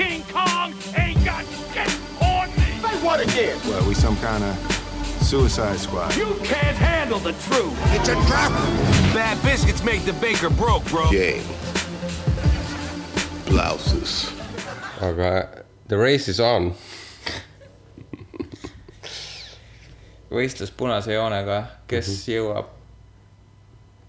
King 0.00 0.22
Kong 0.32 0.72
ain't 0.96 1.22
got 1.26 1.44
shit 1.74 2.00
on 2.22 2.48
me. 2.56 2.80
Say 2.80 3.04
what 3.04 3.20
again? 3.20 3.60
Well, 3.68 3.86
we 3.86 3.92
some 3.92 4.16
kind 4.16 4.42
of 4.42 4.56
suicide 5.20 5.78
squad. 5.78 6.16
You 6.16 6.36
can't 6.42 6.78
handle 6.78 7.18
the 7.18 7.32
truth. 7.32 7.76
It's 7.92 8.08
a 8.08 8.14
trap. 8.26 8.50
Bad 9.12 9.36
biscuits 9.42 9.84
make 9.84 10.06
the 10.06 10.14
baker 10.14 10.48
broke, 10.48 10.86
bro. 10.86 11.10
Game. 11.10 11.44
Blouses. 13.44 14.32
aga 15.02 15.64
the 15.88 15.98
race 15.98 16.28
is 16.28 16.40
on. 16.40 16.74
võistlus 20.30 20.72
punase 20.72 21.12
joonega, 21.12 21.64
kes 21.86 22.08
mm 22.08 22.14
-hmm. 22.14 22.32
jõuab 22.32 22.66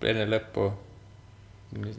enne 0.08 0.26
lõppu. 0.38 0.71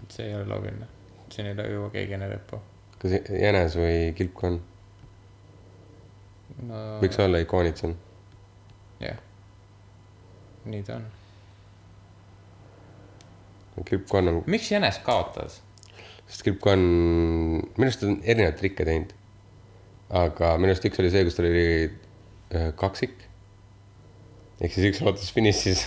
see 0.09 0.27
ei 0.27 0.35
ole 0.35 0.45
loogiline, 0.49 0.87
siin 1.29 1.47
ei 1.47 1.73
jõua 1.75 1.91
keegi 1.91 2.15
enne 2.15 2.29
lõppu. 2.33 2.72
Kas 3.03 3.17
jänes 3.27 3.75
või 3.79 4.13
kilpkonn? 4.19 4.61
no 6.69 6.83
võiks 7.03 7.19
olla 7.23 7.41
ikoonitsen. 7.43 7.97
jah, 9.03 9.19
nii 10.71 10.83
ta 10.87 11.01
on. 11.01 11.09
kilpkonn 13.89 14.31
on, 14.31 14.41
miks 14.47 14.71
jänes 14.71 15.01
kaotas? 15.07 15.61
sest 16.29 16.47
kilpkonn, 16.47 16.85
minu 17.75 17.89
arust 17.89 18.07
on 18.07 18.21
erinevaid 18.23 18.57
trikke 18.61 18.87
teinud. 18.89 19.13
aga 20.23 20.55
minu 20.61 20.73
arust 20.73 20.87
üks 20.89 21.03
oli 21.03 21.11
see, 21.13 21.27
kus 21.27 21.37
tal 21.39 21.49
oli 21.51 21.67
äh, 22.55 22.71
kaksik. 22.79 23.17
ehk 24.61 24.73
siis 24.77 24.93
üks 24.93 25.03
lootus 25.05 25.33
finišis. 25.35 25.87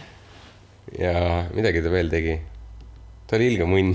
ja 1.04 1.44
midagi 1.52 1.84
ta 1.84 1.92
veel 1.92 2.10
tegi. 2.12 2.40
ta 3.26 3.38
oli 3.38 3.52
ilge 3.52 3.68
munn. 3.68 3.94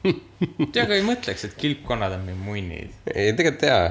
tead, 0.72 0.84
aga 0.84 0.96
ei 0.96 1.04
mõtleks, 1.04 1.44
et 1.48 1.56
kilpkonnad 1.60 2.14
on 2.16 2.22
mingi 2.24 2.44
munnid. 2.44 2.94
ei, 3.12 3.32
tegelikult 3.36 3.66
jaa, 3.68 3.88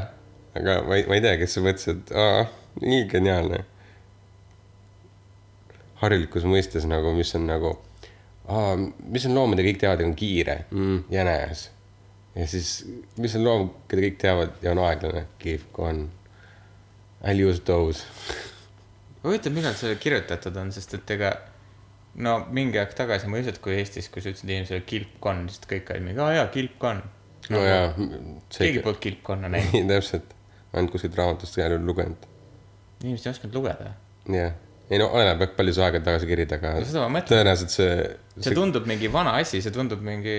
aga 0.57 0.79
ma 0.87 0.97
ei, 0.97 1.05
ma 1.09 1.17
ei 1.17 1.25
tea, 1.25 1.35
kes 1.41 1.59
mõtles, 1.61 1.89
et 1.93 2.13
aa, 2.17 2.45
nii 2.81 3.03
geniaalne. 3.11 3.63
harilikus 5.99 6.45
mõistes 6.47 6.87
nagu, 6.87 7.11
mis 7.13 7.33
on 7.35 7.45
nagu, 7.49 7.73
mis 9.11 9.27
on 9.27 9.35
loom, 9.35 9.53
mida 9.53 9.65
kõik 9.65 9.81
teavad 9.81 10.01
ja 10.01 10.07
on 10.07 10.15
kiire 10.17 10.61
mm,, 10.71 11.01
jänes. 11.13 11.67
ja 12.35 12.47
siis, 12.47 12.71
mis 13.17 13.35
on 13.37 13.45
loom, 13.45 13.67
keda 13.91 14.07
kõik 14.07 14.21
teavad 14.21 14.63
ja 14.63 14.73
on 14.73 14.81
aeglane, 14.85 15.27
kihvkonn. 15.43 16.07
I 17.19 17.35
will 17.35 17.49
use 17.49 17.61
those. 17.67 18.05
huvitav, 19.25 19.51
millal 19.53 19.75
see 19.75 19.93
kirjutatud 19.99 20.55
on, 20.57 20.71
sest 20.71 20.95
et 20.95 21.17
ega 21.17 21.33
no 22.23 22.35
mingi 22.55 22.79
aeg 22.81 22.93
tagasi 22.97 23.29
ma 23.31 23.39
et 23.39 23.59
kui 23.63 23.75
Eestis, 23.77 24.09
kui 24.11 24.23
sa 24.23 24.31
ütlesid 24.33 24.51
inimesele 24.51 24.83
kilpkonn, 24.87 25.47
siis 25.51 25.67
kõik 25.69 25.91
olid 25.93 26.05
mingi, 26.05 26.21
aa 26.23 26.35
jaa, 26.39 26.47
kilpkonn. 26.53 27.03
no 27.55 27.61
jaa. 27.63 27.91
keegi 28.55 28.83
polnud 28.85 29.01
kilpkonna 29.03 29.51
näinud, 29.53 29.87
täpselt, 29.93 30.33
ainult 30.73 30.95
kuskilt 30.95 31.15
raamatust 31.19 31.59
ei 31.59 31.67
ole 31.67 31.79
lugenud. 31.83 32.27
inimesed 33.03 33.29
ei 33.29 33.35
osanud 33.35 33.59
lugeda. 33.59 33.93
jah, 34.35 34.57
ei 34.89 35.01
no 35.01 35.11
oleneb, 35.15 35.45
palju 35.55 35.75
sa 35.77 35.87
aega 35.87 36.03
tagasi 36.09 36.29
kirid, 36.29 36.57
aga 36.59 36.75
No 36.81 37.07
tõenäoliselt 37.21 37.75
see, 37.75 37.95
see 38.39 38.57
tundub 38.57 38.89
mingi 38.89 39.11
vana 39.11 39.37
asi, 39.39 39.63
see 39.63 39.75
tundub 39.75 40.03
mingi 40.05 40.37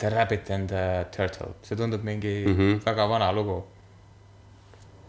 The 0.00 0.10
Rabbit 0.10 0.50
and 0.50 0.72
the 0.72 1.06
Turtle, 1.14 1.54
see 1.62 1.78
tundub 1.78 2.02
mingi 2.06 2.40
mm. 2.46 2.56
-hmm. 2.56 2.84
väga 2.86 3.08
vana 3.08 3.32
lugu. 3.32 3.64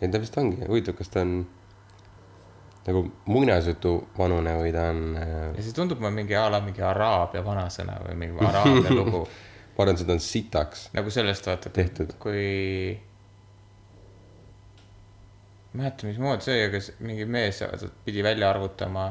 ei 0.01 0.11
ta 0.11 0.19
vist 0.19 0.37
ongi, 0.37 0.65
huvitav, 0.67 0.97
kas 0.99 1.09
ta 1.09 1.21
on 1.23 1.45
nagu 2.85 3.01
muinasjutu 3.25 3.95
vanune 4.17 4.53
või 4.59 4.71
ta 4.75 4.89
on 4.91 5.01
äh, 5.17 5.33
ja 5.57 5.65
see 5.65 5.73
tundub 5.75 6.01
mulle 6.03 6.13
mingi 6.19 6.37
a 6.37 6.45
la 6.53 6.61
mingi 6.61 6.83
araabia 6.85 7.41
vanasõna 7.45 7.97
või 8.05 8.15
mingi 8.21 8.45
araabia 8.51 8.93
lugu. 8.93 9.25
ma 9.75 9.83
arvan, 9.83 9.99
seda 9.99 10.15
on 10.15 10.23
sitaks. 10.23 10.87
nagu 10.95 11.13
sellest 11.13 11.49
vaata, 11.49 11.73
kui. 12.21 12.95
ma 15.73 15.83
ei 15.83 15.83
mäleta, 15.83 16.09
mismoodi 16.09 16.45
see 16.45 16.65
aga 16.69 16.81
mingi 17.05 17.25
mees 17.25 17.63
pidi 18.05 18.23
välja 18.23 18.49
arvutama 18.53 19.09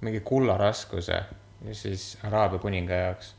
mingi 0.00 0.20
kulla 0.20 0.56
raskuse 0.60 1.18
ja 1.64 1.74
siis 1.74 2.16
araabia 2.24 2.58
kuninga 2.58 2.94
jaoks. 2.94 3.34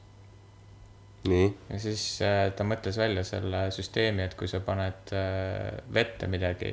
nii, 1.27 1.47
ja 1.69 1.79
siis 1.79 2.03
äh, 2.23 2.51
ta 2.55 2.63
mõtles 2.63 2.97
välja 2.97 3.23
selle 3.27 3.67
süsteemi, 3.73 4.23
et 4.23 4.35
kui 4.39 4.47
sa 4.47 4.61
paned 4.63 5.11
äh, 5.17 5.81
vette 5.93 6.29
midagi, 6.31 6.71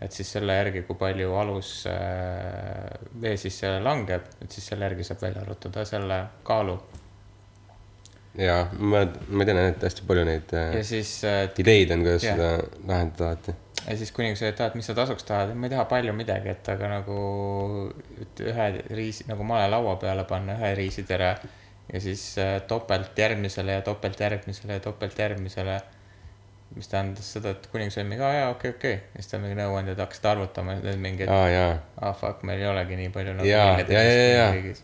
et 0.00 0.12
siis 0.12 0.28
selle 0.36 0.56
järgi, 0.58 0.82
kui 0.88 0.98
palju 1.00 1.32
alus 1.40 1.70
äh, 1.90 2.86
vee 3.20 3.36
sisse 3.40 3.76
langeb, 3.82 4.28
et 4.44 4.52
siis 4.52 4.70
selle 4.72 4.88
järgi 4.90 5.06
saab 5.08 5.22
välja 5.24 5.42
arvutada 5.44 5.84
selle 5.88 6.20
kaalu. 6.46 6.78
ja 8.36 8.58
ma, 8.78 9.06
ma 9.28 9.46
tean 9.48 9.62
ainult 9.62 9.84
hästi 9.88 10.08
palju 10.08 10.24
neid 10.28 10.56
äh, 10.56 10.74
ja 10.76 10.84
siis 10.84 11.12
äh, 11.24 11.46
ideid 11.58 11.94
on, 11.96 12.04
kuidas 12.04 12.26
Jah. 12.26 12.36
seda 12.36 12.82
lahendada 12.88 13.30
alati. 13.30 13.56
ja 13.86 13.96
siis 13.96 14.12
kuningas 14.12 14.42
oli, 14.44 14.52
et 14.52 14.60
aa, 14.60 14.72
et 14.72 14.80
mis 14.80 14.90
sa 14.90 14.96
tasuks 14.98 15.24
tahad, 15.24 15.54
ma 15.56 15.70
ei 15.70 15.76
taha 15.76 15.86
palju 15.92 16.16
midagi, 16.16 16.52
et 16.52 16.72
aga 16.74 16.90
nagu 16.98 17.20
et 18.20 18.44
ühe 18.50 18.72
riisi 18.98 19.24
nagu 19.30 19.48
male 19.48 19.70
laua 19.72 19.96
peale 20.02 20.28
panna 20.28 20.58
ühe 20.60 20.74
riisitere 20.76 21.36
ja 21.92 22.00
siis 22.00 22.38
äh, 22.38 22.62
topelt 22.62 23.18
järgmisele 23.18 23.72
ja 23.72 23.82
topelt 23.82 24.20
järgmisele 24.20 24.72
ja 24.72 24.80
topelt 24.80 25.18
järgmisele. 25.18 25.80
Mis 26.76 26.90
tähendas 26.92 27.28
seda, 27.32 27.54
et 27.56 27.68
kuningas 27.72 27.96
oli 27.96 28.10
mingi, 28.10 28.24
aa 28.26 28.34
jaa, 28.34 28.50
okei, 28.52 28.74
okei, 28.76 28.96
ja 29.14 29.22
siis 29.22 29.30
ta 29.30 29.40
mingi 29.40 29.56
nõuandjad 29.56 30.02
hakkasid 30.02 30.28
arvutama 30.32 30.76
ja 30.76 30.82
siis 30.84 30.98
mingi, 31.00 31.24
et 31.24 31.32
aa 31.32 31.46
ah 32.04 32.16
fuck, 32.16 32.44
meil 32.48 32.60
ei 32.60 32.68
olegi 32.68 32.98
nii 33.00 33.12
palju 33.14 33.34
nagu 33.38 33.48
riigis. 34.52 34.82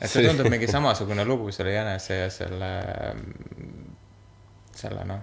et 0.00 0.10
see 0.10 0.26
tundub 0.26 0.50
mingi 0.50 0.68
samasugune 0.70 1.24
lugu 1.28 1.54
selle 1.54 1.76
jänese 1.76 2.18
ja 2.18 2.28
selle, 2.34 2.70
selle 4.74 5.06
noh, 5.12 5.22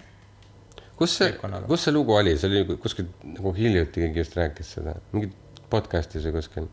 kus 1.00 1.18
see 1.20 1.36
kus 1.68 1.88
see 1.88 1.96
lugu 1.96 2.16
oli, 2.16 2.38
see 2.40 2.52
oli 2.52 2.80
kuskil 2.86 3.12
nagu 3.34 3.54
hiljuti 3.58 4.06
keegi 4.06 4.24
just 4.24 4.40
rääkis 4.40 4.72
seda, 4.78 4.96
mingi 5.12 5.34
podcast'is 5.74 6.30
või 6.30 6.38
kuskil, 6.38 6.72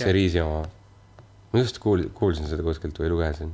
see 0.00 0.16
Riisi 0.16 0.40
oma. 0.40 0.64
ma 1.52 1.60
just 1.60 1.82
kuul-, 1.82 2.08
kuulsin 2.16 2.48
seda 2.48 2.64
kuskilt 2.64 2.98
või 3.02 3.12
lugesin. 3.12 3.52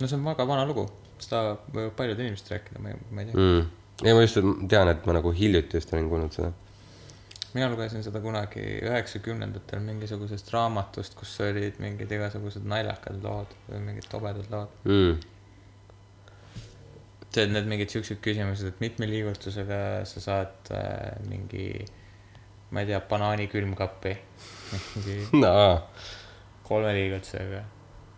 no 0.00 0.10
see 0.10 0.18
on 0.18 0.26
väga 0.26 0.50
vana 0.50 0.66
lugu, 0.66 0.88
seda 1.22 1.56
võivad 1.72 1.94
paljud 1.98 2.20
inimesed 2.20 2.52
rääkida, 2.54 2.82
ma 2.82 2.92
ei, 2.92 3.00
ma 3.10 3.22
ei 3.22 3.30
tea. 3.30 3.40
mm.. 3.40 3.64
ei, 4.02 4.12
ma 4.16 4.22
just 4.24 4.38
tean, 4.70 4.90
et 4.92 5.08
ma 5.08 5.16
nagu 5.18 5.32
hiljuti 5.34 5.80
just 5.80 5.92
olin 5.94 6.08
kuulnud 6.10 6.34
seda. 6.36 6.50
mina 7.54 7.68
lugesin 7.70 8.02
seda 8.06 8.22
kunagi 8.24 8.64
üheksakümnendatel 8.82 9.84
mingisugusest 9.84 10.50
raamatust, 10.54 11.18
kus 11.18 11.36
olid 11.44 11.78
mingid 11.82 12.10
igasugused 12.16 12.66
naljakad 12.70 13.20
lood 13.22 13.54
või 13.68 13.84
mingid 13.90 14.08
tobedad 14.10 14.50
lood. 14.54 14.74
mm.. 14.88 15.20
tead, 17.34 17.54
need 17.54 17.70
mingid 17.70 17.94
siuksed 17.94 18.22
küsimused, 18.24 18.72
et 18.72 18.82
mitme 18.84 19.10
liigutusega 19.10 19.78
sa 20.08 20.26
saad 20.28 20.74
äh, 20.74 21.14
mingi, 21.30 21.68
ma 22.74 22.82
ei 22.82 22.90
tea, 22.90 23.00
banaani 23.10 23.48
külmkappi. 23.52 24.18
mingi 24.72 25.22
no,. 25.38 25.54
kolme 26.64 26.96
liigutusega. 26.96 27.62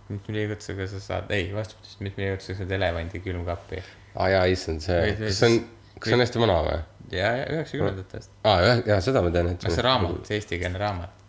Mitme 0.08 0.34
liigutusega 0.36 0.86
sa 0.90 1.00
saad, 1.02 1.30
ei, 1.34 1.48
vastupidi, 1.54 1.96
mitme 2.06 2.24
liigutusega 2.26 2.60
saad 2.62 2.74
elevandi 2.78 3.20
külmkappi. 3.24 3.82
aa 4.14 4.28
jaa, 4.34 4.44
issand, 4.52 4.84
see 4.84 5.00
kas 5.18 5.40
see 5.40 5.48
on 5.48 5.58
siis-, 5.58 5.68
kas 5.98 6.10
see 6.10 6.18
on 6.18 6.24
hästi 6.24 6.42
vana 6.42 6.56
või? 6.66 6.78
ja, 7.16 7.30
ja 7.40 7.44
üheksakümnendatest. 7.56 8.32
aa, 8.44 8.56
jah, 8.64 8.82
jaa, 8.92 8.98
seda 9.04 9.22
ma 9.26 9.34
tean, 9.34 9.52
et 9.54 9.68
see 9.68 9.86
raamat, 9.86 10.32
eestikeelne 10.38 10.82
raamat. 10.82 11.22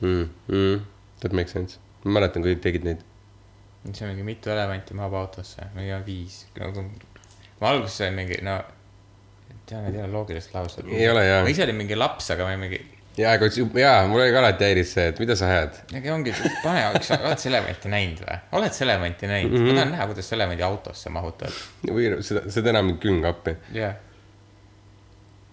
mm,. 0.00 0.26
Mm. 0.48 0.82
That 1.20 1.36
makes 1.36 1.52
sense. 1.52 1.78
ma 2.04 2.18
mäletan, 2.18 2.44
kui 2.46 2.56
tegid 2.56 2.86
neid. 2.88 3.04
see 3.92 4.04
on 4.06 4.14
mingi 4.14 4.26
mitu 4.26 4.52
elevanti 4.52 4.96
mahub 4.96 5.16
autosse, 5.20 5.70
mingi 5.76 5.98
viis, 6.06 6.44
nagu. 6.58 6.86
ma 7.60 7.74
alguses 7.74 7.98
sain 8.04 8.16
mingi, 8.16 8.40
no, 8.46 8.60
tean, 9.66 9.84
need 9.86 9.98
ei 9.98 10.04
ole 10.06 10.12
loogilised 10.14 10.54
laused. 10.54 10.88
Ei 10.88 11.10
ole, 11.10 11.26
jaa. 11.26 11.42
ma 11.44 11.52
ise 11.52 11.66
olin 11.66 11.78
mingi 11.82 11.98
laps, 11.98 12.30
aga 12.34 12.46
ma 12.46 12.54
olin 12.54 12.64
mingi, 12.66 12.80
jaa, 13.20 13.36
aga 13.36 13.48
jaa, 13.80 13.96
mul 14.10 14.24
oli 14.24 14.34
ka 14.34 14.42
alati 14.42 14.68
häiris 14.68 14.94
see, 14.96 15.06
et 15.12 15.22
mida 15.22 15.36
sa 15.38 15.48
ajad. 15.52 15.80
aga 16.00 16.14
ongi, 16.14 16.34
pane, 16.64 16.84
sa 17.06 17.20
oled 17.20 17.42
sa 17.42 17.50
elevanti 17.52 17.92
näinud 17.92 18.22
või? 18.26 18.38
oled 18.60 18.76
sa 18.76 18.84
elevanti 18.86 19.30
näinud 19.30 19.54
mm? 19.54 19.64
-hmm. 19.64 19.72
ma 19.72 19.80
tahan 19.80 19.94
näha, 19.96 20.06
kuidas 20.12 20.30
sa 20.30 20.36
elevanti 20.38 20.66
autosse 20.66 21.12
mahutad. 21.14 21.62
või 21.86 22.10
seda, 22.26 22.44
seda 22.50 22.74
enam 22.74 22.92
külmkappi. 23.02 23.56
jah. 23.76 23.96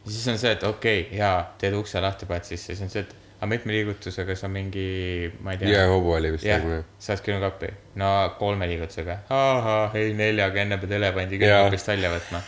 ja 0.06 0.12
siis 0.12 0.28
on 0.34 0.42
see, 0.42 0.52
et 0.52 0.64
okei 0.64 1.02
okay,, 1.06 1.18
jaa, 1.20 1.40
teed 1.62 1.78
ukse 1.78 2.02
lahti, 2.02 2.30
paned 2.30 2.48
sisse, 2.48 2.74
siis 2.74 2.84
on 2.86 2.94
see, 2.94 3.06
et 3.06 3.16
aga 3.38 3.50
mitme 3.52 3.74
liigutusega 3.76 4.36
sa 4.36 4.50
mingi, 4.50 5.32
ma 5.46 5.54
ei 5.54 5.62
tea. 5.62 5.74
jõehobu 5.76 6.16
oli 6.18 6.32
vist 6.34 6.48
jah 6.48 6.64
nagu,, 6.64 6.86
saad 7.00 7.22
külmkappi. 7.26 7.74
no 8.02 8.12
kolme 8.40 8.70
liigutusega. 8.70 9.20
ahah, 9.30 9.98
ei 9.98 10.14
neljaga, 10.18 10.64
enne 10.64 10.80
pead 10.82 10.96
elevandi 10.98 11.42
külmkapist 11.42 11.92
välja 11.94 12.14
võtma. 12.16 12.42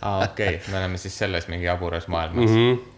aa, 0.00 0.24
okei 0.30 0.56
okay., 0.56 0.72
me 0.72 0.80
oleme 0.80 0.98
siis 0.98 1.18
selles 1.18 1.46
mingi 1.52 1.68
jaburas 1.68 2.08
maailmas 2.10 2.50
mm. 2.50 2.56
-hmm. 2.56 2.91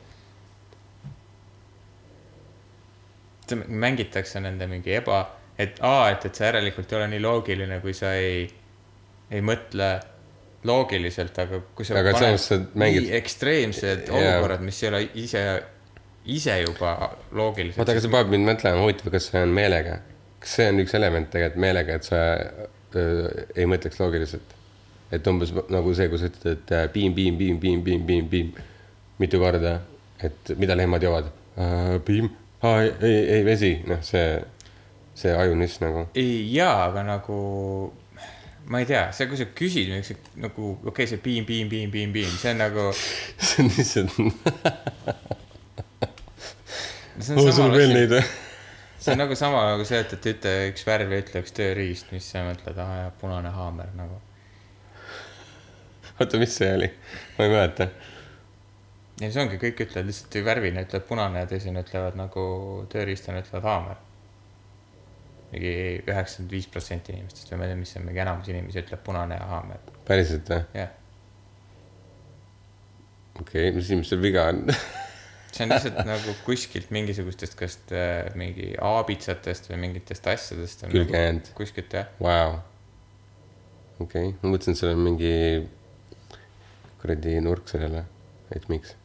Mängitakse 3.69 4.41
nende 4.41 4.67
mingi 4.71 4.95
eba, 4.97 5.21
et 5.59 5.79
aa, 5.85 6.09
et, 6.15 6.25
et 6.29 6.35
see 6.35 6.47
järelikult 6.49 6.93
ei 6.93 6.99
ole 6.99 7.09
nii 7.13 7.23
loogiline, 7.23 7.79
kui 7.83 7.95
sa 7.97 8.15
ei, 8.19 8.47
ei 9.31 9.43
mõtle 9.45 9.91
loogiliselt, 10.65 11.37
aga 11.39 11.61
kui 11.77 11.85
sa 11.85 11.99
Aga 12.01 12.17
samas 12.17 12.49
sa 12.49 12.59
mängid- 12.73 13.05
nii 13.05 13.15
ekstreemsed 13.21 14.09
Jaa. 14.09 14.17
olukorrad, 14.17 14.65
mis 14.65 14.83
ei 14.83 14.89
ole 14.89 15.03
ise, 15.21 15.45
ise 16.25 16.59
juba 16.63 16.95
loogilised. 17.33 17.79
oota, 17.79 17.93
aga 17.93 18.01
see 18.01 18.13
paneb 18.13 18.33
mind 18.33 18.49
mõtlema, 18.49 18.81
huvitav, 18.81 19.13
kas 19.13 19.29
see 19.31 19.43
on 19.45 19.53
meelega? 19.55 19.99
kas 20.41 20.57
see 20.59 20.69
on 20.73 20.81
üks 20.83 20.95
element 20.97 21.31
tegelikult 21.33 21.61
meelega, 21.61 21.95
et 22.01 22.05
sa 22.09 22.21
öö, 22.97 23.45
ei 23.57 23.67
mõtleks 23.69 24.01
loogiliselt. 24.01 24.55
et 25.13 25.27
umbes 25.31 25.53
nagu 25.71 25.93
see, 25.95 26.09
kui 26.09 26.19
sa 26.19 26.31
ütled, 26.33 26.47
et 26.57 26.73
äh, 26.73 26.87
piim, 26.93 27.15
piim, 27.15 27.37
piim, 27.39 27.61
piim, 27.61 27.83
piim, 27.85 28.07
piim, 28.07 28.29
piim 28.33 28.55
mitu 29.19 29.39
korda, 29.39 29.77
et 30.25 30.55
mida 30.59 30.75
lehmad 30.77 31.03
joovad 31.05 31.29
uh,. 31.29 32.01
piim, 32.05 32.31
ei, 32.73 33.19
ei 33.39 33.45
vesi, 33.47 33.75
noh, 33.89 34.01
see, 34.05 34.39
see 35.19 35.35
ajunis 35.37 35.79
nagu. 35.83 36.07
ei 36.19 36.41
jaa, 36.55 36.87
aga 36.89 37.05
nagu 37.07 37.39
ma 38.67 38.81
ei 38.81 38.87
tea, 38.89 39.09
see, 39.13 39.29
kui 39.29 39.39
sa 39.41 39.47
küsid 39.57 39.93
nagu 40.41 40.71
okei 40.73 40.89
okay,, 40.91 41.07
see 41.11 41.21
piim, 41.23 41.45
piim, 41.49 41.69
piim, 41.69 41.91
piim, 41.93 42.15
piim, 42.15 42.33
see 42.41 42.55
on 42.55 42.63
nagu, 42.63 42.89
see 43.49 43.65
on 43.65 43.71
lihtsalt, 43.75 44.11
see 47.21 47.37
on 47.37 47.43
sul 47.43 47.53
sama 47.53 47.69
on 47.69 47.77
veel 47.77 47.93
neid 47.97 48.15
või? 48.17 48.25
see 49.05 49.13
on 49.13 49.21
nagu 49.21 49.37
sama 49.37 49.67
nagu 49.69 49.85
see, 49.89 50.01
et, 50.01 50.17
et 50.17 50.31
ütle 50.33 50.55
üks 50.71 50.87
värv 50.89 51.13
ja 51.13 51.21
ütle 51.25 51.45
üks 51.45 51.53
tööriist, 51.57 52.09
mis 52.15 52.31
sa 52.33 52.47
mõtled, 52.47 52.81
aa 52.81 53.03
jaa, 53.03 53.13
punane 53.21 53.53
haamer 53.53 53.93
nagu. 53.99 54.17
oota, 56.17 56.41
mis 56.41 56.57
see 56.57 56.73
oli? 56.79 56.89
ma 57.37 57.45
ei 57.45 57.53
mäleta. 57.53 57.91
Ja 59.21 59.31
see 59.31 59.45
ongi, 59.45 59.61
kõik 59.63 59.85
ütlevad 59.87 60.09
lihtsalt 60.11 60.41
värvina 60.47 60.83
ütlevad 60.87 61.07
punane 61.09 61.45
ja 61.45 61.51
teisena 61.51 61.85
ütlevad 61.85 62.19
nagu 62.19 62.43
tööriistana 62.93 63.45
ütlevad 63.45 63.69
haamer. 63.69 64.03
mingi 65.55 65.73
üheksakümmend 66.03 66.51
viis 66.51 66.67
protsenti 66.67 67.15
inimestest 67.15 67.53
või 67.53 67.61
ma 67.61 67.67
ei 67.67 67.71
tea, 67.71 67.79
mis 67.79 67.95
see 67.95 68.01
on, 68.01 68.09
mingi 68.09 68.23
enamus 68.25 68.51
inimesi 68.51 68.83
ütleb 68.83 69.05
punane 69.07 69.39
ja 69.39 69.47
haamer, 69.53 69.89
päriselt 70.09 70.51
või? 70.51 70.65
jah. 70.75 70.93
okei 73.39 73.69
okay,, 73.69 73.75
mis 73.77 73.91
inimestel 73.93 74.23
viga 74.25 74.49
on? 74.51 74.65
see 75.55 75.63
on 75.67 75.71
lihtsalt 75.71 76.01
nagu 76.09 76.35
kuskilt 76.43 76.91
mingisugustest, 76.95 77.55
kas 77.59 77.79
äh, 77.95 78.35
mingi 78.39 78.73
aabitsatest 78.83 79.71
või 79.71 79.81
mingitest 79.87 80.27
asjadest 80.33 80.83
on 80.89 80.95
Külge 80.97 81.23
nagu 81.39 81.55
kuskilt 81.55 81.95
jah, 81.95 82.11
Vau. 82.19 82.59
okei, 84.03 84.35
ma 84.43 84.51
mõtlesin, 84.57 84.75
et 84.75 84.83
seal 84.83 84.97
on 84.97 85.07
mingi 85.07 85.33
kuradi 87.05 87.39
nurk 87.45 87.71
sellele, 87.71 88.07
et 88.57 88.67
miks. 88.73 88.97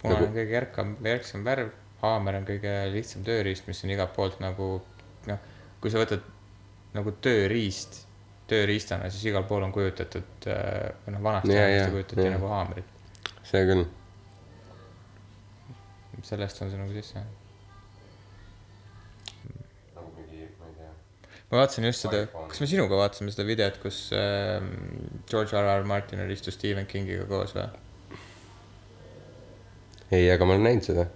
Punane 0.00 0.20
Nagu- 0.20 0.28
on 0.28 0.36
kõige 0.36 0.54
järkam, 0.56 0.92
järgsam 1.04 1.44
värv, 1.44 1.72
haamer 2.00 2.38
on 2.40 2.46
kõige 2.48 2.74
lihtsam 2.94 3.24
tööriist, 3.26 3.66
mis 3.68 3.82
on 3.84 3.92
igalt 3.94 4.14
poolt 4.16 4.38
nagu 4.40 4.68
noh, 5.28 5.48
kui 5.80 5.92
sa 5.92 6.00
võtad 6.00 6.24
nagu 6.96 7.12
tööriist, 7.22 8.04
tööriistana, 8.50 9.10
siis 9.12 9.28
igal 9.30 9.44
pool 9.48 9.66
on 9.66 9.74
kujutatud 9.74 10.48
äh, 10.50 10.88
noh, 11.12 11.22
vanasti 11.22 11.54
jaa, 11.54 11.90
kujutati 11.92 12.24
jaa. 12.26 12.36
nagu 12.38 12.48
haamrit, 12.50 12.96
see 13.46 13.66
küll. 13.68 13.84
sellest 16.26 16.62
on 16.62 16.72
see 16.72 16.80
nagu 16.80 16.92
sisse. 16.96 17.22
nagu 19.94 20.10
mingi, 20.16 20.48
ma 21.50 21.60
vaatasin 21.62 21.86
just 21.88 22.04
seda 22.04 22.24
kas 22.32 22.60
me 22.60 22.68
sinuga 22.72 22.98
vaatasime 22.98 23.32
seda 23.32 23.46
videot, 23.48 23.78
kus 23.84 24.02
äh, 24.16 24.58
George 25.30 25.56
R 25.56 25.70
R 25.78 25.86
Martin 25.88 26.24
oli 26.24 26.36
istus 26.36 26.58
Stephen 26.58 26.88
Kingiga 26.90 27.28
koos 27.30 27.54
või? 27.56 27.68
ei, 30.10 30.30
aga 30.30 30.44
ma 30.46 30.56
olen 30.56 30.64
näinud 30.66 30.86
seda. 30.86 31.06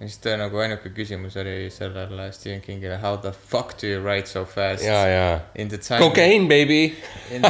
ja 0.00 0.08
siis 0.08 0.18
ta 0.18 0.32
nagu 0.36 0.58
ainuke 0.58 0.90
küsimus 0.90 1.36
oli 1.40 1.68
sellele 1.70 2.26
Stephen 2.32 2.60
Kingile 2.60 2.96
how 2.98 3.16
the 3.16 3.30
fuck 3.32 3.76
do 3.80 3.86
you 3.86 4.00
write 4.02 4.26
so 4.26 4.44
fast 4.44 4.82
ja, 4.84 5.06
ja. 5.08 5.40
the 5.54 5.78
Cocaine, 5.98 6.48
baby. 6.48 6.84
in, 7.30 7.44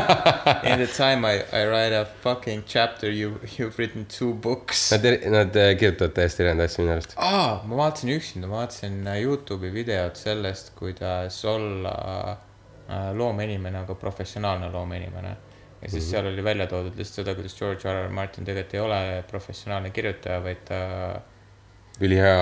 in 0.70 0.78
the 0.78 0.86
time 0.86 1.24
I, 1.24 1.40
I 1.52 1.64
write 1.66 1.96
a 1.96 2.04
fucking 2.22 2.62
chapter 2.66 3.10
you 3.10 3.40
you've 3.58 3.78
written 3.78 4.06
two 4.18 4.34
books 4.34 4.90
Nad, 4.92 5.04
nad 5.30 5.56
äh, 5.56 5.72
kirjutavad 5.78 6.12
täiesti 6.14 6.44
erinevaid 6.44 6.68
asju 6.68 6.84
minu 6.84 6.92
arust. 6.98 7.16
aa 7.16 7.62
ma 7.64 7.80
vaatasin 7.80 8.12
üksinda 8.18 8.46
ma 8.46 8.60
vaatasin 8.60 9.00
äh, 9.06 9.22
Youtube'i 9.24 9.72
videot 9.74 10.20
sellest 10.20 10.74
kuidas 10.78 11.40
olla 11.44 11.96
äh, 12.30 13.10
loomeinimene 13.16 13.78
aga 13.78 13.94
professionaalne 13.94 14.70
loomeinimene 14.70 15.36
ja 15.84 15.90
siis 15.90 16.04
mm 16.04 16.06
-hmm. 16.06 16.10
seal 16.10 16.26
oli 16.32 16.44
välja 16.44 16.66
toodud 16.66 16.96
lihtsalt 16.96 17.20
seda 17.20 17.34
kuidas 17.34 17.58
George 17.58 17.92
R 17.92 18.06
R 18.06 18.10
Martin 18.10 18.44
tegelikult 18.44 18.74
ei 18.74 18.80
ole 18.80 19.24
professionaalne 19.30 19.90
kirjutaja 19.90 20.42
vaid 20.44 20.64
ta 20.64 20.80
ülihea. 22.00 22.36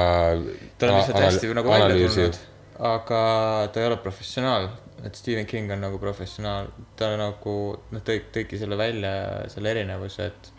ta 0.78 0.86
on 0.86 0.96
lihtsalt 0.96 1.24
hästi 1.24 1.54
nagu 1.54 1.70
välja 1.70 2.08
tulnud, 2.08 2.40
aga 2.78 3.20
ta 3.72 3.80
ei 3.80 3.86
ole 3.86 3.96
professionaal, 3.96 4.70
et 5.04 5.14
Stephen 5.14 5.46
King 5.46 5.70
on 5.72 5.80
nagu 5.80 5.98
professionaal, 5.98 6.70
ta 6.96 7.12
nagu 7.16 7.54
noh, 7.90 8.02
tõi, 8.06 8.22
tõigi 8.32 8.58
selle 8.58 8.78
välja, 8.78 9.12
selle 9.52 9.70
erinevuse, 9.74 10.26
et 10.32 10.52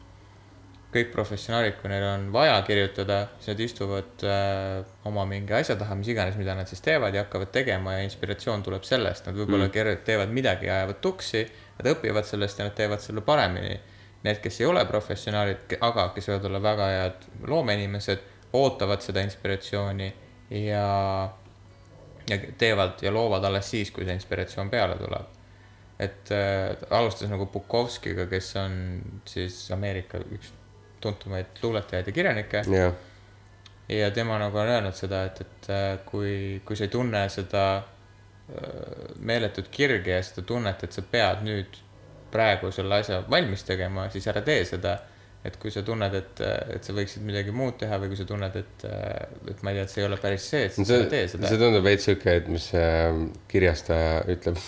kõik 0.93 1.09
professionaalid, 1.09 1.79
kui 1.79 1.89
neil 1.89 2.03
on 2.05 2.27
vaja 2.33 2.59
kirjutada, 2.67 3.19
siis 3.39 3.53
nad 3.53 3.61
istuvad 3.65 4.25
äh, 4.29 4.83
oma 5.09 5.25
mingi 5.25 5.55
asja 5.57 5.75
taha, 5.79 5.97
mis 5.97 6.11
iganes, 6.13 6.37
mida 6.37 6.53
nad 6.57 6.69
siis 6.69 6.83
teevad 6.85 7.15
ja 7.17 7.25
hakkavad 7.25 7.49
tegema 7.55 7.95
ja 7.97 8.03
inspiratsioon 8.05 8.65
tuleb 8.65 8.85
sellest, 8.85 9.25
nad 9.25 9.37
võib-olla 9.37 9.71
mm. 9.71 10.03
teevad 10.05 10.33
midagi 10.35 10.69
ja 10.69 10.83
ajavad 10.83 11.01
tuksi, 11.01 11.47
nad 11.77 11.89
õpivad 11.93 12.27
sellest 12.27 12.59
ja 12.59 12.67
nad 12.67 12.75
teevad 12.77 13.01
selle 13.03 13.23
paremini. 13.25 13.79
Need, 14.23 14.39
kes 14.39 14.61
ei 14.61 14.67
ole 14.69 14.85
professionaalid, 14.87 15.75
aga 15.83 16.07
kes 16.15 16.29
võivad 16.29 16.45
olla 16.47 16.61
väga 16.63 16.89
head 16.93 17.25
loomeinimesed, 17.49 18.21
ootavad 18.55 19.03
seda 19.03 19.23
inspiratsiooni 19.25 20.07
ja, 20.63 20.87
ja 22.29 22.37
teevad 22.57 23.01
ja 23.03 23.11
loovad 23.11 23.43
alles 23.43 23.71
siis, 23.73 23.91
kui 23.91 24.05
see 24.07 24.15
inspiratsioon 24.15 24.69
peale 24.71 24.95
tuleb. 25.01 25.39
et 25.99 26.31
äh, 26.31 26.77
alustas 26.89 27.29
nagu 27.29 27.45
Bukovskiga, 27.45 28.25
kes 28.27 28.55
on 28.59 28.77
siis 29.29 29.71
Ameerika 29.71 30.17
üks 30.19 30.49
tuntumaid 31.01 31.59
luuletajaid 31.61 32.07
ja 32.07 32.13
kirjanikke 32.13 32.63
jah, 32.71 32.95
ja 33.89 34.11
tema 34.11 34.39
nagu 34.39 34.57
on 34.57 34.67
öelnud 34.67 34.95
seda, 34.97 35.23
et, 35.29 35.41
et 35.41 35.69
äh, 35.69 35.99
kui, 36.05 36.61
kui 36.65 36.75
sa 36.75 36.87
ei 36.87 36.93
tunne 36.93 37.27
seda 37.29 37.65
meeletut 39.23 39.69
kirge 39.71 40.17
ja 40.17 40.23
seda 40.25 40.43
tunnet, 40.47 40.83
et 40.83 40.95
sa 40.95 41.01
pead 41.07 41.45
nüüd 41.47 41.79
praegu 42.33 42.71
selle 42.73 42.99
asja 43.01 43.21
valmis 43.29 43.65
tegema, 43.67 44.09
siis 44.13 44.27
ära 44.31 44.43
tee 44.45 44.63
seda. 44.67 44.99
et 45.43 45.57
kui 45.59 45.73
sa 45.75 45.81
tunned, 45.83 46.13
et, 46.15 46.39
et 46.71 46.85
sa 46.87 46.93
võiksid 46.95 47.23
midagi 47.27 47.51
muud 47.51 47.75
teha 47.81 47.97
või 47.99 48.13
kui 48.13 48.15
sa 48.15 48.23
tunned, 48.23 48.53
et, 48.55 48.85
et 49.51 49.63
ma 49.65 49.73
ei 49.73 49.75
tea, 49.75 49.83
et 49.83 49.91
see 49.91 49.99
ei 49.99 50.05
ole 50.07 50.19
päris 50.21 50.45
see, 50.53 50.61
et 50.69 50.75
siis 50.75 50.87
see 50.87 50.99
ära 51.01 51.09
tee, 51.11 51.25
seda 51.33 51.49
see. 51.51 51.59
tundub 51.59 51.83
veits 51.83 52.07
siuke, 52.07 52.35
et 52.39 52.47
mis 52.47 52.69
äh, 52.79 53.09
kirjastaja 53.51 54.21
ütleb. 54.31 54.61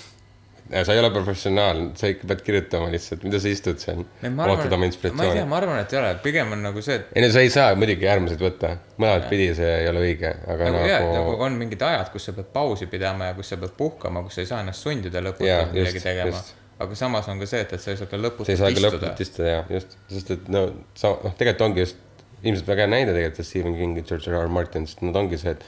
Sa 0.71 0.93
ei 0.93 0.99
ole 0.99 1.11
professionaal, 1.13 1.81
sa 1.99 2.09
ikka 2.09 2.27
pead 2.31 2.41
kirjutama 2.45 2.87
lihtsalt, 2.89 3.23
mida 3.27 3.37
sa 3.41 3.51
istud 3.51 3.77
seal, 3.81 3.99
ootad 4.01 4.25
oma 4.25 4.41
ma 4.41 4.55
ei 4.55 4.69
tea, 4.71 4.87
inspiratsiooni. 4.87 5.43
ma 5.51 5.59
arvan, 5.59 5.79
et 5.83 5.93
ei 5.93 5.99
ole, 5.99 6.11
pigem 6.23 6.55
on 6.55 6.63
nagu 6.65 6.81
see, 6.85 6.95
et 6.97 7.11
ei 7.13 7.21
no 7.25 7.29
sa 7.35 7.43
ei 7.45 7.51
saa 7.53 7.75
muidugi 7.77 8.09
äärmuseid 8.09 8.41
võtta, 8.41 8.71
mõlemat 8.97 9.27
pidi 9.29 9.51
see 9.57 9.71
ei 9.83 9.89
ole 9.91 10.01
õige, 10.07 10.31
aga 10.49 10.71
nagu, 10.73 10.87
nagu, 10.89 11.11
nagu 11.19 11.35
on 11.47 11.59
mingid 11.61 11.85
ajad, 11.85 12.09
kus 12.13 12.25
sa 12.29 12.33
pead 12.37 12.49
pausi 12.55 12.89
pidama 12.91 13.29
ja 13.29 13.37
kus 13.37 13.53
sa 13.53 13.59
pead 13.61 13.75
puhkama, 13.77 14.23
kus 14.25 14.39
sa 14.39 14.45
ei 14.45 14.49
saa 14.49 14.63
ennast 14.65 14.87
sundida 14.87 15.21
lõputult 15.21 15.75
midagi 15.75 16.01
tegema. 16.01 16.41
aga 16.81 16.97
samas 16.97 17.29
on 17.31 17.39
ka 17.39 17.51
see, 17.53 17.61
et, 17.61 17.77
et 17.77 17.85
sa 17.85 17.93
ei 17.93 18.01
saa 18.01 18.09
ka 18.09 18.17
sa 18.17 18.23
ei 18.23 18.25
lõputult 18.25 18.57
saa 18.57 18.71
ka 18.71 18.73
istuda. 18.73 18.89
lõputult. 18.89 19.21
istuda 19.27 19.51
ja 19.53 19.61
just, 19.77 19.93
sest 20.11 20.33
et 20.35 20.49
no 20.51 20.65
sa 20.97 21.13
noh, 21.13 21.37
tegelikult 21.37 21.69
ongi 21.69 21.85
just 21.85 22.01
ilmselt 22.45 22.67
väga 22.67 22.83
hea 22.83 22.91
näide 22.91 23.13
tegelikult 23.13 23.47
Stephen 23.47 23.77
King 23.77 24.01
ja 24.01 24.03
George 24.09 24.33
R 24.33 24.41
R 24.41 24.51
Martin, 24.57 24.89
sest 24.89 25.05
nad 25.05 25.15
ongi 25.21 25.37
see, 25.39 25.53
et 25.55 25.63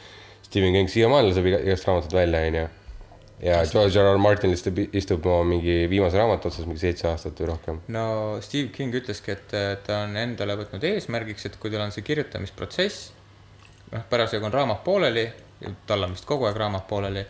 Stephen 0.50 0.74
King 0.76 0.90
siiamaani 0.92 1.30
laseb 1.32 1.48
iga- 1.48 1.62
igast 1.64 1.88
raamatut 1.88 2.18
välja, 2.18 2.42
onju. 2.50 2.66
Ja 3.42 3.60
George 3.66 4.02
R 4.02 4.14
R 4.16 4.18
Martin 4.22 4.54
istub, 4.54 4.80
istub 4.98 5.26
oma 5.30 5.46
mingi 5.52 5.86
viimase 5.90 6.18
raamatu 6.18 6.50
otsas 6.50 6.66
mingi 6.66 6.82
seitse 6.82 7.08
aastat 7.10 7.38
või 7.42 7.50
rohkem. 7.52 7.82
no 7.94 8.06
Steve 8.42 8.72
King 8.74 8.96
ütleski, 8.98 9.36
et 9.36 9.54
äh, 9.58 9.70
ta 9.86 10.02
on 10.08 10.18
endale 10.18 10.58
võtnud 10.58 10.84
eesmärgiks, 10.90 11.46
et 11.50 11.58
kui 11.62 11.74
tal 11.74 11.86
on 11.86 11.94
see 11.94 12.06
kirjutamisprotsess, 12.08 13.12
noh, 13.94 14.06
parasjagu 14.10 14.50
on 14.50 14.56
raamat 14.56 14.84
pooleli, 14.86 15.28
tal 15.90 16.08
on 16.08 16.16
vist 16.18 16.26
kogu 16.30 16.48
aeg 16.50 16.58
raamat 16.58 16.88
pooleli. 16.90 17.26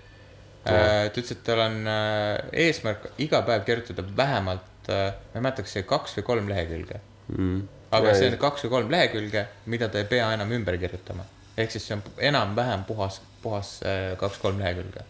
ta 0.67 0.79
ütles, 1.07 1.31
et 1.31 1.43
tal 1.47 1.63
on 1.63 1.77
äh, 1.87 2.39
eesmärk 2.67 3.11
iga 3.23 3.41
päev 3.47 3.63
kirjutada 3.67 4.03
vähemalt, 4.17 4.87
ma 4.87 5.35
ei 5.35 5.43
mäleta, 5.43 5.63
kas 5.63 5.75
see 5.75 5.83
kaks 5.87 6.15
või 6.17 6.25
kolm 6.27 6.45
lehekülge 6.47 6.99
mm.. 7.33 7.61
aga 7.95 8.13
see 8.15 8.29
on 8.31 8.37
kaks 8.39 8.63
või 8.65 8.73
kolm 8.77 8.91
lehekülge, 8.91 9.43
mida 9.71 9.87
ta 9.91 9.99
ei 9.99 10.07
pea 10.07 10.29
enam 10.35 10.51
ümber 10.55 10.79
kirjutama. 10.79 11.27
ehk 11.57 11.71
siis 11.75 11.87
see 11.87 11.95
on 11.97 12.03
enam-vähem 12.31 12.83
puhas, 12.87 13.21
puhas 13.43 13.77
kaks-kolm 14.19 14.59
lehekülge. 14.63 15.03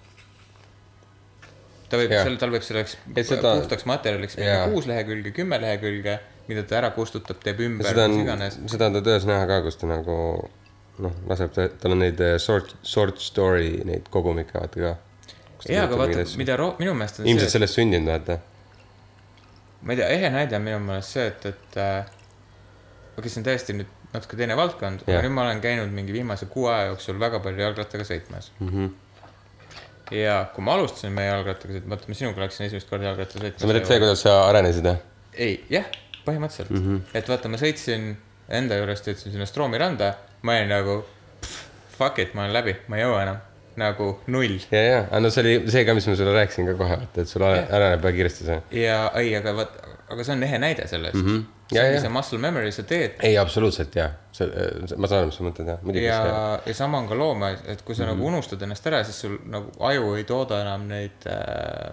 Ta 1.90 2.00
võib 2.02 2.40
tal 2.42 2.54
võib 2.54 2.66
selleks 2.66 2.98
seda- 3.22 3.56
puhtaks 3.62 3.88
materjaliks 3.90 4.38
minna 4.40 4.68
kuus 4.72 4.88
lehekülge, 4.90 5.34
kümme 5.36 5.60
lehekülge, 5.62 6.20
mida 6.48 6.64
ta 6.68 6.82
ära 6.82 6.92
kustutab, 6.96 7.40
teeb 7.44 7.62
ümber, 7.68 7.98
mis 8.08 8.24
iganes., 8.24 8.60
seda 8.72 8.90
on 8.90 9.00
ta 9.00 9.04
töös 9.06 9.28
näha 9.30 9.48
ka, 9.50 9.62
kus 9.66 9.80
ta 9.80 9.90
nagu 9.90 10.18
noh, 11.04 11.18
laseb, 11.30 11.56
tal 11.82 11.96
on 11.96 12.02
neid 12.04 12.22
eh, 12.24 12.38
short, 12.42 12.76
short 12.88 13.22
story 13.22 13.78
neid 13.88 14.08
kogumikke 14.14 14.58
vaata 14.60 14.84
ka. 14.84 14.94
jaa, 15.70 15.86
aga 15.86 16.00
vaata, 16.00 16.28
mida 16.40 16.58
ro-, 16.60 16.74
minu 16.82 16.96
meelest 16.98 17.22
on 17.22 17.30
ilmselt 17.30 17.50
see, 17.50 17.58
sellest 17.60 17.80
sündinud 17.80 18.12
vaata. 18.14 18.40
ma 19.82 19.94
ei 19.94 20.02
tea, 20.02 20.10
ehe 20.18 20.32
näide 20.34 20.58
on 20.60 20.66
minu 20.66 20.82
meelest 20.90 21.18
see, 21.18 21.28
et, 21.32 21.50
et 21.52 21.80
äh, 21.84 22.00
okei 22.04 23.22
okay,, 23.22 23.32
see 23.32 23.42
on 23.42 23.48
täiesti 23.48 23.78
nüüd 23.78 23.94
natuke 24.14 24.40
teine 24.40 24.56
valdkond, 24.58 25.04
aga 25.08 25.24
nüüd 25.26 25.36
ma 25.36 25.44
olen 25.48 25.62
käinud 25.64 25.92
mingi 25.94 26.16
viimase 26.16 26.48
kuu 26.52 26.70
aja 26.72 26.92
jooksul 26.92 27.20
väga 27.22 27.42
palju 27.44 27.66
jalgrattaga 27.66 28.08
sõitmas 28.08 28.52
mm. 28.60 28.70
-hmm. 28.70 28.96
Ja 30.12 30.38
kui 30.54 30.64
ma 30.64 30.76
alustasin 30.78 31.14
meie 31.16 31.30
jalgrattaga 31.30 31.82
vaata 31.90 32.12
ma 32.12 32.18
sinuga 32.18 32.44
läksin 32.46 32.68
esimest 32.68 32.90
korda 32.90 33.10
jalgrattaga 33.10 33.48
sõitma. 33.48 33.62
sa 33.62 33.70
mõtled 33.70 33.90
see, 33.90 34.00
kuidas 34.04 34.24
sa 34.24 34.36
arenesid 34.48 34.88
või? 34.88 34.96
ei, 35.34 35.58
jah, 35.72 35.90
põhimõtteliselt 36.26 36.72
mm, 36.72 36.86
-hmm. 36.86 37.18
et 37.20 37.32
vaata, 37.32 37.52
ma 37.52 37.60
sõitsin 37.62 38.08
enda 38.60 38.80
juurest, 38.80 39.10
sõitsin 39.10 39.36
sinna 39.36 39.48
Stroomi 39.50 39.80
randa, 39.82 40.14
ma 40.48 40.56
olin 40.56 40.72
nagu 40.72 41.02
pff, 41.42 41.68
fuck 41.98 42.24
it, 42.24 42.34
ma 42.38 42.46
olen 42.46 42.56
läbi, 42.56 42.78
ma 42.88 43.00
ei 43.00 43.06
jõua 43.06 43.22
enam. 43.28 43.44
nagu 43.78 44.08
null. 44.34 44.56
ja, 44.72 44.80
ja, 44.82 45.02
aga 45.06 45.20
no 45.22 45.30
see 45.30 45.44
oli 45.44 45.58
see 45.70 45.84
ka, 45.86 45.94
mis 45.94 46.08
ma 46.10 46.16
sulle 46.18 46.34
rääkisin 46.34 46.66
ka 46.72 46.74
kohe, 46.80 46.98
et, 47.06 47.20
sul 47.30 47.44
areneb 47.46 48.02
väga 48.02 48.16
kiiresti 48.16 48.48
see. 48.48 48.62
ja 48.84 49.04
ei, 49.20 49.36
aga 49.38 49.54
vaat, 49.60 49.78
aga 50.08 50.24
see 50.24 50.38
on 50.38 50.48
ehe 50.48 50.62
näide 50.64 50.88
sellest 50.90 51.20
mm. 51.20 51.28
-hmm. 51.28 51.46
Ja, 51.72 51.84
ja. 51.84 52.00
see 52.00 52.10
muscle 52.10 52.38
memory, 52.40 52.72
sa 52.72 52.84
teed 52.88 53.18
ei, 53.28 53.34
absoluutselt 53.38 53.92
see, 54.32 54.46
ma 54.96 55.08
saan 55.10 55.20
aru, 55.20 55.32
mis 55.32 55.36
sa 55.36 55.44
mõtled 55.44 55.68
jah, 55.68 55.82
muidugi 55.84 56.06
ja 56.06 56.20
ja 56.66 56.74
sama 56.78 57.02
on 57.02 57.10
ka 57.10 57.16
looma, 57.20 57.50
et 57.68 57.82
kui 57.84 57.96
sa 57.96 58.04
mm 58.04 58.08
Mhm. 58.08 58.14
-hmm. 58.14 58.24
nagu 58.24 58.28
unustad 58.28 58.62
ennast 58.62 58.88
ära, 58.88 59.04
siis 59.04 59.20
sul 59.22 59.38
nagu 59.46 59.72
aju 59.80 60.14
ei 60.16 60.24
tooda 60.24 60.62
enam 60.62 60.88
neid 60.88 61.28
äh, 61.28 61.92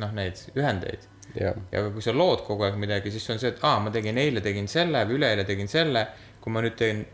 noh, 0.00 0.12
neid 0.16 0.40
ühendeid. 0.56 1.04
ja 1.36 1.82
kui 1.92 2.02
sa 2.04 2.12
lood 2.16 2.40
kogu 2.46 2.64
aeg 2.64 2.78
midagi, 2.80 3.10
siis 3.12 3.28
on 3.30 3.38
see, 3.42 3.50
et 3.52 3.58
aa, 3.66 3.80
ma 3.84 3.90
tegin 3.92 4.16
eile 4.18 4.40
tegin 4.40 4.68
selle 4.68 5.04
või 5.04 5.18
üleeile 5.18 5.44
tegin 5.44 5.68
selle. 5.68 6.06
kui 6.40 6.52
ma 6.54 6.60
nüüd 6.62 6.76
teen 6.78 7.04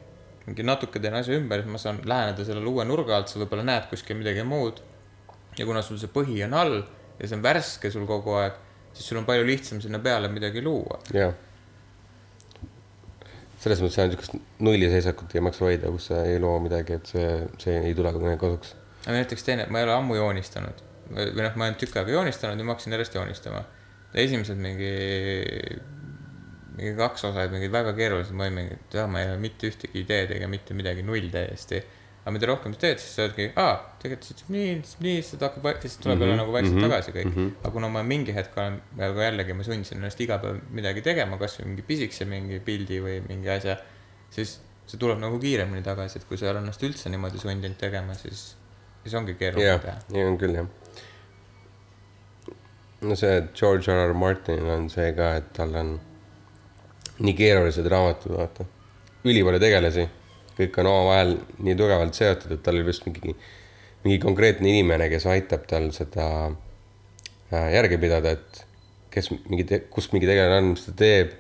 mingi 0.46 0.62
natuke 0.66 1.00
teen 1.00 1.14
asja 1.14 1.34
ümber, 1.38 1.62
siis 1.62 1.72
ma 1.72 1.78
saan 1.78 2.00
läheneda 2.04 2.44
sellele 2.44 2.68
uue 2.68 2.84
nurga 2.84 3.16
alt, 3.16 3.28
sa 3.32 3.38
võib-olla 3.40 3.64
näed 3.64 3.86
kuskil 3.90 4.16
midagi 4.18 4.42
muud. 4.44 4.82
ja 5.58 5.66
kuna 5.66 5.82
sul 5.82 5.98
see 5.98 6.08
põhi 6.12 6.44
on 6.44 6.54
all 6.54 6.82
ja 7.18 7.26
see 7.28 7.36
on 7.36 7.42
värske 7.42 7.90
sul 7.90 8.06
kogu 8.06 8.34
aeg, 8.40 8.52
siis 8.92 9.08
sul 9.08 9.20
on 9.22 9.26
palju 9.28 9.46
lihtsam 9.48 9.80
sinna 9.84 9.98
peale 10.02 10.28
midagi 10.32 10.62
luua. 10.62 11.00
jah. 11.14 11.34
selles 13.62 13.82
mõttes 13.82 13.98
jah, 13.98 14.08
niisugust 14.10 14.38
nulliseisakut 14.58 15.34
ei 15.34 15.44
maksa 15.44 15.66
hoida, 15.68 15.90
kus 15.94 16.08
sa 16.10 16.22
ei 16.28 16.40
loo 16.42 16.56
midagi, 16.62 16.98
et 16.98 17.12
see, 17.14 17.34
see 17.62 17.76
ei 17.82 17.94
tule 17.98 18.12
kunagi 18.14 18.40
kasuks. 18.40 18.74
aga 19.04 19.18
näiteks 19.20 19.46
teine, 19.48 19.68
ma 19.70 19.82
ei 19.82 19.88
ole 19.88 19.98
ammu 19.98 20.18
joonistanud 20.18 20.88
või 21.12 21.44
noh, 21.44 21.56
ma 21.56 21.68
olen 21.68 21.78
tükk 21.80 21.98
aega 22.00 22.14
joonistanud 22.14 22.60
ja 22.60 22.66
ma 22.66 22.74
hakkasin 22.74 22.96
järjest 22.96 23.16
joonistama. 23.16 23.62
esimesed 24.22 24.60
mingi, 24.60 24.92
mingi 26.76 26.92
kaks 26.98 27.24
osa 27.28 27.40
olid 27.40 27.54
mingid 27.56 27.72
väga 27.72 27.94
keerulised, 27.96 28.36
ma 28.36 28.46
olin 28.46 28.58
mingi, 28.60 28.78
et 28.78 28.96
jah, 28.98 29.08
ma 29.10 29.22
ei 29.22 29.30
ole 29.30 29.40
mitte 29.42 29.70
ühtegi 29.70 30.02
ideed 30.04 30.34
ega 30.36 30.48
mitte 30.52 30.76
midagi, 30.76 31.04
null 31.06 31.30
täiesti. 31.32 31.82
Aga 32.22 32.32
mida 32.36 32.46
rohkem 32.46 32.74
sa 32.76 32.80
teed, 32.84 33.00
siis 33.02 33.14
sa 33.16 33.24
oledki, 33.26 33.48
aa, 33.58 33.74
tegelikult 34.02 34.28
see 34.28 34.36
ütleb 34.36 34.50
nii, 34.54 34.74
nii, 35.02 35.22
siis 35.26 35.38
ta 35.40 35.48
hakkab, 35.48 35.68
siis 35.82 35.96
tuleb 35.98 36.22
jälle 36.22 36.36
nagu 36.38 36.52
vaikselt 36.54 36.78
tagasi 36.84 37.14
kõik. 37.16 37.38
aga 37.50 37.72
kuna 37.74 37.88
ma 37.90 38.02
mingi 38.06 38.34
hetk 38.36 38.58
olen, 38.62 38.76
aga 38.98 39.24
jällegi 39.26 39.56
ma 39.58 39.66
sundisin 39.66 39.98
ennast 39.98 40.22
iga 40.22 40.38
päev 40.42 40.60
midagi 40.70 41.02
tegema, 41.02 41.38
kasvõi 41.40 41.66
mingi 41.72 41.86
pisikese 41.88 42.28
mingi 42.30 42.60
pildi 42.62 43.00
või 43.02 43.16
mingi 43.26 43.50
asja, 43.50 43.74
siis 44.30 44.60
see 44.86 45.00
tuleb 45.02 45.18
nagu 45.22 45.38
kiiremini 45.42 45.82
tagasi, 45.82 46.20
et 46.20 46.28
kui 46.28 46.38
sa 46.38 46.46
ei 46.46 46.52
ole 46.52 46.62
ennast 46.62 46.86
üldse 46.86 47.10
niimoodi 47.10 47.42
sundinud 47.42 47.78
tegema, 47.80 48.14
siis, 48.18 48.52
siis 49.02 49.18
ongi 49.18 49.34
keeruline 49.40 49.78
teha., 49.82 49.98
nii 50.14 50.24
on 50.28 50.38
küll 50.38 50.60
jah. 50.60 50.70
no 53.02 53.18
see 53.18 53.42
George 53.58 53.90
R 53.90 54.06
R 54.12 54.14
Martinil 54.14 54.70
on 54.70 54.88
see 54.94 55.10
ka, 55.18 55.34
et 55.42 55.52
tal 55.58 55.74
on 55.78 55.96
nii 57.22 57.34
keerulised 57.38 57.86
raamatud, 57.90 58.34
vaata. 58.38 58.66
ülipalju 59.24 59.60
tegelasi, 59.62 60.06
kõik 60.58 60.78
on 60.82 60.90
omavahel 60.90 61.36
nii 61.64 61.76
tugevalt 61.78 62.18
seotud, 62.18 62.56
et 62.56 62.62
tal 62.64 62.78
oli 62.78 62.88
vist 62.88 63.06
mingi, 63.06 63.34
mingi 64.04 64.18
konkreetne 64.22 64.68
inimene, 64.72 65.08
kes 65.12 65.26
aitab 65.30 65.66
tal 65.70 65.90
seda 65.96 66.26
äh, 66.48 67.68
järge 67.76 67.98
pidada, 68.02 68.34
et 68.36 68.64
kes 69.12 69.30
mingi, 69.50 69.66
kus 69.92 70.10
mingi 70.14 70.28
tegelane 70.28 70.60
on, 70.62 70.72
mis 70.74 70.86
ta 70.86 70.96
teeb. 70.96 71.38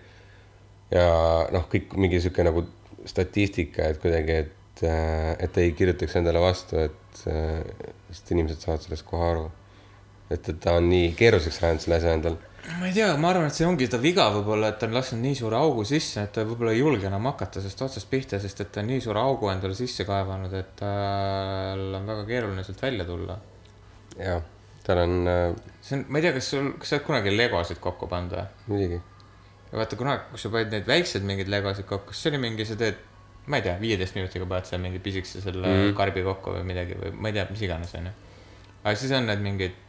ja 0.92 1.06
noh, 1.54 1.64
kõik 1.72 1.94
mingi 1.96 2.20
sihuke 2.20 2.44
nagu 2.44 2.66
statistika, 3.08 3.88
et 3.88 4.00
kuidagi, 4.02 4.42
et, 4.44 4.82
et 4.82 5.58
ei 5.62 5.72
kirjutaks 5.76 6.18
endale 6.20 6.42
vastu, 6.42 6.78
et 6.78 7.26
äh, 7.32 7.60
sest 8.12 8.32
inimesed 8.34 8.64
saavad 8.64 8.84
sellest 8.84 9.06
kohe 9.08 9.28
aru. 9.30 9.50
et, 10.30 10.48
et 10.48 10.58
ta 10.60 10.76
on 10.78 10.88
nii 10.88 11.12
keeruliseks 11.16 11.62
ajanud 11.62 11.84
selle 11.84 11.98
asja 12.00 12.16
endal. 12.16 12.38
Ma 12.78 12.86
ei 12.86 12.92
tea, 12.94 13.16
ma 13.18 13.32
arvan, 13.32 13.48
et 13.50 13.56
see 13.56 13.66
ongi 13.66 13.88
ta 13.90 13.98
viga 13.98 14.28
võib-olla, 14.30 14.70
et 14.70 14.78
ta 14.78 14.86
on 14.86 14.94
lasknud 14.94 15.22
nii 15.24 15.34
suure 15.38 15.58
augu 15.58 15.82
sisse, 15.88 16.22
et 16.22 16.32
ta 16.36 16.44
võib-olla 16.46 16.74
ei 16.74 16.78
julge 16.78 17.08
enam 17.08 17.26
hakata 17.32 17.60
sellest 17.62 17.82
otsast 17.88 18.10
pihta, 18.10 18.38
sest 18.42 18.62
et 18.62 18.70
ta 18.74 18.84
on 18.84 18.90
nii 18.92 19.02
suure 19.02 19.18
augu 19.22 19.50
endale 19.50 19.74
sisse 19.78 20.06
kaevanud, 20.06 20.54
et 20.54 20.70
tal 20.78 21.82
on 21.98 22.06
väga 22.12 22.26
keeruline 22.28 22.62
sealt 22.66 22.84
välja 22.86 23.06
tulla. 23.08 23.38
jah, 24.18 24.44
tal 24.86 25.02
on 25.02 25.16
äh, 25.32 25.44
see 25.82 25.98
on, 25.98 26.06
ma 26.08 26.20
ei 26.20 26.28
tea, 26.28 26.36
kas 26.38 26.52
sul, 26.54 26.70
kas 26.78 26.92
sa 26.92 26.98
oled 27.00 27.08
kunagi 27.10 27.34
legosid 27.34 27.82
kokku 27.82 28.10
pannud 28.12 28.38
või? 28.38 28.46
muidugi, 28.70 29.02
vaata 29.74 29.98
kunagi, 29.98 30.28
kui 30.30 30.44
sa 30.44 30.54
panid 30.54 30.76
neid 30.76 30.90
väikseid 30.94 31.26
mingeid 31.26 31.50
legosid 31.50 31.88
kokku, 31.90 32.14
siis 32.14 32.28
see 32.28 32.34
oli 32.34 32.44
mingi, 32.46 32.68
sa 32.68 32.78
teed, 32.78 33.02
ma 33.50 33.58
ei 33.58 33.66
tea, 33.66 33.74
viieteist 33.82 34.14
minutiga 34.14 34.46
paned 34.46 34.70
seal 34.70 34.84
mingi 34.84 35.02
pisikese 35.02 35.42
selle 35.42 35.66
mm. 35.66 35.86
Mhm. 35.88 35.96
karbi 35.98 36.22
kokku 36.30 36.54
või 36.60 36.66
midagi 36.70 36.98
või 37.00 37.16
ma 37.18 37.32
ei 37.32 37.40
tea, 37.40 37.48
mis 37.50 37.66
iganes, 37.66 37.94
onju. 37.98 38.14
aga 38.84 38.94
siis 39.02 39.18
on 39.18 39.26
need 39.26 39.42
mingid 39.42 39.81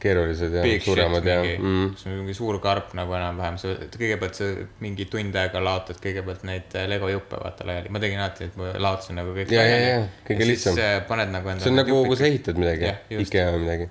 keerulised 0.00 0.54
ja 0.54 0.62
big 0.64 0.82
suuremad 0.84 1.26
ja 1.26 1.36
mm,, 1.42 1.92
kus 1.94 2.06
on 2.08 2.16
mingi 2.18 2.34
suur 2.36 2.58
karp 2.62 2.92
nagu 2.98 3.14
enam-vähem, 3.16 3.58
sa 3.60 3.74
kõigepealt 3.94 4.38
sa 4.38 4.48
mingi 4.84 5.06
tund 5.10 5.36
aega 5.40 5.62
laotad 5.62 6.00
kõigepealt 6.02 6.44
neid 6.48 6.74
äh, 6.76 6.88
Lego 6.90 7.08
juppe 7.10 7.38
vaata 7.40 7.66
laiali, 7.68 7.92
ma 7.92 8.02
tegin 8.02 8.20
alati, 8.20 8.48
et 8.50 8.58
ma 8.60 8.72
laotasin 8.86 9.20
nagu 9.20 9.34
kõik 9.36 9.54
Ja, 9.56 9.64
ja, 9.64 9.78
ja, 9.82 10.00
kõige 10.26 10.44
ja 10.44 10.50
lihtsam. 10.50 10.80
äh, 10.82 10.96
paned 11.08 11.32
nagu 11.32 11.52
endale 11.52 11.64
see 11.64 11.72
on 11.72 11.80
nagu, 11.80 12.00
kui 12.08 12.18
sa 12.18 12.28
ehitad 12.28 12.60
midagi. 12.60 12.90
IKEA 13.16 13.54
või 13.54 13.62
midagi. 13.64 13.88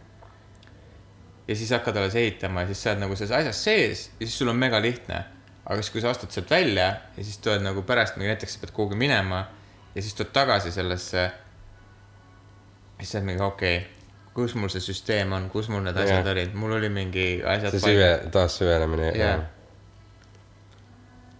ja 1.47 1.57
siis 1.61 1.73
hakkad 1.77 1.97
alles 2.01 2.19
ehitama 2.21 2.65
ja 2.65 2.71
siis 2.71 2.83
sa 2.85 2.93
oled 2.93 3.05
nagu 3.05 3.17
selles 3.17 3.35
asjas 3.39 3.63
sees 3.69 4.05
ja 4.19 4.27
siis 4.27 4.37
sul 4.43 4.53
on 4.53 4.61
mega 4.61 4.81
lihtne. 4.83 5.23
aga 5.65 5.79
siis, 5.81 5.91
kui 5.95 6.05
sa 6.05 6.13
astud 6.13 6.33
sealt 6.35 6.53
välja 6.53 6.91
ja 7.17 7.23
siis 7.23 7.41
tuled 7.41 7.65
nagu 7.65 7.81
pärast, 7.87 8.21
näiteks 8.21 8.57
sa 8.57 8.63
pead 8.65 8.75
kuhugi 8.77 8.99
minema 8.99 9.47
ja 9.95 10.01
siis 10.01 10.13
tuled 10.13 10.33
tagasi 10.35 10.71
sellesse. 10.75 11.29
siis 12.99 13.11
sa 13.11 13.19
oled 13.19 13.31
mingi 13.33 13.43
okei 13.43 13.77
okay,, 13.77 13.94
kus 14.35 14.55
mul 14.59 14.71
see 14.73 14.83
süsteem 14.83 15.31
on, 15.35 15.49
kus 15.53 15.69
mul 15.71 15.85
need 15.85 15.97
asjad 15.97 16.25
Jah. 16.25 16.33
olid, 16.33 16.57
mul 16.59 16.75
oli 16.77 16.89
mingi 16.91 17.27
asjad 17.55 17.77
see 17.77 17.85
süve, 17.85 18.09
taassüvenemine 18.35 19.11
Jah. 19.15 19.45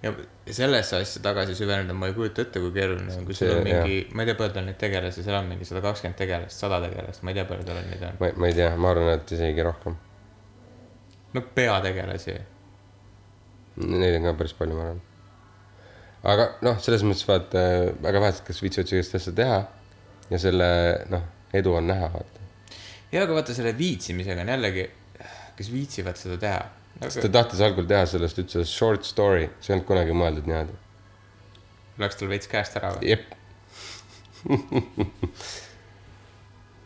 ja 0.04 0.14
ja 0.46 0.54
sellesse 0.54 1.00
asja 1.02 1.22
tagasi 1.22 1.56
süveneda, 1.56 1.94
ma 1.94 2.08
ei 2.08 2.14
kujuta 2.14 2.44
ette, 2.46 2.62
kui 2.62 2.72
keeruline 2.76 3.16
on, 3.16 3.26
kui 3.26 3.34
sul 3.38 3.50
on 3.56 3.64
mingi, 3.66 4.02
ma 4.14 4.22
ei 4.22 4.30
tea, 4.30 4.38
palju 4.40 4.54
tal 4.54 4.68
neid 4.68 4.78
tegelasi, 4.82 5.24
seal 5.26 5.40
on 5.40 5.50
mingi 5.50 5.66
sada 5.66 5.82
kakskümmend 5.86 6.20
tegelast, 6.20 6.60
sada 6.62 6.80
tegelast, 6.84 7.24
ma 7.26 7.34
ei 7.34 7.40
tea, 7.40 7.48
palju 7.50 7.66
tal 7.66 7.80
neid 7.82 8.04
on. 8.06 8.20
ma, 8.22 8.30
ma 8.44 8.52
ei 8.52 8.58
tea, 8.60 8.70
ma 8.78 8.92
arvan, 8.94 9.10
et 9.18 9.34
isegi 9.38 9.66
rohkem. 9.66 9.98
no 11.34 11.46
peategelasi 11.58 12.38
Neid 13.76 14.16
on 14.16 14.30
ka 14.30 14.32
päris 14.40 14.54
palju, 14.56 14.78
ma 14.78 14.86
arvan. 14.86 15.02
aga 16.36 16.48
noh, 16.68 16.80
selles 16.86 17.04
mõttes 17.08 17.26
vaata, 17.28 17.66
väga 18.06 18.22
vähesed, 18.28 18.46
kes 18.48 18.62
viitsivad 18.64 18.94
sellist 18.94 19.18
asja 19.20 19.34
teha 19.42 19.60
ja 20.30 20.42
selle 20.42 20.70
noh, 21.12 21.26
edu 21.58 21.74
on 21.76 21.90
näha, 21.90 22.14
vaata. 22.14 22.45
Ja 23.16 23.24
aga 23.24 23.38
vaata 23.38 23.56
selle 23.56 23.72
viitsimisega 23.78 24.44
on 24.44 24.52
jällegi, 24.52 24.86
kes 25.56 25.72
viitsivad 25.72 26.20
seda 26.20 26.40
teha. 26.42 26.64
sest 27.06 27.24
ta 27.26 27.32
tahtis 27.40 27.62
algul 27.64 27.88
teha 27.88 28.04
sellest 28.10 28.42
üldse 28.44 28.66
short 28.68 29.08
story, 29.08 29.48
see 29.60 29.72
ei 29.72 29.78
olnud 29.78 29.88
kunagi 29.88 30.18
mõeldud 30.18 30.50
niimoodi. 30.50 30.76
Läks 32.02 32.20
tal 32.20 32.32
veits 32.32 32.52
käest 32.52 32.76
ära 32.76 32.92
või? 32.98 33.14
jep, 33.14 33.32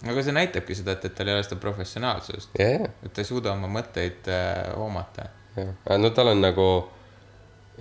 aga 0.10 0.24
see 0.24 0.36
näitabki 0.36 0.78
seda, 0.78 0.96
et, 0.96 1.10
et 1.10 1.18
tal 1.18 1.32
ei 1.32 1.36
ole 1.38 1.44
seda 1.48 1.58
professionaalsust. 1.64 2.54
ja, 2.62 2.86
et 2.86 3.12
ta 3.14 3.24
ei 3.24 3.30
suuda 3.30 3.56
oma 3.56 3.72
mõtteid 3.80 4.30
äh, 4.32 4.70
hoomata. 4.78 5.30
ja, 5.58 5.98
no 5.98 6.14
tal 6.16 6.36
on 6.36 6.46
nagu, 6.46 6.68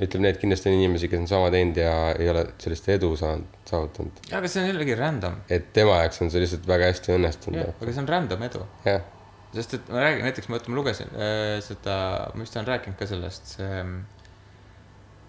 ütleme 0.04 0.30
et 0.32 0.40
kindlasti 0.40 0.70
on 0.70 0.78
inimesi, 0.78 1.10
kes 1.10 1.22
on 1.24 1.28
sama 1.30 1.50
teinud 1.54 1.78
ja 1.80 1.92
ei 2.14 2.28
ole 2.30 2.44
sellist 2.62 2.88
edu 2.94 3.12
saanud, 3.18 3.56
saavutanud. 3.68 4.20
aga 4.38 4.50
see 4.50 4.62
on 4.62 4.70
jällegi 4.70 4.98
random. 4.98 5.40
et 5.50 5.72
tema 5.76 6.00
jaoks 6.02 6.22
on 6.24 6.30
see 6.34 6.44
lihtsalt 6.44 6.68
väga 6.68 6.92
hästi 6.92 7.14
õnnestunud. 7.16 7.72
aga 7.72 7.94
see 7.94 8.04
on 8.04 8.12
random 8.12 8.46
edu. 8.48 8.62
sest 9.54 9.74
et 9.80 9.90
ma 9.90 10.06
räägin, 10.06 10.28
näiteks 10.28 10.52
ma, 10.52 10.62
ma 10.68 10.80
lugesin 10.80 11.10
äh, 11.16 11.58
seda, 11.64 11.98
ma 12.34 12.44
vist 12.44 12.56
olen 12.56 12.70
rääkinud 12.74 12.98
ka 13.00 13.10
sellest, 13.10 13.58
see 13.58 13.82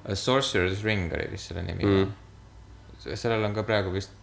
A 0.10 0.16
Sorcerer's 0.16 0.84
Ring 0.84 1.12
oli 1.14 1.28
vist 1.34 1.52
selle 1.52 1.62
nimi 1.66 1.84
mm.. 1.84 2.14
sellel 3.14 3.44
on 3.46 3.54
ka 3.58 3.66
praegu 3.68 3.92
vist 3.94 4.16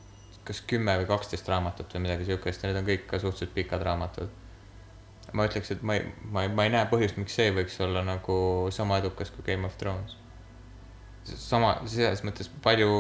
kas 0.47 0.63
kümme 0.71 0.95
või 1.01 1.09
kaksteist 1.09 1.49
raamatut 1.51 1.95
või 1.95 2.07
midagi 2.07 2.29
siukest 2.29 2.63
ja 2.63 2.71
need 2.71 2.81
on 2.81 2.87
kõik 2.87 3.07
ka 3.11 3.19
suhteliselt 3.23 3.55
pikad 3.55 3.83
raamatud. 3.87 4.31
ma 5.33 5.47
ütleks, 5.49 5.73
et 5.75 5.83
ma 5.83 5.97
ei, 5.99 6.07
ma 6.31 6.47
ei, 6.47 6.53
ma 6.55 6.67
ei 6.67 6.73
näe 6.73 6.87
põhjust, 6.91 7.19
miks 7.19 7.35
see 7.35 7.51
võiks 7.55 7.81
olla 7.83 8.05
nagu 8.07 8.37
sama 8.71 9.01
edukas 9.03 9.33
kui 9.35 9.43
Game 9.47 9.67
of 9.67 9.75
Thrones. 9.77 10.15
sama, 11.35 11.77
selles 11.91 12.23
mõttes 12.27 12.51
palju, 12.63 12.91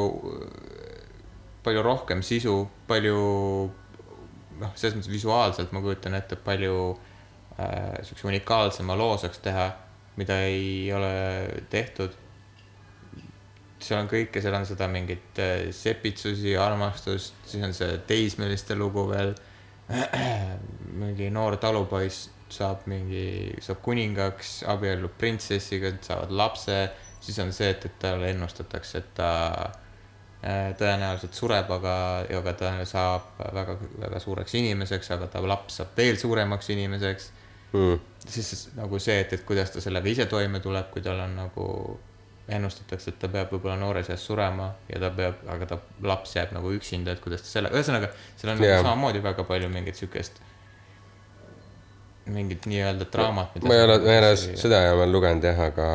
palju 1.66 1.83
rohkem 1.85 2.23
sisu, 2.26 2.59
palju 2.88 3.16
noh, 4.61 4.75
selles 4.75 4.97
mõttes 4.97 5.12
visuaalselt 5.12 5.75
ma 5.75 5.83
kujutan 5.85 6.16
ette, 6.18 6.38
palju 6.40 6.76
äh, 7.59 7.97
siukse 8.06 8.28
unikaalsema 8.30 8.97
loo 8.99 9.16
saaks 9.21 9.42
teha, 9.45 9.66
mida 10.21 10.40
ei 10.49 10.87
ole 10.95 11.12
tehtud. 11.71 12.14
seal 13.87 14.00
on 14.00 14.09
kõike, 14.09 14.40
seal 14.42 14.54
on 14.56 14.64
seda 14.66 14.88
mingit 14.88 15.38
äh, 15.42 15.68
sepitsusi, 15.76 16.56
armastust, 16.59 17.37
siis 17.47 17.64
on 17.64 17.76
see 17.76 17.99
teismeliste 18.09 18.78
lugu 18.78 19.09
veel. 19.11 19.37
mingi 21.02 21.28
noor 21.30 21.61
talupoiss 21.62 22.30
saab 22.50 22.87
mingi, 22.90 23.54
saab 23.62 23.80
kuningaks, 23.85 24.61
abiellub 24.71 25.14
printsessiga, 25.18 25.92
saavad 26.02 26.33
lapse, 26.35 26.78
siis 27.26 27.38
on 27.42 27.52
see, 27.52 27.71
et, 27.75 27.85
et 27.88 27.99
talle 28.02 28.30
ennustatakse, 28.30 29.02
et 29.02 29.12
ta 29.18 29.30
äh, 29.66 30.73
tõenäoliselt 30.78 31.35
sureb, 31.35 31.71
aga, 31.78 31.97
aga 32.38 32.54
ta 32.59 32.73
saab 32.88 33.33
väga, 33.54 33.78
väga 34.06 34.23
suureks 34.23 34.54
inimeseks, 34.61 35.11
aga 35.16 35.30
ta 35.33 35.42
laps 35.42 35.80
saab 35.83 35.97
veel 35.99 36.18
suuremaks 36.21 36.71
inimeseks. 36.76 37.30
mm. 37.73 38.02
siis 38.28 38.68
nagu 38.76 38.99
see, 39.02 39.18
et, 39.25 39.33
et 39.33 39.47
kuidas 39.49 39.75
ta 39.75 39.83
sellega 39.83 40.09
ise 40.09 40.28
toime 40.30 40.61
tuleb, 40.62 40.92
kui 40.95 41.02
tal 41.02 41.21
on 41.26 41.35
nagu 41.42 41.66
ennustatakse, 42.47 43.11
et 43.11 43.18
ta 43.18 43.28
peab 43.30 43.50
võib-olla 43.50 43.75
noores 43.80 44.11
eas 44.12 44.23
surema 44.26 44.68
ja 44.87 45.00
ta 45.02 45.11
peab, 45.14 45.40
aga 45.50 45.66
ta 45.73 45.78
laps 46.06 46.37
jääb 46.37 46.52
nagu 46.54 46.71
üksinda, 46.76 47.16
et 47.16 47.23
kuidas 47.25 47.42
ta 47.42 47.50
selle, 47.50 47.73
ühesõnaga, 47.75 48.12
seal 48.38 48.52
on 48.52 48.62
yeah. 48.62 48.78
samamoodi 48.78 49.23
väga 49.25 49.45
palju 49.49 49.71
mingit 49.73 49.99
siukest, 49.99 50.38
mingit 52.26 52.64
nii-öelda 52.66 53.06
draamat. 53.12 53.54
ma 53.62 53.75
ei 53.76 53.83
ole, 53.85 53.99
ma 54.02 54.12
ei 54.14 54.18
ole 54.23 54.30
seda 54.37 54.80
ja 54.83 54.95
ma 54.97 55.02
olen 55.04 55.12
lugenud 55.14 55.45
jah, 55.47 55.61
aga 55.68 55.87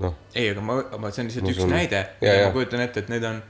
noh, 0.00 0.14
ei, 0.34 0.50
aga 0.52 0.60
ma, 0.64 0.76
ma, 1.00 1.10
see 1.14 1.22
on 1.24 1.30
lihtsalt 1.30 1.48
üks 1.52 1.62
usun- 1.62 1.72
näide 1.72 2.02
ja, 2.20 2.34
ja 2.34 2.46
ma 2.48 2.52
kujutan 2.56 2.82
ette, 2.84 3.00
et 3.04 3.08
neid 3.12 3.24
on 3.24 3.40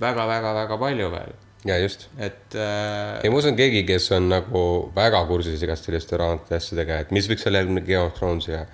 väga-väga-väga 0.00 0.78
palju 0.78 1.10
veel, 1.16 1.34
ja 1.66 1.78
just. 1.82 2.06
et 2.18 2.54
äh, 2.54 3.20
ei, 3.24 3.30
ma 3.34 3.40
usun, 3.42 3.56
keegi, 3.58 3.82
kes 3.88 4.06
on 4.14 4.28
nagu 4.30 4.64
väga 4.94 5.24
kursis 5.30 5.62
igast 5.66 5.86
selliste 5.90 6.18
raamatute 6.20 6.58
asjadega, 6.60 7.00
et 7.06 7.10
mis 7.14 7.26
võiks 7.30 7.46
olla 7.50 7.62
järgmine 7.64 7.82
Game 7.86 8.06
of 8.06 8.14
Thrones 8.18 8.48
ja 8.50 8.64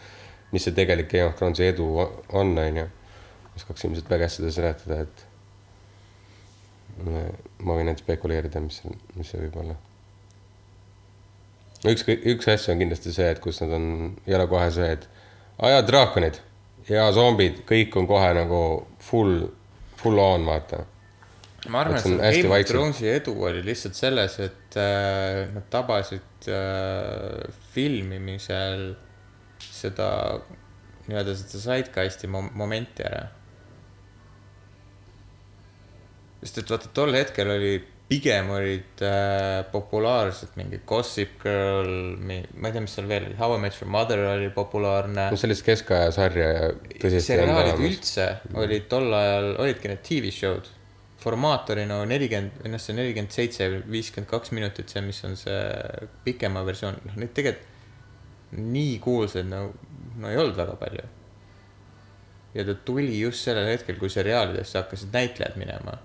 mis 0.52 0.64
see 0.66 0.74
tegelik 0.76 1.08
Game 1.12 1.28
of 1.30 1.36
Thronesi 1.40 1.68
edu 1.70 1.88
on, 2.02 2.56
onju. 2.58 2.86
oskaks 3.56 3.84
ilmselt 3.88 4.08
väga 4.10 4.26
hästi 4.28 4.42
seda 4.44 4.52
seletada, 4.56 5.00
et 5.06 5.26
ma- 7.04 7.30
ma 7.64 7.76
võin 7.78 7.86
ainult 7.88 8.02
spekuleerida, 8.04 8.60
mis, 8.64 8.82
mis 9.16 9.30
see 9.30 9.40
võib 9.46 9.56
olla. 9.64 9.76
üks, 11.88 12.04
üks 12.08 12.48
asju 12.52 12.74
on 12.74 12.82
kindlasti 12.84 13.14
see, 13.14 13.30
et 13.32 13.40
kus 13.42 13.60
nad 13.64 13.72
on, 13.76 13.88
ei 14.26 14.36
ole 14.36 14.46
kohe 14.50 14.68
see, 14.74 14.92
et 14.98 15.08
aa 15.60 15.74
jaa, 15.76 15.82
draakonid 15.86 16.40
ja 16.90 17.08
zombid, 17.14 17.62
kõik 17.68 17.96
on 18.00 18.08
kohe 18.10 18.30
nagu 18.36 18.62
full, 19.04 19.46
full 20.00 20.20
on, 20.20 20.46
vaata 20.48 20.84
ma 21.68 21.82
arvan, 21.84 21.98
et 21.98 22.06
see 22.06 22.42
Game 22.42 22.56
of. 22.56 22.68
Thronesi 22.70 23.10
edu 23.12 23.34
oli 23.44 23.60
lihtsalt 23.64 23.98
selles, 23.98 24.38
et 24.40 24.78
äh, 24.80 25.44
nad 25.52 25.66
tabasid 25.72 26.48
äh, 26.48 27.50
filmimisel 27.74 28.94
seda 29.60 30.08
nii-öelda 31.10 31.34
seda 31.36 31.60
sidecast'i 31.66 32.30
mom- 32.30 32.52
momenti 32.56 33.04
ära. 33.04 33.26
sest 36.40 36.62
et 36.62 36.70
vaata, 36.72 36.88
tol 36.96 37.12
hetkel 37.12 37.50
oli, 37.52 37.74
pigem 38.10 38.50
olid 38.50 39.02
äh, 39.06 39.60
populaarsed 39.70 40.56
mingi 40.58 40.80
Gossip 40.86 41.36
Girl, 41.44 41.92
ma 42.18 42.40
ei 42.40 42.74
tea, 42.74 42.82
mis 42.82 42.96
seal 42.96 43.06
veel 43.10 43.28
oli, 43.28 43.36
How 43.38 43.54
I 43.54 43.62
Met 43.62 43.78
Your 43.78 43.92
Mother 43.94 44.24
oli 44.32 44.50
populaarne 44.54 45.28
no 45.30 45.38
sellist 45.38 45.62
keskaja 45.66 46.10
sarja 46.14 46.50
ja 46.56 46.66
tõsiselt 46.90 47.28
seriaalid 47.28 47.86
üldse 47.86 48.26
olid 48.58 48.90
tol 48.90 49.14
ajal, 49.14 49.50
olidki 49.62 49.92
need 49.92 50.02
tv 50.06 50.34
show'd. 50.34 50.72
formaat 51.20 51.70
oli 51.70 51.84
no 51.86 52.00
nelikümmend, 52.08 52.58
või 52.64 52.74
noh, 52.74 52.82
see 52.82 52.96
nelikümmend 52.96 53.36
seitse, 53.36 53.70
viiskümmend 53.92 54.30
kaks 54.30 54.54
minutit, 54.56 54.90
see, 54.90 55.04
mis 55.06 55.22
on 55.28 55.38
see 55.38 55.62
pikema 56.26 56.64
versioon, 56.66 56.98
noh 57.06 57.18
neid 57.20 57.34
tegelikult 57.36 57.68
nii 58.50 58.98
kuulsaid 58.98 59.46
no, 59.46 59.68
no 60.18 60.30
ei 60.30 60.38
olnud 60.40 60.56
väga 60.58 60.74
palju. 60.80 61.06
ja 62.54 62.64
ta 62.66 62.74
tuli 62.74 63.20
just 63.20 63.46
sellel 63.46 63.68
hetkel, 63.70 63.98
kui 64.00 64.10
seriaalidesse 64.10 64.80
hakkasid 64.80 65.14
näitlejad 65.14 65.58
minema. 65.60 66.00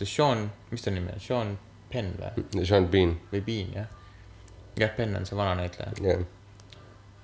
See 0.00 0.08
Sean, 0.08 0.48
mis 0.72 0.84
ta 0.84 0.92
nimi 0.94 1.12
on, 1.12 1.22
Sean 1.22 1.54
Penn 1.90 2.12
või, 2.20 2.66
Sean 2.68 2.86
Bean, 2.90 3.16
või 3.32 3.42
Bean 3.46 3.72
jah. 3.76 3.88
jah, 4.80 4.92
Penn 4.96 5.16
on 5.18 5.26
see 5.28 5.38
vana 5.38 5.56
näitleja. 5.58 5.94
jah. 6.04 6.26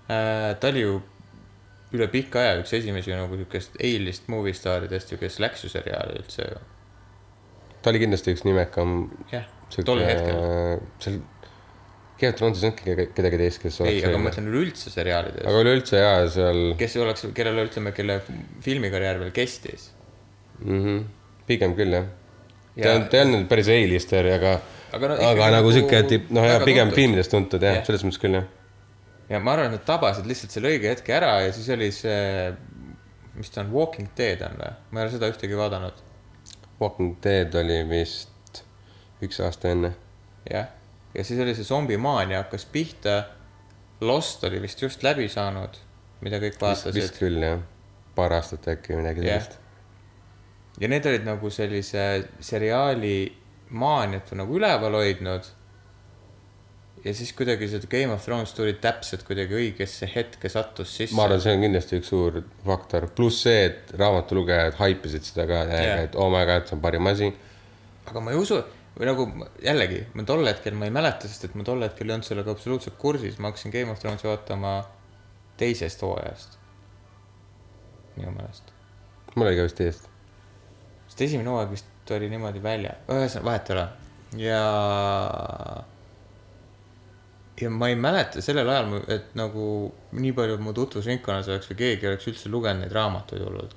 Äh, 0.07 0.55
ta 0.61 0.71
oli 0.71 0.85
ju 0.85 0.97
üle 1.97 2.09
pika 2.11 2.43
aja 2.43 2.57
üks 2.61 2.75
esimesi 2.77 3.15
nagu 3.15 3.39
siukest 3.39 3.79
A-list 3.83 4.27
movie 4.33 4.55
staaridest 4.55 5.13
ju, 5.15 5.21
kes 5.23 5.39
läks 5.43 5.65
ju 5.65 5.71
seriaali 5.73 6.19
üldse 6.21 6.49
ju. 6.51 6.61
ta 7.83 7.93
oli 7.93 8.03
kindlasti 8.03 8.35
üks 8.35 8.45
nimekam. 8.47 8.99
jah, 9.33 9.47
tol 9.79 10.03
hetkel. 10.03 10.83
seal 11.03 11.23
Game 12.17 12.33
of 12.33 12.39
Thronesis 12.39 12.65
olnudki 12.65 12.87
keda- 12.89 13.11
kedagi 13.13 13.39
teist, 13.43 13.61
kes 13.61 13.75
ei, 13.85 13.99
aga 14.01 14.17
ma 14.17 14.31
mõtlen 14.31 14.47
üleüldse 14.49 14.89
seriaalides 14.89 15.45
aga. 15.45 15.65
üleüldse 15.67 15.99
jaa, 16.01 16.23
seal 16.33 16.61
kes 16.81 16.95
oleks, 17.03 17.27
kellel 17.37 17.67
ütleme, 17.67 17.93
kelle 17.97 18.23
filmikarjäär 18.65 19.21
veel 19.21 19.35
kestis. 19.37 19.91
mm 20.63 20.79
-hmm, 20.85 21.03
pigem 21.47 21.77
küll 21.77 21.93
jah. 21.93 22.07
Ta 22.77 22.89
Ja- 22.89 22.95
on, 22.95 23.09
ta 23.09 23.17
ei 23.17 23.25
olnud 23.25 23.49
päris 23.49 23.69
A-lister, 23.73 24.27
aga, 24.35 24.61
Aga 24.93 25.09
no 25.09 25.15
aga, 25.17 25.51
nagu 25.51 25.53
nagu 25.57 25.73
sihuke 25.75 26.03
tipp, 26.09 26.31
noh 26.31 26.45
väga, 26.45 26.65
pigem 26.65 26.89
tuntud. 26.89 26.97
filmides 27.01 27.29
tuntud 27.29 27.63
jah 27.63 27.79
yeah., 27.79 27.87
selles 27.87 28.05
mõttes 28.07 28.21
küll 28.23 28.39
jah. 28.39 28.47
ja 29.29 29.41
ma 29.43 29.57
arvan, 29.57 29.73
et 29.73 29.79
nad 29.81 29.85
tabasid 29.89 30.29
lihtsalt 30.29 30.55
selle 30.55 30.71
õige 30.73 30.93
hetke 30.93 31.15
ära 31.17 31.33
ja 31.45 31.53
siis 31.53 31.69
oli 31.75 31.91
see, 31.95 32.53
mis 33.35 33.51
ta 33.51 33.65
on, 33.65 33.73
Walking 33.75 34.13
Dead 34.19 34.45
on 34.47 34.57
või? 34.61 34.73
ma 34.91 35.01
ei 35.01 35.09
ole 35.09 35.17
seda 35.17 35.31
ühtegi 35.33 35.59
vaadanud. 35.59 36.05
Walking 36.81 37.17
Dead 37.25 37.55
oli 37.57 37.81
vist 37.89 38.63
üks 39.25 39.41
aasta 39.45 39.73
enne. 39.73 39.95
jah, 40.51 40.69
ja 41.15 41.25
siis 41.25 41.41
oli 41.41 41.57
see 41.57 41.65
zombimaania 41.65 42.45
hakkas 42.45 42.69
pihta. 42.73 43.25
Lost 44.05 44.43
oli 44.45 44.61
vist 44.61 44.83
just 44.83 45.01
läbi 45.03 45.25
saanud, 45.33 45.79
mida 46.21 46.37
kõik 46.43 46.59
vaatasid 46.61 46.99
vist. 47.01 47.17
küll 47.17 47.41
jah, 47.41 47.63
paar 48.15 48.35
aastat 48.37 48.69
äkki 48.75 48.99
midagi 48.99 49.25
sellist. 49.25 49.57
Ja 50.81 50.89
need 50.89 51.07
olid 51.09 51.27
nagu 51.27 51.51
sellise 51.53 52.07
seriaali 52.41 53.19
maaniat 53.71 54.33
nagu 54.39 54.59
üleval 54.59 54.99
hoidnud. 55.01 55.49
ja 57.05 57.15
siis 57.15 57.33
kuidagi 57.39 57.69
see 57.71 57.89
Game 57.91 58.15
of 58.15 58.25
Thrones 58.25 58.53
tuli 58.55 58.75
täpselt 58.83 59.23
kuidagi 59.27 59.55
õigesse 59.55 60.09
hetke 60.15 60.49
sattus 60.49 60.97
sisse. 60.97 61.17
ma 61.17 61.27
arvan, 61.27 61.41
see 61.43 61.55
on 61.55 61.65
kindlasti 61.67 62.01
üks 62.01 62.11
suur 62.13 62.41
faktor, 62.67 63.09
pluss 63.15 63.45
see, 63.47 63.67
et 63.71 63.93
raamatulugejad 63.99 64.79
haipisid 64.81 65.29
seda 65.29 65.47
ka 65.51 65.63
yeah., 65.71 66.03
et 66.07 66.19
oh 66.19 66.31
my 66.33 66.45
god, 66.49 66.67
see 66.67 66.77
on 66.79 66.83
parim 66.83 67.13
asi. 67.13 67.31
aga 68.11 68.25
ma 68.25 68.35
ei 68.35 68.41
usu, 68.41 68.59
või 68.99 69.11
nagu 69.11 69.29
jällegi, 69.63 70.03
ma 70.17 70.27
tol 70.29 70.45
hetkel 70.49 70.77
ma 70.79 70.91
ei 70.91 70.95
mäleta, 70.99 71.31
sest 71.31 71.49
et 71.49 71.57
ma 71.59 71.67
tol 71.69 71.85
hetkel 71.87 72.09
ei 72.09 72.17
olnud 72.17 72.29
sellega 72.29 72.55
absoluutselt 72.57 72.99
kursis, 73.01 73.39
ma 73.39 73.53
hakkasin 73.53 73.75
Game 73.75 73.93
of 73.93 74.03
Thronesi 74.03 74.29
vaatama 74.29 74.77
teisest 75.61 76.03
hooajast. 76.05 76.59
minu 78.17 78.33
meelest, 78.33 78.75
mul 79.35 79.51
oli 79.51 79.59
ka 79.59 79.69
vist 79.69 79.83
eest. 79.85 80.13
Sest 81.07 81.23
esimene 81.29 81.53
hooaeg 81.53 81.73
vist 81.75 82.13
oli 82.17 82.29
niimoodi 82.31 82.63
välja, 82.63 82.97
ühesõnaga 83.11 83.49
vahet 83.51 83.71
ei 83.71 83.77
ole 83.77 83.87
ja. 84.35 85.85
ja 87.61 87.71
ma 87.71 87.89
ei 87.89 87.97
mäleta 87.97 88.43
sellel 88.45 88.69
ajal, 88.69 88.95
et 89.13 89.35
nagu 89.39 89.67
nii 90.17 90.33
palju 90.37 90.59
mu 90.63 90.75
tutvusringkonnas 90.77 91.51
oleks 91.53 91.71
või 91.73 91.81
keegi 91.83 92.11
oleks 92.11 92.31
üldse 92.33 92.53
lugenud 92.53 92.85
neid 92.85 92.97
raamatuid 92.97 93.45
hullult. 93.45 93.77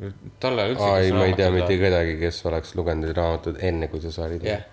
ajal 0.00 0.66
üldse. 0.66 0.90
ei, 0.98 1.14
ma 1.16 1.24
ei 1.28 1.38
tea 1.38 1.50
mitte 1.54 1.78
kedagi, 1.80 2.18
kes 2.20 2.44
oleks 2.50 2.76
lugenud 2.78 3.08
neid 3.08 3.16
raamatuid 3.16 3.62
enne, 3.70 3.88
kui 3.92 4.04
sari 4.04 4.38
tuli 4.38 4.52
jah, 4.52 4.68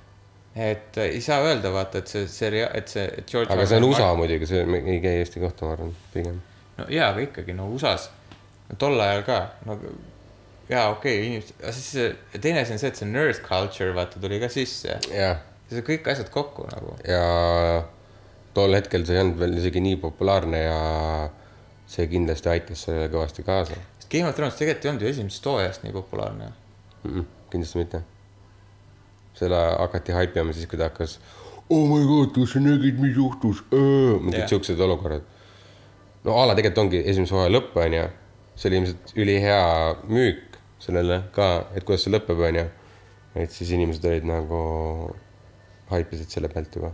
et 0.57 0.97
äh, 0.97 1.15
ei 1.15 1.21
saa 1.21 1.41
öelda, 1.45 1.71
vaata, 1.73 2.01
et 2.01 2.11
see 2.11 2.27
seria-, 2.31 2.69
et 2.77 2.91
see, 2.91 3.05
et 3.05 3.25
George. 3.29 3.51
aga 3.53 3.65
see 3.69 3.81
on 3.81 3.89
USA 3.91 4.11
muidugi, 4.17 4.49
see 4.49 4.63
ei 4.65 5.01
käi 5.03 5.23
Eesti 5.23 5.41
kohta, 5.43 5.67
ma 5.67 5.77
arvan, 5.77 5.95
pigem. 6.13 6.39
no 6.77 6.91
jaa, 6.93 7.11
aga 7.13 7.25
ikkagi 7.25 7.57
no 7.57 7.71
USA-s, 7.73 8.11
no 8.69 8.79
tol 8.81 8.99
ajal 9.01 9.25
ka, 9.27 9.41
no 9.65 9.79
jaa, 10.69 10.87
okei 10.91 11.17
okay,, 11.17 11.27
inimesed, 11.27 11.59
aga 11.61 11.73
siis 11.75 11.91
see, 11.95 12.39
teine 12.43 12.63
asi 12.63 12.75
on 12.75 12.81
see, 12.81 12.91
et 12.91 12.99
see 12.99 13.09
nerd 13.09 13.39
culture 13.45 13.93
vaata 13.95 14.21
tuli 14.23 14.39
ka 14.41 14.49
sisse. 14.51 14.97
see 15.07 15.85
kõik 15.87 16.09
asjad 16.11 16.31
kokku 16.33 16.67
nagu. 16.71 16.95
ja 17.07 17.23
tol 18.57 18.75
hetkel 18.75 19.05
see 19.07 19.17
ei 19.17 19.23
olnud 19.23 19.39
veel 19.41 19.57
isegi 19.59 19.83
nii 19.83 19.99
populaarne 20.01 20.63
ja 20.63 20.79
see 21.87 22.07
kindlasti 22.11 22.51
aitas 22.51 22.83
sellele 22.87 23.07
kõvasti 23.13 23.45
kaasa 23.47 23.77
sest 24.07 24.09
Game 24.11 24.29
of 24.29 24.35
Thrones 24.35 24.55
tegelikult 24.59 24.85
ei 24.85 24.91
olnud 24.91 25.05
ju 25.05 25.11
esimesest 25.13 25.49
hooajast 25.51 25.83
nii 25.83 25.95
populaarne. 25.95 26.51
mm. 27.03 27.11
-mm, 27.11 27.25
kindlasti 27.51 27.77
mitte. 27.77 28.01
selle 29.33 29.59
hakati 29.79 30.11
haipima 30.11 30.53
siis, 30.53 30.67
kui 30.67 30.77
ta 30.79 30.89
hakkas 30.89 31.19
oh 31.69 31.87
my 31.87 32.03
god, 32.07 32.33
kas 32.35 32.53
sa 32.55 32.59
nägid, 32.59 32.99
mis 32.99 33.15
juhtus? 33.15 33.63
mingid 33.71 34.47
siuksed 34.47 34.79
olukorrad. 34.79 35.21
no 36.23 36.41
a 36.41 36.47
la 36.47 36.55
tegelikult 36.55 36.85
ongi 36.85 37.03
esimese 37.05 37.35
hooaja 37.35 37.53
lõpp, 37.53 37.75
onju. 37.75 38.07
see 38.55 38.69
oli 38.69 38.77
ilmselt 38.81 39.13
ülihea 39.15 39.63
müük 40.07 40.46
sellele 40.81 41.21
ka, 41.35 41.47
et 41.75 41.85
kuidas 41.87 42.05
see 42.05 42.13
lõpeb, 42.13 42.41
onju. 42.49 42.65
et 43.37 43.53
siis 43.53 43.71
inimesed 43.75 44.05
olid 44.09 44.27
nagu, 44.27 44.59
haipisid 45.91 46.33
selle 46.33 46.49
pealt 46.51 46.75
juba. 46.79 46.91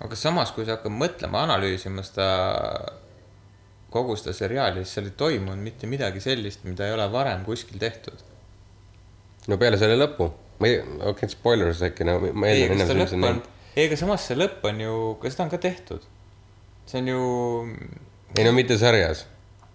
aga 0.00 0.16
samas, 0.16 0.52
kui 0.56 0.66
sa 0.66 0.78
hakkad 0.78 0.94
mõtlema, 0.94 1.44
analüüsima 1.46 2.04
seda, 2.06 2.28
kogu 3.92 4.16
seda 4.18 4.34
seriaali, 4.36 4.84
siis 4.84 4.98
seal 4.98 5.10
ei 5.10 5.16
toimunud 5.22 5.62
mitte 5.62 5.90
midagi 5.90 6.22
sellist, 6.24 6.64
mida 6.68 6.88
ei 6.88 6.96
ole 6.96 7.08
varem 7.12 7.44
kuskil 7.46 7.80
tehtud. 7.82 8.22
no 9.48 9.58
peale 9.60 9.80
selle 9.80 9.98
lõpu, 9.98 10.30
ma 10.60 10.70
ei, 10.70 10.78
okei 10.82 11.10
okay,, 11.14 11.32
spoilers 11.32 11.82
äkki, 11.90 12.06
no 12.08 12.20
ma 12.20 12.50
ei, 12.50 12.64
eeldan 12.64 12.78
ennem 12.78 12.94
seda 12.94 13.02
lõpp 13.04 13.28
on, 13.32 13.42
ei, 13.74 13.84
aga 13.88 13.98
samas 14.00 14.24
see 14.28 14.38
lõpp 14.38 14.64
on 14.70 14.80
ju, 14.86 14.94
ka 15.20 15.34
seda 15.34 15.46
on 15.46 15.52
ka 15.52 15.60
tehtud. 15.62 16.08
see 16.90 17.02
on 17.02 17.12
ju, 17.12 17.20
ei 18.36 18.46
no 18.46 18.54
mitte 18.56 18.78
sarjas. 18.80 19.26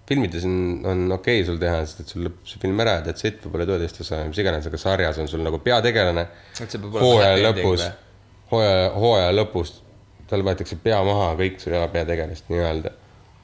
Filmides 0.10 0.46
on, 0.46 0.58
on 0.86 1.06
okei 1.18 1.40
okay 1.42 1.48
sul 1.48 1.60
teha, 1.62 1.82
sest 1.86 2.04
et 2.04 2.14
sul 2.14 2.28
lõpeb 2.28 2.50
see 2.50 2.62
film 2.62 2.82
ära 2.84 3.00
ja 3.00 3.06
that's 3.08 3.26
it, 3.28 3.40
võib-olla 3.44 3.66
ei 3.66 3.72
tule 3.72 3.80
teist 3.86 4.02
osa, 4.06 4.22
mis 4.30 4.42
iganes, 4.42 4.68
aga 4.70 4.82
sarjas 4.82 5.22
on 5.22 5.32
sul 5.32 5.42
nagu 5.46 5.60
peategelane 5.66 6.28
hooaja 7.00 7.40
lõpus 7.42 7.88
hooaja, 8.52 8.92
hooaja 8.96 9.32
lõpus 9.34 9.80
tal 10.30 10.44
võetakse 10.46 10.78
pea 10.82 11.00
maha 11.06 11.34
kõik 11.40 11.58
sul 11.62 11.76
ei 11.76 11.80
ole 11.80 11.90
peategelast 11.94 12.52
nii-öelda. 12.54 12.94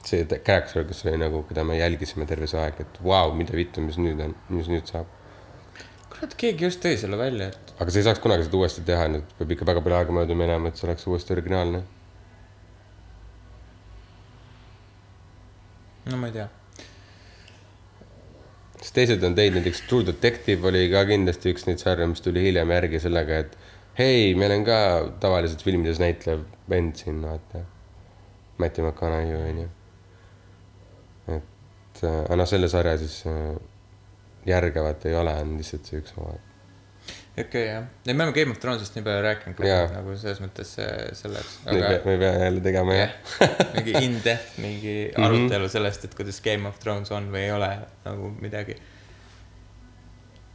see 0.05 0.25
te- 0.25 0.39
character, 0.41 0.85
kes 0.89 1.03
oli 1.05 1.17
nagu, 1.21 1.43
keda 1.45 1.63
me 1.63 1.75
jälgisime 1.77 2.25
terve 2.25 2.47
see 2.49 2.57
aeg, 2.57 2.79
et 2.81 2.95
vau 3.03 3.27
wow,, 3.29 3.35
mida 3.37 3.53
vittu, 3.53 3.83
mis 3.85 3.99
nüüd 4.01 4.21
on, 4.25 4.33
mis 4.49 4.69
nüüd 4.71 4.87
saab. 4.89 5.09
kurat, 6.09 6.33
keegi 6.33 6.65
just 6.65 6.81
tõi 6.81 6.95
selle 6.97 7.19
välja, 7.19 7.51
et 7.53 7.73
aga 7.77 7.93
sa 7.93 8.01
ei 8.01 8.07
saaks 8.07 8.21
kunagi 8.23 8.47
seda 8.47 8.57
uuesti 8.57 8.85
teha, 8.87 9.05
nüüd 9.13 9.35
peab 9.37 9.53
ikka 9.53 9.67
väga 9.69 9.83
palju 9.85 9.99
aega 9.99 10.15
mööda 10.17 10.37
minema, 10.37 10.71
et 10.71 10.81
see 10.81 10.87
oleks 10.89 11.05
uuesti 11.09 11.35
originaalne. 11.37 11.83
No 16.09 16.17
ma 16.17 16.29
ei 16.29 16.35
tea. 16.37 16.47
sest 18.81 18.95
teised 18.97 19.23
on 19.27 19.35
teinud 19.37 19.59
näiteks 19.59 19.83
True 19.89 20.05
Detective 20.07 20.67
oli 20.67 20.87
ka 20.93 21.03
kindlasti 21.09 21.53
üks 21.53 21.67
neid 21.67 21.81
sarju, 21.83 22.07
mis 22.13 22.23
tuli 22.25 22.47
hiljem 22.47 22.73
järgi 22.73 23.01
sellega, 23.03 23.43
et 23.45 23.57
hei, 23.99 24.31
meil 24.39 24.55
on 24.57 24.65
ka 24.65 24.79
tavaliselt 25.21 25.61
filmides 25.65 26.01
näitlev 26.01 26.45
vend 26.69 26.97
siin, 26.97 27.21
vaata. 27.25 27.65
Mati 28.61 28.83
McConaughey 28.83 29.37
onju. 29.41 29.67
et 31.31 32.03
äh, 32.05 32.17
aga 32.25 32.37
noh, 32.37 32.49
selle 32.49 32.69
sarja 32.69 32.97
siis 33.01 33.21
äh, 33.29 33.55
järgevat 34.45 35.05
ei 35.09 35.15
ole, 35.17 35.33
on 35.43 35.57
lihtsalt 35.57 35.89
see 35.89 36.01
üks 36.01 36.17
oma. 36.17 36.37
Okei 37.31 37.43
okay, 37.45 37.65
jah, 37.65 37.83
ja 38.05 38.13
me 38.13 38.25
oleme 38.25 38.35
Game 38.35 38.51
of 38.51 38.59
Thrones'ist 38.59 38.95
nii 38.97 39.05
palju 39.05 39.23
rääkinud 39.23 39.61
nagu 39.95 40.15
selles 40.19 40.39
mõttes 40.43 40.73
see 40.75 40.87
selleks, 41.15 41.59
ei 41.71 41.79
aga 41.79 41.99
me 42.03 42.15
ei 42.15 42.21
pea 42.23 42.31
jälle 42.45 42.63
tegema 42.65 42.95
jah 42.97 43.11
jah, 43.39 43.61
mingi 43.75 43.93
in-depth 44.07 44.57
mingi 44.63 44.95
arutelu 45.15 45.69
sellest, 45.71 46.07
et 46.07 46.17
kuidas 46.17 46.41
Game 46.43 46.67
of 46.67 46.79
Thrones 46.81 47.11
on 47.15 47.29
või 47.31 47.45
ei 47.45 47.53
ole 47.55 47.69
nagu 48.05 48.31
midagi. 48.43 48.75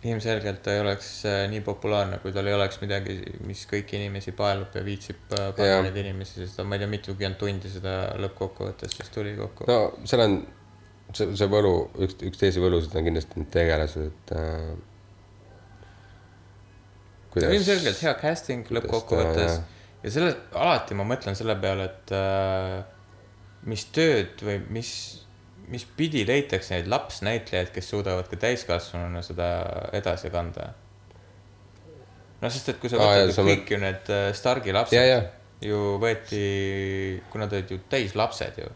ilmselgelt 0.06 0.60
ta 0.62 0.74
ei 0.76 0.82
oleks 0.82 1.08
äh, 1.26 1.38
nii 1.50 1.62
populaarne, 1.66 2.18
kui 2.22 2.34
tal 2.34 2.46
ei 2.46 2.54
oleks 2.54 2.78
midagi, 2.82 3.16
mis 3.48 3.64
kõiki 3.70 3.96
inimesi 3.98 4.36
paelub 4.36 4.76
ja 4.76 4.84
viitsib 4.86 5.32
äh, 5.32 5.48
panna 5.56 5.80
neid 5.88 5.96
inimesi, 6.04 6.42
sest 6.42 6.60
ma 6.62 6.76
ei 6.76 6.84
tea, 6.84 6.90
mitukümmend 6.92 7.40
tundi 7.40 7.72
seda 7.72 7.96
lõppkokkuvõttes 8.20 8.94
siis 8.94 9.10
tuli 9.14 9.32
kokku. 9.38 9.66
no 9.72 9.80
seal 10.04 10.26
on 10.26 10.36
see, 11.14 11.32
see 11.32 11.48
võlu, 11.50 11.72
üks, 12.04 12.20
üks 12.28 12.44
teisi 12.44 12.62
võlusid 12.62 12.94
on 13.00 13.08
kindlasti 13.08 13.40
need 13.40 13.50
tegelased, 13.56 14.12
et 14.12 14.36
äh,. 14.36 14.76
Ilmselgelt 17.36 18.02
hea 18.02 18.14
casting 18.20 18.68
lõppkokkuvõttes 18.72 19.60
ja 20.02 20.12
selle, 20.12 20.32
alati 20.56 20.96
ma 20.96 21.06
mõtlen 21.08 21.36
selle 21.38 21.56
peale, 21.60 21.88
et 21.90 22.12
äh, 22.14 22.80
mis 23.66 23.86
tööd 23.94 24.42
või 24.46 24.58
mis, 24.78 24.90
mis 25.72 25.86
pidi 25.98 26.22
leitakse 26.28 26.76
neid 26.76 26.90
lapsnäitlejaid, 26.92 27.72
kes 27.74 27.90
suudavad 27.92 28.28
ka 28.30 28.38
täiskasvanuna 28.46 29.22
seda 29.26 29.48
edasi 29.96 30.30
kanda. 30.34 30.70
no 32.42 32.52
sest, 32.52 32.70
et 32.72 32.80
kui 32.82 32.92
sa 32.92 33.00
võtad 33.00 33.24
jaa, 33.24 33.32
ju 33.32 33.48
kõik 33.50 33.74
ju 33.74 33.80
need 33.82 34.12
äh, 34.14 34.28
Stargi 34.36 34.72
ja, 34.72 34.78
lapsed 34.80 35.10
ja, 35.10 35.20
ju 35.64 35.96
võeti, 36.02 36.44
kui 37.32 37.42
nad 37.42 37.52
olid 37.52 37.74
ju 37.74 37.80
täislapsed 37.90 38.62
ju. 38.62 38.70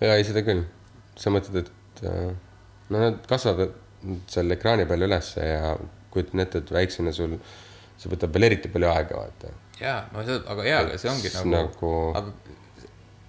ja 0.00 0.16
ei, 0.18 0.26
seda 0.26 0.42
küll. 0.46 0.64
sa 1.20 1.30
mõtled, 1.30 1.68
et 1.68 2.06
äh, 2.08 2.32
no 2.90 3.04
nad 3.06 3.20
kasvavad 3.30 3.76
seal 4.28 4.52
ekraani 4.52 4.88
peal 4.88 5.06
ülesse 5.06 5.44
ja 5.46 5.76
kujutan 6.12 6.42
ette, 6.44 6.60
et 6.62 6.72
väiksena 6.74 7.12
sul, 7.14 7.38
see 8.04 8.12
võtab 8.12 8.36
veel 8.36 8.48
eriti 8.50 8.70
palju 8.72 8.92
aega, 8.92 9.24
vaata. 9.24 9.52
jaa, 9.80 9.98
no 10.12 10.24
see, 10.28 10.40
aga 10.54 10.68
jaa, 10.68 10.84
aga 10.86 11.00
see 11.02 11.12
ongi 11.12 11.34
nagu, 11.34 11.52
nagu- 11.56 11.96
aga 12.20 12.54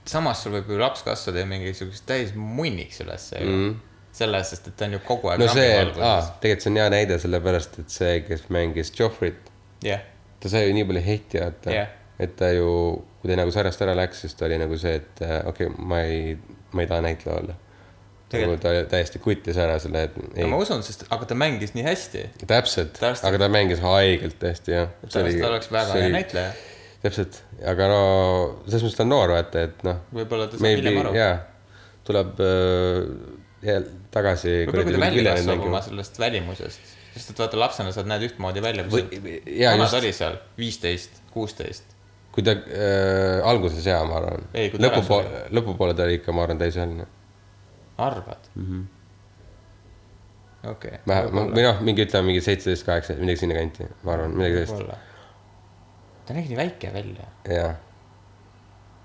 samas 0.06 0.44
sul 0.46 0.54
võib 0.60 0.72
ju 0.76 0.80
laps 0.80 1.04
kasvada 1.06 1.42
ja 1.42 1.50
mingisuguseks 1.50 2.06
täis 2.06 2.34
munniks 2.38 3.02
ülesse 3.02 3.42
ju 3.42 3.52
mm.. 3.52 3.78
selles, 4.16 4.52
sest 4.54 4.70
et 4.70 4.78
ta 4.78 4.86
on 4.90 5.00
ju 5.00 5.04
kogu 5.08 5.32
aeg 5.32 5.42
no 5.42 5.48
see, 5.50 5.72
tegelikult 5.90 6.68
see 6.68 6.74
on 6.74 6.82
hea 6.84 6.90
näide, 6.94 7.18
sellepärast 7.24 7.80
et 7.82 7.96
see, 7.96 8.20
kes 8.28 8.46
mängis 8.54 8.94
Joffrit, 9.00 9.50
jah, 9.86 10.04
ta 10.46 10.52
sai 10.52 10.68
ju 10.68 10.78
nii 10.78 10.86
palju 10.92 11.04
heiti, 11.06 11.42
vaata 11.42 11.74
Jah. 11.74 11.94
et 12.22 12.36
ta 12.38 12.52
ju, 12.54 12.70
kui 13.22 13.32
ta 13.32 13.38
nagu 13.40 13.54
sarjast 13.54 13.82
ära 13.82 13.96
läks, 13.98 14.22
siis 14.26 14.38
ta 14.38 14.46
oli 14.48 14.60
nagu 14.62 14.78
see, 14.80 15.00
et 15.02 15.24
äh, 15.26 15.40
okei 15.50 15.70
okay,, 15.72 15.86
ma 15.90 16.02
ei, 16.06 16.36
ma 16.76 16.86
ei 16.86 16.92
taha 16.92 17.06
näitleja 17.08 17.40
olla. 17.42 17.56
Nagu 18.34 18.58
ta 18.62 18.74
täiesti 18.90 19.22
kuttis 19.22 19.58
ära 19.62 19.78
selle, 19.82 20.06
et 20.08 20.16
ei 20.40 20.48
ma, 20.50 20.58
usun, 20.62 20.82
sest 20.86 21.06
aga 21.14 21.28
ta 21.30 21.38
mängis 21.38 21.76
nii 21.76 21.86
hästi. 21.86 22.24
täpselt, 22.46 23.02
aga 23.02 23.42
ta 23.42 23.50
mängis 23.52 23.84
haigelt 23.84 24.40
tõesti 24.42 24.74
jah. 24.74 24.94
ta 25.06 25.24
oleks 25.26 25.72
väga 25.74 26.00
hea 26.00 26.12
näitleja. 26.14 26.54
täpselt, 27.06 27.42
aga 27.74 27.90
no 27.92 28.02
selles 28.66 28.88
mõttes 28.88 29.00
ta 29.00 29.06
on 29.06 29.14
noor, 29.14 29.36
vaata, 29.36 29.66
et 29.70 29.84
noh. 29.88 30.02
võib-olla 30.16 30.50
ta 30.50 30.60
saab 30.60 30.72
hiljem 30.72 31.02
aru. 31.04 31.16
jaa, 31.20 31.36
tuleb 32.08 32.46
äh, 32.46 33.82
tagasi. 34.16 34.54
võib-olla 34.66 34.86
kui 34.88 34.96
ta 34.96 35.04
välja 35.06 35.36
kasvab 35.36 35.68
oma 35.70 35.82
sellest 35.86 36.22
välimusest, 36.22 36.96
sest 37.16 37.34
et 37.34 37.44
vaata 37.44 37.60
lapsena 37.62 37.94
sa 37.96 38.06
näed 38.08 38.26
ühtmoodi 38.30 38.64
välja. 38.64 38.88
Vana 38.90 39.90
ta 39.92 40.00
oli 40.02 40.14
seal, 40.16 40.40
viisteist, 40.58 41.22
kuusteist. 41.36 41.94
kui 42.36 42.44
ta 42.46 42.58
äh, 42.58 43.46
alguses 43.48 43.86
jaa, 43.86 44.02
ma 44.10 44.18
arvan 44.24 44.50
lõpupoole 44.82 45.46
lõpupoole 45.56 45.94
ta 45.96 46.10
oli 46.10 46.18
ikka, 46.20 46.34
ma 46.36 46.48
arvan, 46.48 46.60
täisealine. 46.60 47.08
arvad? 47.97 48.49
Mhm. 48.55 48.84
okei. 50.71 50.99
vähemalt, 51.08 51.53
või 51.55 51.65
noh, 51.65 51.81
mingi 51.86 52.05
ütleme 52.05 52.31
mingi 52.31 52.41
seitseteist, 52.41 52.86
kaheksa, 52.88 53.17
midagi 53.19 53.43
sinnakanti, 53.43 53.89
ma 54.03 54.15
arvan, 54.15 54.38
midagi 54.38 54.65
sellist, 54.65 55.13
ta 56.25 56.38
nägi 56.38 56.53
nii 56.53 56.60
väike 56.60 56.93
välja. 56.93 57.29
jah. 57.49 57.77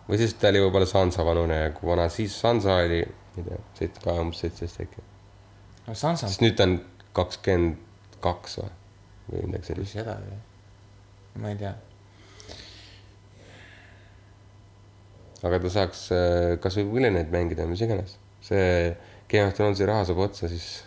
või 0.08 0.22
siis 0.22 0.34
ta 0.40 0.50
oli 0.52 0.64
võib-olla 0.64 0.88
Sansa 0.88 1.26
vanune 1.26 1.60
kui 1.76 1.90
vana 1.90 2.08
siis 2.12 2.36
Sansa 2.40 2.80
oli, 2.84 3.02
ma 3.04 3.42
ei 3.42 3.48
tea, 3.50 3.60
seit-, 3.78 4.02
ka 4.04 4.16
umbes 4.22 4.42
seitseteist 4.44 4.80
äkki. 4.86 5.04
no 5.86 5.94
Sansa 5.94 6.30
sest 6.30 6.44
nüüd 6.44 6.56
ta 6.58 6.68
on 6.68 6.80
kakskümmend 7.16 8.18
kaks 8.24 8.58
või, 8.60 8.72
või 9.30 9.46
midagi 9.50 9.72
sellist. 9.72 9.98
seda 9.98 10.18
ju, 10.24 10.40
ma 11.42 11.54
ei 11.54 11.60
tea. 11.60 11.76
aga 15.46 15.60
ta 15.62 15.72
saaks 15.72 16.02
äh, 16.12 16.56
kasvõi 16.60 16.88
vileneid 16.98 17.30
mängida, 17.32 17.66
mis 17.68 17.80
iganes. 17.84 18.18
See 18.50 18.96
Game 19.30 19.46
of 19.46 19.54
Thronesi 19.54 19.86
raha 19.86 20.06
saab 20.08 20.24
otsa, 20.26 20.48
siis 20.50 20.66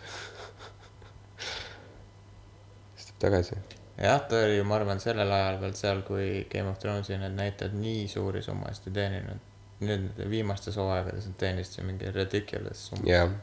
siis 2.96 3.08
tuleb 3.08 3.22
tagasi. 3.24 3.58
jah, 3.96 4.20
ta 4.28 4.44
oli 4.44 4.60
ma 4.66 4.78
arvan, 4.80 5.00
sellel 5.00 5.32
ajal 5.38 5.58
veel 5.62 5.74
seal, 5.78 6.04
kui 6.06 6.28
Game 6.52 6.68
of 6.70 6.78
Thronesi 6.82 7.16
need 7.20 7.34
näitajad 7.38 7.74
nii 7.80 8.06
suuri 8.12 8.44
summasid 8.44 8.92
ei 8.92 9.00
teeninud. 9.00 9.50
nüüd 9.84 10.22
viimastes 10.30 10.76
hooaegades 10.80 11.26
nad 11.28 11.36
teenisid 11.40 11.82
mingi 11.84 12.12
ridiculous 12.14 12.86
summa. 12.90 13.10
jah, 13.10 13.34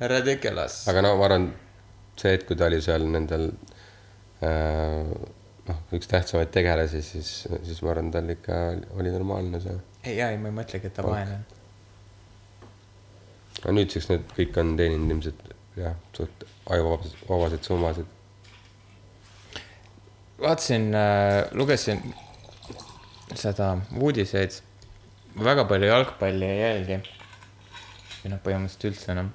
Ridiculous. 0.00 0.82
aga 0.90 1.04
no 1.06 1.14
ma 1.20 1.28
arvan, 1.28 1.48
see 2.18 2.34
hetk, 2.34 2.48
kui 2.48 2.58
ta 2.58 2.66
oli 2.66 2.80
seal 2.82 3.06
nendel 3.06 3.46
äh, 4.42 5.12
noh, 5.68 5.82
üks 5.96 6.10
tähtsamaid 6.10 6.50
tegelasi, 6.54 7.02
siis, 7.04 7.34
siis 7.66 7.82
ma 7.84 7.92
arvan, 7.94 8.10
tal 8.14 8.32
ikka 8.34 8.60
oli 8.98 9.12
normaalne 9.14 9.60
see. 9.62 9.76
ei, 10.02 10.16
jaa, 10.18 10.32
ei, 10.34 10.40
ma 10.42 10.50
ei 10.50 10.56
mõtlegi, 10.58 10.90
et 10.90 10.96
ta 10.96 11.06
vaene 11.06 11.38
on. 11.38 11.44
Aga 13.64 13.72
nüüdseks 13.72 14.10
need 14.10 14.24
kõik 14.36 14.58
on 14.60 14.74
teeninud 14.76 15.14
ilmselt 15.14 15.46
jah, 15.78 15.96
suht 16.16 16.44
ajuvabasid, 16.70 17.16
vabasid 17.28 17.64
summasid. 17.64 18.10
vaatasin 20.40 20.90
äh,, 20.94 21.48
lugesin 21.56 22.02
seda 23.34 23.78
uudiseid. 23.96 24.60
väga 25.44 25.64
palju 25.64 25.88
jalgpalli 25.88 26.46
ei 26.46 26.60
jälgi. 26.60 27.00
või 28.20 28.34
noh, 28.34 28.42
põhimõtteliselt 28.44 28.88
üldse 28.90 29.12
enam. 29.16 29.32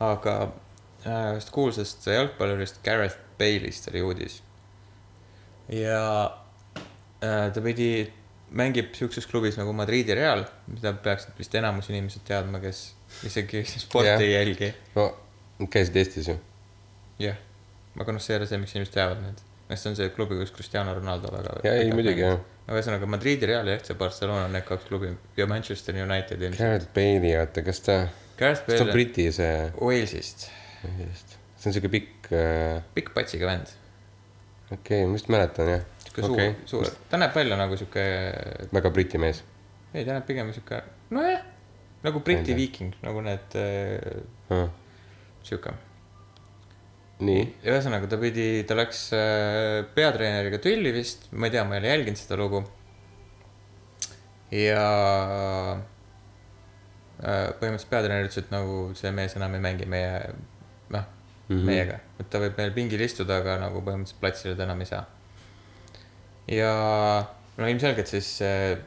aga 0.00 0.36
äh, 0.44 1.34
ühest 1.34 1.50
kuulsast 1.50 2.06
jalgpallurist 2.06 2.82
Gareth 2.86 3.18
Bale'ist 3.38 3.90
oli 3.90 4.02
uudis. 4.02 4.42
ja 5.68 6.04
äh, 7.18 7.50
ta 7.50 7.60
pidi, 7.60 8.12
mängib 8.54 8.94
siukses 8.94 9.26
klubis 9.30 9.58
nagu 9.58 9.72
Madridi 9.76 10.14
Real, 10.16 10.44
mida 10.70 10.94
peaksid 11.04 11.38
vist 11.38 11.54
enamus 11.58 11.90
inimesed 11.90 12.24
teadma, 12.28 12.60
kes 12.62 12.86
isegi 13.26 13.64
sporti 13.84 14.10
Jah. 14.10 14.22
ei 14.22 14.32
jälgi 14.32 14.70
no 14.94 15.08
käisid 15.70 15.96
Eestis 16.00 16.28
ju? 16.30 16.36
jah, 17.22 17.38
aga 18.00 18.14
noh, 18.14 18.22
see 18.22 18.34
ei 18.34 18.40
ole 18.40 18.48
see, 18.50 18.60
miks 18.62 18.74
inimesed 18.74 18.94
teavad 18.96 19.22
need. 19.22 19.42
noh, 19.68 19.78
see 19.78 19.90
on 19.90 19.98
see 19.98 20.10
klubi, 20.14 20.38
kus 20.40 20.52
Cristiano 20.54 20.94
Ronaldo 20.96 21.30
väga. 21.34 21.60
ja 21.66 21.76
ei 21.82 21.92
muidugi 21.94 22.24
jah. 22.24 22.40
no 22.66 22.76
ühesõnaga 22.78 23.08
Madridi 23.10 23.50
Real 23.50 23.70
ja 23.70 23.78
FC 23.78 23.96
Barcelona, 23.98 24.48
need 24.52 24.66
kaks 24.68 24.88
klubi 24.90 25.12
ja 25.38 25.48
Manchester 25.50 25.98
United 26.02 26.42
ilmselt. 26.42 26.60
Garrett 26.62 26.92
Bale'i, 26.96 27.34
oota, 27.40 27.64
kas 27.66 27.82
ta, 27.86 28.00
Gareth 28.38 28.66
kas 28.66 28.80
ta 28.80 28.86
on 28.86 28.92
Briti 28.94 29.28
see, 29.34 29.56
Walesist, 29.78 30.48
see 30.82 31.70
on 31.70 31.78
siuke 31.78 31.90
pikk 31.92 32.30
äh,, 32.34 32.78
pikk 32.96 33.14
patsiga 33.16 33.50
vend. 33.50 33.74
okei 34.70 34.78
okay,, 34.78 35.06
ma 35.06 35.18
vist 35.18 35.30
mäletan 35.32 35.74
jah. 35.76 35.90
Sihuke 36.22 36.46
okei 36.48 36.54
suur, 36.68 36.86
suur, 36.86 37.02
ta 37.10 37.18
näeb 37.20 37.34
välja 37.34 37.58
nagu 37.58 37.76
sihuke, 37.80 38.04
väga 38.74 38.92
Briti 38.94 39.18
mees. 39.18 39.42
ei, 39.92 40.04
ta 40.04 40.12
näeb 40.12 40.26
pigem 40.28 40.52
sihuke, 40.54 40.82
nojah, 41.14 41.42
nagu 42.06 42.22
Briti 42.24 42.56
viiking, 42.56 42.94
nagu 43.02 43.24
need 43.24 43.58
äh, 43.58 44.22
Ah, 44.52 44.68
sihuke. 45.44 45.72
nii, 47.24 47.44
ühesõnaga 47.64 48.08
ta 48.10 48.18
pidi, 48.20 48.46
ta 48.68 48.76
läks 48.76 49.06
äh, 49.16 49.80
peatreeneriga 49.96 50.58
tülli 50.60 50.92
vist, 50.92 51.30
ma 51.32 51.48
ei 51.48 51.54
tea, 51.54 51.62
ma 51.64 51.78
ei 51.78 51.84
ole 51.84 51.92
jälginud 51.92 52.20
seda 52.20 52.38
lugu. 52.40 52.60
ja 54.52 54.84
äh, 57.22 57.48
põhimõtteliselt 57.60 57.90
peatreener 57.90 58.28
ütles, 58.28 58.42
et 58.44 58.52
nagu 58.52 58.90
see 58.98 59.12
mees 59.14 59.36
enam 59.38 59.56
ei 59.56 59.64
mängi 59.64 59.88
meie, 59.88 60.34
noh 60.92 61.06
mm. 61.06 61.56
-hmm. 61.56 61.64
meiega, 61.70 62.00
et 62.20 62.30
ta 62.30 62.42
võib 62.42 62.58
meil 62.60 62.74
pingil 62.76 63.00
istuda, 63.06 63.40
aga 63.40 63.56
nagu 63.62 63.80
põhimõtteliselt 63.80 64.20
platsile 64.20 64.56
ta 64.58 64.66
enam 64.68 64.84
ei 64.84 64.90
saa. 64.92 65.06
Ja 66.48 67.24
no 67.56 67.68
ilmselgelt 67.68 68.06
siis 68.06 68.38
äh, 68.42 68.78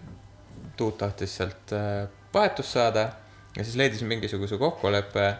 Tuut 0.77 0.97
tahtis 0.97 1.37
sealt 1.37 1.71
äh, 1.73 2.07
vahetust 2.33 2.75
saada 2.75 3.09
ja 3.57 3.63
siis 3.63 3.75
leidis 3.75 4.03
mingisuguse 4.05 4.57
kokkuleppe 4.57 5.33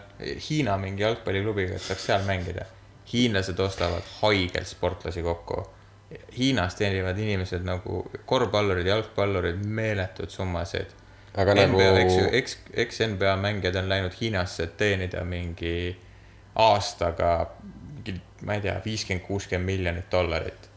Hiina 0.48 0.78
mingi 0.78 1.02
jalgpalliklubiga, 1.02 1.76
et 1.76 1.82
saaks 1.82 2.06
seal 2.10 2.24
mängida. 2.26 2.64
hiinlased 3.12 3.58
ostavad 3.58 4.02
haigelt 4.20 4.66
sportlasi 4.68 5.22
kokku. 5.22 5.62
Hiinas 6.38 6.74
teenivad 6.74 7.18
inimesed 7.18 7.62
nagu 7.64 8.02
korvpallurid, 8.26 8.86
jalgpallurid 8.86 9.62
meeletuid 9.64 10.28
summasid. 10.30 10.90
Aga 11.36 11.54
nagu- 11.54 11.78
NBA, 11.78 12.00
eks 12.02 12.14
ju, 12.16 12.26
eks, 12.32 12.58
eks 12.74 13.00
NBA 13.00 13.36
mängijad 13.36 13.76
on 13.76 13.88
läinud 13.88 14.12
Hiinasse, 14.20 14.62
et 14.62 14.76
teenida 14.76 15.24
mingi 15.24 15.96
aastaga 16.54 17.50
mingi, 18.08 18.20
ma 18.42 18.54
ei 18.54 18.60
tea, 18.60 18.80
viiskümmend, 18.84 19.26
kuuskümmend 19.26 19.66
miljonit 19.66 20.10
dollarit. 20.12 20.67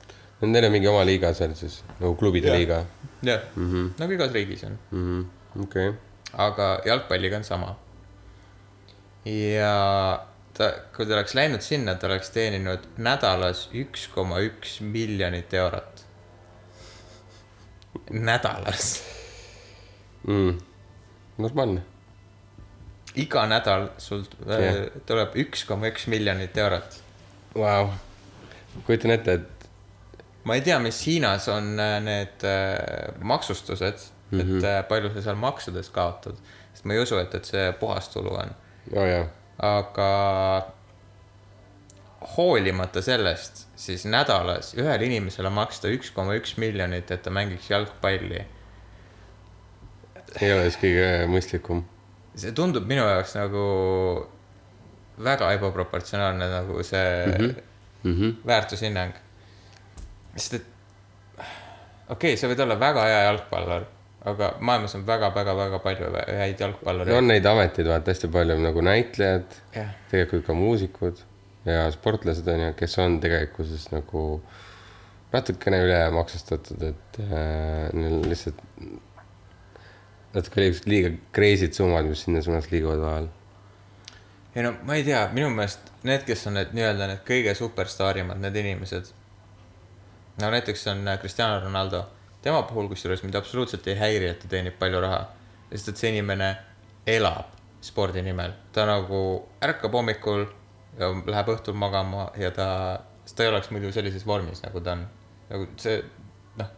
Neil 0.41 0.65
on 0.65 0.73
mingi 0.73 0.89
oma 0.89 1.03
liiga 1.05 1.33
seal 1.37 1.53
siis, 1.55 1.81
nagu 1.99 2.15
klubide 2.17 2.49
Jah. 2.49 2.57
liiga 2.57 2.79
jah 3.21 3.41
mm 3.55 3.67
-hmm., 3.71 3.89
nagu 3.99 4.11
igas 4.13 4.31
riigis 4.31 4.63
on, 4.63 4.79
mm. 4.91 5.03
-hmm. 5.05 5.63
okei 5.63 5.89
okay., 5.89 5.99
aga 6.33 6.81
jalgpalliga 6.85 7.37
on 7.37 7.43
sama. 7.43 7.75
ja 9.25 10.25
ta, 10.53 10.71
kui 10.95 11.05
ta 11.05 11.13
oleks 11.13 11.35
läinud 11.35 11.61
sinna, 11.61 11.95
ta 11.95 12.07
oleks 12.07 12.29
teeninud 12.29 12.79
nädalas 12.97 13.69
üks 13.73 14.07
koma 14.07 14.39
üks 14.39 14.81
miljonit 14.81 15.53
eurot. 15.53 16.05
nädalas, 18.09 19.03
mm. 20.27 20.57
normaalne. 21.37 21.81
iga 23.15 23.45
nädal 23.45 23.89
sul 23.97 24.23
yeah. 24.47 24.87
tuleb 25.05 25.35
üks 25.35 25.65
koma 25.65 25.87
üks 25.87 26.07
miljonit 26.07 26.57
eurot 26.57 27.01
Vau, 27.55 27.89
kujutan 28.85 29.11
ette, 29.11 29.33
et 29.33 29.60
ma 30.43 30.55
ei 30.57 30.61
tea, 30.65 30.79
mis 30.79 30.99
Hiinas 31.07 31.47
on 31.51 31.79
äh, 31.79 31.99
need 32.03 32.45
äh, 32.47 33.13
maksustused 33.21 34.07
mm, 34.31 34.39
-hmm. 34.39 34.57
et 34.57 34.63
äh, 34.63 34.87
palju 34.87 35.13
sa 35.13 35.21
seal 35.21 35.35
maksudes 35.35 35.89
kaotad, 35.89 36.37
sest 36.73 36.85
ma 36.85 36.93
ei 36.93 37.03
usu, 37.03 37.17
et, 37.21 37.35
et 37.35 37.45
see 37.45 37.71
puhastulu 37.79 38.33
on, 38.33 38.53
oh, 38.95 39.27
aga 39.61 40.11
hoolimata 42.37 43.01
sellest, 43.01 43.67
siis 43.75 44.05
nädalas 44.05 44.73
ühele 44.77 45.05
inimesele 45.05 45.49
maksta 45.49 45.89
üks 45.89 46.11
koma 46.13 46.35
üks 46.37 46.57
miljonit, 46.61 47.11
et 47.11 47.23
ta 47.23 47.33
mängiks 47.33 47.69
jalgpalli. 47.69 48.45
ei 50.41 50.53
ole 50.53 50.69
siis 50.69 50.77
kõige 50.83 51.07
mõistlikum. 51.27 51.83
see 52.35 52.51
tundub 52.51 52.87
minu 52.87 53.03
jaoks 53.03 53.35
nagu 53.35 53.65
väga 55.23 55.51
ebaproportsionaalne 55.57 56.47
nagu 56.49 56.83
see 56.83 57.25
mm 57.25 57.33
-hmm. 57.33 57.61
Mm 58.03 58.15
-hmm. 58.15 58.47
väärtushinnang. 58.47 59.13
Sest 60.35 60.59
et 60.59 60.69
okei 61.41 62.33
okay,, 62.33 62.37
sa 62.39 62.51
võid 62.51 62.63
olla 62.65 62.77
väga 62.79 63.07
hea 63.07 63.19
jalgpallur, 63.27 63.87
aga 64.31 64.53
maailmas 64.59 64.95
on 64.99 65.05
väga-väga-väga 65.07 65.81
palju 65.83 66.13
häid 66.43 66.63
jalgpallureid 66.65 67.17
on 67.17 67.29
neid 67.31 67.45
ameteid 67.51 67.89
vaata 67.91 68.13
hästi 68.13 68.31
palju 68.31 68.57
nagu 68.61 68.85
näitlejad, 68.85 69.59
jah, 69.75 69.93
tegelikult 70.11 70.47
ka 70.49 70.57
muusikud 70.57 71.23
ja 71.65 71.85
sportlased 71.93 72.47
on 72.47 72.67
ju, 72.67 72.73
kes 72.77 72.97
on 73.03 73.19
tegelikkuses 73.23 73.89
nagu 73.93 74.25
natukene 75.31 75.79
ülemaksustatud, 75.85 76.81
et 76.89 77.21
äh, 77.23 77.87
neil 77.95 78.19
lihtsalt 78.27 78.59
natuke 80.35 80.63
liiga, 80.63 80.81
liiga 80.87 81.13
crazy'd 81.35 81.75
summad, 81.75 82.09
mis 82.09 82.25
sinna 82.25 82.41
suunas 82.43 82.69
liiguvad 82.71 83.03
vahel. 83.03 83.29
ei 84.55 84.65
no 84.65 84.73
ma 84.87 84.97
ei 84.99 85.05
tea, 85.07 85.21
minu 85.35 85.49
meelest 85.53 85.91
need, 86.07 86.25
kes 86.27 86.47
on 86.49 86.57
need 86.59 86.73
nii-öelda 86.75 87.07
need 87.11 87.23
kõige 87.27 87.55
superstaarimad, 87.55 88.39
need 88.43 88.57
inimesed. 88.63 89.11
No 90.41 90.49
näiteks 90.51 90.87
on 90.87 91.07
äh, 91.07 91.19
Cristiano 91.19 91.59
Ronaldo, 91.63 92.05
tema 92.41 92.63
puhul 92.63 92.89
kusjuures 92.89 93.23
mind 93.23 93.35
absoluutselt 93.35 93.87
ei 93.87 93.97
häiri, 93.99 94.31
et 94.33 94.39
ta 94.39 94.49
teenib 94.51 94.79
palju 94.79 95.01
raha. 95.01 95.25
sest 95.71 95.87
et 95.87 95.97
see 96.01 96.09
inimene 96.11 96.49
elab 97.07 97.53
spordi 97.81 98.21
nimel, 98.21 98.51
ta 98.73 98.85
nagu 98.85 99.21
ärkab 99.63 99.93
hommikul 99.95 100.45
ja 100.99 101.09
läheb 101.25 101.53
õhtul 101.53 101.77
magama 101.79 102.27
ja 102.37 102.51
ta, 102.51 102.67
sest 103.23 103.37
ta 103.37 103.45
ei 103.45 103.51
oleks 103.53 103.71
muidu 103.71 103.91
sellises 103.95 104.25
vormis, 104.27 104.61
nagu 104.65 104.83
ta 104.83 104.97
on. 104.97 105.05
nagu 105.49 105.67
see 105.81 106.01
noh, 106.59 106.73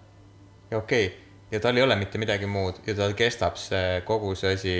ja 0.71 0.77
okei 0.77 1.07
okay., 1.07 1.23
ja 1.53 1.59
tal 1.61 1.77
ei 1.77 1.83
ole 1.85 1.95
mitte 1.95 2.17
midagi 2.17 2.49
muud 2.49 2.79
ja 2.87 2.95
tal 2.97 3.13
kestab 3.17 3.57
see 3.61 4.01
kogu 4.05 4.35
see 4.35 4.53
asi 4.53 4.77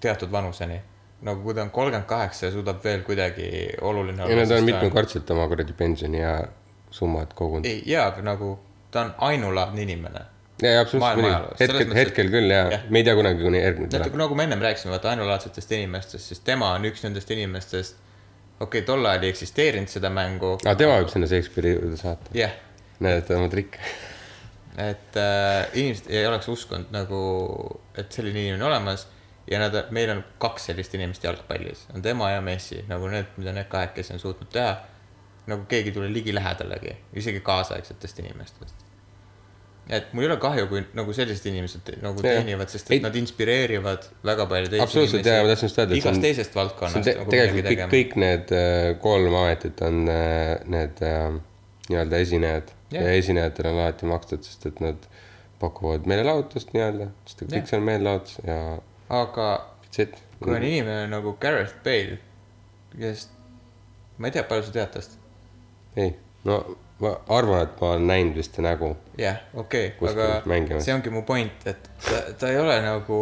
teatud 0.00 0.32
vanuseni. 0.32 0.80
nagu 1.20 1.42
kui 1.44 1.54
ta 1.54 1.62
on 1.62 1.70
kolmkümmend 1.70 2.08
kaheksa 2.08 2.46
ja 2.46 2.52
suudab 2.52 2.84
veel 2.84 3.02
kuidagi 3.04 3.50
oluline 3.80 4.24
ja 4.30 4.36
nad 4.36 4.56
on 4.56 4.64
mitmekordselt 4.64 5.30
oma 5.30 5.48
kuradi 5.48 5.76
pensioni 5.76 6.22
ja 6.22 6.38
summad 6.90 7.34
kogunud. 7.34 7.66
ei, 7.66 7.82
jaa, 7.86 8.06
aga 8.10 8.22
nagu 8.26 8.58
ta 8.90 9.00
on 9.06 9.14
ainulaadne 9.30 9.82
inimene. 9.82 10.20
ja, 10.62 10.72
ja 10.72 10.80
absoluutselt 10.80 11.22
muidugi 11.22 11.60
hetkel, 11.60 11.94
hetkel 11.94 12.30
küll 12.32 12.50
ja, 12.50 12.64
jah. 12.64 12.72
ja., 12.72 12.80
me 12.90 13.02
ei 13.02 13.08
tea 13.08 13.16
kunagi, 13.18 13.42
kuni 13.44 13.62
järgmine 13.62 13.92
tuleb. 13.94 14.16
nagu 14.22 14.38
me 14.38 14.46
ennem 14.48 14.64
rääkisime, 14.66 14.94
vaata 14.96 15.10
ainulaadsetest 15.14 15.72
inimestest, 15.78 16.32
siis 16.32 16.42
tema 16.46 16.72
on 16.76 16.88
üks 16.90 17.04
nendest 17.06 17.30
inimestest, 17.30 18.00
okei 18.60 18.66
okay,, 18.66 18.86
tol 18.86 19.06
ajal 19.06 19.28
ei 19.28 19.34
eksisteerinud 19.34 19.92
seda 19.92 20.10
mängu. 20.14 20.56
aga 20.64 20.76
tema 20.82 20.98
võib 21.00 21.12
sinna 21.12 21.30
Shakespeare'i 21.30 21.76
juurde 21.76 22.00
saata. 22.00 22.34
jah, 22.36 22.56
näed, 23.00 23.24
ta 23.28 23.38
on 23.38 23.50
trikke. 23.52 23.80
et 24.90 25.16
äh, 25.20 25.62
inimesed 25.74 26.12
ei 26.12 26.26
oleks 26.26 26.50
uskunud 26.52 26.92
nagu, 26.94 27.24
et 27.98 28.12
selline 28.12 28.46
inimene 28.48 28.68
olemas 28.68 29.08
ja 29.50 29.58
nad, 29.58 29.74
meil 29.90 30.10
on 30.14 30.22
kaks 30.38 30.70
sellist 30.70 30.94
inimest 30.94 31.24
jalgpallis, 31.24 31.86
on 31.94 32.02
tema 32.02 32.30
ja 32.30 32.40
Messi, 32.44 32.84
nagu 32.88 33.08
need, 33.10 33.32
mida 33.36 33.54
need 33.56 33.68
kahekesi 33.70 34.14
on 34.14 34.22
suutnud 34.22 34.50
teha. 34.52 34.76
Nagu 35.46 35.64
keegi 35.68 35.90
ei 35.90 35.94
tule 35.94 36.12
ligilähedalegi, 36.12 36.96
isegi 37.16 37.40
kaasaegsetest 37.40 38.18
inimestest. 38.18 38.86
et 39.90 40.12
mul 40.14 40.22
ei 40.22 40.28
ole 40.30 40.36
kahju, 40.38 40.66
kui 40.70 40.82
nagu 40.94 41.12
sellised 41.12 41.46
inimesed 41.50 41.88
nagu 42.02 42.22
Jah. 42.22 42.36
teenivad, 42.38 42.68
sest 42.70 42.86
et 42.86 42.92
Ei- 42.98 43.00
nad 43.02 43.16
inspireerivad 43.18 44.04
väga 44.24 44.46
palju 44.46 44.68
teisi 44.70 44.82
Absoluutselt, 44.84 45.26
jaa, 45.26 45.42
ma 45.42 45.48
tahtsin 45.48 45.66
just 45.66 45.78
öelda, 45.78 45.96
igast 45.98 46.16
on- 46.16 46.22
teisest 46.22 46.54
valdkonnast 46.54 47.04
te, 47.08 47.14
nagu 47.18 47.30
tegelikult 47.30 47.70
kõik, 47.72 47.90
kõik 47.94 48.14
need 48.22 48.52
äh, 48.54 49.00
kolm 49.02 49.34
ametit 49.34 49.82
on 49.82 50.04
äh, 50.08 50.60
need 50.70 51.02
äh, 51.02 51.40
nii-öelda 51.88 52.22
esinejad 52.26 52.70
Jah. 52.92 53.02
ja 53.02 53.16
esinejatele 53.18 53.72
on 53.72 53.80
alati 53.82 54.06
makstud, 54.06 54.46
sest 54.46 54.66
et 54.70 54.80
nad 54.84 55.10
pakuvad 55.60 56.06
meelelahutust 56.06 56.70
nii-öelda, 56.76 57.10
sest 57.26 57.42
et 57.42 57.52
kõik 57.56 57.66
see 57.72 57.80
on 57.80 57.88
meelelahutus 57.90 58.38
ja 58.46 58.60
aga 59.10 59.50
kui 60.40 60.54
on 60.54 60.62
inimene 60.64 61.06
nagu 61.10 61.34
Gareth 61.40 61.82
Bale, 61.84 62.18
kes, 62.94 63.26
ma 64.18 64.30
ei 64.30 64.36
tea, 64.36 64.44
palju 64.48 64.68
sa 64.68 64.76
tead 64.78 64.92
tast? 64.94 65.19
ei, 65.96 66.14
no 66.44 66.60
ma 67.00 67.14
arvan, 67.32 67.64
et 67.64 67.80
ma 67.80 67.94
olen 67.94 68.06
näinud 68.10 68.36
vist 68.36 68.52
ta 68.56 68.64
nägu. 68.64 68.90
jah, 69.18 69.40
okei 69.54 69.94
aga 70.10 70.28
mängimas. 70.48 70.84
see 70.84 70.94
ongi 70.94 71.12
mu 71.12 71.22
point, 71.28 71.64
et 71.66 71.88
ta, 72.04 72.20
ta 72.38 72.50
ei 72.52 72.60
ole 72.60 72.76
nagu, 72.84 73.20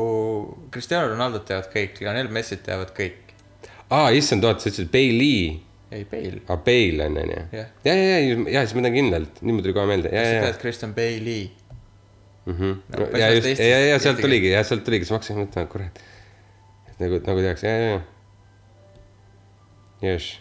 Cristiano 0.75 1.13
Ronaldo't 1.13 1.47
teavad 1.49 1.71
kõik, 1.75 2.03
Lionel 2.03 2.31
Messit 2.35 2.65
teavad 2.67 2.91
kõik. 2.97 3.35
aa, 3.91 4.11
issand, 4.19 4.45
oota, 4.45 4.65
sa 4.65 4.73
ütlesid 4.73 4.91
Bailey, 4.95 5.61
ei, 5.95 6.05
Bale. 6.11 6.43
aa 6.49 6.59
Bale 6.67 7.07
on, 7.07 7.23
on 7.23 7.33
ju. 7.37 7.47
Ja, 7.55 7.65
ja, 7.87 7.95
ja, 7.95 8.19
ja 8.59 8.67
siis 8.67 8.75
ma 8.79 8.85
tean 8.89 8.99
kindlalt, 8.99 9.41
nüüd 9.43 9.59
mul 9.59 9.67
tuli 9.67 9.79
kohe 9.79 9.89
meelde, 9.93 10.13
ja, 10.13 10.27
sa 10.27 10.35
ja, 10.35 10.45
tead 10.49 10.61
Christian 10.65 10.95
Bale'i? 10.99 11.41
ja 12.49 12.53
mm. 12.53 12.77
No, 12.89 12.99
-hmm. 12.99 13.11
päris 13.13 13.21
ja 13.21 13.27
hästi 13.31 13.51
just, 13.51 13.61
ja, 13.61 13.81
ja 13.87 13.99
sealt 14.03 14.21
tuligi, 14.21 14.51
ja 14.51 14.65
sealt 14.65 14.85
tuligi, 14.85 15.05
siis 15.05 15.15
ma 15.15 15.21
hakkasin 15.21 15.43
mõtlema, 15.45 15.71
kurat. 15.71 16.05
nagu, 16.99 17.23
nagu 17.27 17.41
tehakse, 17.47 17.69
ja, 17.69 17.79
ja, 17.79 17.91
ja. 17.95 18.01
jess, 20.13 20.41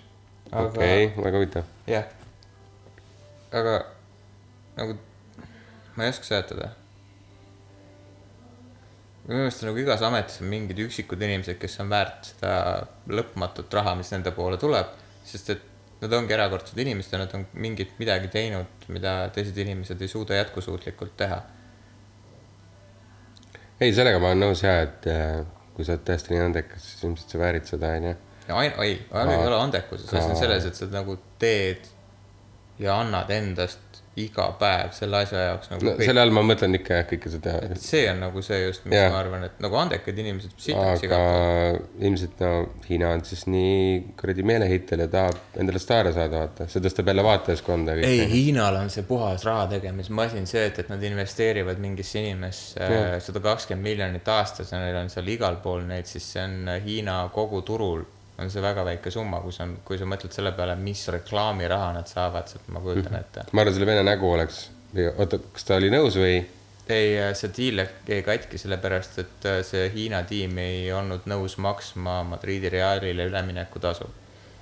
okei, 0.51 1.11
väga 1.17 1.37
huvitav. 1.37 1.73
jah. 1.87 2.16
Aga 3.51 3.77
nagu, 4.77 4.97
ma 5.95 6.03
ei 6.03 6.09
oska 6.13 6.27
seletada. 6.27 6.71
minu 9.27 9.41
meelest 9.41 9.63
on 9.63 9.71
nagu 9.71 9.81
igas 9.81 10.03
ametis 10.07 10.41
on 10.41 10.51
mingid 10.51 10.77
üksikud 10.85 11.23
inimesed, 11.23 11.57
kes 11.59 11.81
on 11.83 11.89
väärt 11.91 12.29
seda 12.31 12.51
lõpmatut 13.11 13.73
raha, 13.75 13.95
mis 13.99 14.11
nende 14.13 14.31
poole 14.35 14.59
tuleb, 14.61 14.93
sest 15.27 15.51
et 15.51 15.65
nad 16.01 16.13
ongi 16.13 16.35
erakordsed 16.35 16.79
inimesed 16.79 17.15
ja 17.15 17.19
nad 17.23 17.33
on 17.35 17.43
mingit 17.57 17.97
midagi 17.99 18.29
teinud, 18.31 18.87
mida 18.93 19.17
teised 19.35 19.57
inimesed 19.59 20.01
ei 20.01 20.11
suuda 20.11 20.37
jätkusuutlikult 20.37 21.17
teha. 21.19 21.41
ei, 23.81 23.91
sellega 23.93 24.21
ma 24.21 24.31
olen 24.31 24.45
nõus 24.45 24.63
ja, 24.63 24.77
et 24.85 25.09
äh, 25.11 25.41
kui 25.75 25.85
sa 25.85 25.97
oled 25.97 26.07
tõesti 26.07 26.33
nii 26.33 26.45
andekas, 26.45 26.87
siis 26.87 27.03
ilmselt 27.03 27.35
sa 27.35 27.41
väärid 27.41 27.67
seda, 27.67 27.91
onju. 27.99 28.15
ei, 28.47 28.95
asi 29.11 29.35
ei 29.35 29.43
ole 29.49 29.59
andekuses, 29.59 30.07
asi 30.13 30.31
on 30.31 30.39
selles, 30.39 30.69
et 30.69 30.79
sa 30.79 30.87
nagu 30.93 31.17
teed 31.41 31.91
ja 32.79 32.99
annad 33.01 33.31
endast 33.33 33.87
iga 34.17 34.47
päev 34.57 34.93
selle 34.97 35.19
asja 35.21 35.43
jaoks 35.51 35.69
nagu 35.69 35.85
no 35.85 35.91
kõik. 35.93 36.07
selle 36.09 36.21
all 36.23 36.31
ma 36.33 36.41
mõtlen 36.45 36.77
ikka 36.79 36.95
jah, 36.99 37.05
kõike 37.09 37.31
seda 37.31 37.53
et 37.67 37.81
see 37.81 38.07
on 38.09 38.23
nagu 38.23 38.41
see 38.45 38.57
just, 38.63 38.87
mis 38.89 38.97
yeah. 38.97 39.11
ma 39.13 39.19
arvan, 39.21 39.45
et 39.45 39.59
nagu 39.61 39.77
andekad 39.77 40.21
inimesed 40.23 40.55
sitaks 40.57 41.03
aga 41.05 41.07
iga 41.07 41.19
ilmselt 42.07 42.41
no 42.41 42.51
Hiina 42.87 43.11
on 43.13 43.23
siis 43.27 43.45
nii 43.51 44.15
kuradi 44.17 44.45
meeleheitel 44.47 45.05
ja 45.05 45.09
tahab 45.13 45.59
endale 45.61 45.81
staare 45.83 46.15
saada, 46.15 46.41
vaata, 46.45 46.69
see 46.71 46.81
tõstab 46.83 47.11
jälle 47.11 47.25
vaatajaskonda. 47.27 47.97
ei, 48.07 48.25
Hiinal 48.31 48.81
on 48.81 48.91
see 48.93 49.05
puhas 49.07 49.45
raha 49.45 49.67
tegemismasin, 49.75 50.49
see, 50.49 50.65
et, 50.71 50.81
et 50.81 50.91
nad 50.93 51.03
investeerivad 51.11 51.81
mingisse 51.83 52.23
inimesse 52.23 52.91
sada 53.27 53.43
kakskümmend 53.51 53.85
miljonit 53.91 54.33
aastas 54.33 54.73
ja 54.73 54.81
neil 54.81 54.97
on 55.03 55.13
seal 55.13 55.29
igal 55.29 55.61
pool 55.61 55.85
neid, 55.85 56.09
siis 56.09 56.33
see 56.33 56.45
on 56.47 56.77
Hiina 56.87 57.21
kogu 57.33 57.61
turul 57.67 58.05
on 58.37 58.51
see 58.53 58.61
väga 58.61 58.83
väike 58.85 59.11
summa, 59.13 59.39
kui 59.41 59.53
sa, 59.55 59.65
kui 59.85 59.97
sa 59.97 60.05
mõtled 60.09 60.33
selle 60.35 60.51
peale, 60.57 60.75
mis 60.79 61.01
reklaamiraha 61.13 61.93
nad 61.95 62.09
saavad, 62.09 62.49
sealt 62.51 62.69
ma 62.73 62.83
kujutan 62.83 63.17
ette. 63.19 63.47
ma 63.51 63.63
arvan, 63.63 63.75
selle 63.75 63.89
vene 63.89 64.05
nägu 64.05 64.29
oleks, 64.29 64.67
oota, 65.15 65.41
kas 65.53 65.67
ta 65.67 65.79
oli 65.81 65.89
nõus 65.93 66.19
või? 66.21 66.37
ei, 66.89 67.17
see 67.35 67.51
diil 67.55 67.81
jäi 68.07 68.21
katki 68.25 68.59
sellepärast, 68.61 69.19
et 69.23 69.49
äh, 69.49 69.59
see 69.67 69.89
Hiina 69.95 70.21
tiim 70.27 70.57
ei 70.61 70.85
olnud 70.95 71.27
nõus 71.29 71.57
maksma 71.63 72.21
Madridi 72.27 72.71
Realile 72.71 73.27
üleminekutasu. 73.27 74.07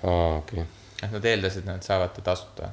aa, 0.03 0.39
okei 0.39 0.63
okay.. 0.63 0.71
et 1.03 1.11
nad 1.11 1.31
eeldasid, 1.33 1.65
et 1.65 1.73
nad 1.75 1.85
saavad 1.85 2.15
ta 2.15 2.25
tasuta. 2.31 2.71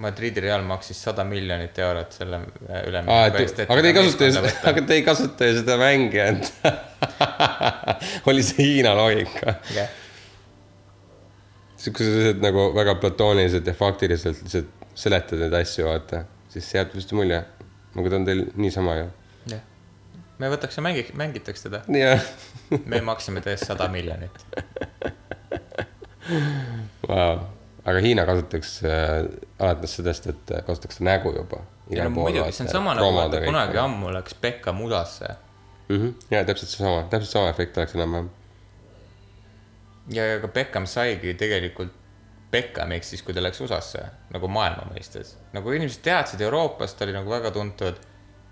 Madridi 0.00 0.40
Real 0.40 0.62
maksis 0.64 0.96
sada 1.02 1.24
miljonit 1.28 1.78
eurot 1.78 2.14
selle 2.16 2.38
äh, 2.40 2.82
ülemineku 2.88 3.42
et 3.44 3.64
aga 3.70 3.82
te 3.82 3.90
ei 3.90 3.96
kasuta 3.96 4.28
ju 4.28 4.36
seda, 4.36 4.52
aga 4.72 4.84
te 4.88 4.98
ei 4.98 5.06
kasuta 5.06 5.48
ju 5.48 5.56
seda 5.60 5.78
mängijat. 5.80 6.52
oli 8.30 8.44
see 8.44 8.68
Hiina 8.68 8.94
loogika? 8.96 9.58
jah, 9.74 9.99
sa 11.80 11.92
lihtsalt 11.92 12.42
nagu 12.44 12.66
väga 12.76 12.94
platooniliselt 13.02 13.66
ja 13.66 13.74
faktiliselt 13.76 14.42
lihtsalt 14.44 14.86
seletad 15.00 15.40
neid 15.40 15.54
asju, 15.60 15.86
vaata, 15.88 16.24
siis 16.52 16.68
jääb 16.74 16.92
vist 16.96 17.12
mulje, 17.16 17.40
nagu 17.96 18.12
ta 18.12 18.18
on 18.20 18.26
teil 18.28 18.44
niisama 18.60 18.96
ju. 18.98 19.06
jah. 19.54 19.62
me 20.38 20.50
võtaks 20.52 20.76
ja 20.80 20.84
mängi-, 20.84 21.08
mängitaks 21.16 21.64
teda. 21.66 21.82
me 22.84 23.00
maksime 23.06 23.40
ta 23.44 23.54
eest 23.54 23.70
sada 23.70 23.88
miljonit. 23.92 24.44
vau, 27.08 27.36
aga 27.84 27.98
Hiina 28.04 28.26
kasutaks 28.28 28.74
äh, 28.84 29.28
alates 29.58 29.96
sellest, 29.98 30.26
et 30.34 30.56
kasutaks 30.66 31.00
nägu 31.04 31.32
juba. 31.36 31.64
ja 31.90 32.04
no 32.06 32.14
muidugi, 32.20 32.52
see 32.52 32.66
on 32.68 32.74
sama 32.76 32.96
nagu 32.98 33.14
vaata 33.16 33.40
kunagi. 33.46 33.80
ammu 33.80 34.12
läks 34.20 34.36
Beckham 34.42 34.84
USA-sse 34.84 35.36
Mhm. 35.90 36.08
ja 36.30 36.44
täpselt 36.46 36.70
seesama, 36.70 37.02
täpselt 37.10 37.32
sama 37.32 37.48
efekt 37.50 37.78
oleks 37.78 37.96
enam-vähem. 37.98 38.28
ja, 40.14 40.26
ja 40.26 40.38
ka 40.42 40.48
Beckham 40.48 40.86
saigi 40.90 41.34
tegelikult 41.38 41.96
Beckhamiks 42.50 43.12
siis, 43.12 43.22
kui 43.22 43.34
ta 43.34 43.42
läks 43.42 43.60
USA-sse 43.62 44.02
nagu 44.34 44.48
maailma 44.50 44.88
mõistes. 44.90 45.36
nagu 45.54 45.72
inimesed 45.74 46.02
teadsid 46.02 46.40
Euroopast, 46.42 46.98
ta 46.98 47.06
oli 47.06 47.14
nagu 47.14 47.30
väga 47.30 47.52
tuntud. 47.54 48.00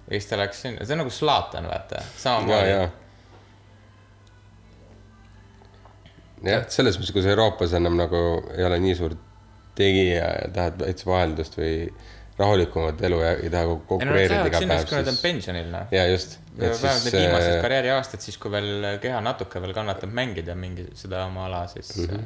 ja 0.06 0.14
siis 0.14 0.28
ta 0.30 0.38
läks 0.38 0.62
sinna, 0.62 0.86
see 0.86 0.94
on 0.94 1.02
nagu 1.02 1.10
Zlatan, 1.12 1.66
vaata, 1.68 1.98
ja, 1.98 2.12
samamoodi 2.16 2.70
ja. 2.70 2.84
jah, 6.52 6.68
selles 6.70 6.98
mõttes, 6.98 7.12
kui 7.12 7.24
sa 7.26 7.34
Euroopas 7.34 7.74
enam 7.78 7.98
nagu 7.98 8.22
ei 8.54 8.64
ole 8.64 8.78
nii 8.86 8.94
suur 8.98 9.16
tegija 9.78 10.30
ja 10.42 10.52
tahad 10.54 10.78
veits 10.82 11.06
vaheldust 11.06 11.58
või 11.58 11.74
rahulikumat 12.38 13.02
elu 13.02 13.20
ja 13.22 13.32
ei 13.42 13.50
taha 13.50 13.78
konkureerida 13.90 14.46
iga 14.46 14.62
päev, 14.62 14.86
kui 14.86 14.98
nad 15.00 15.10
on 15.10 15.18
pensionil, 15.22 15.70
noh. 15.74 15.90
ja 15.94 16.06
just. 16.06 16.38
Vähemalt 16.60 17.04
need 17.04 17.16
viimased 17.16 17.60
karjääriaastad, 17.62 18.20
siis 18.24 18.38
kui 18.40 18.50
veel 18.52 18.98
keha 19.02 19.20
natuke 19.24 19.62
veel 19.62 19.74
kannatab 19.76 20.12
mängida 20.14 20.54
mingi 20.58 20.88
seda 20.98 21.24
oma 21.28 21.46
ala, 21.46 21.66
siis 21.70 21.96
mm. 21.96 22.04
-hmm. 22.04 22.24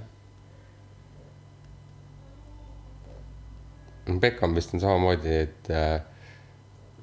Beckham 4.20 4.54
vist 4.54 4.74
on 4.74 4.80
samamoodi, 4.80 5.34
et 5.46 5.70
äh, 5.70 6.00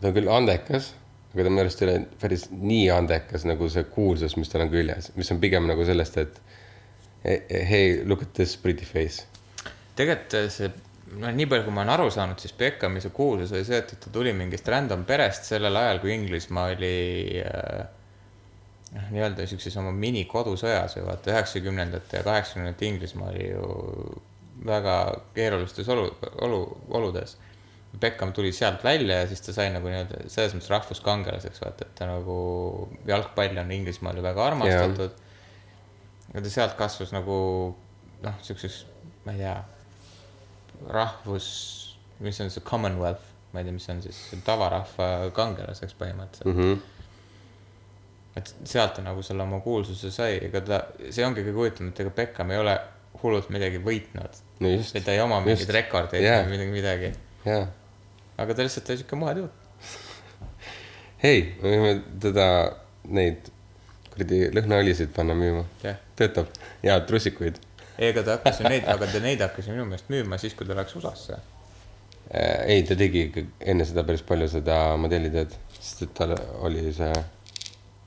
ta 0.02 0.08
on 0.08 0.14
küll 0.14 0.32
andekas, 0.32 0.94
aga 1.34 1.44
ta 1.46 1.50
minu 1.50 1.62
arust 1.64 1.82
ei 1.82 1.88
ole 1.88 2.06
päris 2.22 2.48
nii 2.52 2.90
andekas 2.92 3.46
nagu 3.48 3.70
see 3.70 3.84
kuulsus, 3.94 4.36
mis 4.38 4.50
tal 4.52 4.66
on 4.66 4.72
küljes, 4.74 5.12
mis 5.16 5.32
on 5.32 5.40
pigem 5.40 5.68
nagu 5.70 5.86
sellest, 5.86 6.18
et 6.18 6.42
eh, 7.24 7.68
hey, 7.70 8.04
look 8.06 8.22
at 8.26 8.34
this 8.34 8.58
pretty 8.58 8.86
face. 8.86 9.24
tegelikult 9.96 10.52
see, 10.52 10.72
noh, 11.18 11.32
nii 11.34 11.48
palju, 11.50 11.66
kui 11.66 11.74
ma 11.76 11.84
olen 11.84 11.94
aru 11.96 12.10
saanud, 12.14 12.40
siis 12.42 12.54
Beckhami 12.58 13.02
see 13.04 13.14
kuulsus 13.16 13.54
oli 13.56 13.66
see, 13.68 13.80
et 13.82 13.94
ta 14.04 14.12
tuli 14.14 14.34
mingist 14.36 14.68
random 14.70 15.06
perest 15.10 15.50
sellel 15.50 15.76
ajal, 15.80 16.02
kui 16.04 16.14
Inglismaa 16.16 16.68
oli 16.76 16.94
äh, 17.44 17.84
noh, 18.96 19.12
nii-öelda 19.14 19.48
siukses 19.50 19.78
oma 19.82 19.94
minikodusõjas 19.96 20.98
või 21.00 21.06
vaata 21.10 21.34
üheksakümnendate 21.34 22.20
ja 22.20 22.26
kaheksakümnendate 22.28 22.90
Inglismaa 22.90 23.32
oli 23.34 23.48
ju 23.52 23.70
väga 24.66 24.96
keerulistes 25.36 25.88
olu, 25.90 26.10
olu, 26.44 26.64
oludes. 27.00 27.38
Beckham 28.00 28.36
tuli 28.38 28.52
sealt 28.54 28.84
välja 28.86 29.24
ja 29.24 29.28
siis 29.30 29.42
ta 29.42 29.54
sai 29.56 29.72
nagu 29.74 29.90
nii-öelda 29.90 30.28
selles 30.30 30.54
mõttes 30.54 30.70
rahvuskangelaseks, 30.70 31.64
vaata, 31.64 31.88
et 31.88 31.96
ta 31.98 32.06
nagu 32.10 32.36
jalgpall 33.10 33.58
on 33.58 33.72
Inglismaal 33.74 34.20
ju 34.20 34.26
väga 34.26 34.46
armastatud. 34.52 35.16
ja 36.34 36.44
ta 36.46 36.54
sealt 36.54 36.78
kasvas 36.78 37.16
nagu 37.16 37.40
noh, 38.22 38.42
siukseks, 38.46 38.84
ma 39.26 39.34
ei 39.34 39.42
tea, 39.42 39.56
rahvus, 40.88 41.50
mis 42.20 42.40
on 42.42 42.52
see 42.54 42.64
Commonwealth, 42.66 43.26
ma 43.54 43.62
ei 43.62 43.68
tea, 43.68 43.76
mis 43.76 43.90
on 43.92 44.02
siis 44.04 44.20
tavarahva 44.46 45.30
kangelaseks 45.36 45.98
põhimõtteliselt 46.00 46.54
mm. 46.54 46.62
-hmm. 46.62 48.40
et 48.40 48.54
sealt 48.64 48.96
ta 48.98 49.04
nagu 49.06 49.24
selle 49.26 49.44
oma 49.44 49.60
kuulsuse 49.66 50.12
sai, 50.14 50.38
ega 50.46 50.62
ta, 50.62 50.82
see 51.10 51.26
ongi 51.26 51.44
kõige 51.44 51.58
huvitavam, 51.58 51.92
et 51.94 52.04
ega 52.06 52.16
Beckham 52.22 52.54
ei 52.54 52.62
ole 52.62 52.78
hullult 53.24 53.50
midagi 53.54 53.82
võitnud. 53.84 54.42
no 54.60 54.74
või, 54.76 55.04
ta 55.04 55.16
ei 55.16 55.22
oma 55.24 55.42
mingeid 55.44 55.74
rekordeid 55.76 56.24
Jaa. 56.24 56.44
või 56.44 56.56
midagi, 56.56 56.72
midagi. 56.76 57.14
jaa. 57.46 57.66
aga 58.38 58.56
ta 58.56 58.68
lihtsalt 58.68 58.90
oli 58.90 59.02
siuke 59.02 59.20
muhe 59.20 59.34
tüüp. 59.40 59.96
hei, 61.24 61.48
me 61.62 61.74
võime 61.74 61.96
teda, 62.22 62.50
neid 63.10 63.50
kuradi 64.20 64.50
lõhnaõlisid 64.56 65.14
panna 65.16 65.36
müüma. 65.38 65.66
jah, 65.84 65.98
töötab 66.20 66.52
ja 66.84 67.00
trussikuid. 67.08 67.60
Ega 68.00 68.24
ta 68.26 68.38
hakkas 68.38 68.62
ju 68.62 68.70
neid, 68.72 68.88
aga 68.96 69.10
ta 69.12 69.24
neid 69.24 69.44
hakkas 69.44 69.68
ju 69.68 69.76
minu 69.76 69.88
meelest 69.90 70.12
müüma 70.14 70.40
siis, 70.42 70.56
kui 70.58 70.68
ta 70.70 70.78
läks 70.78 70.96
USA-sse. 71.00 71.40
ei, 72.30 72.84
ta 72.88 72.96
tegi 73.00 73.28
enne 73.60 73.88
seda 73.90 74.06
päris 74.08 74.24
palju 74.26 74.48
seda 74.52 74.80
modellitööd, 75.02 75.56
sest 75.80 76.08
et 76.08 76.18
tal 76.18 76.36
oli 76.66 76.90
see 76.96 77.14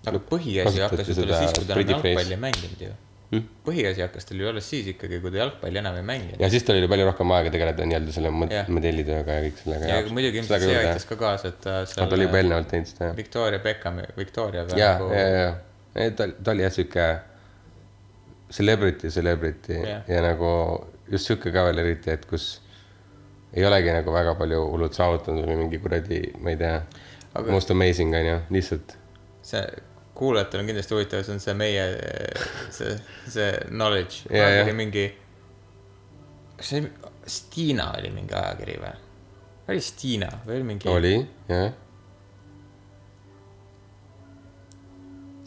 aga 0.09 0.19
põhiasi 0.33 0.83
hakkas 0.83 1.09
ju 1.11 1.17
talle 1.23 1.41
siis, 1.41 1.57
kui 1.59 1.67
ta 1.69 1.81
enam 1.81 1.97
jalgpalli 1.97 2.39
ei 2.39 2.45
mänginud 2.49 2.85
ju 2.89 2.93
Hmm? 3.33 3.47
põhiasi 3.65 4.03
hakkas 4.05 4.27
tal 4.29 4.41
ju 4.43 4.49
alles 4.51 4.67
siis 4.69 4.89
ikkagi, 4.93 5.17
kui 5.23 5.31
ta 5.33 5.39
jalgpalli 5.41 5.81
enam 5.81 5.95
ei 5.97 6.03
mänginud. 6.05 6.41
ja 6.43 6.51
siis 6.53 6.67
tal 6.69 6.77
oli 6.77 6.89
palju 6.93 7.07
rohkem 7.07 7.31
aega 7.33 7.53
tegeleda 7.55 7.87
nii-öelda 7.89 8.13
selle 8.13 8.33
modellitööga 8.77 9.37
ja 9.39 9.45
kõik 9.47 9.63
sellega. 9.63 9.87
ja 9.89 10.11
muidugi 10.13 10.43
ilmselt 10.43 10.67
see 10.67 10.75
aitas 10.77 11.07
ka 11.09 11.17
kaasa, 11.23 11.53
et 11.55 11.63
ta 11.65 11.79
aga 11.87 12.11
ta 12.11 12.19
oli 12.19 12.27
juba 12.27 12.43
eelnevalt 12.43 12.69
teinud 12.69 12.91
seda 12.91 13.07
jah. 13.09 13.15
Victoria 13.17 13.63
Beckhami, 13.65 14.05
Victoriaga 14.19 14.77
ja, 14.77 14.91
ja, 15.17 15.23
ja, 15.39 15.47
ja 15.97 16.13
ta, 16.19 16.27
ta 16.29 16.53
oli 16.53 16.67
jah 16.67 16.75
sihuke 16.77 17.07
celebrity, 18.53 19.11
celebrity 19.11 19.79
yeah. 19.79 20.03
ja 20.09 20.23
nagu 20.25 20.51
just 21.11 21.29
sihuke 21.29 21.53
ka 21.55 21.65
veel 21.69 21.83
eriti, 21.85 22.13
et 22.13 22.27
kus 22.29 22.55
ei 23.53 23.65
olegi 23.69 23.93
nagu 23.93 24.13
väga 24.15 24.35
palju 24.39 24.65
hullult 24.71 24.97
saavutanud 24.97 25.49
või 25.49 25.59
mingi 25.65 25.81
kuradi, 25.83 26.25
ma 26.41 26.53
ei 26.55 26.61
tea 26.61 26.77
Aga- 27.33 27.53
most 27.53 27.73
amazing 27.73 28.15
on 28.17 28.29
ju, 28.29 28.37
lihtsalt 28.53 28.97
see 29.43 29.65
kuulajatel 30.15 30.61
on 30.61 30.69
kindlasti 30.71 30.95
huvitav, 30.95 31.23
see 31.27 31.35
on 31.35 31.41
see 31.43 31.55
meie, 31.57 31.85
see, 32.77 32.97
see 33.33 33.53
knowledge. 33.69 34.27
Ja, 34.31 34.49
ja. 34.49 34.65
oli 34.67 34.75
mingi, 34.77 35.07
kas 36.59 36.75
see, 36.75 36.91
Stiina 37.33 37.93
oli 37.99 38.11
mingi 38.11 38.35
ajakiri 38.35 38.77
või? 38.83 38.93
oli 39.71 39.83
Stiina 39.87 40.29
või 40.45 40.59
oli 40.59 40.69
mingi? 40.73 40.91
oli, 40.91 41.15
jah. 41.49 41.73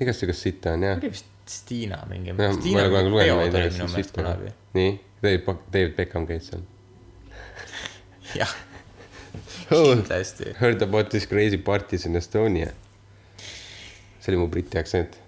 igast 0.01 0.23
sihukest 0.23 0.47
sitta 0.49 0.75
on 0.75 0.85
jah. 0.87 0.99
oli 0.99 1.13
vist 1.13 1.34
Stiina 1.45 1.99
mingi. 2.09 2.33
ma 2.33 2.43
ei 2.43 2.75
ole 2.75 2.89
kunagi 2.89 3.09
lugenud 3.09 3.41
neid 3.41 3.55
oli 3.55 3.69
minu 3.73 3.87
meelest 3.91 4.15
kunagi. 4.15 4.53
nii, 4.77 4.91
David, 5.23 5.43
David 5.73 5.93
Beckham 5.97 6.25
käis 6.29 6.47
seal 6.49 6.63
jah, 8.39 8.53
oh,. 9.71 9.91
kindlasti. 9.93 10.53
Heard 10.59 10.81
about 10.81 11.09
this 11.13 11.25
crazy 11.29 11.57
parties 11.57 12.05
in 12.05 12.15
Estonia. 12.15 12.71
see 14.19 14.31
oli 14.33 14.37
mu 14.41 14.47
briti 14.49 14.77
aktsent. 14.81 15.13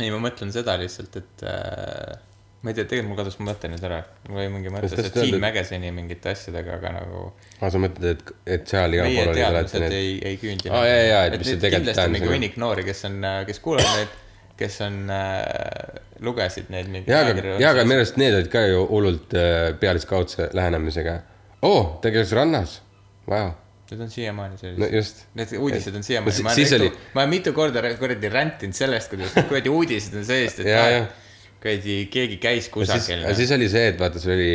ei, 0.00 0.10
ma 0.10 0.18
mõtlen 0.18 0.50
seda 0.54 0.74
lihtsalt, 0.80 1.16
et 1.20 1.44
äh, 1.46 2.18
ma 2.60 2.70
ei 2.72 2.76
tea, 2.76 2.84
tegelikult 2.84 3.08
mul 3.08 3.18
kadus 3.22 3.36
mu 3.40 3.46
mõte 3.48 3.68
nüüd 3.72 3.84
ära. 3.88 3.98
mul 4.28 4.40
oli 4.42 4.48
mingi 4.52 4.72
mõte 4.72 4.88
öelda, 4.90 5.10
Team 5.14 5.34
et- 5.38 5.44
Magazine'i 5.44 5.92
mingite 5.96 6.32
asjadega, 6.34 6.74
aga 6.76 6.90
nagu 6.98 7.22
aa, 7.60 7.70
sa 7.72 7.80
mõtled, 7.80 8.10
et, 8.10 8.32
et 8.56 8.66
seal 8.74 8.96
igal 8.98 9.08
pool 9.14 9.30
olid 9.32 9.46
alati 9.46 9.80
need 9.84 9.96
ei, 9.96 10.10
ei 10.32 10.36
küündi. 10.42 10.68
Aa, 10.72 10.82
jaa, 10.88 11.06
jaa, 11.08 11.22
et 11.30 11.38
mis 11.40 11.48
see 11.54 11.62
tegelikult 11.62 11.96
on 12.04 12.10
mingi 12.12 12.20
tähendab. 12.26 12.34
hunnik 12.36 12.58
noori, 12.60 12.84
kes 12.90 13.04
on, 13.08 13.16
kes 13.48 13.62
kuulavad 13.64 13.96
neid, 14.02 14.18
kes 14.60 14.76
on 14.84 15.00
äh,, 15.08 16.04
lugesid 16.20 16.68
neid 16.74 16.92
mingi 16.92 17.08
jaa, 17.10 17.24
aga, 17.32 17.56
jaa, 17.62 17.72
aga 17.72 17.86
minu 17.88 18.02
arust 18.02 18.20
need 18.20 18.36
olid 18.36 18.52
ka 18.52 18.66
ju 18.68 18.84
hullult 18.92 19.32
äh, 19.40 19.70
pealiskaudse 19.80 20.50
lähenemisega. 20.52 21.16
oo 21.62 21.72
oh,, 21.80 21.90
ta 22.04 22.12
käis 22.12 22.32
rannas, 22.36 22.80
vau, 23.28 23.54
Need 23.90 24.00
on 24.04 24.10
siiamaani 24.10 24.54
no 24.54 24.58
sellised. 24.60 24.92
just. 24.94 25.22
Need 25.34 25.52
uudised 25.58 25.94
on 25.98 25.98
No 25.98 26.06
siiamaani 26.06 26.32
si-, 26.36 26.42
ma 26.46 26.52
olen 26.52 26.74
oli- 26.76 26.90
mitu, 26.90 26.98
ma 27.14 27.20
olen 27.24 27.30
mitu 27.32 27.52
korda 27.52 27.82
kuradi 27.98 28.28
räntinud 28.30 28.76
sellest, 28.78 29.10
kuidas 29.10 29.32
kuradi 29.48 29.72
uudised 29.72 30.14
on 30.14 30.24
seest, 30.28 30.60
et 30.62 30.68
Jaa, 30.70 30.84
ah, 30.84 30.92
jah. 30.94 31.08
Kuradi 31.60 31.96
keegi 32.12 32.36
käis 32.42 32.68
kusagil. 32.72 33.24
siis 33.36 33.50
oli 33.56 33.68
see, 33.72 33.88
et 33.92 33.98
vaata, 34.00 34.20
sul 34.22 34.32
oli 34.36 34.52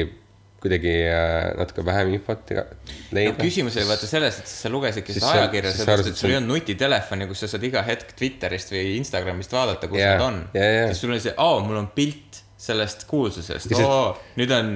kuidagi 0.65 0.93
äh, 1.05 1.51
natuke 1.59 1.83
vähem 1.85 2.13
infot 2.15 2.49
iga- 2.53 2.65
no 2.65 3.17
leida. 3.19 3.35
küsimus 3.37 3.75
oli 3.77 3.85
vaata 3.89 4.07
selles, 4.09 4.39
et 4.41 4.49
sa 4.49 4.71
lugesidki 4.73 5.13
seda 5.13 5.33
ajakirja, 5.35 5.73
sellepärast 5.75 6.09
et 6.09 6.17
sul 6.21 6.31
ei 6.33 6.39
olnud 6.39 6.55
nutitelefoni, 6.55 7.27
kus 7.29 7.43
sa 7.45 7.51
saad 7.51 7.67
iga 7.67 7.83
hetk 7.85 8.15
Twitterist 8.17 8.73
või 8.73 8.95
Instagramist 8.97 9.53
vaadata, 9.53 9.89
kus 9.91 10.01
Jaa, 10.01 10.15
nad 10.17 10.25
on. 10.25 10.41
jaa, 10.57 10.71
jaa. 10.79 10.89
siis 10.89 11.03
sul 11.05 11.13
oli 11.13 11.21
see, 11.21 11.35
aa, 11.37 11.61
mul 11.67 11.81
on 11.83 11.91
pilt 11.97 12.41
sellest 12.65 13.05
kuulsusest, 13.09 13.75
oo, 13.85 14.15
nüüd 14.39 14.55
on. 14.57 14.73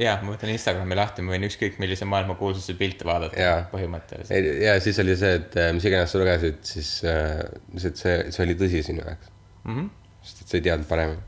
jah, 0.00 0.22
ma 0.24 0.32
võtan 0.32 0.50
Instagrami 0.54 0.96
lahti, 0.96 1.24
ma 1.26 1.34
võin 1.34 1.44
ükskõik 1.50 1.76
millise 1.82 2.08
maailma 2.08 2.38
kuulsuse 2.40 2.78
pilte 2.80 3.04
vaadata 3.04 3.36
Jaa. 3.36 3.60
põhimõtteliselt. 3.74 4.50
ja 4.64 4.78
siis 4.80 4.98
oli 5.04 5.18
see, 5.20 5.34
et 5.42 5.60
äh, 5.60 5.68
mis 5.76 5.84
iganes 5.84 6.16
sa 6.16 6.22
lugesid, 6.22 6.62
siis 6.64 6.96
äh, 7.04 7.44
lihtsalt 7.74 8.00
see, 8.00 8.16
see 8.32 8.46
oli 8.46 8.56
tõsi 8.64 8.82
sinu 8.88 9.04
jaoks 9.04 9.28
mm. 9.28 9.70
Mhm. 9.74 9.78
-hmm. 9.84 9.94
Sest 10.26 10.42
et 10.42 10.50
sa 10.50 10.58
ei 10.58 10.64
teadnud 10.66 10.88
paremini. 10.90 11.22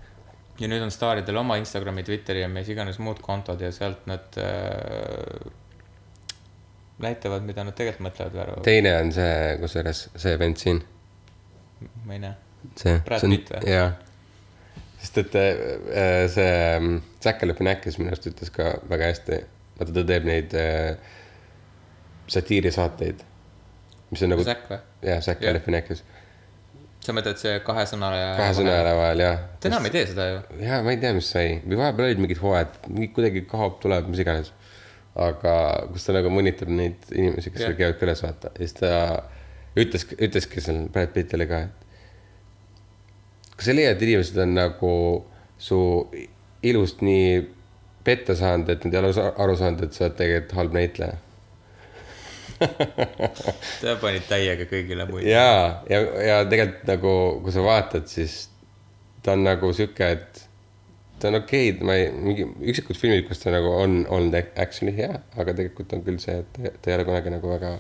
ja 0.58 0.68
nüüd 0.70 0.82
on 0.82 0.90
staaridel 0.90 1.38
oma 1.38 1.56
Instagrami, 1.60 2.02
Twitteri 2.06 2.42
ja 2.42 2.50
mis 2.50 2.68
iganes 2.72 2.98
muud 3.02 3.22
kontod 3.22 3.62
ja 3.62 3.70
sealt 3.74 4.06
nad 4.10 4.38
äh, 4.42 5.52
näitavad, 7.02 7.46
mida 7.46 7.64
nad 7.66 7.76
tegelikult 7.78 8.08
mõtlevad 8.08 8.34
või 8.34 8.42
arvavad, 8.44 8.66
teine 8.66 8.94
on 8.98 9.12
see, 9.14 9.38
kusjuures 9.62 10.02
see 10.18 10.34
vend 10.40 10.58
siin, 10.58 10.82
ma 12.08 12.16
ei 12.16 12.22
näe. 12.26 12.34
see. 12.80 12.98
Brad 13.06 13.22
Pitt 13.30 13.52
või? 13.54 13.70
jaa. 13.70 13.92
sest 14.98 15.22
et 15.22 15.38
äh, 15.38 16.26
see 16.34 16.50
ähm, 16.74 16.98
Zack 17.22 17.38
Galifianakis 17.44 18.00
minu 18.00 18.10
arust 18.10 18.26
ütles 18.32 18.50
ka 18.54 18.74
väga 18.90 19.12
hästi, 19.12 19.40
vaata 19.78 19.94
ta 19.94 20.06
teeb 20.10 20.26
neid 20.26 20.58
äh, 20.58 21.14
satiirisaateid, 22.28 23.22
mis 24.10 24.26
on 24.26 24.34
nagu, 24.34 24.44
Zack 24.46 24.66
või? 24.72 24.82
jah, 25.06 25.22
Jah. 25.22 25.38
Galifianakis, 25.46 26.02
sa 27.08 27.14
mõtled 27.16 27.40
see 27.40 27.56
kahe 27.64 27.86
sõna 27.88 28.12
ja. 28.12 28.28
kahe 28.36 28.54
sõna 28.58 28.76
ära 28.82 28.92
vahel 28.98 29.24
jah. 29.24 29.40
ta 29.60 29.70
enam 29.70 29.88
ei 29.88 29.94
tee 29.94 30.04
seda 30.10 30.28
ju. 30.28 30.38
jaa, 30.60 30.82
ma 30.84 30.92
ei 30.92 31.00
tea, 31.00 31.14
mis 31.16 31.30
sai 31.32 31.58
või 31.64 31.80
vahepeal 31.80 32.10
olid 32.10 32.22
mingid 32.24 32.42
hooajad, 32.42 32.78
kuidagi 33.16 33.44
kaob, 33.48 33.78
tuleb, 33.82 34.10
mis 34.12 34.22
iganes. 34.24 34.52
aga 35.18 35.54
kus 35.92 36.04
ta 36.06 36.14
nagu 36.14 36.30
mõnitab 36.30 36.70
neid 36.70 37.08
inimesi, 37.10 37.50
kes 37.54 37.64
seal 37.64 37.76
käivad 37.78 37.98
külas, 38.00 38.22
vaata, 38.26 38.52
ja 38.54 38.66
siis 38.66 38.76
ta 38.78 38.92
ütles, 39.78 40.04
ütleski 40.14 40.62
seal 40.62 40.84
Brad 40.92 41.14
Pittile 41.14 41.48
ka, 41.50 41.62
et 41.66 41.86
kas 43.56 43.70
sa 43.70 43.74
leiad, 43.74 43.96
et 43.96 44.04
inimesed 44.06 44.38
on 44.44 44.54
nagu 44.58 44.92
su 45.58 45.80
ilust 46.68 47.00
nii 47.06 47.40
petta 48.06 48.36
saanud, 48.38 48.68
et 48.72 48.84
nad 48.84 48.94
ei 48.94 49.00
ole 49.00 49.30
aru 49.30 49.56
saanud, 49.58 49.88
et 49.88 49.96
sa 49.96 50.06
oled 50.06 50.20
tegelikult 50.20 50.54
halb 50.60 50.76
näitleja? 50.76 51.18
ta 53.82 53.96
pani 54.02 54.20
täiega 54.26 54.66
kõigile 54.70 55.06
muid. 55.10 55.26
jaa, 55.28 55.84
ja, 55.90 56.02
ja 56.24 56.38
tegelikult 56.50 56.88
nagu, 56.90 57.14
kui 57.44 57.54
sa 57.54 57.64
vaatad, 57.64 58.08
siis 58.10 58.48
ta 59.22 59.36
on 59.36 59.44
nagu 59.46 59.70
sihuke, 59.76 60.10
et 60.18 60.44
ta 61.18 61.30
on 61.30 61.40
okei 61.40 61.72
okay,, 61.72 61.86
ma 61.86 61.96
ei, 61.98 62.10
mingi 62.14 62.46
üksikud 62.72 62.98
filmid, 62.98 63.24
kus 63.28 63.42
ta 63.42 63.52
nagu 63.54 63.70
on 63.74 64.00
olnud 64.14 64.36
actually 64.56 64.94
hea, 64.96 65.20
aga 65.36 65.54
tegelikult 65.54 65.94
on 65.96 66.04
küll 66.06 66.20
see, 66.22 66.40
et 66.42 66.58
ta- 66.58 66.92
ei 66.92 66.98
ole 66.98 67.06
kunagi 67.08 67.34
nagu 67.34 67.54
väga 67.54 67.76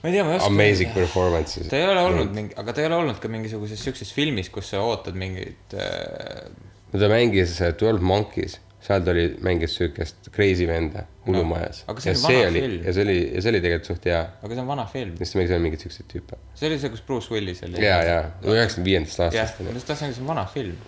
ma 0.00 0.08
ei 0.08 0.14
tea, 0.14 0.24
ma 0.24 0.34
ei 0.34 0.40
oska. 0.40 0.48
amazing 0.48 0.92
performance'is. 0.96 1.68
ta 1.68 1.78
ei 1.80 1.88
ole 1.88 2.02
olnud 2.08 2.34
mingi, 2.36 2.56
aga 2.60 2.72
ta 2.72 2.84
ei 2.84 2.88
ole 2.90 3.00
olnud 3.02 3.20
ka 3.20 3.32
mingisuguses 3.32 3.84
siukses 3.84 4.12
filmis, 4.16 4.48
kus 4.52 4.72
sa 4.72 4.82
ootad 4.84 5.18
mingit 5.18 5.76
äh,. 5.76 6.48
no 6.92 7.00
ta 7.00 7.10
mängis 7.12 7.58
äh, 7.60 7.74
Twelve 7.76 8.04
Monkeys, 8.04 8.58
seal 8.80 9.02
ta 9.04 9.12
oli, 9.12 9.26
mängis 9.44 9.74
siukest 9.76 10.30
crazy 10.34 10.66
venda 10.68 11.04
hullumajas 11.26 11.82
see 11.98 12.14
ja 12.14 12.16
see 12.18 12.46
oli 12.46 12.62
ja 12.84 12.94
see 12.96 13.04
oli, 13.04 13.18
ja 13.34 13.42
see 13.42 13.52
oli 13.52 13.60
tegelikult 13.64 13.90
suht 13.92 14.08
hea, 14.08 14.22
aga 14.40 14.54
see 14.54 14.62
on 14.62 14.70
vana 14.70 14.86
film. 14.92 15.12
sest 15.18 15.34
ta 15.34 15.40
mängis 15.40 15.52
ainult 15.54 15.66
mingeid 15.68 15.84
siukseid 15.84 16.08
tüüpe. 16.12 16.40
see 16.54 16.70
oli 16.70 16.80
see, 16.80 16.92
kus 16.94 17.04
Bruce 17.06 17.34
Willis 17.34 17.62
oli. 17.66 17.84
ja, 17.84 18.00
ja 18.06 18.18
üheksakümne 18.46 18.88
viiendast 18.88 19.26
aastast 19.26 19.60
ma 19.66 19.76
just 19.76 19.90
tahtsin 19.90 20.16
see 20.16 20.24
on 20.24 20.32
vana 20.32 20.46
film. 20.54 20.80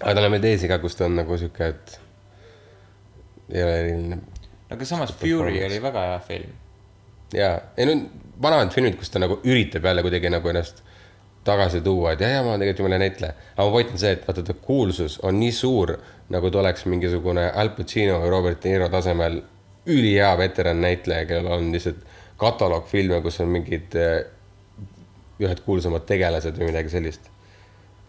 aga 0.00 0.16
tal 0.18 0.26
on 0.26 0.36
veel 0.36 0.46
teisi 0.48 0.70
ka, 0.70 0.80
kus 0.82 0.98
ta 0.98 1.06
on 1.06 1.16
nagu 1.20 1.38
sihuke, 1.38 1.70
et 1.70 1.96
ei 3.54 3.64
ole 3.66 3.78
eriline 3.84 4.20
aga 4.70 4.86
samas 4.86 5.14
Fury 5.22 5.62
oli 5.66 5.82
väga 5.82 6.06
hea 6.10 6.18
film. 6.26 6.52
jaa, 7.34 7.56
ei 7.76 7.86
no 7.88 7.96
vanemad 8.42 8.72
filmid, 8.74 8.96
kus 8.98 9.10
ta 9.12 9.22
nagu 9.22 9.38
üritab 9.44 9.86
jälle 9.86 10.02
kuidagi 10.06 10.30
nagu 10.32 10.50
ennast 10.50 10.82
tagasi 11.44 11.80
tuua, 11.80 12.12
et 12.12 12.20
jah, 12.20 12.34
ja 12.36 12.42
ma 12.44 12.56
tegelikult 12.60 12.84
jumala 12.84 12.98
näitleja. 13.00 13.34
aga 13.56 13.66
mu 13.66 13.72
point 13.76 13.94
on 13.94 14.02
see, 14.02 14.12
et 14.16 14.26
vaata 14.28 14.44
ta 14.44 14.54
kuulsus 14.54 15.18
on 15.24 15.40
nii 15.40 15.52
suur, 15.56 15.94
nagu 16.30 16.50
ta 16.50 16.60
oleks 16.60 16.84
mingisugune 16.90 17.46
Al 17.50 17.72
Pacino 17.76 18.20
või 18.20 18.30
Robert 18.34 18.62
De 18.62 18.74
Niro 18.74 18.90
tasemel 18.92 19.40
ülihea 19.86 20.34
veteran 20.38 20.80
näitleja, 20.84 21.26
kellel 21.26 21.52
on 21.56 21.72
lihtsalt 21.72 22.04
kataloog 22.40 22.86
filme, 22.88 23.20
kus 23.24 23.40
on 23.40 23.50
mingid 23.52 23.96
eh, 23.98 24.22
ühed 25.40 25.60
kuulsamad 25.64 26.04
tegelased 26.08 26.56
või 26.60 26.70
midagi 26.70 26.92
sellist. 26.92 27.28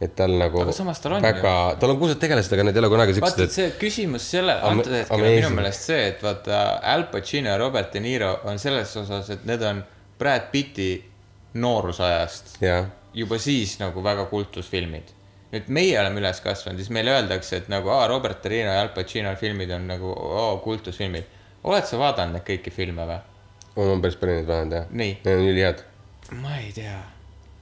et 0.01 0.15
tal 0.17 0.33
nagu 0.33 0.63
Aga 0.63 0.73
samas 0.73 0.99
tal 0.99 1.13
on 1.13 1.23
väga, 1.23 1.53
tal 1.79 1.91
on 1.93 1.99
kuulsad 2.01 2.19
tegelased, 2.19 2.53
aga 2.55 2.63
need 2.65 2.77
ei 2.77 2.81
ole 2.81 2.89
kunagi 2.89 3.13
vaata, 3.21 3.35
siuksed, 3.35 3.43
et 3.47 3.55
see 3.55 3.73
küsimus 3.79 4.25
selle, 4.33 4.55
antud 4.65 4.95
hetkel 4.97 5.13
on 5.19 5.27
minu 5.27 5.51
meelest 5.53 5.87
see, 5.91 6.07
et 6.09 6.23
vaata 6.25 6.61
Al 6.93 7.05
Pacino 7.11 7.51
ja 7.53 7.59
Robert 7.61 7.93
De 7.93 8.01
Niro 8.03 8.31
on 8.49 8.59
selles 8.59 8.95
osas, 8.97 9.29
et 9.35 9.45
need 9.47 9.61
on 9.67 9.83
Brad 10.19 10.49
Pitti 10.51 10.89
noorusajast 11.61 12.57
jah, 12.63 12.89
juba 13.13 13.39
siis 13.39 13.77
nagu 13.79 14.03
väga 14.03 14.25
kultusfilmid. 14.25 15.13
nüüd 15.51 15.67
meie 15.67 15.99
oleme 15.99 16.21
üles 16.21 16.39
kasvanud, 16.39 16.79
siis 16.79 16.89
meile 16.89 17.11
öeldakse, 17.11 17.57
et 17.57 17.69
nagu 17.69 17.89
aa, 17.91 18.07
Robert 18.07 18.43
De 18.43 18.49
Niro 18.49 18.71
ja 18.71 18.81
Al 18.81 18.93
Pacino 18.95 19.35
filmid 19.35 19.71
on 19.71 19.87
nagu 19.87 20.13
oo, 20.15 20.57
kultusfilmid. 20.63 21.23
oled 21.63 21.85
sa 21.85 21.99
vaadanud 21.99 22.39
neid 22.39 22.47
kõiki 22.47 22.71
filme 22.71 23.07
või? 23.07 23.23
olen 23.75 24.01
päris 24.01 24.19
palju 24.19 24.35
neid 24.35 24.47
vaadanud 24.47 24.77
jah. 24.79 24.85
Need 24.91 25.33
on 25.33 25.49
ülihead. 25.49 25.83
ma 26.31 26.57
ei 26.57 26.71
tea 26.75 26.99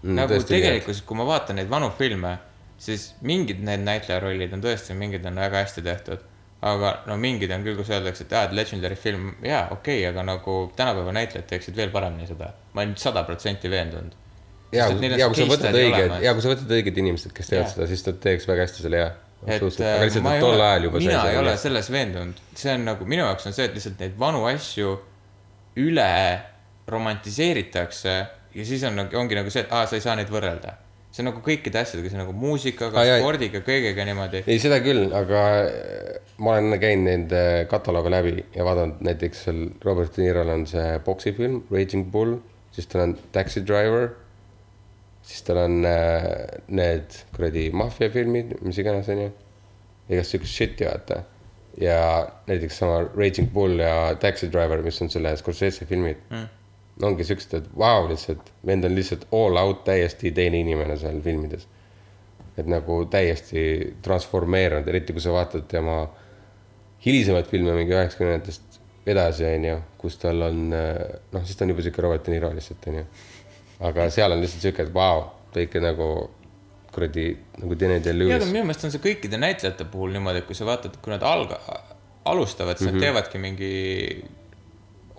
Mm, 0.04 0.16
nagu 0.16 0.38
tegelikkuses, 0.48 1.02
kui 1.04 1.18
ma 1.20 1.26
vaatan 1.28 1.58
neid 1.60 1.68
vanu 1.72 1.90
filme, 1.92 2.38
siis 2.80 3.10
mingid 3.28 3.60
need 3.68 3.84
näitlejarollid 3.84 4.54
on 4.56 4.62
tõesti, 4.64 4.96
mingid 4.96 5.26
on 5.28 5.42
väga 5.44 5.66
hästi 5.66 5.84
tehtud. 5.84 6.28
aga 6.60 6.90
no 7.08 7.16
mingid 7.16 7.52
on 7.56 7.62
küll, 7.64 7.78
kus 7.80 7.88
öeldakse, 7.88 8.26
et 8.26 8.34
aa, 8.36 8.42
et 8.50 8.52
legendary 8.52 8.96
film, 9.00 9.30
jaa, 9.44 9.70
okei 9.72 10.02
okay,, 10.02 10.10
aga 10.10 10.26
nagu 10.28 10.56
tänapäeva 10.76 11.14
näitlejad 11.16 11.46
teeksid 11.48 11.76
veel 11.76 11.92
paremini 11.92 12.28
seda. 12.28 12.50
ma 12.74 12.82
olen 12.82 12.98
sada 13.00 13.24
protsenti 13.24 13.72
veendunud. 13.72 14.16
ja, 14.76 14.90
ja 15.18 15.30
kui 15.32 15.40
sa 15.40 15.48
võtad 15.50 15.80
õiged 15.80 16.16
ja 16.26 16.36
kui 16.36 16.46
sa 16.46 16.54
võtad 16.54 16.78
õiged 16.78 17.02
inimesed, 17.04 17.34
kes 17.36 17.52
teevad 17.52 17.74
seda, 17.74 17.90
siis 17.90 18.06
nad 18.08 18.22
teeks 18.24 18.48
väga 18.50 18.68
hästi 18.68 18.86
selle 18.86 19.04
hea. 19.04 19.12
et 19.48 19.64
aga 19.64 19.94
lihtsalt 20.06 20.32
ei 20.34 20.44
tol 20.44 20.66
ajal, 20.66 20.90
juba 20.90 21.04
mina 21.04 21.22
ei 21.32 21.40
ole 21.40 21.56
selles 21.62 21.92
veendunud, 21.94 22.42
see 22.60 22.74
on 22.76 22.90
nagu 22.92 23.08
minu 23.10 23.26
jaoks 23.26 23.50
on 23.50 23.56
see, 23.56 23.70
et 23.70 23.78
lihtsalt 23.78 24.04
neid 24.04 24.20
vanu 24.20 24.44
asju 24.50 24.98
üle 25.80 26.12
romantiseeritakse 26.90 28.14
ja 28.56 28.66
siis 28.66 28.84
on 28.88 28.98
nagu, 29.00 29.18
ongi 29.18 29.38
nagu 29.38 29.52
see, 29.54 29.64
et 29.66 29.74
aa, 29.74 29.88
sa 29.90 29.98
ei 29.98 30.06
saa 30.06 30.16
neid 30.20 30.32
võrrelda. 30.34 30.76
see 31.10 31.24
on 31.24 31.32
nagu 31.32 31.42
kõikide 31.42 31.80
asjadega, 31.82 32.12
see 32.12 32.18
on 32.20 32.22
nagu 32.22 32.34
muusikaga 32.38 33.04
jaa. 33.08 33.18
spordiga, 33.24 33.64
kõigega 33.66 34.06
niimoodi. 34.06 34.44
ei, 34.46 34.60
seda 34.62 34.78
küll, 34.86 35.08
aga 35.16 35.44
äh, 35.64 36.20
ma 36.38 36.58
olen 36.58 36.78
käinud 36.82 37.08
nende 37.10 37.44
kataloogi 37.72 38.14
läbi 38.14 38.36
ja 38.56 38.66
vaadanud 38.68 39.02
näiteks 39.06 39.46
seal 39.48 39.64
Robert 39.86 40.16
De 40.16 40.26
Nirol 40.26 40.54
on 40.54 40.66
see 40.70 40.88
poksifilm 41.06 41.64
Raging 41.74 42.10
Bull, 42.14 42.38
siis 42.76 42.90
tal 42.92 43.08
on 43.08 43.16
Taxi 43.36 43.64
Driver, 43.66 44.12
siis 45.30 45.46
tal 45.46 45.62
on 45.62 45.80
äh, 45.86 46.28
need 46.74 47.18
kuradi 47.36 47.70
maffiafilmid, 47.78 48.56
mis 48.66 48.80
iganes 48.82 49.10
onju, 49.14 49.32
igast 50.10 50.36
siukest 50.36 50.56
shit'i 50.56 50.88
vaata. 50.90 51.24
ja 51.80 52.00
näiteks 52.48 52.80
sama 52.82 53.04
Raging 53.16 53.52
Bull 53.54 53.80
ja 53.80 54.16
Taxi 54.20 54.50
Driver, 54.52 54.82
mis 54.84 55.02
on 55.02 55.10
selle 55.14 55.36
Scorsese 55.38 55.86
filmid 55.86 56.18
mm.. 56.30 56.48
ongi 57.06 57.24
siuksed, 57.24 57.54
et 57.60 57.68
vau 57.78 58.02
wow, 58.02 58.10
lihtsalt, 58.10 58.50
vend 58.66 58.88
on 58.90 58.96
lihtsalt 58.98 59.28
all 59.32 59.60
out 59.62 59.86
täiesti 59.86 60.34
teine 60.36 60.60
inimene 60.66 60.98
seal 61.00 61.22
filmides 61.24 61.68
et 62.60 62.68
nagu 62.70 63.04
täiesti 63.12 63.62
transformeerunud, 64.06 64.88
eriti 64.92 65.16
kui 65.16 65.24
sa 65.24 65.34
vaatad 65.34 65.68
tema 65.72 66.02
hilisemaid 67.06 67.48
filme 67.48 67.76
mingi 67.78 67.96
üheksakümnendatest 67.96 68.80
edasi, 69.10 69.46
onju, 69.48 69.78
kus 70.02 70.18
tal 70.22 70.44
on 70.50 70.66
noh, 70.70 71.44
siis 71.46 71.58
ta 71.58 71.66
on 71.66 71.74
juba 71.74 71.86
siuke 71.86 72.04
Robert 72.04 72.26
De 72.26 72.36
Niro 72.36 72.52
lihtsalt 72.56 72.90
onju. 72.92 73.06
Aga 73.80 74.10
seal 74.14 74.36
on 74.36 74.42
lihtsalt 74.44 74.66
siuke, 74.68 74.84
et 74.88 74.94
vau, 74.94 75.24
ta 75.54 75.64
ikka 75.64 75.82
nagu 75.84 76.10
kuradi 76.94 77.30
nagu 77.62 77.76
aga 77.78 78.00
Day-Lewis. 78.04 78.50
minu 78.50 78.66
meelest 78.66 78.88
on 78.88 78.94
see 78.94 79.04
kõikide 79.04 79.40
näitlejate 79.40 79.86
puhul 79.92 80.12
niimoodi, 80.16 80.42
et 80.42 80.50
kui 80.50 80.58
sa 80.58 80.68
vaatad, 80.68 80.98
kui 81.04 81.14
nad 81.14 81.24
alga-, 81.24 81.62
alustavad, 82.26 82.78
siis 82.78 82.90
mm 82.90 82.96
-hmm. 82.96 83.00
nad 83.00 83.08
teevadki 83.08 83.38
mingi 83.38 83.72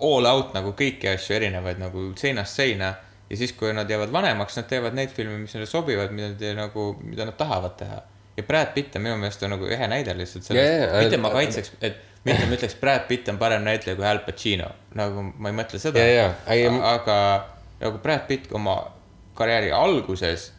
all 0.01 0.25
out 0.25 0.53
nagu 0.53 0.73
kõiki 0.77 1.13
asju 1.13 1.35
erinevaid 1.35 1.79
nagu 1.79 2.11
seinast 2.17 2.57
seina 2.57 2.93
ja 3.29 3.37
siis, 3.37 3.53
kui 3.53 3.73
nad 3.73 3.89
jäävad 3.89 4.11
vanemaks, 4.11 4.57
nad 4.57 4.67
teevad 4.67 4.95
neid 4.97 5.09
filme, 5.15 5.37
mis 5.37 5.53
neile 5.55 5.65
sobivad, 5.69 6.11
mida 6.11 6.31
nad 6.33 6.57
nagu, 6.57 6.95
mida 7.03 7.25
nad 7.25 7.37
tahavad 7.37 7.77
teha. 7.77 8.01
ja 8.37 8.43
Brad 8.43 8.73
Pitt 8.73 8.95
on 8.95 9.01
minu 9.01 9.17
meelest 9.17 9.43
on 9.43 9.49
nagu 9.49 9.65
ehe 9.67 9.87
näide 9.87 10.13
lihtsalt 10.17 10.49
Jaa, 10.49 10.65
jaa, 10.65 10.87
sellest, 10.87 11.03
mitte 11.03 11.17
ma 11.17 11.29
kaitseks, 11.29 11.71
et 11.81 11.97
mitte 12.25 12.45
ma 12.45 12.55
ütleks, 12.55 12.75
Brad 12.79 13.07
Pitt 13.07 13.29
on 13.29 13.37
parem 13.37 13.63
näitleja 13.63 13.95
kui 13.95 14.05
Al 14.07 14.19
Pacino, 14.25 14.69
nagu 14.95 15.23
ma 15.37 15.51
ei 15.51 15.55
mõtle 15.55 15.79
seda 15.79 15.99
ei, 15.99 16.69
ma- 16.69 16.93
aga 16.93 17.17
nagu 17.81 18.01
Brad 18.03 18.27
Pitt 18.29 18.51
oma 18.53 18.75
karjääri 19.37 19.71
alguses 19.73 20.51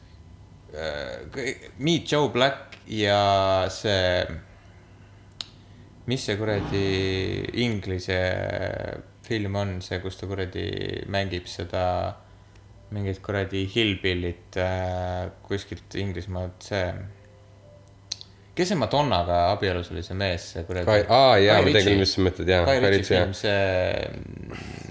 äh, 0.75 1.71
Meet 1.79 2.11
Joe 2.13 2.29
Black 2.35 2.79
ja 2.91 3.69
see, 3.71 4.27
mis 6.11 6.27
see 6.27 6.37
kuradi 6.41 6.87
inglise 7.63 8.19
film 9.23 9.57
on 9.57 9.79
see, 9.85 10.01
kus 10.03 10.19
ta 10.19 10.29
kuradi 10.31 10.67
mängib 11.13 11.47
seda 11.51 11.87
mingit 12.93 13.23
kuradi 13.25 13.65
hillbillit 13.73 14.59
äh, 14.61 15.31
kuskilt 15.47 15.95
Inglismaalt, 15.97 16.67
see. 16.67 16.87
Kes 18.57 18.69
see 18.69 18.77
Madonnaga 18.77 19.39
abielus 19.53 19.89
oli, 19.93 20.03
see 20.05 20.17
mees, 20.19 20.51
see 20.55 20.65
kuradi. 20.69 21.05
aa 21.09 21.37
jaa, 21.41 21.61
ma 21.65 21.73
tean 21.73 21.87
küll, 21.87 22.01
mis 22.03 22.13
sa 22.17 22.25
mõtled, 22.25 22.51
jaa. 22.53 22.65
Guy 22.69 22.83
Ritchie 22.85 23.09
film, 23.09 23.33
see. 23.37 23.53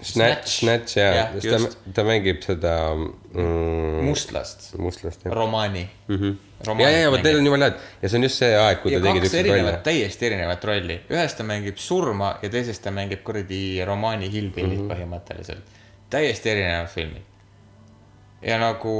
Snatch, 0.01 0.55
Snatch 0.63 0.97
jaa 0.97 1.11
ja,, 1.13 1.25
ta, 1.37 1.59
ta 1.93 2.05
mängib 2.07 2.41
seda 2.41 2.73
mm, 2.95 3.99
mustlast, 4.07 4.71
mustlast 4.81 5.27
jah. 5.27 5.35
romaani 5.37 5.83
mm. 6.07 6.15
-hmm. 6.17 6.79
ja, 6.81 6.89
ja, 6.89 7.03
ja 7.03 7.11
vot 7.13 7.21
need 7.23 7.37
on 7.37 7.45
jumala 7.45 7.69
head 7.69 7.77
ja 8.01 8.09
see 8.09 8.17
on 8.17 8.25
just 8.25 8.41
see 8.41 8.55
aeg, 8.57 8.81
kui 8.81 8.95
ja 8.95 9.01
ta 9.03 9.13
tegi 9.13 9.37
erinevat, 9.43 9.67
rolle. 9.67 9.83
täiesti 9.85 10.29
erinevat 10.31 10.65
rolli, 10.71 10.97
ühes 11.13 11.37
ta 11.37 11.45
mängib 11.45 11.77
surma 11.77 12.31
ja 12.41 12.49
teises 12.49 12.81
ta 12.81 12.93
mängib 12.95 13.21
kuradi 13.27 13.61
romaani 13.85 14.31
hillbillit 14.33 14.79
mm. 14.79 14.89
-hmm. 14.89 14.95
põhimõtteliselt. 14.95 15.77
täiesti 16.09 16.49
erinevad 16.55 16.89
filmid. 16.89 17.30
Ja 18.41 18.57
nagu 18.61 18.93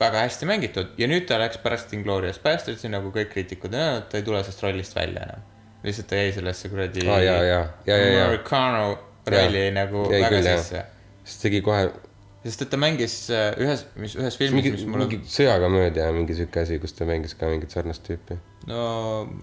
väga 0.00 0.26
hästi 0.26 0.48
mängitud. 0.48 0.92
Ja 1.00 1.08
nüüd 1.08 1.26
ta 1.28 1.38
läks 1.40 1.60
pärast 1.62 1.92
Inglorious 1.96 2.40
Bastardsi 2.42 2.90
nagu 2.92 3.12
kõik 3.14 3.32
kriitikud, 3.32 3.72
ta 3.72 4.18
ei 4.18 4.26
tule 4.26 4.42
sellest 4.44 4.62
rollist 4.66 4.96
välja 4.96 5.26
enam. 5.28 5.48
lihtsalt 5.82 6.06
ta 6.08 6.16
jäi 6.20 6.32
sellesse 6.32 6.68
kuradi 6.70 7.02
ja, 7.06 7.18
ja, 7.22 7.60
ja, 7.86 7.96
Americano 8.24 8.98
rolli 9.26 9.64
jäi 9.64 9.72
nagu 9.74 10.04
Jäi 10.12 10.20
väga 10.22 10.36
küll, 10.36 10.48
sisse. 10.58 10.84
siis 11.24 11.40
tegi 11.42 11.60
kohe 11.60 11.88
sest 12.42 12.64
et 12.64 12.70
ta 12.72 12.78
mängis 12.80 13.14
äh, 13.30 13.52
ühes, 13.62 13.84
mis 14.02 14.14
ühes 14.18 14.36
filmis, 14.38 14.56
mingi 14.56 14.72
mis, 14.74 14.82
mul 14.90 15.04
on 15.04 15.10
mingi, 15.12 15.28
sõjakomöödia, 15.30 16.08
mingi 16.14 16.34
sihuke 16.34 16.64
asi, 16.64 16.78
kus 16.82 16.96
ta 16.98 17.06
mängis 17.06 17.36
ka 17.38 17.50
mingit 17.50 17.74
sarnast 17.74 18.02
tüüpi. 18.06 18.38
no 18.66 18.80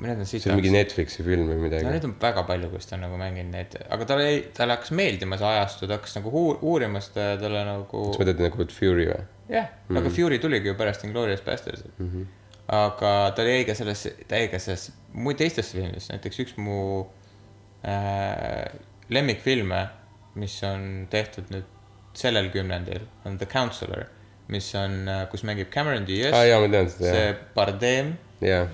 need 0.04 0.20
on 0.20 0.28
siit 0.28 0.44
see 0.44 0.52
on 0.52 0.60
mingi 0.60 0.74
Netflixi 0.74 1.24
film 1.24 1.48
või 1.48 1.56
no 1.62 1.68
midagi 1.68 1.88
neid. 1.88 2.08
on 2.08 2.18
väga 2.20 2.44
palju, 2.50 2.72
kus 2.74 2.90
ta 2.90 2.98
on 2.98 3.06
nagu 3.08 3.20
mänginud 3.22 3.56
neid, 3.56 3.78
aga 3.96 4.08
talle 4.10 4.26
ei, 4.34 4.42
talle 4.56 4.76
hakkas 4.76 4.92
meeldima 5.00 5.40
see 5.40 5.48
ajastu, 5.48 5.88
ta 5.88 5.96
hakkas 5.96 6.18
nagu 6.20 6.34
uur- 6.42 6.60
uurima 6.74 7.04
seda 7.06 7.30
ja 7.32 7.40
talle 7.46 7.64
nagu 7.70 8.04
ma 8.12 8.28
tean 8.32 8.44
nagu 8.50 8.68
Fury 8.76 9.08
või? 9.14 9.24
jah, 9.56 9.72
aga 10.02 10.14
Fury 10.20 10.42
tuligi 10.44 10.72
ju 10.72 10.76
pärast 10.80 11.08
Inglourious 11.08 11.46
Basterds 11.48 11.88
mm. 11.96 12.12
-hmm. 12.12 12.28
aga 12.82 13.16
ta 13.40 13.48
jäi 13.48 13.64
ka 13.70 13.80
sellesse, 13.80 14.16
ta 14.28 14.44
jäi 14.44 14.52
ka 14.52 14.60
sellesse, 14.60 14.96
mu 15.16 15.34
teistesse 15.40 15.80
filmidesse, 15.80 16.12
näiteks 16.18 16.44
üks 16.44 16.60
mu 16.60 17.08
äh, 17.88 18.68
lemmikfilme, 19.08 19.86
mis 20.36 20.60
on 20.68 21.08
tehtud 21.10 21.48
nüüd 21.56 21.79
sellel 22.20 22.52
kümnendil, 22.54 23.06
on 23.26 23.38
The 23.40 23.48
Counselor, 23.50 24.06
mis 24.52 24.68
on, 24.76 25.08
kus 25.32 25.46
mängib 25.48 25.72
Cameron 25.74 26.08
Diaz 26.08 26.36
aa, 26.36 26.46
jaa, 26.50 26.60
ma 26.64 26.70
tean 26.74 26.92
seda, 26.92 27.16
see 27.16 27.34
Bardem, 27.56 28.14
jaa. 28.44 28.68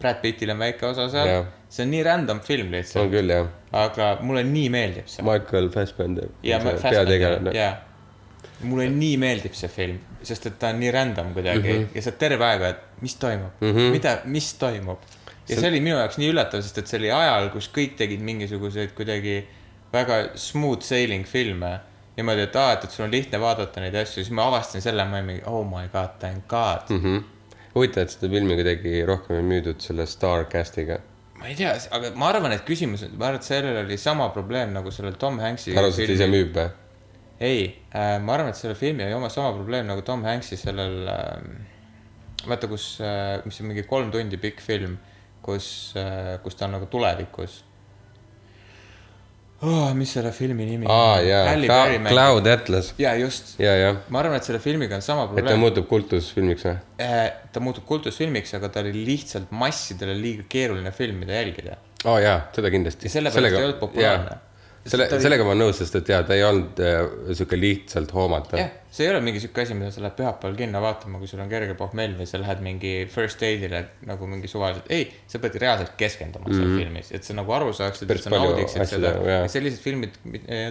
Brad 0.00 0.22
Pittil 0.22 0.50
on 0.54 0.62
väike 0.62 0.86
osa 0.88 1.10
seal 1.12 1.28
Jah., 1.28 1.48
see 1.70 1.84
on 1.84 1.92
nii 1.92 2.02
random 2.06 2.40
film 2.42 2.70
on 2.70 2.78
lihtsalt, 2.78 3.12
küll, 3.12 3.30
jah. 3.30 3.46
aga 3.82 4.10
mulle 4.26 4.42
nii 4.48 4.70
meeldib 4.72 5.06
see. 5.10 5.22
Michael 5.26 5.70
Fassbender. 5.74 6.32
ja 6.42 6.58
peategelane. 6.64 7.54
jaa, 7.54 7.74
mulle 8.66 8.88
nii 8.92 9.16
meeldib 9.20 9.54
see 9.56 9.70
film, 9.72 10.00
sest 10.26 10.50
et 10.50 10.58
ta 10.60 10.72
on 10.74 10.80
nii 10.82 10.90
random 10.94 11.32
kuidagi 11.36 11.62
mm 11.68 11.78
-hmm. 11.84 11.96
ja 11.96 12.02
sa 12.02 12.10
oled 12.10 12.18
terve 12.24 12.48
aeg, 12.48 12.66
et 12.70 13.02
mis 13.04 13.16
toimub 13.16 13.60
mm, 13.60 13.72
-hmm. 13.76 13.94
mida, 13.96 14.18
mis 14.24 14.52
toimub. 14.54 14.98
ja 15.48 15.60
see 15.60 15.68
oli 15.68 15.80
minu 15.80 15.96
jaoks 15.96 16.18
nii 16.18 16.32
üllatav, 16.32 16.62
sest 16.62 16.78
et 16.78 16.86
see 16.86 16.98
oli 16.98 17.10
ajal, 17.10 17.50
kus 17.54 17.70
kõik 17.76 17.96
tegid 17.96 18.20
mingisuguseid 18.20 18.92
kuidagi 18.96 19.44
väga 19.92 20.20
smooth 20.34 20.82
sailing 20.82 21.26
filme. 21.26 21.80
niimoodi, 22.18 22.46
et 22.46 22.56
aa, 22.58 22.72
et, 22.76 22.86
et 22.86 22.94
sul 22.94 23.06
on 23.06 23.12
lihtne 23.12 23.40
vaadata 23.42 23.82
neid 23.82 23.94
asju, 24.02 24.24
siis 24.24 24.32
ma 24.36 24.48
avastasin 24.50 24.84
selle, 24.84 25.06
ma 25.08 25.20
olin 25.20 25.28
mingi 25.30 25.44
oh 25.50 25.62
my 25.66 25.86
god, 25.92 26.16
thank 26.22 26.46
god 26.50 26.90
mm. 26.90 26.98
Mhm. 26.98 27.22
huvitav, 27.76 28.06
et 28.06 28.16
seda 28.16 28.32
filmi 28.32 28.58
kuidagi 28.58 28.98
rohkem 29.08 29.38
ei 29.38 29.46
müüdud 29.54 29.80
selle 29.84 30.06
Star 30.10 30.44
Cast'iga. 30.52 31.00
ma 31.38 31.48
ei 31.48 31.56
tea, 31.58 31.72
aga 31.96 32.12
ma 32.18 32.30
arvan, 32.32 32.54
et 32.56 32.66
küsimus, 32.66 33.06
ma 33.14 33.30
arvan, 33.30 33.40
et 33.40 33.48
sellel 33.48 33.82
oli 33.84 33.98
sama 34.00 34.28
probleem 34.34 34.74
nagu 34.76 34.92
sellel 34.94 35.16
Tom 35.20 35.40
Hanks'i. 35.42 35.76
arvasid, 35.76 36.08
et 36.08 36.16
ise 36.18 36.30
müüb 36.30 36.54
või? 36.56 36.68
ei 37.40 37.62
äh,, 37.94 38.18
ma 38.20 38.36
arvan, 38.36 38.52
et 38.52 38.60
selle 38.60 38.76
filmi 38.76 39.06
oli 39.06 39.16
oma 39.16 39.30
sama 39.32 39.54
probleem 39.56 39.88
nagu 39.88 40.04
Tom 40.06 40.26
Hanks'i 40.26 40.58
sellel 40.60 41.08
äh,, 41.08 42.44
vaata, 42.48 42.68
kus 42.68 42.92
äh,, 43.04 43.38
mis 43.46 43.62
on 43.62 43.70
mingi 43.70 43.86
kolm 43.88 44.12
tundi 44.12 44.40
pikk 44.40 44.60
film, 44.64 44.98
kus 45.44 45.94
äh,, 45.96 46.36
kus 46.44 46.58
ta 46.58 46.68
on 46.68 46.76
nagu 46.76 46.90
tulevikus 46.90 47.62
oh,. 49.62 49.92
mis 49.94 50.12
selle 50.16 50.32
filmi 50.36 50.66
nimi 50.68 50.88
aa, 50.88 51.20
jaa, 51.24 51.54
Cloud 52.08 52.50
Atlas. 52.50 52.92
jaa, 52.98 53.14
just. 53.20 53.54
ja, 53.60 53.74
jah. 53.76 54.02
ma 54.08 54.22
arvan, 54.22 54.36
et 54.40 54.48
selle 54.48 54.60
filmiga 54.62 54.98
on 54.98 55.04
sama 55.04 55.26
et 55.26 55.30
ta 55.30 55.40
probleem. 55.40 55.64
muutub 55.64 55.88
kultusfilmiks 55.90 56.68
või? 56.68 56.76
ta 57.52 57.64
muutub 57.64 57.86
kultusfilmiks, 57.88 58.54
aga 58.58 58.72
ta 58.72 58.84
oli 58.84 59.04
lihtsalt 59.08 59.50
massidele 59.62 60.16
liiga 60.18 60.46
keeruline 60.48 60.92
film, 60.96 61.22
mida 61.24 61.38
jälgida. 61.40 61.78
aa 62.04 62.12
oh, 62.14 62.20
jaa, 62.22 62.38
seda 62.56 62.72
kindlasti. 62.72 63.08
ja 63.08 63.18
sellepärast 63.18 63.58
ei 63.58 63.68
olnud 63.68 63.82
populaarne. 63.82 64.38
selle, 64.86 65.06
sellega 65.20 65.44
ma 65.44 65.52
olen 65.52 65.66
nõus, 65.66 65.78
sest 65.80 65.96
et 65.98 66.08
jaa, 66.12 66.22
ta 66.26 66.36
ei 66.36 66.44
olnud 66.46 66.78
äh, 66.84 67.00
sihuke 67.36 67.58
lihtsalt 67.58 68.12
hoomatav. 68.16 68.60
Jah, 68.60 68.70
see 68.92 69.04
ei 69.06 69.12
ole 69.12 69.20
mingi 69.24 69.42
sihuke 69.42 69.64
asi, 69.64 69.76
mida 69.76 69.90
sa 69.92 70.02
lähed 70.04 70.16
pühapäeval 70.16 70.56
kinno 70.56 70.80
vaatama, 70.84 71.20
kui 71.20 71.28
sul 71.30 71.42
on 71.44 71.50
kerge 71.50 71.76
pohmell 71.78 72.16
või 72.18 72.28
sa 72.30 72.40
lähed 72.40 72.62
mingi 72.64 72.94
first 73.12 73.42
date'ile 73.42 73.82
nagu 74.08 74.30
mingi 74.30 74.48
suvaliselt, 74.50 74.88
ei, 74.94 75.04
sa 75.30 75.42
pead 75.42 75.58
reaalselt 75.60 75.92
keskenduma 76.00 76.48
mm 76.48 76.54
-hmm. 76.54 76.72
seal 76.72 76.80
filmis, 76.84 77.12
et 77.12 77.28
sa 77.28 77.36
nagu 77.36 77.56
aru 77.58 77.74
saaksid, 77.76 78.10
et 78.10 78.24
sa 78.24 78.32
naudiksid 78.34 78.86
seda. 78.94 79.12
nagu, 79.18 79.52
sellised 79.52 79.84
filmid 79.84 80.16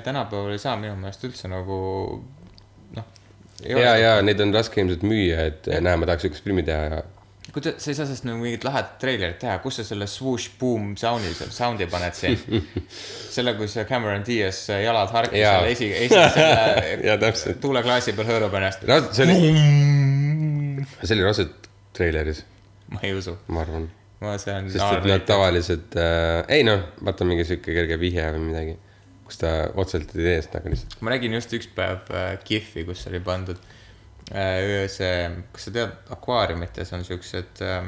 tänapäeval 0.04 0.58
ei 0.58 0.66
saa 0.66 0.76
minu 0.80 0.96
meelest 0.96 1.30
üldse 1.30 1.52
nagu 1.52 1.78
noh. 2.98 3.06
ja, 3.70 3.96
ja 3.98 4.18
neid 4.26 4.42
on 4.42 4.54
raske 4.54 4.82
ilmselt 4.82 5.06
müüa, 5.06 5.46
et 5.54 5.70
näe, 5.70 5.96
ma 5.98 6.10
tahaks 6.10 6.26
sihukest 6.26 6.50
filmi 6.50 6.66
teha 6.66 6.84
ja 6.90 7.02
kuidas, 7.54 7.78
sa 7.82 7.92
ei 7.92 7.98
saa 7.98 8.06
sellest 8.06 8.26
nagu 8.28 8.42
mingit 8.42 8.66
lahedat 8.68 8.98
treilerit 9.02 9.40
teha, 9.42 9.58
kus 9.64 9.80
sa 9.80 9.86
selle 9.88 10.08
swoosh 10.10 10.56
boom 10.60 10.92
sound'i, 11.00 11.32
sound'i 11.56 11.88
paned 11.92 12.18
siin. 12.18 12.66
selle, 13.36 13.56
kui 13.58 13.70
see 13.72 13.86
Cameron 13.90 14.26
Diaz 14.28 14.66
jalad 14.84 15.14
harki 15.16 15.42
Jaa. 15.42 15.60
seal 15.60 15.70
esi, 15.74 15.90
esi 16.06 16.20
Jaa, 17.08 17.18
täpselt. 17.22 17.62
tuuleklaasi 17.64 18.16
peal 18.18 18.30
hõõrub 18.32 18.60
ennast. 18.60 18.86
see 19.16 19.26
oli, 19.28 19.40
see 21.04 21.16
oli 21.16 21.26
raudselt 21.26 21.72
treileris, 21.98 22.44
ma 22.94 23.02
ei 23.06 23.16
usu, 23.18 23.38
ma 23.54 23.64
arvan. 23.66 23.90
ma, 24.22 24.36
see 24.42 24.56
on. 24.56 24.70
sest 24.74 25.00
et 25.00 25.10
nad 25.10 25.26
tavaliselt 25.30 25.98
äh,, 26.00 26.44
ei 26.60 26.68
noh, 26.68 26.86
vaata 27.06 27.28
mingi 27.28 27.48
sihuke 27.48 27.76
kerge 27.76 28.00
vihje 28.02 28.30
või 28.36 28.46
midagi, 28.52 28.78
kus 29.26 29.42
ta 29.42 29.58
otseselt 29.74 30.16
ei 30.18 30.28
tee 30.28 30.40
seda, 30.46 30.62
aga 30.62 30.76
lihtsalt. 30.76 31.02
ma 31.02 31.16
nägin 31.16 31.40
just 31.40 31.58
üks 31.58 31.72
päev 31.76 32.10
äh, 32.14 32.32
Gif'i, 32.46 32.86
kus 32.88 33.08
oli 33.10 33.24
pandud 33.26 33.58
äh, 33.58 33.76
see, 34.28 35.14
kas 35.54 35.68
sa 35.68 35.74
tead, 35.74 35.96
akvaariumites 36.14 36.94
on 36.94 37.06
siuksed 37.08 37.62
äh, 37.66 37.88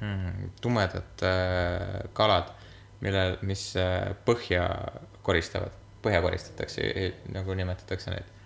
hmm, 0.00 0.50
tumedad 0.62 1.24
äh, 1.26 2.10
kalad, 2.16 2.50
millel, 3.04 3.36
mis 3.46 3.70
äh, 3.78 4.10
põhja 4.26 4.66
koristavad, 5.22 5.76
põhja 6.02 6.22
koristatakse, 6.24 6.90
nagu 7.34 7.54
nimetatakse 7.54 8.14
neid. 8.14 8.36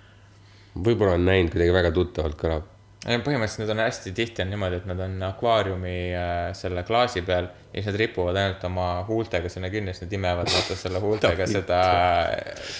võib-olla 0.74 1.16
on 1.18 1.26
näinud 1.28 1.54
kuidagi 1.54 1.74
väga 1.74 1.94
tuttavalt 1.94 2.38
kõlab. 2.40 2.70
Põhimõtteliselt 3.04 3.60
need 3.60 3.72
on 3.74 3.82
hästi 3.84 4.12
tihti 4.16 4.42
on 4.42 4.48
niimoodi, 4.54 4.78
et 4.80 4.86
nad 4.88 5.00
on 5.04 5.18
akvaariumi 5.26 5.96
äh, 6.16 6.46
selle 6.56 6.84
klaasi 6.88 7.20
peal 7.26 7.50
ja 7.50 7.82
siis 7.82 7.90
nad 7.90 7.98
ripuvad 8.00 8.38
ainult 8.40 8.64
oma 8.64 8.86
huultega 9.08 9.50
sinna 9.52 9.68
kinni, 9.70 9.92
siis 9.92 10.06
nad 10.06 10.14
imevad 10.16 10.48
vaata 10.48 10.76
selle 10.78 11.02
huultega 11.02 11.46
seda 11.56 11.80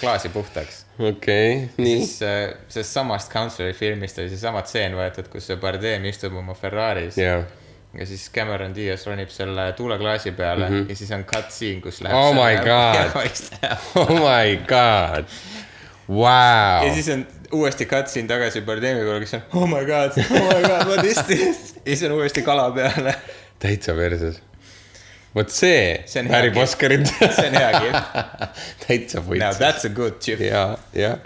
klaasi 0.00 0.30
puhtaks. 0.32 0.84
okei, 0.98 1.68
nii. 1.76 1.98
siis 1.98 2.22
äh, 2.22 2.54
sellest 2.68 2.96
samast 2.96 3.32
Counselori 3.32 3.76
filmist 3.76 4.22
oli 4.22 4.32
seesama 4.32 4.64
tseen 4.64 4.96
võetud, 4.96 5.28
kus 5.32 5.50
see 5.50 5.60
Bardem 5.60 6.08
istub 6.08 6.40
oma 6.40 6.56
Ferraris 6.56 7.20
yeah. 7.20 7.44
ja 7.92 8.08
siis 8.08 8.24
Cameron 8.32 8.72
Diaz 8.74 9.04
ronib 9.06 9.28
selle 9.34 9.72
tuuleklaasi 9.76 10.32
peale 10.32 10.70
mm 10.70 10.74
-hmm. 10.74 10.88
ja 10.88 10.96
siis 10.96 11.12
on 11.12 11.24
cut 11.24 11.52
scene, 11.52 11.80
kus 11.84 12.00
läheb. 12.00 12.16
Oh 12.16 12.32
my 12.32 12.56
God. 12.70 13.12
oh 13.94 14.16
my 14.24 14.56
god, 14.56 15.28
vau 16.08 16.86
ja. 16.86 16.94
siis 16.94 17.08
on 17.08 17.26
uuesti 17.54 17.86
scene 18.06 18.28
tagasi 18.28 18.60
Bardemi 18.66 19.04
poole, 19.06 19.20
kes 19.24 19.34
on 19.38 19.42
oh 19.60 19.66
my 19.70 19.84
god, 19.88 20.16
oh 20.18 20.42
my 20.50 20.60
god, 20.64 20.86
what 20.90 21.04
is 21.04 21.20
this? 21.28 21.62
ja 21.86 21.94
siis 21.96 22.02
on 22.08 22.16
uuesti 22.18 22.42
kala 22.42 22.70
peale. 22.74 23.14
täitsa 23.62 23.94
perses. 23.94 24.40
vot 25.34 25.50
see, 25.50 26.02
See 26.06 26.20
on 26.22 26.28
hea 26.30 26.36
väärib. 26.38 26.56
Oscarit. 26.62 27.10
see 27.20 27.48
on 27.48 27.58
hea 27.58 27.80
kihv. 27.80 27.98
täitsa 28.86 29.20
Now 29.20 29.28
võits. 29.32 29.60
that's 29.62 29.86
a 29.88 29.92
good 29.92 30.18
chip. 30.20 30.40
ja, 30.40 30.64
jah, 30.94 31.18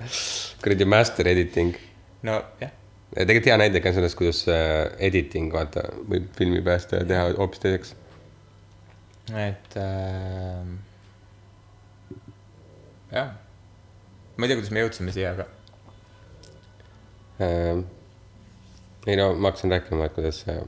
kuradi 0.62 0.84
master 0.88 1.28
editing. 1.28 1.76
no 2.22 2.40
jah, 2.60 2.72
tegelikult 3.16 3.50
hea 3.52 3.58
näide 3.64 3.82
ka 3.84 3.92
sellest, 3.96 4.18
kuidas 4.18 4.44
äh, 4.52 4.88
editing, 5.10 5.52
vaata, 5.54 5.86
võib 6.08 6.28
filmi 6.38 6.62
päästa 6.64 7.02
ja 7.02 7.08
teha 7.08 7.28
hoopis 7.40 7.64
teiseks. 7.64 7.94
et 9.34 9.76
äh, 9.76 10.64
jah, 13.12 13.36
ma 14.36 14.46
ei 14.46 14.50
tea, 14.52 14.58
kuidas 14.60 14.72
me 14.74 14.84
jõudsime 14.86 15.14
siia, 15.14 15.34
aga 15.36 15.48
ei 17.40 19.16
no 19.16 19.30
ma 19.34 19.52
hakkasin 19.52 19.70
rääkima, 19.70 20.08
et 20.08 20.14
kuidas 20.16 20.42
see 20.44 20.58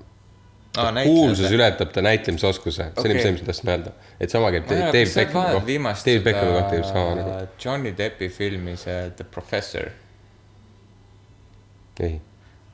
Aa, 0.78 0.92
kuulsus 1.02 1.50
ületab 1.50 1.90
ta 1.90 2.02
näitlemisoskuse, 2.06 2.84
see 2.94 3.08
oli 3.08 3.18
see, 3.18 3.32
mis 3.34 3.42
ma 3.42 3.46
tahtsin 3.48 3.72
öelda. 3.72 3.92
et 4.22 4.30
sama 4.30 4.52
käib 4.54 4.68
Dave 4.70 4.92
Beckhami 4.94 5.56
kohta, 5.56 5.94
Dave 6.06 6.22
Beckhami 6.28 6.52
kohta 6.54 6.78
just 6.78 6.92
sama 6.94 7.16
nagu. 7.18 7.48
Johnny 7.64 7.90
Deppi 7.98 8.28
filmi, 8.30 8.76
see 8.78 9.10
The 9.16 9.26
Professor. 9.34 9.90
ei, 12.00 12.20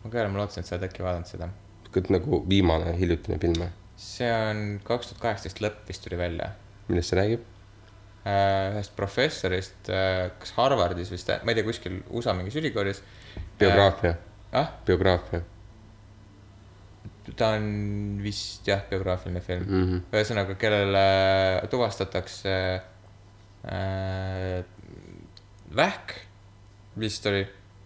ma 0.04 0.10
ka 0.10 0.18
ei 0.18 0.26
ole, 0.26 0.34
ma 0.34 0.42
lootsin, 0.42 0.60
et 0.60 0.68
sa 0.68 0.76
oled 0.76 0.88
äkki 0.90 1.06
vaadanud 1.06 1.32
seda. 1.32 1.48
nagu 2.12 2.42
viimane 2.48 2.92
hiljutine 3.00 3.40
film, 3.40 3.64
see 3.96 4.28
on 4.28 4.64
kaks 4.84 5.14
tuhat 5.14 5.22
kaheksateist 5.22 5.64
lõpp 5.64 5.88
vist 5.88 6.04
tuli 6.04 6.20
välja. 6.20 6.52
millest 6.88 7.14
see 7.14 7.22
räägib? 7.22 7.52
ühest 8.26 8.92
professorist, 8.98 9.86
kas 9.86 10.52
Harvardis 10.56 11.12
vist, 11.14 11.30
ma 11.46 11.52
ei 11.52 11.58
tea, 11.58 11.64
kuskil 11.64 12.00
USA 12.10 12.34
mingis 12.34 12.56
ülikoolis. 12.58 13.00
biograafia, 13.58 14.14
ah, 14.52 14.72
biograafia. 14.86 15.40
ta 17.36 17.48
on 17.56 18.18
vist 18.22 18.68
jah, 18.68 18.84
biograafiline 18.90 19.40
film 19.40 19.64
mm. 19.66 19.84
-hmm. 19.84 20.02
ühesõnaga, 20.14 20.54
kellele 20.54 21.06
tuvastatakse 21.70 22.54
äh, 23.66 24.64
vähk, 25.76 26.14
vist 26.98 27.26
oli, 27.26 27.42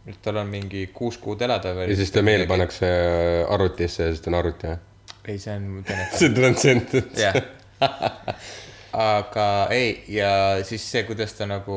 et 0.06 0.22
tal 0.22 0.36
on 0.36 0.46
mingi 0.46 0.86
kuus 0.94 1.18
kuud 1.18 1.40
elada 1.42 1.74
veel. 1.74 1.90
ja 1.90 1.96
siis 1.96 2.10
ta 2.10 2.22
meile. 2.22 2.46
pannakse 2.46 2.86
äh, 2.86 3.52
arvutisse 3.54 4.02
ja 4.02 4.10
siis 4.12 4.20
ta 4.20 4.30
on 4.30 4.40
arvuti, 4.42 4.66
jah? 4.66 4.78
ei, 5.24 5.38
see 5.38 5.56
on 5.56 5.70
Tenet. 5.86 6.18
see 6.18 6.28
on 6.28 6.34
transcendent. 6.34 7.18
jah. 7.18 7.34
aga 8.96 9.46
ei, 9.74 9.92
ja 10.10 10.30
siis 10.66 10.84
see, 10.92 11.04
kuidas 11.08 11.34
ta 11.38 11.46
nagu 11.48 11.76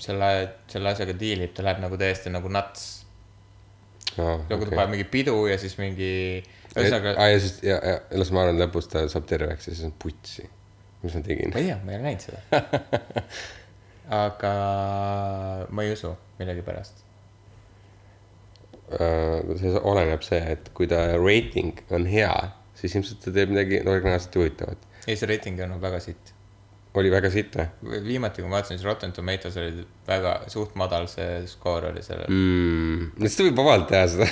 selle, 0.00 0.30
selle 0.72 0.92
asjaga 0.92 1.16
diilib, 1.18 1.52
ta 1.56 1.64
läheb 1.66 1.82
nagu 1.84 1.98
täiesti 2.00 2.32
nagu 2.32 2.50
nuts. 2.52 2.86
nagu 4.16 4.64
ta 4.64 4.72
paneb 4.72 4.94
mingi 4.94 5.08
pidu 5.12 5.36
ja 5.50 5.58
siis 5.60 5.76
mingi, 5.80 6.42
ühesõnaga, 6.72 7.16
aa 7.20 7.30
ja 7.34 7.40
siis, 7.42 7.58
ja, 7.66 7.76
ja 7.76 7.96
las 8.16 8.32
ma 8.32 8.46
arvan, 8.46 8.60
lõpus 8.62 8.88
ta 8.92 9.04
saab 9.12 9.28
terveks 9.28 9.68
ja 9.68 9.74
siis 9.74 9.84
on 9.90 9.96
putsi. 10.02 10.48
mis 11.02 11.14
ma 11.14 11.24
tegin 11.26 11.52
ma? 11.52 11.60
ei 11.60 11.70
tea, 11.70 11.80
ma 11.84 11.92
ei 11.92 12.00
ole 12.00 12.08
näinud 12.08 12.24
seda. 12.24 12.62
aga 14.24 14.54
ma 15.68 15.84
ei 15.84 15.92
usu 15.92 16.14
millegipärast. 16.38 17.02
Äh, 18.86 19.42
see 19.58 19.72
oleneb 19.82 20.22
see, 20.22 20.38
et 20.54 20.70
kui 20.76 20.86
ta 20.90 21.02
reiting 21.18 21.80
on 21.90 22.06
hea, 22.08 22.32
siis 22.78 22.94
ilmselt 22.94 23.24
ta 23.24 23.32
teeb 23.34 23.50
midagi 23.52 23.82
originaalselt 23.82 24.38
huvitavat. 24.38 24.85
ei, 25.06 25.16
see 25.16 25.28
reiting 25.30 25.60
on 25.64 25.76
väga 25.80 26.00
sitt. 26.00 26.32
oli 26.96 27.10
väga 27.12 27.30
sitt 27.30 27.56
või 27.84 28.00
viimati, 28.04 28.42
kui 28.42 28.48
ma 28.50 28.58
vaatasin, 28.58 28.78
siis 28.78 28.86
Rotten 28.88 29.12
Tomatoes 29.12 29.56
oli 29.60 29.84
väga 30.08 30.38
suht 30.52 30.74
madal 30.80 31.08
see 31.12 31.44
skoor 31.50 31.90
oli 31.92 32.02
sellel 32.02 32.30
mm.. 32.32 33.12
no 33.16 33.28
siis 33.28 33.36
ta 33.36 33.48
võib 33.48 33.60
vabalt 33.60 33.88
teha 33.92 34.08
seda. 34.14 34.28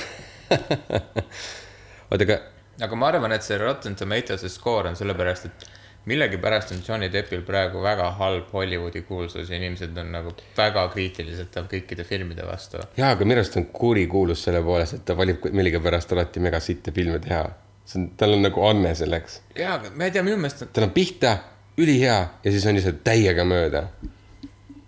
oota, 2.11 2.25
aga 2.25 2.41
aga 2.83 2.99
ma 2.99 3.09
arvan, 3.12 3.33
et 3.35 3.47
see 3.47 3.59
Rotten 3.61 3.97
Tomatoes'e 3.99 4.51
skoor 4.51 4.89
on 4.91 4.97
sellepärast, 4.99 5.47
et 5.51 5.66
millegipärast 6.11 6.72
on 6.75 6.83
Johnny 6.87 7.09
Deppil 7.12 7.45
praegu 7.47 7.83
väga 7.83 8.11
halb 8.18 8.51
Hollywoodi 8.53 9.05
kuulsus 9.09 9.51
ja 9.51 9.57
inimesed 9.57 9.97
on 10.01 10.11
nagu 10.12 10.35
väga 10.57 10.87
kriitilised 10.93 11.53
ta 11.55 11.64
kõikide 11.70 12.05
filmide 12.05 12.47
vastu. 12.47 12.83
jaa, 12.97 13.14
aga 13.14 13.25
minu 13.25 13.41
arust 13.41 13.57
on 13.61 13.68
kurikuulus 13.72 14.45
selle 14.49 14.62
poolest, 14.64 14.99
et 14.99 15.05
ta 15.05 15.16
valib 15.16 15.47
millegipärast 15.51 16.12
alati 16.12 16.43
mega 16.45 16.61
sitte 16.61 16.93
filme 16.93 17.20
teha. 17.25 17.45
See 17.85 18.01
on, 18.01 18.09
tal 18.18 18.37
on 18.37 18.45
nagu 18.45 18.64
anne 18.66 18.95
selleks. 18.97 19.41
jaa, 19.59 19.76
aga 19.78 19.93
ma 19.95 20.09
ei 20.09 20.14
tea, 20.14 20.24
minu 20.26 20.39
meelest 20.41 20.66
tal 20.72 20.89
on 20.89 20.95
pihta, 20.95 21.37
ülihea 21.80 22.18
ja 22.45 22.53
siis 22.55 22.66
on 22.68 22.78
lihtsalt 22.78 23.03
täiega 23.07 23.45
mööda. 23.49 23.85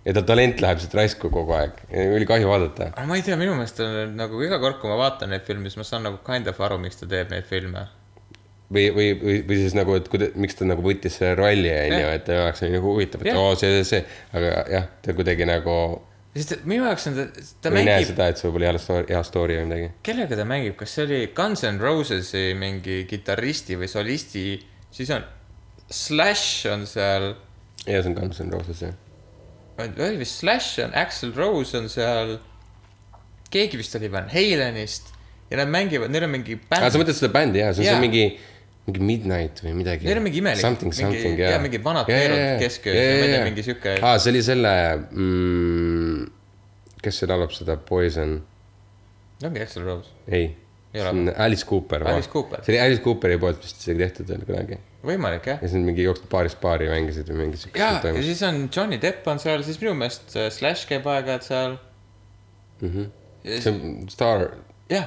ja 0.06 0.14
ta 0.16 0.22
talent 0.22 0.62
läheb 0.62 0.80
siit 0.80 0.94
raisku 0.96 1.30
kogu 1.34 1.56
aeg, 1.58 1.84
ülikahju 1.92 2.48
vaadata. 2.48 2.90
aga 2.94 3.06
ma 3.10 3.18
ei 3.18 3.26
tea, 3.26 3.38
minu 3.40 3.54
meelest 3.58 3.82
on 3.84 4.16
nagu 4.18 4.42
iga 4.46 4.60
kord, 4.62 4.80
kui 4.80 4.90
ma 4.92 4.98
vaatan 5.02 5.32
neid 5.34 5.46
filme, 5.48 5.70
siis 5.70 5.82
ma 5.82 5.88
saan 5.88 6.08
nagu 6.08 6.20
kind 6.26 6.48
of 6.50 6.60
aru, 6.68 6.80
miks 6.82 7.02
ta 7.02 7.10
teeb 7.10 7.32
neid 7.34 7.48
filme. 7.50 7.86
või, 8.72 8.88
või, 8.94 9.08
või, 9.20 9.38
või 9.46 9.62
siis 9.62 9.76
nagu, 9.78 9.94
et 9.98 10.08
kuida-, 10.10 10.32
miks 10.34 10.58
ta 10.58 10.66
nagu 10.66 10.82
võttis 10.82 11.20
selle 11.20 11.36
rolli, 11.38 11.70
on 11.70 12.00
ju, 12.00 12.12
et 12.16 12.24
ta 12.26 12.42
oli 12.50 12.74
nagu 12.78 12.94
huvitav, 12.94 13.22
et 13.26 13.36
oo, 13.36 13.54
see, 13.54 13.82
see, 13.82 13.90
see, 13.92 14.20
aga 14.34 14.60
jah, 14.72 14.88
ta 15.04 15.14
kuidagi 15.14 15.46
nagu 15.46 15.76
sest 16.36 16.66
minu 16.68 16.84
jaoks 16.86 17.08
on 17.10 17.16
ta, 17.16 17.24
ta 17.64 17.70
ei 17.72 17.80
näe 17.80 17.96
mängib, 17.96 18.10
seda, 18.10 18.28
et 18.32 18.40
see 18.40 18.48
võib 18.48 18.58
olla 18.60 18.72
hea 18.72 18.82
story, 18.82 19.06
hea 19.14 19.22
story 19.26 19.56
või 19.58 19.68
midagi. 19.70 19.88
kellega 20.06 20.38
ta 20.38 20.46
mängib, 20.48 20.76
kas 20.80 20.94
see 20.96 21.06
oli 21.06 21.20
Guns 21.36 21.64
N 21.68 21.80
Roses'i 21.82 22.44
mingi 22.58 23.00
kitarristi 23.10 23.78
või 23.80 23.88
solisti, 23.90 24.46
siis 24.94 25.12
on 25.16 25.26
Slash 25.86 26.66
on 26.72 26.86
seal, 26.90 27.32
ja 27.86 28.00
see 28.02 28.10
on 28.10 28.18
Guns 28.18 28.42
N 28.42 28.52
Roses 28.54 28.82
jah. 28.84 28.94
oli 29.80 30.20
vist 30.20 30.40
Slash 30.42 30.82
on, 30.84 30.94
Axel 30.98 31.32
Rose 31.36 31.78
on 31.78 31.88
seal, 31.92 32.36
keegi 33.52 33.78
vist 33.80 33.94
oli 33.98 34.10
Van 34.12 34.28
Halenist 34.32 35.14
ja 35.50 35.60
nad 35.60 35.70
mängivad, 35.70 36.10
neil 36.10 36.26
on 36.26 36.34
mingi 36.34 36.58
aa, 36.58 36.88
sa 36.88 36.90
bänd, 36.90 37.00
mõtled 37.04 37.18
seda 37.20 37.32
bändi 37.34 37.62
jah, 37.62 37.72
see 37.74 37.84
on 37.84 37.90
Jaa. 37.90 37.96
see 37.96 38.06
mingi, 38.08 38.24
mingi 38.86 39.00
Midnight 39.02 39.62
või 39.64 39.72
midagi. 39.80 40.06
Neil 40.06 40.20
on 40.20 40.26
mingi 40.28 40.38
imelik- 40.42 40.62
Something, 40.62 40.92
mingi- 40.94 41.02
something 41.02 41.38
jaa, 41.40 41.50
jah. 41.56 41.62
mingid 41.64 41.82
vanad 41.82 42.06
neerud 42.10 42.60
keskööl 42.62 42.94
ja 42.94 43.06
ma 43.16 43.24
ei 43.24 43.32
tea, 43.32 43.40
mingi 43.48 43.64
sihuke- 43.66 43.96
aa, 44.02 44.18
see 44.22 44.30
oli 44.34 44.42
selle 44.46 44.74
mm,, 45.10 46.28
kes 47.02 47.18
see 47.22 47.28
laulab 47.30 47.50
seda 47.56 47.76
Poison, 47.88 48.36
ongi 49.44 49.60
Axel 49.66 49.84
Rose, 49.88 50.12
ei. 50.28 50.52
Ei 50.94 51.02
see 51.02 51.08
on 51.10 51.26
Alice 51.36 51.66
Cooper. 51.68 52.06
Alice 52.08 52.30
Cooper. 52.32 52.62
see 52.64 52.72
oli 52.72 52.80
Alice 52.84 53.02
Cooperi 53.04 53.36
poolt 53.42 53.58
vist 53.66 53.82
isegi 53.82 53.98
tehtud 54.00 54.30
veel 54.32 54.46
kunagi. 54.48 54.78
võimalik 55.06 55.44
jah. 55.50 55.58
ja 55.60 55.66
siis 55.68 55.74
nad 55.76 55.84
mingi 55.90 56.06
jooksid 56.06 56.30
paarist 56.32 56.56
paari 56.62 56.86
mängisid 56.88 57.28
või 57.30 57.36
mingi 57.42 57.58
siukest 57.60 58.06
ja, 58.06 58.14
ja 58.16 58.22
siis 58.24 58.40
on 58.46 58.62
Johnny 58.72 58.96
Depp 59.02 59.26
on 59.28 59.38
seal, 59.42 59.62
siis 59.66 59.76
minu 59.82 59.92
meelest 59.98 60.32
äh, 60.40 60.46
Slash 60.54 60.86
käib 60.88 61.04
aeg-ajalt 61.10 61.44
seal. 61.46 61.76
see 62.80 63.70
on 63.70 64.08
staar, 64.10 64.46
jah, 64.90 65.06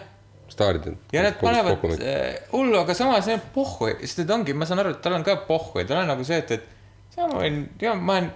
staarid. 0.59 0.91
ja 1.15 1.23
nad 1.25 1.39
panevad 1.39 1.87
äh, 1.95 2.35
hullu, 2.51 2.81
aga 2.83 2.97
samas 2.97 3.31
need 3.31 3.47
pohhu, 3.55 3.93
sest 4.03 4.23
need 4.23 4.35
ongi, 4.37 4.57
ma 4.57 4.67
saan 4.69 4.83
aru, 4.83 4.97
et 4.97 5.01
tal 5.05 5.17
on 5.17 5.25
ka 5.25 5.39
pohhu 5.47 5.81
ja 5.81 5.89
tal 5.89 6.03
on 6.03 6.13
nagu 6.13 6.27
see, 6.27 6.43
et, 6.43 6.59
et 6.59 6.77
ja 7.17 7.27
ma 7.27 7.41
võin, 7.41 7.59
ja 7.81 7.97
ma 7.97 8.21
olen, 8.21 8.31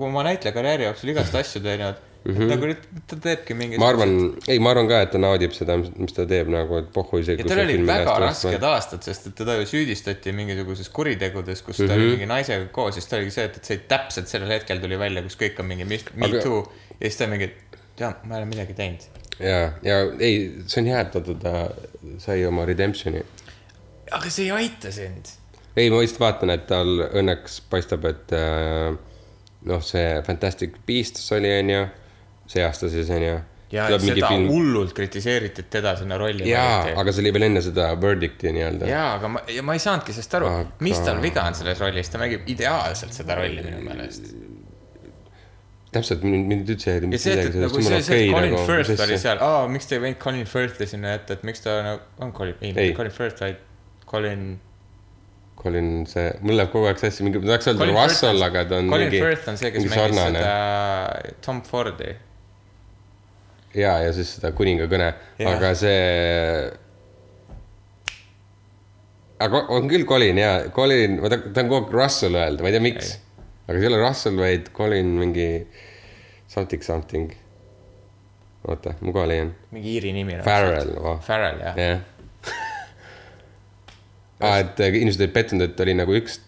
kui 0.00 0.12
ma 0.12 0.26
näitleja 0.26 0.54
karjääri 0.56 0.88
jooksul 0.88 1.12
igast 1.14 1.36
asju 1.38 1.62
teinud 1.64 2.00
mm, 2.24 2.34
-hmm. 2.34 2.50
nagu 2.52 2.68
nüüd 2.70 3.04
ta 3.10 3.18
teebki 3.24 3.56
mingi. 3.56 3.78
ma 3.80 3.88
arvan, 3.92 4.14
ei, 4.48 4.58
ma 4.62 4.72
arvan 4.74 4.88
ka, 4.90 5.00
et 5.06 5.12
ta 5.14 5.20
naudib 5.22 5.54
seda, 5.56 5.78
mis 5.80 6.16
ta 6.16 6.26
teeb 6.28 6.50
nagu, 6.52 6.80
et 6.82 6.90
pohhu 6.94 7.22
isegi. 7.22 7.46
tal 7.48 7.62
olid 7.64 7.84
väga 7.88 8.16
rasked 8.24 8.66
aastad, 8.70 9.04
sest 9.06 9.30
et 9.30 9.36
teda 9.42 9.58
ju 9.60 9.68
süüdistati 9.72 10.34
mingisuguses 10.36 10.90
kuritegudes, 10.98 11.62
kus 11.62 11.78
mm 11.78 11.84
-hmm. 11.84 11.88
ta 11.88 12.00
oli 12.00 12.10
mingi 12.14 12.30
naisega 12.34 12.66
koos, 12.72 12.98
siis 12.98 13.06
ta 13.06 13.20
oligi 13.20 13.36
see, 13.36 13.46
et, 13.50 13.56
et 13.56 13.72
see 13.72 13.84
täpselt 13.94 14.28
sellel 14.28 14.52
hetkel 14.56 14.82
tuli 14.84 14.98
välja, 14.98 15.22
kus 15.22 15.38
kõik 15.44 15.62
on 15.64 15.72
mingi 15.72 15.88
me 15.88 16.28
too 16.42 16.64
ja 16.98 17.06
siis 17.06 17.16
ta 17.22 17.30
mingi, 17.30 17.52
tead, 17.96 18.24
ma 18.24 18.36
ei 18.36 18.42
ole 18.42 18.50
midagi 18.50 18.74
teinud. 18.74 19.08
ja, 19.40 19.72
ja 19.82 19.98
ei, 20.18 20.38
see 20.66 20.82
on 20.82 20.90
hea, 20.92 21.02
et 21.02 21.14
vaata 21.14 21.36
ta 21.42 21.52
sai 22.22 22.46
oma 22.48 22.66
redemption'i. 22.68 23.22
aga 24.10 24.30
see 24.32 24.48
ei 24.48 24.64
aita 24.64 24.92
sind. 24.94 25.34
ei, 25.76 25.90
ma 25.90 26.00
lihtsalt 26.02 26.24
vaatan, 26.24 26.54
et 26.54 26.66
tal 26.70 27.04
õnneks 27.08 27.60
paistab, 27.70 28.08
et 28.10 28.34
äh, 28.36 28.96
noh, 29.68 29.84
see 29.84 30.18
Fantastic 30.26 30.80
Beasts 30.86 31.30
oli, 31.36 31.52
onju, 31.60 31.84
see 32.50 32.66
aasta 32.66 32.90
siis 32.92 33.10
onju. 33.14 33.38
ja 33.72 33.86
seda 34.00 34.32
film... 34.32 34.48
hullult 34.50 34.94
kritiseeriti, 34.96 35.66
et 35.66 35.70
teda 35.78 35.94
sinna 35.98 36.18
rolli 36.20 36.48
jaa, 36.48 36.94
aga 36.98 37.12
see 37.12 37.26
oli 37.26 37.34
veel 37.36 37.50
enne 37.50 37.62
seda 37.64 37.90
verdict'i 38.00 38.54
nii-öelda. 38.56 38.88
jaa, 38.90 39.10
aga 39.18 39.34
ma, 39.36 39.44
ja 39.52 39.64
ma 39.66 39.76
ei 39.76 39.82
saanudki 39.84 40.16
sellest 40.16 40.38
aru 40.40 40.50
aga..., 40.50 40.78
mis 40.86 41.02
tal 41.04 41.20
viga 41.22 41.44
on 41.46 41.58
selles 41.58 41.82
rollis, 41.84 42.10
ta 42.10 42.22
mängib 42.22 42.48
ideaalselt 42.48 43.14
seda 43.14 43.36
rolli 43.38 43.64
minu 43.66 43.84
meelest. 43.84 44.32
täpselt, 45.94 46.22
mind, 46.26 46.68
üldse 46.68 46.90
ei 46.90 46.98
häirinud 46.98 47.16
ja 47.16 47.20
see, 47.22 47.34
et, 47.40 47.54
nagu 47.56 47.80
see, 47.80 47.98
see, 48.04 48.22
et 48.26 48.32
Colin 48.34 48.56
Firth 48.68 49.02
oli. 49.06 49.18
seal, 49.20 49.38
aa, 49.44 49.66
miks 49.72 49.88
te 49.88 49.96
ei 49.96 50.02
võinud 50.02 50.18
Colin 50.22 50.48
Firth'i 50.48 50.88
sinna 50.90 51.14
jätta, 51.14 51.38
et 51.38 51.44
miks 51.48 51.62
ta 51.64 51.76
nagu, 51.86 52.02
on 52.24 52.32
Colin, 52.36 52.56
ei, 52.60 52.72
Ei. 52.76 52.94
Colin 52.96 53.14
Firth, 53.14 53.40
vaid 53.44 53.60
Colin. 54.08 54.42
Colin, 55.58 55.88
see, 56.06 56.26
mul 56.44 56.54
läheb 56.60 56.70
kogu 56.70 56.86
aeg 56.90 57.00
sassi, 57.00 57.24
mingi, 57.26 57.40
ma 57.42 57.54
tahaks 57.54 57.70
öelda 57.72 57.88
Russell, 57.90 58.44
aga 58.46 58.64
ta 58.68 58.80
on 58.82 58.90
Colin 58.92 59.08
mingi, 59.08 59.22
Firth 59.24 59.48
on 59.50 59.56
see, 59.60 59.70
kes 59.74 59.86
mängis 59.86 59.96
sarnane. 59.98 60.42
seda 60.44 61.38
Tom 61.46 61.62
Fordi. 61.66 62.12
ja, 63.74 63.94
ja 64.04 64.12
siis 64.16 64.34
seda 64.36 64.52
kuninga 64.56 64.86
kõne, 64.92 65.08
Jah. 65.40 65.56
aga 65.56 65.72
see. 65.78 66.68
aga 69.48 69.64
on 69.74 69.88
küll 69.90 70.04
Colin 70.08 70.38
ja 70.44 70.52
Colin, 70.74 71.16
ma 71.22 71.32
tahan, 71.32 71.64
kogu 71.64 71.80
aeg 71.80 71.96
Russell 71.96 72.38
öelda, 72.38 72.62
ma 72.62 72.70
ei 72.70 72.76
tea, 72.76 72.84
miks. 72.84 73.16
Aga 73.68 73.76
see 73.76 73.84
ei 73.84 73.92
ole 73.92 74.00
Russell, 74.00 74.40
vaid 74.40 74.72
Colin 74.76 75.12
mingi 75.20 75.48
something 76.48 76.82
something. 76.82 77.36
oota, 78.68 78.94
ma 79.00 79.12
kohe 79.12 79.28
leian. 79.28 79.54
mingi 79.70 79.94
iiri 79.96 80.12
nimi. 80.16 80.40
Farrell, 80.44 80.96
voh, 81.02 81.20
Farrell, 81.24 81.60
jah. 81.62 81.76
jah. 81.78 82.00
aa, 84.40 84.58
et 84.64 84.80
äh, 84.80 84.92
inimesed 85.00 85.22
olid 85.24 85.34
pettunud, 85.36 85.68
et 85.68 85.80
oli 85.84 85.94
nagu 85.98 86.16
üks 86.16 86.40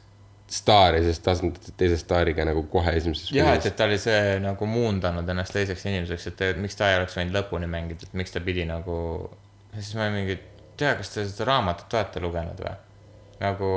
staar 0.51 0.97
ja 0.99 1.03
siis 1.05 1.21
ta 1.23 1.31
asendati 1.37 1.73
teise 1.79 1.97
staariga 2.01 2.45
nagu 2.49 2.65
kohe 2.73 2.93
esimeses 2.99 3.31
jah, 3.31 3.53
et, 3.55 3.69
et 3.71 3.77
ta 3.79 3.87
oli 3.87 4.01
see 4.03 4.41
nagu 4.43 4.67
muundanud 4.67 5.29
ennast 5.31 5.55
teiseks 5.55 5.85
inimeseks, 5.87 6.27
et 6.33 6.43
et 6.49 6.59
miks 6.63 6.79
ta 6.79 6.91
ei 6.91 6.99
oleks 6.99 7.15
võinud 7.21 7.37
lõpuni 7.39 7.69
mängida, 7.71 8.09
et 8.09 8.17
miks 8.19 8.35
ta 8.35 8.43
pidi 8.43 8.67
nagu. 8.67 8.97
ja 9.71 9.79
siis 9.79 9.95
ma 10.01 10.09
mingi, 10.11 10.41
tea, 10.81 10.97
kas 10.99 11.15
te 11.15 11.27
seda 11.29 11.47
raamatut 11.53 11.95
olete 11.95 12.23
lugenud 12.25 12.65
või? 12.65 12.75
nagu, 13.41 13.71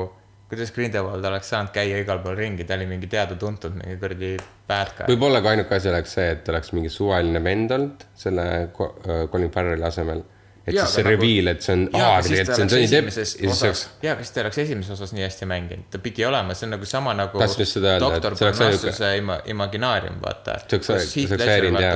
kuidas 0.53 0.73
Grindelwald 0.75 1.25
oleks 1.25 1.49
saanud 1.53 1.73
käia 1.75 2.01
igal 2.01 2.21
pool 2.23 2.37
ringi, 2.39 2.67
ta 2.67 2.77
oli 2.77 2.87
mingi 2.89 3.09
teada-tuntud 3.11 3.75
mingi 3.79 3.97
kuradi 4.01 4.33
bad 4.69 4.93
guy. 4.97 5.07
võib-olla 5.13 5.41
ka 5.43 5.53
ainuke 5.53 5.77
asi 5.77 5.91
oleks 5.91 6.15
see, 6.17 6.29
et 6.37 6.53
oleks 6.53 6.73
mingi 6.77 6.91
suvaline 6.93 7.43
vend 7.43 7.73
olnud 7.77 8.05
selle 8.25 8.47
äh, 8.63 9.25
Colin 9.31 9.51
Farrelli 9.53 9.87
asemel. 9.87 10.23
Et 10.63 10.75
Jaa, 10.77 10.85
siis 10.85 10.95
see 10.95 11.03
nagu- 11.03 11.11
reveal, 11.17 11.49
et 11.51 11.65
see 11.65 11.73
on, 11.75 11.81
aa, 11.91 12.21
tegelikult 12.23 12.55
see 12.55 12.63
on 12.63 12.69
Johnny 12.71 12.87
Depp 12.91 13.09
ja 13.09 13.13
siis 13.25 13.63
oleks,, 13.65 13.81
jaa, 14.05 14.13
kas 14.15 14.29
ta 14.31 14.43
oleks 14.45 14.59
esimeses 14.63 14.93
osas 14.95 15.11
nii 15.15 15.25
hästi 15.25 15.47
mänginud, 15.51 15.89
ta 15.91 15.99
pidi 16.05 16.23
olema, 16.23 16.55
see 16.55 16.67
on 16.69 16.71
nagu 16.77 16.87
sama 16.87 17.11
nagu 17.19 17.41
Tahtsin 17.41 17.65
just 17.65 17.75
seda 17.75 17.97
öelda, 17.97 18.11
et 18.15 18.23
see 18.39 18.47
oleks 18.47 18.61
Parnassuse 18.63 19.09
ima, 19.19 19.37
Imaginaarium, 19.51 20.21
vaata. 20.23 20.55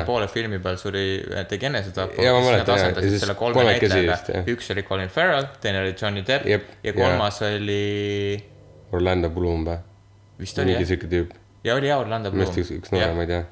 Poole 0.09 0.28
filmi 0.28 0.59
peal 0.59 0.82
suri, 0.82 1.05
tegi 1.47 1.70
enesetapu. 1.72 2.20
Jaa, 2.28 2.36
ma 2.36 2.43
mäletan, 2.49 2.84
jaa. 2.84 2.91
Ja 2.91 3.15
siis 3.15 3.26
kolmekesi 3.39 4.03
vist, 4.03 4.34
jah., 4.36 4.51
üks 4.57 4.72
oli 4.76 4.84
Colin 4.91 5.15
Farrell, 5.15 5.47
teine 5.63 5.86
oli 5.86 5.95
Johnny 5.95 6.28
Depp 6.28 6.51
Jep, 6.51 6.68
ja 6.84 6.93
kolmas 6.97 7.39
oli, 7.47 7.82
Orlando 8.91 9.32
Bloom 9.32 9.63
või? 9.68 9.80
vist 10.43 10.59
oli 10.59 10.74
mingi 10.74 10.84
jah, 10.84 10.91
siuke 10.91 11.07
tüüp, 11.11 11.32
ja 11.63 11.80
oli 11.80 11.88
jah 11.88 12.03
Orlando 12.03 12.36
Bloom 12.36 12.51
üks 12.51 12.91
nooremaid 12.91 13.32
jah. 13.32 13.47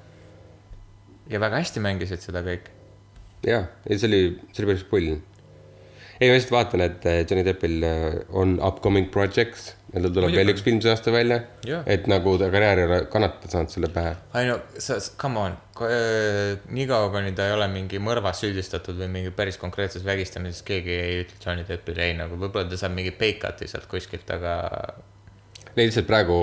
ja 1.31 1.39
väga 1.39 1.63
hästi 1.63 1.79
mängisid 1.87 2.19
seda 2.27 2.43
kõik. 2.45 2.74
jaa, 3.45 3.63
ei 3.89 3.97
see 3.99 4.11
oli, 4.11 4.21
see 4.51 4.63
oli 4.63 4.71
päris 4.73 4.85
pull. 4.89 5.15
ei, 6.19 6.29
ma 6.29 6.35
lihtsalt 6.35 6.53
vaatan, 6.55 6.85
et 6.85 7.07
äh, 7.09 7.23
Johnny 7.23 7.45
Deppil 7.47 7.83
äh, 7.83 8.19
on 8.29 8.59
upcoming 8.63 9.09
projects 9.11 9.73
ja 9.93 10.01
tal 10.01 10.11
tuleb 10.11 10.29
Muidugi. 10.29 10.41
veel 10.41 10.53
üks 10.53 10.63
film 10.65 10.81
see 10.83 10.91
aasta 10.91 11.11
välja 11.13 11.39
Jah.. 11.67 11.83
et 11.87 12.07
nagu 12.11 12.35
ta 12.41 12.49
karjäär 12.51 12.81
ei 12.81 12.87
ole 12.89 12.99
kannatada 13.11 13.51
saanud 13.51 13.71
selle 13.71 13.89
pähe. 13.95 14.15
ei 14.39 14.49
no 14.49 14.59
sa, 14.77 14.99
come 15.21 15.41
on, 15.43 15.57
niikaua 16.75 17.09
kuni 17.13 17.35
ta 17.37 17.47
ei 17.49 17.55
ole 17.55 17.67
mingi 17.71 18.01
mõrvas 18.03 18.43
süüdistatud 18.43 18.99
või 18.99 19.11
mingi 19.19 19.33
päris 19.35 19.59
konkreetses 19.61 20.05
vägistamises, 20.07 20.63
keegi 20.67 20.95
ei 20.99 21.19
ütle 21.23 21.41
Johnny 21.43 21.67
Deppile 21.67 22.09
ei 22.09 22.15
nagu, 22.19 22.39
võib-olla 22.39 22.67
ta 22.71 22.79
saab 22.79 22.95
mingi 22.97 23.15
cut'i 23.15 23.67
sealt 23.71 23.87
kuskilt, 23.91 24.31
aga 24.35 24.55
Neil 25.75 25.89
lihtsalt 25.89 26.07
praegu 26.07 26.35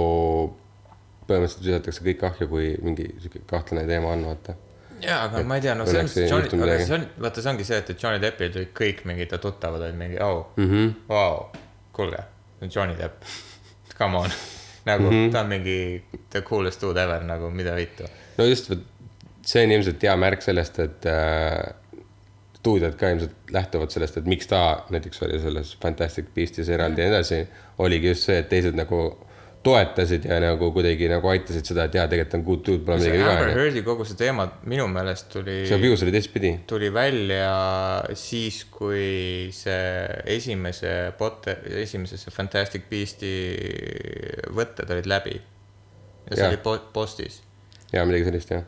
põhimõtteliselt 1.28 1.64
visatakse 1.64 2.04
kõik 2.04 2.24
ahju, 2.28 2.48
kui 2.50 2.68
mingi 2.84 3.08
sihuke 3.22 3.42
kahtlane 3.48 3.86
teema 3.88 4.12
on, 4.12 4.26
vaata. 4.28 4.56
jaa, 5.02 5.18
aga 5.26 5.42
ma 5.48 5.58
ei 5.58 5.64
tea, 5.66 5.74
no 5.78 5.86
ei 5.88 5.98
mõttes 5.98 6.30
Johnny, 6.30 6.62
aga 6.62 6.78
see 6.86 6.96
on, 6.98 7.06
vaata, 7.26 7.44
see 7.44 7.52
ongi 7.52 7.66
see, 7.68 7.80
et, 7.82 7.92
et 7.94 8.04
Johnny 8.04 8.22
Deppil 8.22 8.54
tulid 8.54 8.72
kõik 8.78 9.04
mingid 9.08 9.32
ta 9.32 9.40
tuttavad 9.42 9.84
olid 9.84 9.98
mingi, 9.98 10.18
oh 10.22 10.52
mm. 10.56 10.70
-hmm. 10.70 10.94
vau, 11.08 11.46
kuulge, 11.96 12.24
see 12.58 12.68
on 12.68 12.74
Johnny 12.76 12.98
Depp, 12.98 13.28
come 13.98 14.24
on. 14.24 14.40
nagu 14.88 15.10
mm. 15.10 15.10
-hmm. 15.10 15.32
ta 15.32 15.40
on 15.40 15.46
mingi 15.46 16.04
the 16.30 16.42
coolest 16.42 16.80
dude 16.80 17.02
ever 17.02 17.22
nagu 17.22 17.50
mida 17.50 17.74
vittu. 17.74 18.08
no 18.38 18.44
just, 18.44 18.72
see 19.46 19.64
on 19.64 19.70
ilmselt 19.70 20.02
hea 20.02 20.16
märk 20.16 20.42
sellest, 20.42 20.78
et 20.78 21.06
äh, 21.06 21.74
stuudiod 22.58 22.94
ka 22.98 23.10
ilmselt 23.10 23.34
lähtuvad 23.50 23.90
sellest, 23.90 24.16
et 24.16 24.26
miks 24.30 24.46
ta 24.46 24.84
näiteks 24.90 25.22
oli 25.26 25.40
selles 25.42 25.76
Fantastic 25.82 26.30
Beastis 26.34 26.68
eraldi 26.68 27.02
ja 27.02 27.08
nii 27.08 27.16
edasi, 27.16 27.42
oligi 27.78 28.12
just 28.12 28.28
see, 28.28 28.38
et 28.38 28.48
teised 28.48 28.78
nagu 28.78 29.02
toetasid 29.62 30.24
ja 30.26 30.40
nagu 30.42 30.72
kuidagi 30.74 31.06
nagu 31.10 31.28
aitasid 31.30 31.68
seda, 31.68 31.84
et 31.86 31.94
jaa, 31.94 32.08
tegelikult 32.10 32.34
on 32.38 32.42
good 32.48 32.62
dude, 32.66 32.82
pole 32.86 32.96
midagi 32.98 33.22
Amber 33.22 33.46
viga. 33.50 33.60
Heardi 33.60 33.82
kogu 33.86 34.06
see 34.08 34.16
teema 34.18 34.48
minu 34.66 34.88
meelest 34.90 35.28
tuli 35.30 35.60
see 35.68 35.76
abuse 35.78 36.02
oli 36.06 36.14
teistpidi. 36.16 36.50
tuli 36.66 36.88
välja 36.94 37.52
siis, 38.18 38.64
kui 38.74 39.48
see 39.54 40.08
esimese 40.36 41.12
Potter, 41.18 41.62
esimesesse 41.84 42.34
Fantastic 42.34 42.88
Beasti 42.90 43.32
võtted 44.56 44.90
olid 44.96 45.06
läbi. 45.10 45.38
ja 46.30 46.36
see 46.36 46.42
Jah. 46.44 46.52
oli 46.54 46.60
po- 46.62 46.78
postis. 46.92 47.40
jaa, 47.92 48.04
midagi 48.06 48.24
sellist 48.28 48.50
jah. 48.54 48.62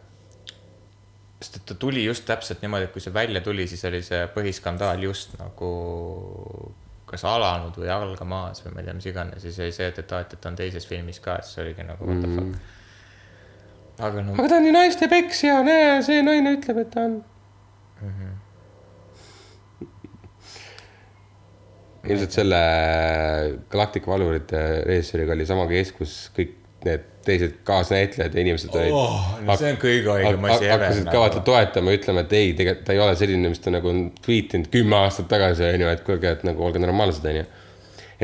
sest 1.40 1.56
et 1.60 1.66
ta 1.68 1.74
tuli 1.74 2.04
just 2.06 2.24
täpselt 2.28 2.62
niimoodi, 2.62 2.86
et 2.88 2.92
kui 2.94 3.02
see 3.04 3.12
välja 3.14 3.40
tuli, 3.44 3.66
siis 3.68 3.82
oli 3.90 4.00
see 4.02 4.22
põhiskandaal 4.34 5.02
just 5.04 5.34
nagu 5.42 5.72
kas 7.14 7.26
alanud 7.30 7.76
või 7.80 7.90
algamas 7.94 8.62
või 8.64 8.74
ma 8.74 8.82
ei 8.82 8.88
tea, 8.88 8.96
mis 8.98 9.10
iganes, 9.10 9.42
siis 9.44 9.58
oli 9.62 9.74
see, 9.74 9.90
et, 9.90 10.00
et 10.02 10.08
ta 10.38 10.50
on 10.50 10.58
teises 10.58 10.86
filmis 10.90 11.20
ka, 11.24 11.38
et 11.40 11.48
siis 11.48 11.62
oligi 11.64 11.86
nagu 11.86 12.08
what 12.08 12.22
the 12.24 12.32
fuck. 12.34 14.00
aga 14.08 14.24
no 14.26 14.34
aga 14.38 14.48
ta 14.50 14.58
on 14.60 14.68
ju 14.68 14.74
naiste 14.74 15.10
peksja, 15.12 15.60
näe, 15.66 16.00
see 16.06 16.24
naine 16.26 16.56
ütleb, 16.58 16.82
et 16.84 16.90
ta 16.94 17.06
on. 17.08 17.22
ilmselt 22.04 22.34
selle 22.36 22.58
Galactica 23.72 24.10
valvurite 24.12 24.60
režissööriga 24.84 25.32
oli 25.32 25.46
sama 25.48 25.64
kees, 25.70 25.94
kus 25.96 26.18
kõik 26.36 26.58
need 26.84 27.10
teised 27.24 27.56
kaasnäitlejad 27.64 28.34
ja 28.36 28.40
inimesed 28.40 28.74
olid 28.76 28.92
oh,. 28.92 29.16
no 29.44 29.56
see 29.56 29.72
on 29.72 29.78
kõige 29.80 30.12
õigem 30.12 30.46
asi 30.50 30.66
ever. 30.68 30.74
hakkasid 30.74 31.08
ka 31.08 31.22
vaata 31.22 31.40
toetama, 31.46 31.94
ütlema, 31.96 32.24
et 32.26 32.34
ei, 32.36 32.52
tegelikult 32.58 32.84
ta 32.88 32.96
ei 32.96 33.00
ole 33.00 33.16
selline, 33.18 33.52
mis 33.52 33.62
ta 33.64 33.72
nagu 33.72 33.90
on 33.90 34.04
tweetinud 34.24 34.68
kümme 34.72 34.98
aastat 35.00 35.30
tagasi, 35.32 35.64
onju, 35.70 35.88
et 35.92 36.04
kuulge, 36.06 36.34
et 36.36 36.44
nagu 36.46 36.66
olge 36.68 36.82
normaalsed, 36.84 37.26
onju. 37.32 37.46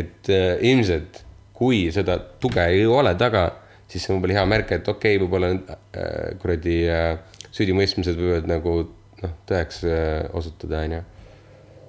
et 0.04 0.32
äh, 0.34 0.52
ilmselt, 0.72 1.22
kui 1.56 1.86
seda 1.94 2.18
tuge 2.42 2.64
ei 2.72 2.84
ole 2.86 3.14
taga, 3.20 3.46
siis 3.90 4.04
see 4.04 4.12
on 4.12 4.20
võib-olla 4.20 4.40
hea 4.40 4.46
märk, 4.52 4.76
et 4.76 4.92
okei 4.92 5.16
okay,, 5.16 5.24
võib-olla 5.24 5.52
need 5.54 5.72
äh, 5.72 6.12
kuradi 6.42 6.76
äh, 6.92 7.40
süüdimõistmised 7.56 8.20
võivad 8.20 8.46
nagu 8.50 8.76
noh, 9.24 9.34
tõeks 9.48 9.82
äh, 9.88 10.28
osutuda, 10.36 10.84
onju. 10.86 11.02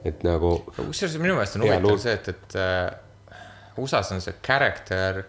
et 0.08 0.24
nagu 0.26 0.56
kusjuures 0.80 1.20
minu 1.22 1.38
meelest 1.38 1.60
on 1.60 1.68
huvitav 1.68 2.02
see, 2.02 2.18
et, 2.18 2.32
et 2.34 2.60
äh, 2.60 3.40
USA-s 3.82 4.12
on 4.16 4.24
see 4.24 4.34
character, 4.44 5.24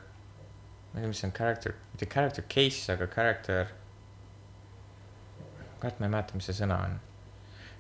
ma 0.92 0.98
ei 0.98 1.02
tea, 1.02 1.08
mis 1.08 1.22
see 1.22 1.28
on 1.28 1.32
character, 1.32 1.74
mitte 1.92 2.06
character 2.06 2.44
case, 2.48 2.92
aga 2.92 3.08
character. 3.08 3.72
kurat, 5.80 5.98
ma 5.98 6.06
ei 6.06 6.12
mäleta, 6.12 6.36
mis 6.38 6.46
see 6.50 6.58
sõna 6.60 6.78
on. 6.86 7.00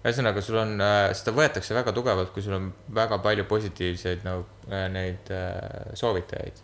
ühesõnaga, 0.02 0.42
sul 0.42 0.58
on 0.58 0.74
äh,, 0.82 1.12
seda 1.14 1.34
võetakse 1.36 1.76
väga 1.76 1.94
tugevalt, 1.94 2.32
kui 2.34 2.42
sul 2.42 2.56
on 2.58 2.68
väga 2.94 3.20
palju 3.22 3.46
positiivseid 3.50 4.24
nagu 4.26 4.46
äh, 4.70 4.88
neid 4.90 5.30
äh, 5.30 5.92
soovitajaid. 5.98 6.62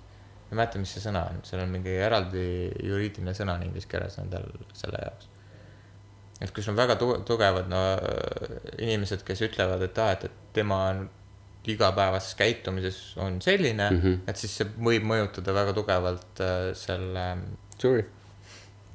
ma 0.49 0.51
ei 0.51 0.61
mäleta, 0.63 0.83
mis 0.83 0.95
see 0.97 1.05
sõna 1.05 1.27
on, 1.31 1.43
seal 1.47 1.63
on 1.63 1.75
mingi 1.75 1.95
eraldi 1.95 2.47
juriidiline 2.83 3.37
sõna 3.37 3.59
on 3.59 3.67
inglise 3.69 3.91
keeles 3.91 4.17
nendel 4.19 4.49
selle 4.73 5.05
jaoks 5.05 5.29
et 6.41 6.53
kui 6.55 6.63
sul 6.63 6.73
on 6.73 6.79
väga 6.79 6.97
tu- 6.99 7.21
tugevad 7.27 7.67
no 7.71 7.81
inimesed, 8.79 9.25
kes 9.27 9.43
ütlevad, 9.49 9.83
et 9.83 9.99
aa, 9.99 10.13
et, 10.15 10.29
et 10.29 10.43
tema 10.55 10.79
on 10.93 11.09
igapäevases 11.69 12.35
käitumises 12.39 12.99
on 13.16 13.41
selline 13.43 13.91
mm. 13.91 14.01
-hmm. 14.03 14.31
et 14.31 14.37
siis 14.37 14.57
see 14.61 14.69
võib 14.89 15.07
mõjutada 15.09 15.55
väga 15.55 15.75
tugevalt 15.77 16.41
äh, 16.45 16.71
selle, 16.79 17.27
jury. 17.83 18.05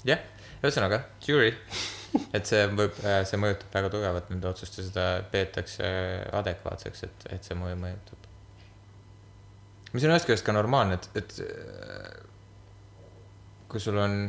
jah, 0.06 0.20
ühesõnaga 0.64 1.04
jury, 1.28 1.54
et 2.36 2.50
see 2.50 2.66
võib, 2.68 2.98
see 3.30 3.40
mõjutab 3.42 3.80
väga 3.80 3.94
tugevalt 3.94 4.30
nende 4.34 4.50
otsust 4.50 4.78
ja 4.78 4.88
seda 4.90 5.08
peetakse 5.32 5.88
adekvaatseks, 6.42 7.04
et, 7.08 7.26
et 7.38 7.50
see 7.50 7.58
mõju 7.60 7.80
mõjutab. 7.86 8.30
mis 9.94 10.04
on 10.04 10.16
ühest 10.16 10.30
küljest 10.30 10.46
ka 10.46 10.56
normaalne, 10.56 11.00
et, 11.02 11.10
et 11.22 11.40
äh, 11.46 12.24
kui 13.74 13.82
sul 13.82 13.98
on, 13.98 14.20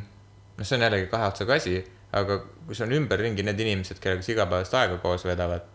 noh, 0.56 0.64
see 0.64 0.78
on 0.78 0.86
jällegi 0.86 1.10
kahe 1.12 1.28
otsaga 1.28 1.58
asi, 1.60 1.78
aga 2.16 2.38
kui 2.66 2.76
sul 2.76 2.88
on 2.88 2.96
ümberringi 3.00 3.44
need 3.44 3.60
inimesed, 3.60 4.00
kellega 4.02 4.24
sa 4.24 4.32
igapäevast 4.32 4.76
aega 4.78 5.00
koos 5.02 5.26
vedavad, 5.28 5.66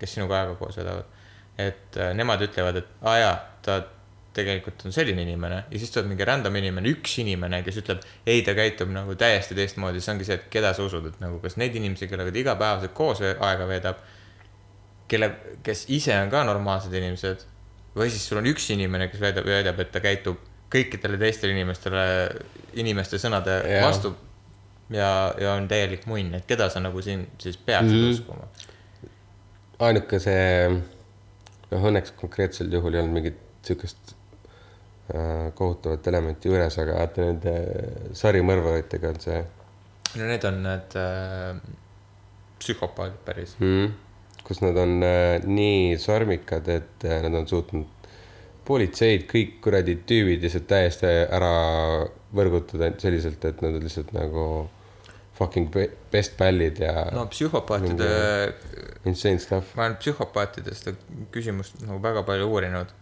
kes 0.00 0.16
sinuga 0.16 0.40
aega 0.40 0.56
koos 0.58 0.78
vedavad, 0.80 1.15
et 1.58 1.98
äh, 2.00 2.14
nemad 2.16 2.42
ütlevad, 2.44 2.80
et 2.82 3.06
aa 3.06 3.18
jaa, 3.20 3.36
ta 3.64 3.80
tegelikult 4.36 4.84
on 4.84 4.92
selline 4.92 5.22
inimene 5.24 5.62
ja 5.70 5.80
siis 5.80 5.92
tuleb 5.94 6.10
mingi 6.10 6.26
random 6.28 6.58
inimene, 6.60 6.90
üks 6.92 7.14
inimene, 7.22 7.62
kes 7.64 7.80
ütleb, 7.80 8.02
ei, 8.28 8.42
ta 8.44 8.52
käitub 8.56 8.90
nagu 8.92 9.16
täiesti 9.18 9.56
teistmoodi, 9.56 10.02
see 10.04 10.12
ongi 10.12 10.28
see, 10.28 10.36
et 10.36 10.50
keda 10.52 10.74
sa 10.76 10.84
usud, 10.84 11.08
et 11.08 11.22
nagu 11.22 11.40
kas 11.40 11.56
neid 11.60 11.76
inimesi, 11.78 12.08
kellega 12.10 12.34
ta 12.34 12.42
igapäevaselt 12.42 12.94
koos 12.96 13.22
aega 13.24 13.68
veedab, 13.70 14.02
kelle, 15.08 15.30
kes 15.64 15.86
ise 15.96 16.16
on 16.20 16.32
ka 16.32 16.44
normaalsed 16.44 16.92
inimesed 17.00 17.46
või 17.96 18.10
siis 18.12 18.26
sul 18.28 18.42
on 18.42 18.50
üks 18.50 18.68
inimene, 18.74 19.08
kes 19.08 19.22
väidab, 19.22 19.48
väidab, 19.48 19.80
et 19.80 19.92
ta 19.94 20.02
käitub 20.04 20.42
kõikidele 20.72 21.18
teistele 21.20 21.54
inimestele, 21.56 22.04
inimeste 22.76 23.20
sõnade 23.22 23.60
yeah. 23.62 23.86
vastu 23.86 24.12
ja, 24.92 25.10
ja 25.40 25.54
on 25.54 25.68
täielik 25.70 26.04
munn, 26.10 26.34
et 26.36 26.46
keda 26.48 26.68
sa 26.72 26.82
nagu 26.82 27.02
siin 27.02 27.26
siis 27.42 27.56
peaksid 27.56 27.94
mm. 27.94 28.02
-hmm. 28.02 28.14
uskuma. 28.14 28.48
ainuke 29.78 30.18
see, 30.20 30.82
noh 31.72 31.90
õnneks 31.90 32.14
konkreetsel 32.20 32.72
juhul 32.72 32.94
ei 32.94 33.02
olnud 33.02 33.18
mingit 33.18 33.42
sihukest 33.66 34.14
äh, 35.14 35.52
kohutavat 35.58 36.06
elementi 36.12 36.50
juures, 36.50 36.78
aga 36.82 37.00
vaata 37.00 37.26
nende 37.26 37.56
sarimõrvaritega 38.16 39.14
on 39.14 39.22
see 39.22 39.42
no 40.16 40.30
need 40.30 40.44
on 40.48 40.62
need 40.64 40.96
äh, 41.00 41.58
psühhopaadid 42.60 43.18
päris. 43.26 43.56
mm,, 43.60 43.92
kus 44.46 44.62
nad 44.64 44.78
on 44.80 45.00
äh, 45.04 45.42
nii 45.44 45.98
sarmikad, 46.00 46.68
et 46.68 47.04
äh, 47.04 47.20
nad 47.24 47.34
on 47.40 47.48
suutnud 47.50 47.92
politseid, 48.66 49.26
kõik 49.30 49.60
kuradi 49.62 49.94
tüübid 50.08 50.42
lihtsalt 50.42 50.66
täiesti 50.70 51.06
ära 51.06 51.52
võrgutada 52.34 52.90
selliselt, 52.98 53.44
et 53.46 53.60
nad 53.62 53.76
on 53.78 53.84
lihtsalt 53.84 54.10
nagu 54.16 54.46
fucking 55.36 55.70
be- 55.72 55.90
best 56.12 56.36
pallid 56.38 56.80
ja 56.80 57.06
no. 57.10 57.22
no 57.22 57.26
psühhopaatide, 57.32 58.08
insane 59.04 59.38
stuff. 59.42 59.74
ma 59.76 59.86
olen 59.86 59.98
psühhopaatide 60.00 60.74
seda 60.76 60.96
küsimust 61.34 61.82
nagu 61.84 62.00
väga 62.02 62.24
palju 62.28 62.48
uurinud. 62.52 62.94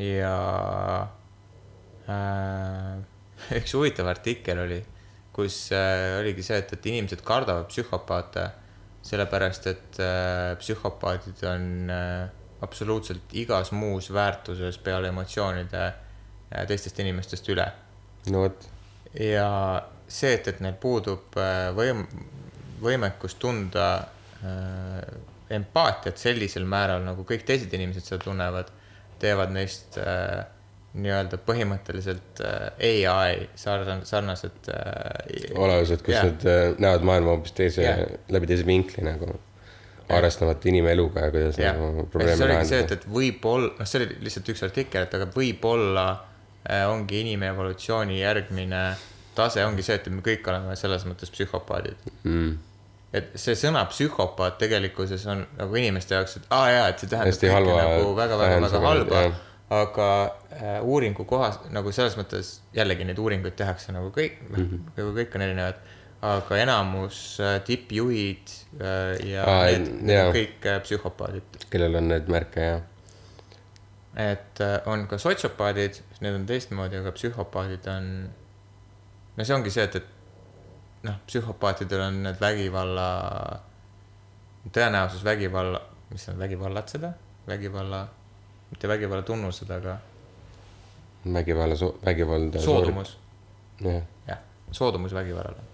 ja 0.00 0.36
äh, 2.10 2.96
üks 3.60 3.76
huvitav 3.78 4.10
artikkel 4.10 4.64
oli, 4.66 4.80
kus 5.36 5.68
äh, 5.76 6.18
oligi 6.20 6.44
see, 6.46 6.58
et, 6.62 6.74
et 6.74 6.90
inimesed 6.92 7.22
kardavad 7.26 7.70
psühhopaate 7.70 8.50
sellepärast, 9.06 9.66
et 9.70 10.00
äh, 10.02 10.56
psühhopaadid 10.60 11.40
on 11.48 11.94
äh, 11.94 12.28
absoluutselt 12.60 13.32
igas 13.32 13.72
muus 13.72 14.10
väärtuses 14.12 14.78
peale 14.84 15.08
emotsioonide 15.08 15.86
äh, 15.86 16.66
teistest 16.68 17.00
inimestest 17.00 17.48
üle 17.52 17.64
no 18.28 18.44
vot, 18.44 18.66
ja 19.16 19.48
see, 20.10 20.34
et, 20.36 20.48
et 20.50 20.62
neil 20.64 20.76
puudub 20.80 21.38
äh, 21.38 21.70
võim-, 21.76 22.06
võimekus 22.82 23.36
tunda 23.40 23.88
äh, 24.44 25.02
empaatiat 25.50 26.20
sellisel 26.20 26.66
määral, 26.68 27.02
nagu 27.06 27.26
kõik 27.26 27.44
teised 27.46 27.72
inimesed 27.74 28.06
seda 28.06 28.22
tunnevad, 28.24 28.70
teevad 29.22 29.52
neist 29.54 29.98
äh, 30.00 30.44
nii-öelda 30.98 31.38
põhimõtteliselt 31.46 32.40
äh, 32.42 33.10
ai 33.10 33.44
sarnased, 33.58 34.06
sarnased 34.08 34.70
äh, 34.74 35.52
olevused, 35.54 36.02
kus 36.02 36.16
yeah. 36.16 36.26
nad 36.26 36.46
äh, 36.50 36.62
näevad 36.82 37.06
maailma 37.06 37.36
hoopis 37.36 37.54
teise 37.54 37.84
yeah., 37.84 38.02
läbi 38.32 38.50
teise 38.50 38.66
vinkli 38.66 39.06
nagu. 39.06 39.36
arvestamata 40.10 40.66
inimeluga 40.66 41.22
ja 41.22 41.30
kuidas 41.30 41.58
jah, 41.60 41.76
nagu 41.78 41.86
ja 41.86 42.02
siis 42.02 42.10
probleeme 42.10 42.44
oligi 42.44 42.64
see, 42.66 42.78
et, 42.80 42.90
lahendada. 42.90 42.96
et 42.96 43.04
võib-olla, 43.14 43.68
noh, 43.78 43.86
see 43.86 44.00
oli 44.00 44.16
lihtsalt 44.26 44.48
üks 44.50 44.62
artikkel, 44.66 45.04
et 45.06 45.12
aga 45.14 45.28
võib-olla 45.36 46.06
äh, 46.10 46.82
ongi 46.90 47.20
inimevolutsiooni 47.22 48.18
järgmine 48.18 48.80
tase 49.40 49.64
ongi 49.66 49.84
see, 49.86 49.96
et 49.98 50.08
me 50.12 50.22
kõik 50.24 50.46
oleme 50.52 50.76
selles 50.78 51.06
mõttes 51.08 51.32
psühhopaadid 51.34 52.10
Mm. 52.24 52.58
et 53.16 53.30
see 53.40 53.56
sõna 53.58 53.84
psühhopaat 53.90 54.58
tegelikkuses 54.60 55.24
on 55.32 55.46
nagu 55.58 55.78
inimeste 55.80 56.14
jaoks, 56.14 56.36
et 56.38 56.50
aa 56.54 56.66
jaa, 56.70 56.88
et 56.92 56.98
see 57.02 57.10
tähendab 57.10 57.32
Hästi 57.32 57.48
kõike 57.48 57.56
halva 57.56 57.78
nagu 57.84 58.10
väga-väga-väga 58.18 58.82
halba 58.86 59.22
jah.. 59.24 59.38
aga 59.70 60.10
äh, 60.52 60.76
uuringu 60.82 61.24
kohas 61.30 61.58
nagu 61.74 61.92
selles 61.94 62.18
mõttes 62.20 62.58
jällegi 62.76 63.06
neid 63.08 63.18
uuringuid 63.22 63.56
tehakse 63.58 63.94
nagu 63.96 64.12
kõik 64.14 64.38
mm. 64.48 64.60
-hmm. 64.60 64.92
nagu 64.98 65.16
kõik 65.16 65.34
on 65.34 65.46
erinevad. 65.48 65.82
aga 66.22 66.56
enamus 66.60 67.40
äh, 67.40 67.60
tippjuhid 67.64 68.50
äh, 68.76 69.26
ja 69.32 69.44
Aa, 69.48 69.66
need, 69.72 69.86
need 70.02 70.24
on 70.26 70.34
kõik 70.34 70.66
äh, 70.68 70.80
psühhopaadid. 70.84 71.62
kellel 71.70 71.94
on 71.96 72.08
neid 72.12 72.28
märke 72.28 72.66
ja 72.66 72.80
et 74.16 74.60
on 74.90 75.06
ka 75.08 75.18
sotsiopaadid, 75.22 76.00
need 76.20 76.34
on 76.34 76.46
teistmoodi, 76.48 76.98
aga 77.00 77.12
psühhopaadid 77.14 77.86
on. 77.92 78.06
No 79.36 79.44
see 79.44 79.54
ongi 79.54 79.72
see, 79.74 79.86
et, 79.88 79.96
et 79.96 81.06
noh, 81.08 81.16
psühhopaatidel 81.26 82.04
on 82.06 82.22
need 82.26 82.40
vägivalla, 82.40 83.08
tõenäosus 84.68 85.24
vägivalla, 85.24 85.80
mis 86.10 86.28
on 86.32 86.38
vägivallatseda, 86.40 87.12
vägivalla, 87.48 88.04
mitte 88.70 88.88
vägivalla 88.90 89.26
tunnused, 89.26 89.70
aga 89.70 89.96
vägivalla, 91.24 91.74
vägivalda. 92.04 92.60
soodumus, 92.60 93.18
jah, 93.80 94.02
jah, 94.28 94.38
soodumus 94.72 95.14
vägivallale. 95.14 95.68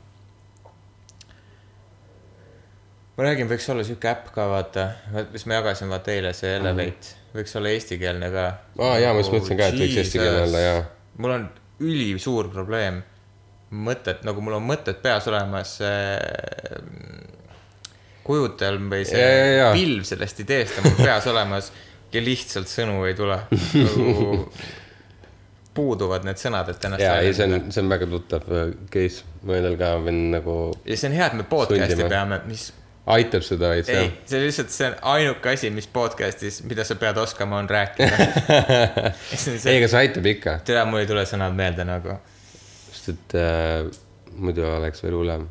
ma 3.16 3.24
räägin, 3.24 3.48
võiks 3.48 3.64
olla 3.72 3.84
sihuke 3.86 4.11
äpp 4.11 4.26
ka 4.34 4.44
vaata, 4.50 4.82
mis 5.32 5.46
ma 5.48 5.57
jagasin 5.57 5.88
vaata 5.88 6.12
eile, 6.12 6.34
see 6.36 6.50
Elevate, 6.59 7.14
võiks 7.32 7.54
olla 7.57 7.72
eestikeelne 7.72 8.28
ka. 8.34 8.46
aa 8.76 8.98
jaa, 9.00 9.14
ma 9.16 9.22
just 9.22 9.32
mõtlesin 9.32 9.61
ka, 9.61 9.70
et 9.70 9.78
võiks 9.80 10.00
eestikeelne 10.02 10.42
olla 10.48 10.64
jaa. 10.64 10.82
mul 11.16 11.36
on 11.38 11.46
ülisuur 11.80 12.50
probleem, 12.52 13.00
mõtted, 13.71 14.23
nagu 14.27 14.43
mul 14.45 14.59
on 14.61 14.67
mõtted 14.69 15.01
peas 15.03 15.27
olemas 15.31 15.77
kujutelm 18.27 18.89
või 18.91 19.05
see 19.07 19.21
Ja, 19.21 19.29
ja, 19.29 19.53
ja. 19.57 19.69
pilv 19.75 20.07
sellest 20.07 20.43
ideest 20.43 20.79
on 20.81 20.91
mul 20.91 20.99
peas 21.03 21.27
olemas 21.31 21.73
ja 22.14 22.23
lihtsalt 22.23 22.71
sõnu 22.71 23.03
ei 23.09 23.14
tule 23.19 23.41
nagu 23.51 24.51
puuduvad 25.77 26.25
need 26.27 26.41
sõnad, 26.41 26.71
et 26.73 26.89
ennast 26.89 27.05
jaa, 27.05 27.21
ei, 27.21 27.35
see 27.37 27.47
on, 27.49 27.69
see 27.75 27.85
on 27.85 27.93
väga 27.93 28.09
tuttav 28.11 28.49
äh, 28.49 28.73
case, 28.93 29.27
ma 29.47 29.59
endal 29.59 29.77
ka 29.81 29.93
võin 30.07 30.21
nagu, 30.33 30.57
ja 30.89 30.99
see 30.99 31.11
on 31.11 31.17
hea, 31.19 31.29
et 31.29 31.39
me 31.39 31.47
podcast'i 31.51 31.93
Sundima. 31.93 32.12
peame, 32.14 32.39
mis, 32.49 32.64
aitab 33.17 33.45
seda 33.47 33.73
veits 33.75 33.91
ei 33.93 33.99
jah., 33.99 34.14
see 34.31 34.41
lihtsalt, 34.47 34.73
see 34.75 34.89
on 34.89 34.97
ainuke 35.12 35.53
asi, 35.53 35.73
mis 35.75 35.89
podcast'is, 35.93 36.62
mida 36.69 36.87
sa 36.89 36.97
pead 37.01 37.21
oskama, 37.21 37.61
on 37.61 37.69
rääkida. 37.71 38.17
ei, 39.69 39.77
aga 39.77 39.91
see 39.93 40.01
aitab 40.01 40.31
ikka, 40.33 40.57
tere, 40.67 40.87
mul 40.89 41.03
ei 41.05 41.11
tule 41.11 41.27
sõnad 41.29 41.57
meelde 41.59 41.87
nagu. 41.89 42.17
Sest 43.07 43.14
et 43.14 43.38
äh, 43.38 43.86
muidu 44.36 44.66
oleks 44.66 45.02
veel 45.04 45.16
hullem. 45.16 45.48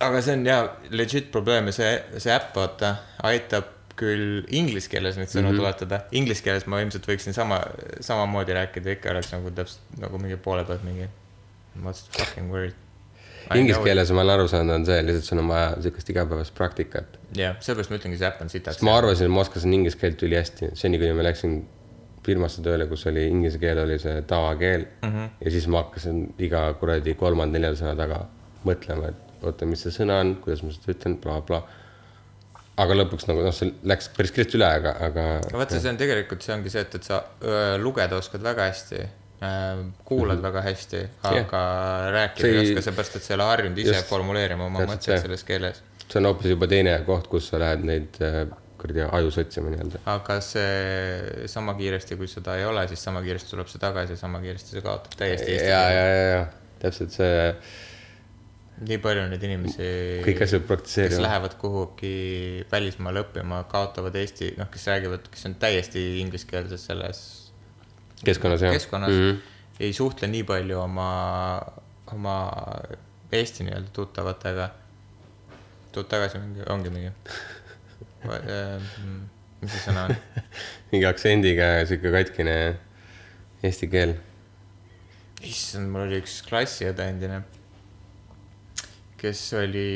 aga 0.00 0.22
see 0.24 0.38
on 0.38 0.46
ja 0.48 0.62
legit 0.90 1.30
probleem 1.32 1.68
ja 1.68 1.76
see, 1.76 1.92
see 2.18 2.32
äpp 2.34 2.56
vaata 2.56 2.94
aitab 3.28 3.76
küll 4.00 4.44
inglise 4.56 4.88
keeles 4.88 5.18
neid 5.20 5.28
sõnu 5.28 5.50
mm 5.50 5.52
-hmm. 5.52 5.60
tuletada, 5.60 6.02
inglise 6.16 6.44
keeles 6.44 6.66
ma 6.70 6.80
ilmselt 6.80 7.08
võiksin 7.08 7.36
sama, 7.36 7.60
samamoodi 8.00 8.56
rääkida, 8.56 8.94
ikka 8.96 9.10
oleks 9.12 9.32
nagu 9.34 9.50
täpselt 9.56 9.98
nagu 10.00 10.20
mingi 10.22 10.38
poole 10.40 10.64
pealt 10.64 10.86
mingi. 10.86 11.08
What's 11.82 12.06
the 12.06 12.22
fucking 12.22 12.48
word? 12.52 12.72
Inglise. 13.54 13.82
keeles 13.84 14.10
ma 14.14 14.22
olen 14.22 14.34
aru 14.38 14.48
saanud, 14.48 14.74
on 14.74 14.86
see, 14.86 15.02
lihtsalt 15.04 15.26
sul 15.26 15.42
on 15.42 15.48
vaja 15.48 15.74
sihukest 15.82 16.10
igapäevast 16.12 16.54
praktikat. 16.54 17.18
jah, 17.36 17.56
sellepärast 17.60 17.92
ma 17.92 18.00
ütlengi, 18.00 18.18
see 18.20 18.28
äpp 18.28 18.40
on 18.44 18.52
sitaks 18.52 18.82
ma 18.86 18.96
arvasin, 18.96 19.28
et 19.28 19.36
ma 19.36 19.44
oskasin 19.44 19.76
inglise 19.76 20.00
keelt 20.00 20.22
ülihästi, 20.22 20.70
seni 20.80 21.00
kuni 21.02 21.12
ma 21.18 21.26
läksin 21.26 21.60
firmasse 22.26 22.62
tööle, 22.64 22.86
kus 22.90 23.06
oli 23.10 23.26
inglise 23.30 23.60
keel 23.62 23.80
oli 23.84 23.98
see 24.00 24.22
tavakeel 24.28 24.86
mm. 24.86 25.10
-hmm. 25.10 25.28
ja 25.44 25.50
siis 25.50 25.68
ma 25.72 25.84
hakkasin 25.84 26.22
iga 26.38 26.66
kuradi 26.80 27.14
kolmanda-neljanda 27.18 27.80
sõna 27.80 27.96
taga 27.96 28.24
mõtlema, 28.66 29.12
et 29.12 29.44
oota, 29.46 29.68
mis 29.68 29.84
see 29.86 29.94
sõna 29.94 30.20
on, 30.24 30.34
kuidas 30.44 30.64
ma 30.64 30.74
seda 30.74 30.92
ütlen 30.94 31.16
bla,, 31.22 31.38
blablabla. 31.40 31.78
aga 32.80 32.96
lõpuks 32.96 33.28
nagu 33.28 33.44
noh, 33.44 33.54
see 33.56 33.72
läks 33.88 34.10
päris 34.16 34.34
kiiresti 34.36 34.60
üle, 34.60 34.68
aga, 34.80 34.94
aga. 35.08 35.24
vaata, 35.52 35.80
see 35.80 35.92
on 35.92 36.00
tegelikult, 36.00 36.44
see 36.44 36.54
ongi 36.56 36.72
see, 36.72 36.84
et, 36.86 36.94
et 37.00 37.08
sa 37.08 37.22
öö, 37.40 37.78
lugeda 37.80 38.20
oskad 38.20 38.44
väga 38.44 38.68
hästi, 38.68 39.02
kuulad 40.04 40.40
väga 40.44 40.62
hästi, 40.68 41.04
aga 41.30 41.60
rääkida 42.12 42.44
See 42.44 42.56
ei 42.56 42.64
oska, 42.66 42.84
seepärast 42.88 43.16
et 43.16 43.24
sa 43.24 43.32
ei 43.32 43.38
ole 43.38 43.46
harjunud 43.48 43.78
ise 43.80 43.94
Just. 43.96 44.08
formuleerima 44.12 44.66
oma 44.68 44.84
mõtteid 44.84 45.24
selles 45.24 45.44
keeles. 45.48 45.80
see 46.06 46.20
on 46.20 46.28
hoopis 46.28 46.52
juba 46.52 46.68
teine 46.68 46.98
koht, 47.06 47.30
kus 47.32 47.48
sa 47.48 47.60
lähed 47.62 47.86
neid 47.88 48.20
äh, 48.24 48.42
kuradi 48.80 49.04
aju 49.06 49.30
sotsima 49.34 49.72
nii-öelda. 49.72 50.00
aga 50.14 50.38
see 50.44 51.46
sama 51.52 51.76
kiiresti, 51.78 52.18
kui 52.20 52.30
seda 52.30 52.56
ei 52.60 52.66
ole, 52.68 52.86
siis 52.90 53.04
sama 53.06 53.22
kiiresti 53.24 53.54
tuleb 53.54 53.70
see 53.70 53.82
tagasi 53.82 54.16
ja 54.16 54.20
sama 54.20 54.40
kiiresti 54.42 54.76
see 54.76 54.84
kaotab 54.84 55.16
täiesti 55.20 55.54
ja, 55.56 55.84
ja, 55.94 56.04
ja, 56.06 56.26
ja 56.30 56.42
täpselt 56.80 57.12
see, 57.14 57.52
nii 58.88 58.98
palju 59.04 59.26
neid 59.28 59.44
inimesi, 59.44 59.90
kõik 60.24 60.40
asjad 60.46 60.64
kes 60.64 60.70
praktiseerivad. 60.70 61.24
lähevad 61.26 61.58
kuhugi 61.60 62.14
välismaale 62.72 63.24
õppima, 63.26 63.62
kaotavad 63.70 64.16
eesti, 64.16 64.54
noh, 64.60 64.70
kes 64.72 64.88
räägivad, 64.88 65.28
kes 65.32 65.46
on 65.50 65.58
täiesti 65.60 66.06
ingliskeelses 66.22 66.88
selles 66.88 67.22
keskkonnas 68.24 68.64
jah. 68.64 68.72
keskkonnas 68.72 69.12
mm, 69.12 69.30
-hmm. 69.30 69.84
ei 69.84 69.92
suhtle 69.96 70.28
nii 70.28 70.42
palju 70.48 70.80
oma, 70.80 71.10
oma 72.12 72.36
Eesti 73.32 73.64
nii-öelda 73.64 73.90
tuttavatega. 73.94 74.70
tuled 75.92 76.06
tagasi 76.06 76.38
mingi, 76.38 76.62
ongi 76.70 76.90
mingi, 76.90 77.10
mis 78.24 79.72
see 79.74 79.84
sõna 79.86 80.08
on? 80.08 80.16
mingi 80.92 81.08
aktsendiga 81.08 81.70
sihuke 81.88 82.12
katkine 82.14 82.56
eesti 83.66 83.88
keel. 83.92 84.16
issand, 85.44 85.90
mul 85.92 86.06
oli 86.06 86.20
üks 86.20 86.40
klassiõde 86.48 87.06
endine, 87.12 87.42
kes 89.20 89.44
oli 89.60 89.90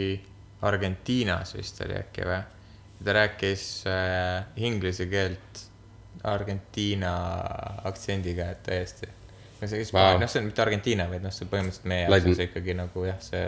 Argentiinas 0.64 1.54
vist 1.56 1.80
oli 1.84 1.96
äkki 2.00 2.26
või? 2.28 2.42
ta 3.04 3.12
rääkis 3.12 3.84
äh, 3.90 4.46
inglise 4.56 5.06
keelt 5.10 5.64
Argentiina 6.24 7.12
aktsendiga 7.84 8.46
täiesti. 8.64 9.08
no 9.60 9.68
see 9.68 9.84
Vau. 9.92 10.14
wow., 10.14 10.20
noh, 10.22 10.30
see 10.30 10.40
on 10.40 10.48
mitte 10.48 10.62
Argentiina, 10.64 11.08
vaid 11.10 11.24
noh, 11.24 11.34
see 11.34 11.48
põhimõtteliselt 11.50 11.90
meie 11.90 12.06
jaoks 12.06 12.30
on 12.30 12.38
see 12.38 12.48
ikkagi 12.48 12.76
nagu 12.78 13.04
jah, 13.04 13.20
see 13.20 13.44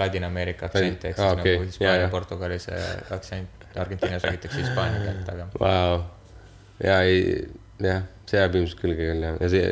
Ladina-Ameerika 0.00 0.70
aktsent 0.70 1.08
ehk 1.10 1.18
siis 1.20 1.32
okei, 1.38 1.56
nagu 1.56 1.70
Hispaania 1.70 2.12
Portugali 2.12 2.60
see 2.62 2.84
aktsent. 3.16 3.66
Argentiinas 3.78 4.24
räägitakse 4.26 4.58
hispaania 4.58 4.98
keelt, 5.04 5.28
aga 5.30 5.44
Vau, 5.60 6.00
ja 6.82 6.96
ei, 7.06 7.20
jah, 7.78 8.02
see 8.26 8.40
jääb 8.40 8.56
ilmselt 8.58 8.80
külge 8.82 9.04
küll 9.12 9.22
jah, 9.22 9.36
ja 9.38 9.50
see 9.52 9.66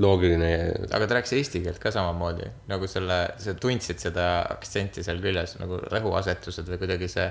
loogiline, 0.00 0.50
aga 0.90 1.06
ta 1.08 1.16
rääkis 1.18 1.34
eesti 1.36 1.62
keelt 1.64 1.80
ka 1.82 1.92
samamoodi 1.92 2.48
nagu 2.70 2.88
selle, 2.88 3.18
sa 3.42 3.54
tundsid 3.60 4.00
seda 4.00 4.28
aktsenti 4.54 5.04
seal 5.04 5.20
küljes 5.24 5.58
nagu 5.60 5.80
rõhuasetused 5.92 6.70
või 6.72 6.80
kuidagi 6.80 7.08
see. 7.12 7.28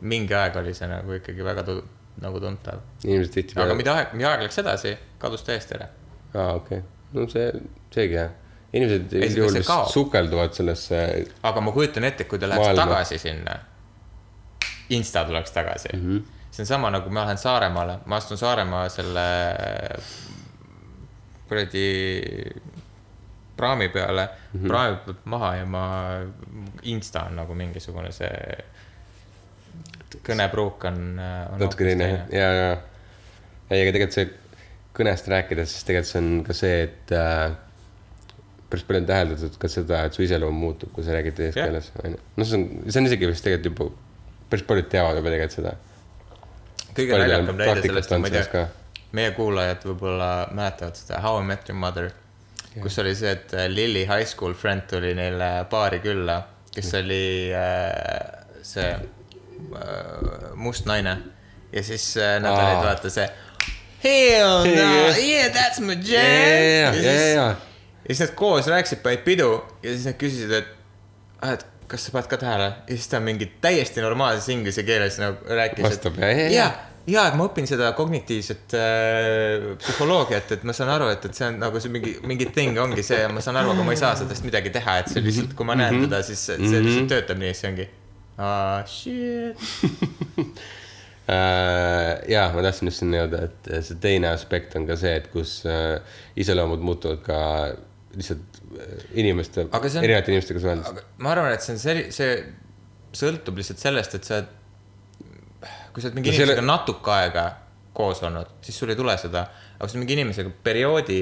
mingi 0.00 0.32
aeg 0.32 0.56
oli 0.56 0.72
see 0.76 0.88
nagu 0.88 1.12
ikkagi 1.18 1.44
väga 1.44 1.64
tu, 1.64 1.76
nagu 2.24 2.40
tuntav, 2.40 2.80
inimesed 3.04 3.32
aga 3.32 3.34
tihtipeale. 3.34 3.74
mida 3.76 3.96
aeg, 3.96 4.14
mida 4.16 4.30
aeg 4.32 4.44
läks 4.46 4.60
edasi, 4.62 4.94
kadus 5.20 5.44
täiesti 5.44 5.76
ära. 5.76 5.88
aa, 6.34 6.54
okei 6.54 6.78
okay., 6.78 6.88
no 7.16 7.26
see, 7.28 7.50
seegi 7.94 8.16
jah. 8.16 8.32
Inimesed 8.72 9.12
üldjuhul 9.18 9.62
sukelduvad 9.90 10.54
sellesse, 10.54 11.00
aga 11.42 11.62
ma 11.64 11.72
kujutan 11.74 12.06
ette, 12.06 12.26
kui 12.30 12.38
ta 12.38 12.48
läheks 12.50 12.68
Maailma. 12.68 12.86
Tagasi 12.86 13.18
sinna. 13.18 13.56
Insta 14.90 15.24
tuleks 15.24 15.52
tagasi 15.54 15.88
mm. 15.94 16.02
-hmm. 16.02 16.22
see 16.50 16.62
on 16.62 16.66
sama 16.66 16.90
nagu 16.90 17.10
ma 17.10 17.24
lähen 17.24 17.38
Saaremaale, 17.38 17.98
ma 18.06 18.16
astun 18.16 18.38
Saaremaa 18.38 18.88
selle 18.88 19.20
kuradi 21.48 21.86
praami 23.56 23.88
peale 23.88 24.28
mm. 24.28 24.60
-hmm. 24.60 24.68
praam 24.68 24.94
hüppab 24.94 25.16
maha 25.24 25.54
ja 25.56 25.66
ma, 25.66 25.86
Insta 26.82 27.22
on 27.22 27.36
nagu 27.36 27.54
mingisugune 27.54 28.12
see 28.12 28.64
kõnepruuk 30.26 30.84
on, 30.88 31.18
on. 31.52 31.58
natuke 31.60 31.84
teine 31.84 32.08
ja, 32.32 32.52
ja. 32.52 32.70
ei, 33.70 33.82
aga 33.82 33.92
tegelikult 33.92 34.16
see 34.18 34.30
kõnest 34.96 35.28
rääkides, 35.30 35.70
siis 35.70 35.84
tegelikult 35.86 36.10
see 36.10 36.22
on 36.22 36.30
ka 36.46 36.56
see, 36.56 36.82
et 36.88 37.12
äh, 37.14 37.52
päris 38.70 38.86
palju 38.86 39.02
on 39.02 39.08
täheldatud 39.08 39.56
ka 39.60 39.70
seda, 39.70 40.04
et 40.06 40.16
su 40.16 40.24
iseloom 40.24 40.58
muutub, 40.64 40.92
kui 40.94 41.04
sa 41.06 41.14
räägid 41.16 41.36
teisest 41.38 41.58
Jah. 41.58 41.68
keeles, 41.68 41.90
onju. 42.04 42.20
noh, 42.36 42.46
see 42.48 42.58
on, 42.58 42.66
see 42.86 43.02
on 43.02 43.08
isegi 43.10 43.30
vist 43.30 43.46
tegelikult 43.46 43.70
juba, 43.70 43.88
päris 44.52 44.66
paljud 44.68 44.90
teavad 44.92 45.18
juba 45.18 45.32
tegelikult 45.34 45.56
seda. 45.58 45.74
kõige 46.94 47.18
naljakam 47.18 47.60
näide 47.60 47.84
sellest 47.86 48.14
on, 48.14 48.24
ma 48.24 48.30
ei 48.30 48.36
tea, 48.38 48.64
meie 49.18 49.34
kuulajad 49.34 49.86
võib-olla 49.90 50.30
mäletavad 50.54 50.98
seda 51.00 51.22
How 51.24 51.40
I 51.42 51.48
Met 51.50 51.70
Your 51.70 51.80
Mother, 51.82 52.10
kus 52.78 52.98
oli 53.02 53.14
see, 53.18 53.34
et 53.34 53.54
äh, 53.58 53.66
Lilly 53.72 54.06
high 54.06 54.26
school 54.28 54.54
friend 54.54 54.86
tuli 54.90 55.10
neile 55.18 55.50
baari 55.70 55.98
külla, 56.04 56.38
kes 56.74 56.94
oli 57.00 57.24
äh, 57.50 58.62
see 58.62 58.92
äh, 58.94 60.52
must 60.54 60.86
naine 60.86 61.16
ja 61.72 61.82
siis 61.82 62.12
äh, 62.16 62.38
nad 62.42 62.54
Aa. 62.54 62.68
olid 62.68 62.86
vaata 62.86 63.10
see 63.10 63.26
Hell 64.00 64.62
no, 64.64 64.70
Yeah. 64.70 65.18
yeah 65.18 65.50
that's 65.54 65.82
my 65.82 65.98
jam 65.98 66.22
ja, 66.22 66.94
ja, 66.94 66.94
ja 66.94 67.26
ja, 67.34 67.50
siis 67.50 67.69
ja, 68.10 68.12
ja 68.12 68.18
siis 68.18 68.26
nad 68.26 68.36
koos 68.38 68.66
rääkisid, 68.66 69.00
panid 69.06 69.22
pidu 69.26 69.48
ja 69.84 69.94
siis 69.94 70.06
nad 70.10 70.16
küsisid, 70.18 70.50
et 70.58 70.70
ah,, 71.40 71.54
et 71.54 71.66
kas 71.90 72.04
sa 72.06 72.12
paned 72.14 72.28
ka 72.30 72.36
tähele 72.38 72.68
ja 72.86 72.94
siis 72.96 73.08
ta 73.10 73.18
mingi 73.22 73.46
täiesti 73.62 74.02
normaalses 74.02 74.48
inglise 74.54 74.82
keeles 74.86 75.18
nagu 75.22 75.38
rääkis. 75.48 75.84
Vastab, 75.86 76.18
ja, 76.22 76.28
ja, 76.30 76.42
ja. 76.44 76.50
ja, 76.54 76.68
ja 77.14 77.24
et 77.30 77.38
ma 77.38 77.46
õpin 77.48 77.66
seda 77.70 77.88
kognitiivset 77.98 78.74
äh, 78.78 79.64
psühholoogiat, 79.80 80.52
et 80.58 80.66
ma 80.68 80.74
saan 80.76 80.92
aru, 80.94 81.08
et, 81.14 81.24
et 81.30 81.34
see 81.38 81.48
on 81.48 81.58
nagu 81.62 81.82
see 81.82 81.90
mingi, 81.94 82.12
mingi 82.26 82.50
thing 82.54 82.78
ongi 82.82 83.02
see 83.06 83.18
ja 83.24 83.30
ma 83.32 83.42
saan 83.42 83.58
aru, 83.62 83.72
aga 83.74 83.86
ma 83.86 83.94
ei 83.96 84.02
saa 84.02 84.12
sellest 84.20 84.46
midagi 84.46 84.70
teha, 84.74 84.98
et 85.04 85.10
see 85.10 85.24
lihtsalt, 85.24 85.56
kui 85.58 85.66
ma 85.66 85.78
näen 85.78 85.96
Mhm. 85.98 86.06
teda, 86.10 86.22
siis 86.26 86.44
see, 86.50 86.60
see 86.62 86.82
lihtsalt 86.84 87.10
töötab 87.14 87.42
nii, 87.42 87.54
siis 87.54 87.70
ongi. 87.72 87.88
Ah, 88.40 88.84
shit. 88.88 89.58
Äh, 91.30 92.16
jaa, 92.32 92.48
ma 92.50 92.62
tahtsin 92.64 92.88
just 92.88 93.04
sinna 93.04 93.20
jõuda, 93.20 93.44
et 93.46 93.68
see 93.86 93.98
teine 94.02 94.32
aspekt 94.34 94.72
on 94.74 94.82
ka 94.88 94.96
see, 94.98 95.12
et 95.20 95.28
kus 95.30 95.60
äh, 95.68 96.00
iseloomud 96.42 96.82
muutuvad 96.82 97.20
ka 97.22 97.36
lihtsalt 98.16 98.60
äh, 98.80 99.04
inimeste, 99.22 99.66
see 99.70 100.00
erinevate 100.02 100.32
inimestega 100.32 100.60
suheldes. 100.60 101.04
ma 101.18 101.30
arvan, 101.34 101.52
et 101.54 101.62
see 101.62 101.74
on 101.76 101.78
sel-, 101.82 102.06
see 102.14 102.30
sõltub 103.14 103.56
lihtsalt 103.60 103.78
sellest, 103.82 104.14
et 104.18 104.24
sa, 104.24 104.40
kui 105.92 106.02
sa 106.02 106.08
oled 106.08 106.16
mingi 106.18 106.30
No 106.30 106.36
selle- 106.36 106.54
inimesega 106.54 106.66
natuke 106.66 107.10
aega 107.14 107.44
koos 107.94 108.22
olnud, 108.26 108.46
siis 108.64 108.78
sul 108.78 108.90
ei 108.92 108.96
tule 108.98 109.16
seda, 109.18 109.44
aga 109.76 109.84
kui 109.86 109.92
sa 109.94 109.98
mingi 110.02 110.16
inimesega 110.18 110.50
perioodi, 110.64 111.20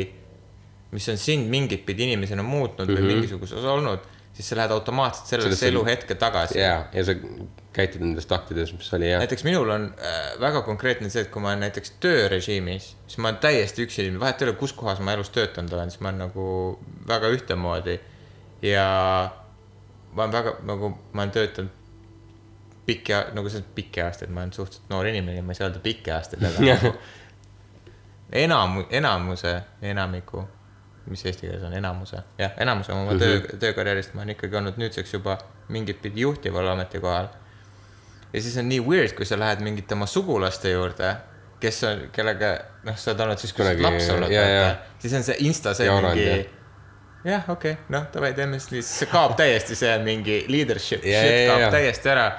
mis 0.93 1.09
on 1.13 1.17
sind 1.21 1.49
mingit 1.53 1.85
pidi 1.87 2.07
inimesena 2.09 2.43
muutnud 2.43 2.89
mm 2.89 2.95
-hmm. 2.95 3.05
või 3.05 3.15
mingisuguses 3.15 3.65
olnud, 3.65 4.01
siis 4.33 4.49
sa 4.49 4.57
lähed 4.57 4.71
automaatselt 4.71 5.27
sellesse 5.27 5.49
Mhm. 5.49 5.57
Sellesse- 5.59 5.69
eluhetke 5.75 6.15
tagasi. 6.15 6.59
jaa, 6.59 6.89
ja 6.93 7.05
sa 7.05 7.15
käituda 7.79 8.05
nendes 8.05 8.27
taktides, 8.27 8.73
mis 8.75 8.91
oli 8.97 9.11
jah. 9.11 9.23
näiteks 9.23 9.45
minul 9.47 9.71
on 9.71 9.89
äh, 10.03 10.21
väga 10.41 10.63
konkreetne 10.67 11.11
see, 11.13 11.23
et 11.27 11.33
kui 11.33 11.43
ma 11.43 11.53
olen 11.53 11.67
näiteks 11.67 11.95
töörežiimis, 12.03 12.89
siis 13.07 13.19
ma 13.23 13.31
olen 13.31 13.41
täiesti 13.43 13.87
üksi 13.87 14.03
inimene, 14.03 14.23
vahet 14.25 14.43
ei 14.43 14.49
ole, 14.49 14.57
kus 14.59 14.75
kohas 14.79 15.03
ma 15.05 15.15
elus 15.15 15.31
töötanud 15.35 15.75
olen, 15.77 15.93
siis 15.95 16.03
ma 16.03 16.11
olen 16.11 16.25
nagu 16.27 16.47
väga 17.09 17.31
ühtemoodi. 17.35 17.99
ja 18.63 18.87
ma 20.13 20.25
olen 20.25 20.35
väga 20.35 20.57
nagu, 20.67 20.93
ma 21.13 21.23
olen 21.23 21.35
töötanud 21.39 21.79
pikki, 22.89 23.13
nagu 23.37 23.55
on 23.57 23.65
pikki 23.75 24.03
aastaid, 24.03 24.31
ma 24.35 24.43
olen 24.43 24.53
suhteliselt 24.53 24.91
noor 24.91 25.07
inimene, 25.07 25.43
ma 25.43 25.53
ei 25.53 25.61
saa 25.61 25.69
öelda 25.69 25.83
pikki 25.85 26.11
aastaid, 26.11 26.45
aga 26.49 26.65
nagu 26.73 26.95
enamu, 28.33 28.87
enamuse, 28.91 29.59
enamiku, 29.83 30.43
mis 31.09 31.25
eesti 31.27 31.47
keeles 31.47 31.63
on 31.69 31.77
enamuse, 31.77 32.23
jah, 32.39 32.57
enamuse 32.61 32.93
oma 32.93 33.13
mm 33.13 33.19
-hmm. 33.19 33.21
töö, 33.21 33.59
töökarjäärist 33.59 34.15
ma 34.15 34.25
olen 34.25 34.35
ikkagi 34.35 34.57
olnud 34.57 34.81
nüüdseks 34.81 35.13
juba 35.15 35.39
mingit 35.69 36.03
pidi 36.03 36.21
juhtival 36.21 36.67
ametikohal 36.69 37.29
ja 38.33 38.43
siis 38.43 38.57
on 38.61 38.69
nii 38.69 38.81
weird, 38.85 39.15
kui 39.17 39.27
sa 39.27 39.39
lähed 39.41 39.63
mingite 39.65 39.97
oma 39.97 40.07
sugulaste 40.07 40.73
juurde, 40.73 41.15
kes 41.61 41.81
on, 41.89 42.05
kellega 42.15 42.53
noh, 42.87 42.99
sa 42.99 43.13
oled 43.13 43.25
olnud 43.25 43.43
siis, 43.43 43.55
kui 43.57 43.65
sa 43.65 43.73
oled 43.73 43.83
laps 43.83 44.13
olnud, 44.15 44.37
siis 45.03 45.17
on 45.19 45.27
see 45.27 45.41
insta 45.49 45.75
see 45.77 45.89
Jauranud, 45.89 46.21
mingi. 46.21 46.47
jah, 47.25 47.49
okei 47.49 47.75
okay,, 47.75 47.91
noh, 47.95 48.07
davai, 48.15 48.33
teeme 48.37 48.61
siis 48.61 48.73
nii, 48.75 48.85
siis 48.85 49.03
see 49.03 49.11
kaob 49.13 49.35
täiesti 49.39 49.79
see 49.79 49.97
mingi 50.05 50.43
leadership 50.53 51.05
Jaa, 51.09 51.25
shit 51.25 51.51
kaob 51.51 51.67
jaa. 51.67 51.75
täiesti 51.75 52.15
ära. 52.15 52.31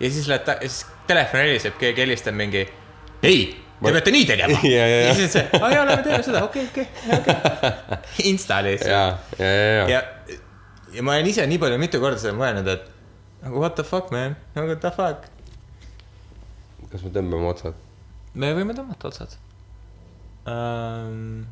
ja 0.00 0.14
siis 0.16 0.30
lähed, 0.30 0.54
ja 0.54 0.68
siis 0.68 0.86
telefon 1.08 1.44
heliseb, 1.44 1.76
keegi 1.80 2.04
helistab 2.04 2.36
mingi, 2.38 2.64
ei, 3.24 3.44
te 3.84 3.92
peate 3.92 4.12
nii 4.14 4.28
tegema. 4.28 4.60
Jaa, 4.76 4.86
jaa. 4.86 5.02
ja 5.08 5.14
siis 5.16 5.30
on 5.30 5.36
see, 5.38 5.60
aa 5.60 5.74
jaa, 5.74 5.86
lähme 5.88 6.06
teeme 6.06 6.22
seda, 6.26 6.44
okei, 6.44 6.68
okei, 6.70 6.88
okei. 7.18 7.72
Insta 8.30 8.60
lihtsalt 8.64 8.92
ja, 8.92 9.06
ja, 9.40 9.54
ja, 9.54 9.70
ja, 9.72 9.86
ja, 9.96 10.40
ja 10.94 11.02
ma 11.02 11.16
olen 11.16 11.32
ise 11.32 11.46
nii 11.48 11.58
palju 11.62 11.80
mitu 11.80 12.00
korda 12.02 12.20
seda 12.20 12.36
mõelnud, 12.36 12.70
et 12.70 12.93
nagu 13.44 13.60
what 13.60 13.76
the 13.76 13.84
fuck 13.84 14.10
man, 14.10 14.36
nagu 14.54 14.68
what 14.68 14.80
the 14.80 14.90
fuck. 14.90 15.28
kas 16.90 17.02
me 17.04 17.10
tõmbame 17.12 17.50
otsad? 17.50 17.74
me 18.34 18.52
võime 18.56 18.72
tõmmata 18.76 19.10
otsad 19.10 19.36
um,. 20.48 21.44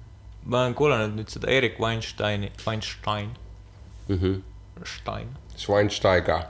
ma 0.42 0.64
olen 0.64 0.74
kuulanud 0.78 1.12
nüüd 1.18 1.28
seda 1.32 1.50
Erik 1.52 1.76
Weinsteini, 1.82 2.48
Weinstein, 2.64 3.30
Stein 4.08 5.28
Schweinsteiger. 5.56 6.48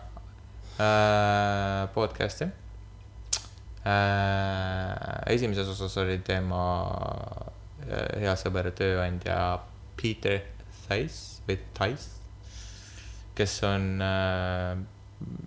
uh, 0.78 1.90
podcast'i 1.96 2.46
uh,. 2.46 2.54
esimeses 5.34 5.74
osas 5.74 5.98
oli 6.04 6.20
tema 6.22 6.62
uh, 6.86 8.08
hea 8.22 8.38
sõber 8.38 8.70
ja 8.70 8.76
tööandja 8.78 9.36
Peter 9.98 10.38
Thais 10.86 11.42
või 11.48 11.58
Thais, 11.74 12.08
kes 13.34 13.58
on 13.66 13.86
uh, 13.98 14.78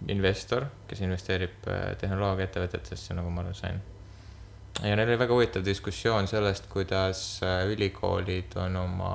investor, 0.07 0.67
kes 0.87 1.01
investeerib 1.05 1.67
uh, 1.67 1.91
tehnoloogiaettevõtetesse, 2.01 3.17
nagu 3.17 3.31
ma 3.33 3.45
aru 3.45 3.53
sain. 3.57 3.81
ja 4.83 4.95
neil 4.95 5.07
oli 5.07 5.19
väga 5.19 5.33
huvitav 5.33 5.65
diskussioon 5.65 6.27
sellest, 6.27 6.69
kuidas 6.69 7.25
uh, 7.43 7.63
ülikoolid 7.71 8.57
on 8.61 8.75
oma 8.83 9.11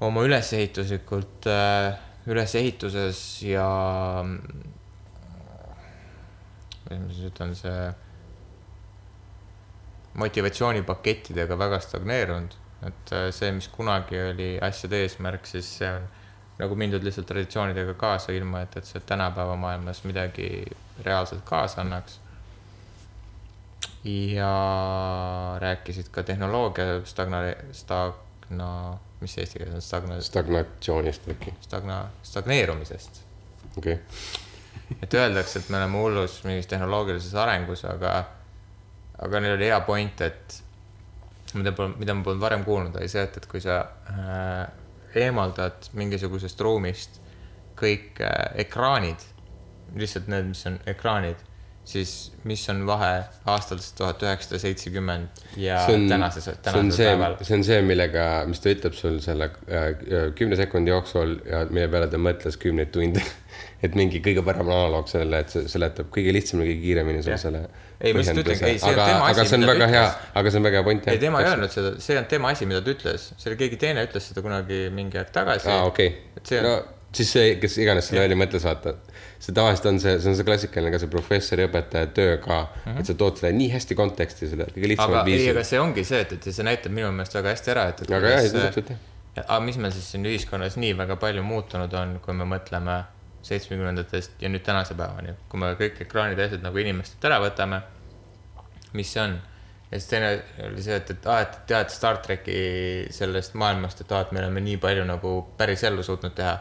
oma 0.00 0.22
ülesehituslikult 0.22 1.46
äh, 1.50 1.98
ülesehituses 2.26 3.42
ja 3.42 3.68
kuidas 6.84 7.00
ma 7.02 7.08
siis 7.12 7.24
ütlen, 7.30 7.54
see 7.58 7.80
motivatsioonipakettidega 10.18 11.58
väga 11.58 11.80
stagneerunud, 11.84 12.54
et 12.88 13.12
äh, 13.14 13.28
see, 13.34 13.50
mis 13.56 13.68
kunagi 13.74 14.20
oli 14.30 14.52
asjade 14.62 15.02
eesmärk, 15.04 15.46
siis 15.50 15.68
see 15.80 15.90
on 15.90 16.06
nagu 16.58 16.74
mindud 16.74 17.04
lihtsalt 17.06 17.26
traditsioonidega 17.26 17.94
kaasa, 17.94 18.32
ilma 18.34 18.62
et, 18.66 18.76
et 18.76 18.86
see 18.86 19.02
tänapäeva 19.06 19.56
maailmas 19.56 20.02
midagi 20.08 20.48
reaalselt 21.06 21.44
kaasa 21.46 21.80
annaks. 21.84 22.20
ja 24.04 25.56
rääkisid 25.58 26.08
ka 26.10 26.22
tehnoloogia 26.22 27.00
stagna-, 27.04 27.54
stagna, 27.72 28.98
mis 29.20 29.34
see 29.34 29.42
eesti 29.42 29.58
keeles 29.58 29.74
on, 29.74 29.82
stagna-, 29.82 30.20
stagnatsioonist 30.22 31.28
äkki, 31.34 31.54
stagna-, 31.60 32.06
stagneerumisest. 32.22 33.22
okei 33.76 33.94
okay.. 33.94 34.98
et 35.02 35.14
öeldakse, 35.14 35.58
et 35.58 35.68
me 35.68 35.76
oleme 35.76 35.98
hullus 35.98 36.40
mingis 36.44 36.66
tehnoloogilises 36.66 37.34
arengus, 37.34 37.84
aga, 37.84 38.14
aga 39.18 39.40
neil 39.40 39.58
oli 39.58 39.70
hea 39.70 39.80
point, 39.86 40.20
et 40.20 40.62
mida 41.54 41.72
mida 41.72 42.14
ma 42.14 42.24
polnud 42.24 42.42
varem 42.42 42.64
kuulnud, 42.64 42.96
oli 42.96 43.08
see, 43.08 43.22
et, 43.22 43.36
et 43.36 43.50
kui 43.50 43.60
sa 43.62 43.80
äh, 44.10 44.87
eemaldad 45.16 45.88
mingisugusest 45.96 46.60
ruumist 46.60 47.20
kõik 47.78 48.20
äh, 48.20 48.50
ekraanid, 48.64 49.22
lihtsalt 49.96 50.28
need, 50.28 50.50
mis 50.52 50.66
on 50.68 50.80
ekraanid, 50.90 51.40
siis 51.88 52.12
mis 52.48 52.62
on 52.68 52.82
vahe 52.88 53.12
aastast 53.48 53.94
tuhat 53.96 54.22
üheksasada 54.26 54.60
seitsekümmend 54.60 55.40
ja 55.56 55.80
see 55.86 55.96
on, 55.96 56.04
tänase, 56.10 56.42
see 56.44 56.52
on 56.52 56.60
tänasel 56.66 56.92
see 56.98 57.06
päeval,. 57.08 57.36
see 57.40 57.56
on 57.56 57.64
see, 57.64 57.78
millega, 57.86 58.24
mis 58.50 58.60
ta 58.60 58.72
ütleb 58.74 58.96
sul 58.96 59.16
selle 59.24 59.48
äh, 59.72 59.86
kümne 60.36 60.58
sekundi 60.60 60.92
jooksul 60.92 61.38
ja 61.48 61.62
mille 61.70 61.88
peale 61.92 62.10
ta 62.12 62.20
mõtles 62.20 62.60
kümneid 62.60 62.92
tunde. 62.94 63.24
et 63.84 63.94
mingi 63.98 64.20
kõige 64.22 64.42
parem 64.44 64.68
analoog 64.68 65.08
sellele, 65.10 65.40
et 65.44 65.54
see 65.54 65.70
seletab 65.70 66.10
kõige 66.14 66.34
lihtsamini, 66.34 66.68
kõige 66.72 66.82
kiiremini 66.82 67.22
sul 67.22 67.32
Jah. 67.32 67.40
selle. 67.46 67.64
Ei, 67.98 68.12
ma 68.12 68.20
lihtsalt 68.20 68.42
ütlengi, 68.42 68.68
ei, 68.68 68.82
see 68.82 68.90
on 68.90 68.98
aga, 68.98 69.08
tema 69.08 69.24
asi, 69.24 69.32
aga 69.32 69.48
see 69.48 69.56
on 69.56 69.64
mida 69.64 69.72
ta 69.72 69.78
väga 69.78 69.88
hea 69.94 70.04
ütles., 70.04 70.28
aga 70.42 70.52
see 70.52 70.60
on 70.60 70.68
väga 70.68 70.80
hea 70.80 70.86
point. 70.90 71.08
ei, 71.14 71.22
tema 71.22 71.40
ei 71.42 71.50
öelnud 71.54 71.74
seda, 71.74 71.94
see 72.04 72.18
olnud 72.18 72.30
tema 72.34 72.52
asi, 72.54 72.68
mida 72.70 72.84
ta 72.84 72.94
ütles, 72.94 73.32
see 73.38 73.50
oli 73.52 73.58
keegi 73.64 73.80
teine 73.86 74.04
ütles 74.06 74.30
seda 74.32 74.44
kunagi 74.44 74.84
mingi 74.94 75.18
aeg 75.22 75.34
tagasi 75.34 75.72
aa, 75.72 75.88
okei 75.88 76.12
okay.. 76.36 76.60
on- 76.60 76.68
no 76.68 76.76
siis 77.14 77.32
see, 77.32 77.54
kes 77.62 77.78
iganes 77.82 78.08
selle 78.10 78.24
välja 78.26 78.38
mõtles, 78.38 78.64
vaata. 78.68 78.94
See 79.38 79.54
tavaliselt 79.54 79.86
on 79.86 80.00
see, 80.02 80.16
see 80.18 80.30
on 80.32 80.38
see 80.38 80.46
klassikaline 80.46 80.90
ka 80.94 80.98
see 81.02 81.10
professori 81.12 81.66
õpetaja 81.68 82.08
töö 82.14 82.38
ka 82.42 82.56
mm, 82.62 82.80
-hmm. 82.86 83.00
et 83.00 83.10
sa 83.10 83.14
tood 83.18 83.38
selle 83.38 83.52
nii 83.54 83.68
hästi 83.74 83.98
konteksti 83.98 84.48
selle 84.50 84.66
kõige 84.72 84.80
aga 84.82 84.92
lihtsamal 84.92 85.14
ei, 85.14 85.20
aga 85.20 85.28
viisil. 85.30 85.60
see 85.70 85.82
ongi 85.82 86.04
see, 86.08 86.24
et, 86.26 86.32
et 86.38 86.48
see 86.48 86.66
näitab 86.66 86.96
minu 86.96 87.12
meelest 87.12 87.38
väga 87.38 87.54
hästi 87.54 87.74
ära, 87.74 87.84
et, 87.92 88.02
et 88.02 88.16
aga 88.18 88.32
jah, 88.34 88.48
täpselt 88.56 88.90
jah. 88.94 89.04
aga 89.44 89.60
mis 89.68 89.78
meil 89.78 89.94
siis 89.94 90.10
siin 90.14 90.26
ühiskonnas 90.26 90.80
nii 90.82 90.96
väga 90.98 91.18
palju 91.22 91.44
muutunud 91.46 91.94
on, 92.02 92.18
kui 92.24 92.34
me 92.34 92.48
mõtleme 92.56 92.98
seitsmekümnendatest 93.48 94.42
ja 94.42 94.50
nüüd 94.50 94.64
tänase 94.66 94.96
päevani, 94.98 95.36
kui 95.48 95.60
me 95.60 95.70
kõik 95.78 96.02
ekraanid 96.04 96.40
ja 96.40 96.48
asjad 96.48 96.64
nagu 96.66 96.82
inimestelt 96.82 97.24
ära 97.30 97.38
võtame. 97.42 97.82
mis 98.92 99.12
see 99.12 99.22
on? 99.22 99.38
ja 99.90 99.98
siis 100.00 100.08
teine 100.10 100.32
oli 100.66 100.82
see, 100.82 100.96
et, 100.96 101.10
et 101.10 101.26
aa, 101.28 101.40
et 101.44 101.60
tead 101.68 101.92
Star 101.92 102.18
tracki 102.24 102.58
sellest 103.14 103.54
maailmast, 103.54 104.02
et 104.02 104.12
aa, 104.12 104.26
et 104.26 104.32
me 104.32 104.42
oleme 104.42 104.60
nii 104.64 104.76
palju 104.82 105.06
nagu 105.08 105.34
päris 105.56 105.84
ellu 105.88 106.04
suutnud 106.04 106.34
teha. 106.36 106.56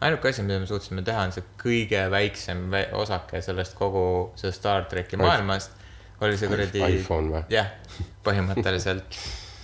Ainuke 0.00 0.28
asi, 0.28 0.44
mida 0.44 0.60
me 0.60 0.68
suutsime 0.68 1.02
teha, 1.06 1.26
on 1.28 1.34
see 1.34 1.44
kõige 1.60 2.02
väiksem 2.12 2.66
vä 2.72 2.86
osake 3.00 3.40
sellest 3.44 3.76
kogu 3.78 4.32
sellest 4.36 4.60
Star 4.60 4.88
tracki 4.90 5.16
maailmast. 5.20 5.72
oli 6.20 6.38
see 6.38 6.48
kuradi. 6.48 6.82
iPhone 6.98 7.32
või? 7.32 7.44
jah, 7.52 7.70
põhimõtteliselt. 8.26 9.20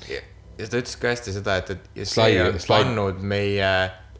ja 0.08 0.68
ta 0.68 0.80
ütles 0.80 0.96
ka 1.00 1.12
hästi 1.12 1.36
seda, 1.36 1.58
et, 1.62 1.74
et 1.74 2.08
see 2.08 2.38
on 2.44 2.60
pannud 2.68 3.20
meie 3.34 3.72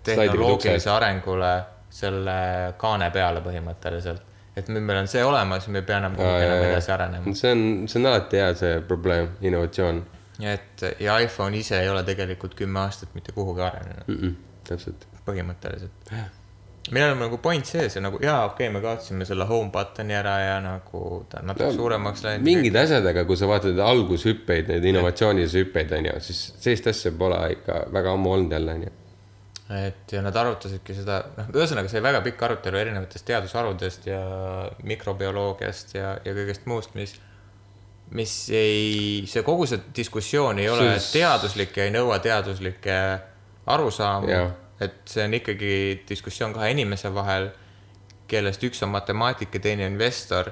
tehnoloogilise 0.05 0.91
arengule 0.91 1.55
selle 1.93 2.37
kaane 2.81 3.11
peale 3.15 3.41
põhimõtteliselt. 3.45 4.25
et 4.57 4.69
nüüd 4.69 4.85
meil 4.85 5.05
on 5.05 5.09
see 5.09 5.25
olemas, 5.25 5.69
me 5.69 5.81
ei 5.81 5.89
pea 5.89 6.01
enam 6.03 6.17
kuhugi 6.19 6.49
enam 6.49 6.67
edasi 6.71 6.93
arenema. 6.93 7.37
see 7.37 7.55
on, 7.57 7.65
see 7.89 8.01
on 8.03 8.11
alati 8.13 8.43
hea, 8.43 8.51
see 8.59 8.83
probleem, 8.89 9.33
innovatsioon 9.41 10.05
et 10.41 10.85
ja 11.01 11.19
iPhone 11.23 11.57
ise 11.57 11.81
ei 11.81 11.89
ole 11.89 12.03
tegelikult 12.05 12.55
kümme 12.59 12.81
aastat 12.83 13.15
mitte 13.15 13.33
kuhugi 13.37 13.63
arenenud 13.63 14.09
mm. 14.09 14.21
-mm, 14.21 14.35
täpselt. 14.69 15.07
põhimõtteliselt. 15.27 16.15
meil 16.91 17.13
on 17.13 17.21
nagu 17.23 17.39
point 17.39 17.67
sees 17.67 17.95
ja 17.97 18.03
nagu 18.03 18.19
jaa, 18.23 18.41
okei 18.49 18.67
okay,, 18.67 18.75
me 18.75 18.81
kaotasime 18.83 19.27
selle 19.27 19.47
home 19.47 19.71
button'i 19.75 20.17
ära 20.19 20.35
ja 20.43 20.57
nagu 20.65 21.23
ta 21.31 21.39
on 21.39 21.53
natuke 21.53 21.69
no, 21.71 21.77
suuremaks 21.77 22.25
läinud. 22.27 22.47
mingid 22.47 22.79
asjad, 22.81 23.07
aga 23.13 23.25
kui 23.29 23.39
sa 23.39 23.51
vaatad 23.51 23.79
algushüppeid, 23.87 24.73
neid 24.73 24.89
innovatsioonilisi 24.91 25.63
hüppeid, 25.63 25.95
on 25.99 26.11
ju, 26.11 26.17
siis 26.27 26.43
sellist 26.59 26.91
asja 26.91 27.15
pole 27.19 27.39
ikka 27.55 27.85
väga 27.95 28.17
ammu 28.17 28.35
olnud 28.35 28.59
jälle, 28.59 28.75
on 28.75 28.87
ju. 28.89 28.95
et 29.79 30.17
ja 30.17 30.23
nad 30.27 30.37
arutasidki 30.43 30.99
seda, 30.99 31.23
noh, 31.39 31.53
ühesõnaga 31.55 31.93
see 31.93 32.03
väga 32.03 32.23
pikk 32.27 32.47
arutelu 32.49 32.83
erinevatest 32.83 33.31
teadusharudest 33.31 34.09
ja 34.11 34.23
mikrobioloogiast 34.83 35.95
ja, 36.01 36.17
ja 36.25 36.35
kõigest 36.35 36.67
muust, 36.67 36.99
mis, 36.99 37.15
mis 38.11 38.39
ei, 38.51 39.23
see 39.31 39.47
kogu 39.47 39.71
see 39.71 39.87
diskussioon 39.95 40.59
ei 40.59 40.67
ole 40.69 40.97
see... 40.99 41.21
teaduslik 41.21 41.79
ja 41.79 41.87
ei 41.87 41.95
nõua 41.95 42.19
teaduslikke 42.25 42.99
arusaamu 43.67 44.31
Jah.. 44.31 44.51
Et 44.85 45.01
see 45.09 45.25
on 45.25 45.35
ikkagi 45.35 45.73
diskussioon 46.09 46.55
kahe 46.57 46.71
inimese 46.75 47.13
vahel, 47.15 47.51
kellest 48.29 48.63
üks 48.65 48.83
on 48.85 48.93
matemaatik 48.93 49.55
ja 49.55 49.61
teine 49.61 49.87
investor. 49.87 50.51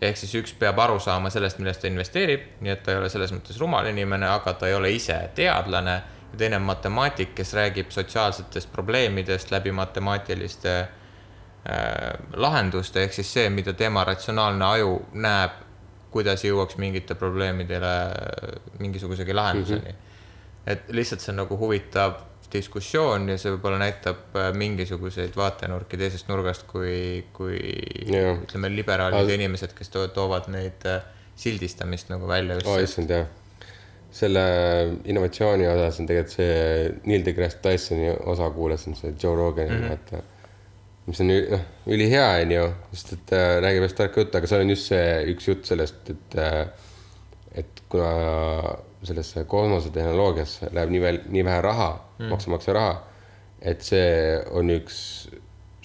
ehk 0.00 0.16
siis 0.16 0.34
üks 0.38 0.52
peab 0.54 0.78
aru 0.78 1.00
saama 1.02 1.30
sellest, 1.30 1.58
millest 1.58 1.80
ta 1.82 1.88
investeerib, 1.90 2.42
nii 2.62 2.70
et 2.70 2.82
ta 2.86 2.92
ei 2.92 3.00
ole 3.00 3.08
selles 3.10 3.32
mõttes 3.34 3.56
rumal 3.58 3.86
inimene, 3.90 4.28
aga 4.30 4.52
ta 4.54 4.68
ei 4.68 4.76
ole 4.76 4.92
ise 4.94 5.16
teadlane 5.34 5.94
ja 6.32 6.38
teine 6.38 6.60
on 6.60 6.68
matemaatik, 6.68 7.32
kes 7.34 7.50
räägib 7.58 7.90
sotsiaalsetest 7.90 8.70
probleemidest 8.72 9.50
läbi 9.50 9.72
matemaatiliste 9.74 10.74
äh, 10.78 10.88
lahenduste, 12.34 13.02
ehk 13.02 13.16
siis 13.16 13.32
see, 13.32 13.48
mida 13.50 13.74
tema 13.74 14.04
ratsionaalne 14.06 14.64
aju 14.64 14.94
näeb, 15.18 15.58
kuidas 16.14 16.44
jõuaks 16.46 16.78
mingite 16.78 17.18
probleemidele 17.18 17.92
mingisugusegi 18.78 19.34
lahenduseni 19.34 19.90
mm. 19.90 19.96
-hmm. 19.96 20.72
et 20.72 20.88
lihtsalt 20.94 21.20
see 21.20 21.32
on 21.32 21.42
nagu 21.42 21.58
huvitav 21.58 22.14
diskussioon 22.52 23.28
ja 23.32 23.38
see 23.40 23.52
võib-olla 23.54 23.80
näitab 23.82 24.36
äh, 24.36 24.50
mingisuguseid 24.56 25.36
vaatenurki 25.36 26.00
teisest 26.00 26.30
nurgast 26.30 26.64
kui, 26.70 27.24
kui 27.32 27.58
Jah. 28.08 28.38
ütleme, 28.44 28.70
liberaalid 28.76 29.28
ja 29.28 29.38
inimesed, 29.40 29.74
kes 29.76 29.92
to 29.94 30.06
toovad 30.14 30.48
neid 30.52 30.86
äh, 30.88 31.04
sildistamist 31.38 32.10
nagu 32.12 32.28
välja 32.30 32.58
just 32.58 32.70
oh, 32.70 32.80
issand 32.82 33.14
jah 33.14 33.28
selle 34.10 34.40
innovatsiooni 35.04 35.66
osas 35.68 36.00
on 36.00 36.08
tegelikult 36.08 36.34
see 36.38 36.88
Neil 37.10 37.24
deGrasse 37.26 37.60
Tysoni 37.64 38.08
osa 38.32 38.48
kuulasin, 38.54 38.96
see 38.96 39.12
Joe 39.22 39.36
Rogani 39.36 39.70
mm, 39.70 39.82
-hmm. 39.82 39.88
vaata. 39.88 40.22
mis 41.06 41.20
on 41.20 41.28
noh, 41.28 41.60
ülihea, 41.86 42.26
onju, 42.42 42.64
sest 42.92 43.12
et 43.12 43.32
äh, 43.32 43.60
räägib 43.64 43.84
hästi 43.84 43.96
tarka 43.96 44.20
juttu, 44.20 44.38
aga 44.38 44.46
seal 44.46 44.64
on 44.64 44.70
just 44.70 44.88
see 44.90 45.32
üks 45.32 45.48
jutt 45.48 45.64
sellest, 45.64 46.10
et 46.10 46.36
äh, 46.36 46.66
et 47.54 47.82
kuna 47.88 48.10
sellesse 49.02 49.44
kosmosetehnoloogiasse 49.44 50.68
läheb 50.72 50.90
nii 50.92 51.00
veel, 51.00 51.20
nii 51.32 51.44
vähe 51.44 51.60
raha 51.64 51.88
mm., 52.18 52.30
maksumaksja 52.32 52.74
raha, 52.76 52.96
et 53.62 53.82
see 53.82 54.08
on 54.54 54.70
üks 54.74 54.98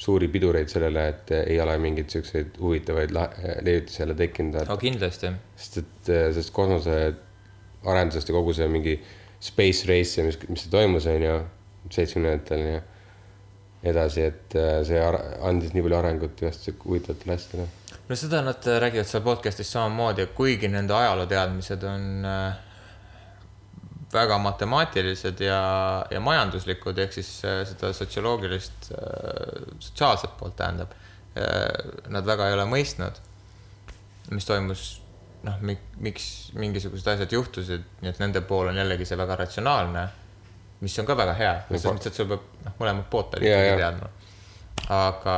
suuri 0.04 0.28
pidureid 0.28 0.72
sellele, 0.72 1.08
et 1.14 1.34
ei 1.44 1.60
ole 1.64 1.76
mingeid 1.82 2.10
siukseid 2.12 2.58
huvitavaid 2.60 3.14
leiutisi 3.62 4.02
jälle 4.02 4.16
tekkinud, 4.20 4.64
no 4.68 4.78
kindlasti, 4.82 5.32
sest 5.56 5.78
et 5.84 6.10
äh, 6.10 6.26
sellest 6.34 6.54
kosmose 6.56 6.98
arendusest 7.86 8.32
ja 8.32 8.36
kogu 8.36 8.56
see 8.56 8.68
mingi 8.72 8.98
space 9.44 9.88
race 9.90 10.20
ja 10.20 10.26
mis, 10.28 10.40
mis 10.50 10.66
toimus, 10.72 11.08
on 11.12 11.24
ju, 11.24 11.38
seitsmekümnendatel 11.92 12.66
ja 12.66 12.82
edasi, 13.94 14.28
et 14.32 14.58
äh, 14.60 14.82
see 14.88 15.00
andis 15.44 15.74
nii 15.76 15.86
palju 15.86 16.00
arengut 16.00 16.44
igast 16.44 16.70
huvitavatele 16.84 17.38
asjadele. 17.38 17.68
no 18.10 18.20
seda 18.20 18.44
nad 18.44 18.70
räägivad 18.86 19.10
seal 19.10 19.24
podcast'is 19.26 19.72
samamoodi, 19.76 20.28
kuigi 20.36 20.72
nende 20.72 20.96
ajalooteadmised 20.96 21.84
on 21.88 22.28
äh, 22.28 22.62
väga 24.14 24.38
matemaatilised 24.42 25.40
ja, 25.44 25.60
ja 26.12 26.20
majanduslikud, 26.24 26.98
ehk 27.04 27.14
siis 27.16 27.30
äh, 27.46 27.62
seda 27.70 27.94
sotsioloogilist, 27.94 28.92
sotsiaalset 29.80 30.36
poolt 30.40 30.56
tähendab, 30.60 30.94
nad 32.14 32.26
väga 32.30 32.48
ei 32.52 32.54
ole 32.54 32.66
mõistnud, 32.70 33.16
mis 34.32 34.46
toimus, 34.46 34.84
noh, 35.44 35.56
miks 36.00 36.28
mingisugused 36.58 37.08
asjad 37.16 37.34
juhtusid, 37.34 37.88
nii 38.04 38.12
et 38.12 38.20
nende 38.22 38.42
pool 38.46 38.70
on 38.70 38.78
jällegi 38.78 39.08
see 39.10 39.18
väga 39.18 39.40
ratsionaalne, 39.42 40.04
mis 40.84 41.00
on 41.02 41.08
ka 41.10 41.16
väga 41.18 41.34
hea, 41.40 41.56
selles 41.72 41.88
mõttes, 41.90 42.12
et 42.12 42.20
sul 42.22 42.30
peab 42.30 42.46
noh, 42.68 42.76
mõlemat 42.80 43.10
poolt 43.10 43.34
Jaa, 43.42 43.42
ikkagi 43.66 43.82
teadma. 43.82 44.12
aga, 44.94 45.36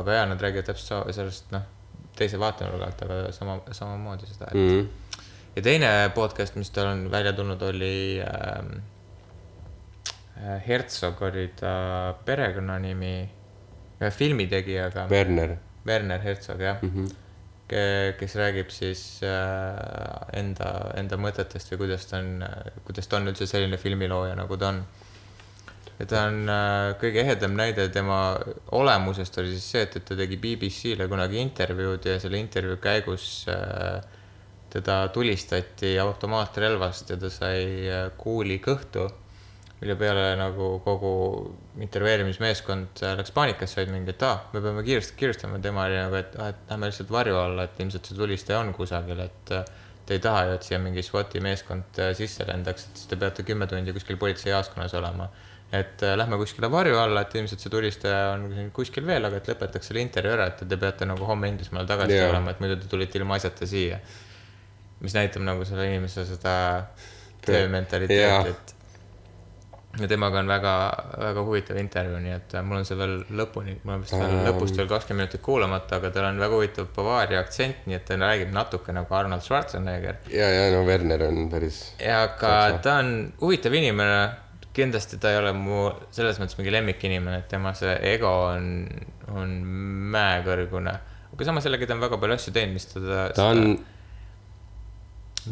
aga 0.00 0.16
jaa, 0.18 0.26
nad 0.32 0.40
räägivad 0.46 0.70
täpselt 0.72 1.12
sellest 1.14 1.52
noh, 1.52 1.68
teise 2.16 2.40
vaatenurga 2.40 2.88
alt, 2.88 3.04
aga 3.06 3.20
sama, 3.36 3.58
samamoodi 3.76 4.28
seda, 4.32 4.48
et 4.52 4.58
Mhm. 4.62 4.88
Ja 5.56 5.62
teine 5.62 5.90
podcast, 6.14 6.56
mis 6.56 6.70
tal 6.72 6.92
on 6.92 7.04
välja 7.12 7.32
tulnud, 7.36 7.62
oli 7.62 8.20
ähm, 8.24 8.72
äh, 10.36 10.62
Herzog 10.66 11.20
oli 11.22 11.50
ta 11.56 12.14
perekonnanimi, 12.24 13.16
ühe 14.00 14.10
filmitegijaga, 14.10 15.06
Werner 15.10 15.58
Werner 15.86 16.22
Herzog 16.22 16.60
jah 16.60 16.82
mm. 16.82 16.90
-hmm. 16.94 17.12
kes 18.18 18.36
räägib 18.36 18.70
siis 18.70 19.20
äh, 19.22 20.40
enda, 20.40 20.92
enda 20.96 21.16
mõtetest 21.16 21.72
või 21.72 21.84
kuidas 21.84 22.06
ta 22.06 22.18
on, 22.18 22.44
kuidas 22.84 23.08
ta 23.08 23.16
on 23.16 23.28
üldse 23.28 23.46
selline 23.46 23.76
filmilooja, 23.76 24.34
nagu 24.36 24.56
ta 24.56 24.68
on. 24.68 24.82
ja 25.98 26.06
ta 26.06 26.24
on 26.28 26.48
äh, 26.48 26.94
kõige 27.00 27.20
ehedam 27.20 27.56
näide 27.56 27.88
tema 27.88 28.38
olemusest 28.70 29.38
oli 29.38 29.52
siis 29.52 29.70
see, 29.70 29.82
et, 29.82 29.96
et 29.96 30.04
ta 30.04 30.16
tegi 30.16 30.36
BBC-le 30.36 31.08
kunagi 31.08 31.40
intervjuud 31.40 32.04
ja 32.06 32.18
selle 32.20 32.38
intervjuu 32.38 32.76
käigus 32.76 33.46
äh, 33.48 34.00
teda 34.72 35.08
tulistati 35.12 35.98
automaatrelvast 36.00 37.10
ja 37.12 37.18
ta 37.20 37.30
sai 37.32 37.64
äh, 37.90 38.06
kuuli 38.16 38.56
kõhtu, 38.64 39.04
mille 39.82 39.96
peale 39.98 40.24
nagu 40.38 40.76
kogu 40.84 41.12
intervjueerimismeeskond 41.82 43.02
äh, 43.04 43.14
läks 43.18 43.34
paanikasse, 43.36 43.82
olid 43.82 43.92
mingi, 43.92 44.14
et 44.14 44.26
aa, 44.26 44.38
me 44.54 44.64
peame 44.64 44.84
kiiresti 44.86 45.18
kiirustama, 45.18 45.60
tema 45.62 45.86
oli 45.88 45.98
nagu, 46.00 46.18
et 46.20 46.36
aa, 46.38 46.52
et 46.54 46.72
lähme 46.72 46.90
lihtsalt 46.90 47.12
varju 47.12 47.38
alla, 47.42 47.68
et 47.68 47.80
ilmselt 47.84 48.08
see 48.08 48.18
tulistaja 48.18 48.62
on 48.62 48.72
kusagil, 48.76 49.20
et 49.26 49.54
äh, 49.58 49.64
te 50.06 50.16
ei 50.16 50.22
taha 50.22 50.46
ju, 50.48 50.56
et 50.56 50.66
siia 50.66 50.80
mingi 50.82 51.02
SWAT-i 51.04 51.40
meeskond 51.44 52.00
sisse 52.18 52.46
lendaks, 52.48 52.88
et 52.88 53.00
siis 53.00 53.10
te 53.10 53.18
peate 53.18 53.44
kümme 53.46 53.68
tundi 53.70 53.94
kuskil 53.94 54.18
politseijaoskonnas 54.18 54.94
olema. 54.98 55.28
et 55.72 56.02
äh, 56.04 56.16
lähme 56.20 56.36
kuskile 56.36 56.68
varju 56.70 56.98
alla, 57.00 57.22
et 57.24 57.34
ilmselt 57.34 57.62
see 57.64 57.70
tulistaja 57.72 58.34
on 58.34 58.50
siin 58.52 58.66
kuskil 58.76 59.06
veel, 59.08 59.24
aga 59.24 59.38
et 59.38 59.46
lõpetaks 59.48 59.88
selle 59.88 60.02
intervjuu 60.04 60.34
ära, 60.34 60.50
et 60.50 60.58
te 60.68 60.76
peate 60.76 61.08
nagu 61.08 61.24
homme 61.24 61.48
Inglismaale 61.48 61.88
tagasi 61.88 62.18
Jaa. 62.18 62.26
tulema, 62.28 62.52
et 62.52 62.60
muidu 62.60 62.76
te 62.76 62.90
tulite 62.92 63.16
ilma 63.18 63.38
asjata 63.40 63.66
siia. 63.66 63.96
Mis 65.02 65.16
näitab 65.18 65.42
nagu 65.46 65.66
selle 65.68 65.88
inimese 65.90 66.24
seda 66.28 66.54
töömentaliteeti, 67.42 68.54
et 68.54 68.76
ja 70.00 70.08
temaga 70.08 70.40
on 70.40 70.48
väga, 70.48 70.74
väga 71.20 71.42
huvitav 71.44 71.76
intervjuu, 71.80 72.20
nii 72.24 72.32
et 72.32 72.54
äh, 72.56 72.64
mul 72.64 72.80
on 72.80 72.86
see 72.88 72.96
veel 72.96 73.18
lõpuni, 73.36 73.74
mul 73.82 73.98
on 73.98 74.04
vist 74.04 74.14
veel 74.16 74.30
Ähm. 74.30 74.46
lõpust 74.46 74.78
veel 74.80 74.88
kakskümmend 74.88 75.26
minutit 75.26 75.44
kuulamata, 75.44 75.98
aga 75.98 76.10
tal 76.14 76.28
on 76.30 76.40
väga 76.40 76.56
huvitav 76.56 76.88
Bavaaria 76.96 77.42
aktsent, 77.44 77.84
nii 77.88 77.98
et 77.98 78.06
ta 78.08 78.16
räägib 78.20 78.54
natuke 78.56 78.94
nagu 78.96 79.18
Arnold 79.18 79.44
Schwarzenegger. 79.44 80.22
ja, 80.32 80.48
ja 80.48 80.70
no 80.72 80.84
Werner 80.88 81.26
on 81.28 81.50
päris, 81.52 81.82
ja 82.00 82.24
Täitsa. 82.28 82.78
ta 82.86 82.96
on 83.02 83.32
huvitav 83.42 83.76
inimene, 83.76 84.30
kindlasti 84.72 85.20
ta 85.20 85.34
ei 85.34 85.40
ole 85.42 85.52
mu 85.52 85.84
selles 86.10 86.40
mõttes 86.40 86.56
mingi 86.56 86.72
lemmikinimene, 86.72 87.42
et 87.44 87.48
tema 87.52 87.74
see 87.76 87.92
ego 88.14 88.32
on, 88.48 88.86
on 89.28 89.56
mäekõrgune. 90.16 90.96
aga 91.34 91.50
samas 91.50 91.68
jällegi 91.68 91.90
ta 91.90 91.98
on 91.98 92.06
väga 92.08 92.20
palju 92.22 92.40
asju 92.40 92.56
teinud, 92.56 92.80
mis 92.80 92.88
teda. 92.94 93.26
ta 93.36 93.50
on, 93.52 93.76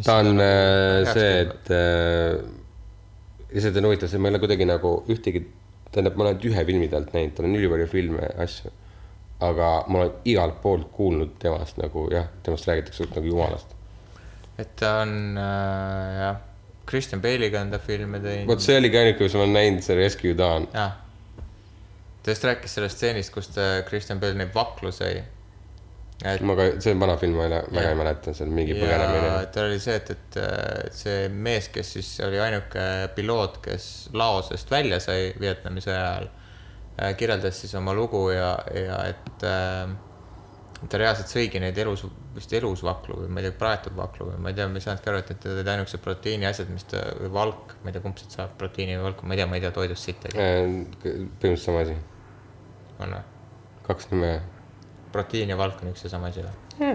ta 0.05 0.19
on 0.23 0.41
äh, 0.41 1.13
see, 1.13 1.31
et 1.45 1.71
äh, 1.75 2.37
lihtsalt 3.51 3.81
on 3.81 3.89
huvitav, 3.91 4.11
see 4.11 4.21
ma 4.23 4.31
ei 4.31 4.35
ole 4.35 4.43
kuidagi 4.43 4.69
nagu 4.69 4.93
ühtegi, 5.11 5.43
tähendab, 5.91 6.17
ma 6.17 6.27
olen 6.27 6.37
ainult 6.37 6.47
ühe 6.51 6.67
filmi 6.69 6.91
talt 6.93 7.11
näinud, 7.17 7.35
tal 7.37 7.49
on 7.49 7.59
ülipalju 7.59 7.89
filme 7.91 8.31
asju. 8.45 8.73
aga 9.41 9.69
ma 9.89 10.03
olen 10.03 10.29
igalt 10.29 10.59
poolt 10.61 10.91
kuulnud 10.93 11.39
temast 11.41 11.79
nagu 11.81 12.05
jah, 12.13 12.29
temast 12.45 12.69
räägitakse 12.69 13.09
nagu 13.15 13.33
jumalast. 13.33 13.75
et 14.59 14.77
ta 14.79 15.01
on 15.03 15.15
äh, 15.41 16.21
jah, 16.21 16.41
Christian 16.91 17.23
Bale'iga 17.23 17.63
on 17.65 17.75
ta 17.75 17.83
filme 17.83 18.21
teinud. 18.23 18.49
vot 18.51 18.63
see 18.63 18.79
oligi 18.79 19.01
ainuke, 19.01 19.27
mis 19.27 19.35
ma 19.35 19.47
olen 19.47 19.59
näinud, 19.59 19.85
see 19.87 19.99
Rescue 19.99 20.37
Dawn. 20.39 20.71
ta 20.71 22.31
just 22.35 22.47
rääkis 22.47 22.79
sellest 22.79 23.01
stseenist, 23.01 23.35
kus 23.35 23.51
ta 23.57 23.71
Christian 23.89 24.23
Bale 24.23 24.39
neid 24.39 24.55
vaklu 24.55 24.95
sõi. 24.95 25.19
Et 26.25 26.43
ma 26.45 26.57
ka, 26.59 26.67
see 26.83 26.93
on 26.95 27.01
vana 27.01 27.17
film, 27.21 27.39
ma 27.39 27.47
ei, 27.47 27.63
väga 27.71 27.95
ei 27.95 27.99
mäleta, 28.01 28.35
see 28.37 28.45
on 28.47 28.53
mingi 28.57 28.77
põgenemine. 28.77 29.31
tal 29.55 29.71
oli 29.71 29.79
see, 29.81 29.97
et, 29.97 30.11
et 30.13 30.93
see 30.97 31.31
mees, 31.33 31.71
kes 31.73 31.95
siis 31.97 32.13
oli 32.27 32.41
ainuke 32.43 32.85
piloot, 33.17 33.61
kes 33.65 33.89
laosest 34.17 34.71
välja 34.73 35.01
sai 35.01 35.33
Vietnami 35.41 35.85
sõja 35.85 36.05
ajal, 36.11 36.31
kirjeldas 37.17 37.63
siis 37.63 37.73
oma 37.81 37.95
lugu 37.97 38.27
ja, 38.35 38.53
ja 38.77 39.01
et 39.09 39.47
äh, 39.49 39.97
ta 40.89 41.01
reaalselt 41.01 41.33
sõigi 41.33 41.61
neid 41.61 41.79
elus, 41.81 42.05
vist 42.37 42.53
elus 42.57 42.85
vaklu 42.85 43.23
või 43.23 43.33
ma 43.33 43.43
ei 43.43 43.49
tea, 43.49 43.57
praetud 43.61 43.97
vaklu 43.97 44.31
või 44.31 44.39
ma 44.45 44.53
ei 44.53 44.57
tea, 44.57 44.69
ma 44.71 44.81
ei 44.81 44.85
saanudki 44.85 45.13
aru, 45.13 45.21
et 45.21 45.33
need 45.35 45.49
olid 45.55 45.73
ainukesed 45.75 46.05
proteiiniasjad, 46.05 46.71
mis 46.73 46.87
ta, 46.89 47.03
või 47.21 47.33
valk, 47.35 47.75
ma 47.83 47.91
ei 47.91 47.97
tea, 47.97 48.05
kumb 48.05 48.21
sealt 48.21 48.37
saab, 48.37 48.55
proteiini 48.61 48.97
või 48.97 49.11
valku, 49.11 49.29
ma 49.29 49.37
ei 49.37 49.43
tea, 49.43 49.51
ma 49.51 49.59
ei 49.59 49.65
tea 49.65 49.75
toidust 49.77 50.09
sittagi, 50.09 50.39
põhimõtteliselt 51.03 51.67
sama 51.67 51.85
asi, 51.85 51.99
on 53.01 53.17
või? 53.17 53.23
kaks 53.91 54.11
nime, 54.13 54.35
proteiin 55.13 55.53
ja 55.53 55.59
valk 55.59 55.83
on 55.83 55.93
üks 55.93 56.05
ja 56.07 56.13
sama 56.13 56.31
asi 56.31 56.45
või? 56.45 56.91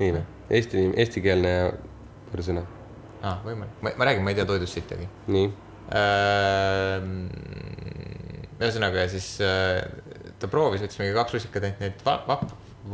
nii 0.00 0.10
või? 0.16 0.24
Eesti, 0.56 0.82
eestikeelne 1.02 1.52
ja 1.52 1.68
võõrsõna, 2.30 2.62
aa 3.22 3.30
ah,, 3.32 3.38
võimalik, 3.46 3.78
ma, 3.82 3.92
ma 3.98 4.08
räägin, 4.08 4.24
ma 4.26 4.32
ei 4.32 4.38
tea 4.38 4.46
toidust 4.48 4.76
sittagi 4.76 5.08
nii. 5.32 5.50
Ehm, 5.96 7.26
ühesõnaga 8.58 9.04
ja 9.04 9.10
siis 9.10 9.28
äh, 9.44 9.82
ta 10.40 10.50
proovis, 10.50 10.82
võttis 10.82 10.98
mingi 11.00 11.14
kaks 11.16 11.36
rusikat, 11.36 11.68
ainult 11.68 11.84
neid 11.84 12.02
va-, 12.06 12.20
va-, 12.26 12.40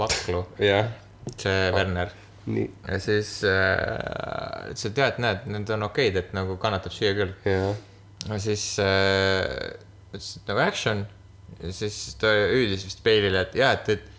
vaklu, 0.02 0.44
jah, 0.62 0.93
see 1.36 1.70
Werner. 1.74 2.12
nii, 2.47 2.68
ja 2.89 3.01
siis 3.02 3.39
äh, 3.48 4.68
ütles, 4.72 4.86
et 4.90 5.02
jah, 5.02 5.12
et 5.14 5.22
näed, 5.22 5.48
need 5.52 5.72
on 5.76 5.89
okeid, 5.89 6.20
et 6.20 6.36
nagu 6.36 6.59
kannatab 6.62 6.94
süüa 6.94 7.16
küll. 7.18 7.34
jah, 7.48 7.72
ja 8.28 8.40
siis 8.43 8.66
äh, 8.82 9.76
ütles, 10.12 10.36
et 10.39 10.52
nagu 10.52 10.64
action 10.64 11.05
ja 11.62 11.74
siis 11.74 12.16
ta 12.20 12.32
hüüdis 12.52 12.86
vist 12.86 13.02
Bale'ile, 13.05 13.47
et 13.47 13.56
jah, 13.59 13.76
et, 13.76 13.89
et 13.97 14.11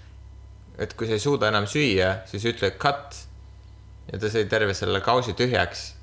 et 0.82 0.94
kui 0.98 1.08
sa 1.10 1.18
ei 1.18 1.22
suuda 1.22 1.50
enam 1.52 1.68
süüa, 1.70 2.16
siis 2.30 2.46
ütle 2.50 2.72
cut. 2.82 3.20
ja 4.12 4.20
ta 4.20 4.30
sõi 4.32 4.48
terve 4.52 4.74
selle 4.78 5.02
kausi 5.06 5.36
tühjaks. 5.38 5.94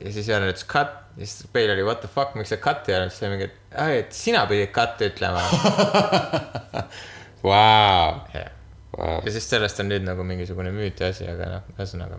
ja 0.00 0.12
siis 0.12 0.28
Jaan 0.28 0.48
ütles 0.48 0.66
cut 0.66 1.00
ja 1.16 1.26
siis 1.26 1.48
Bale 1.52 1.72
oli 1.72 1.82
what 1.82 2.00
the 2.00 2.08
fuck, 2.08 2.34
miks 2.34 2.50
sa 2.50 2.58
cut 2.62 2.88
ei 2.88 2.96
öelnud, 2.96 3.12
siis 3.14 3.22
ta 3.22 3.30
mingi, 3.30 3.50
et 3.50 3.98
et 4.00 4.12
sina 4.16 4.44
pidid 4.50 4.72
cut 4.74 5.02
ütlema. 5.06 5.42
vau, 7.44 8.20
ja 8.34 8.46
vau, 8.96 9.20
siis 9.28 9.46
sellest 9.50 9.82
on 9.82 9.92
nüüd 9.92 10.06
nagu 10.06 10.26
mingisugune 10.26 10.72
müüt 10.74 11.02
ja 11.02 11.12
asi, 11.14 11.28
aga 11.30 11.50
noh, 11.56 11.70
ühesõnaga. 11.76 12.18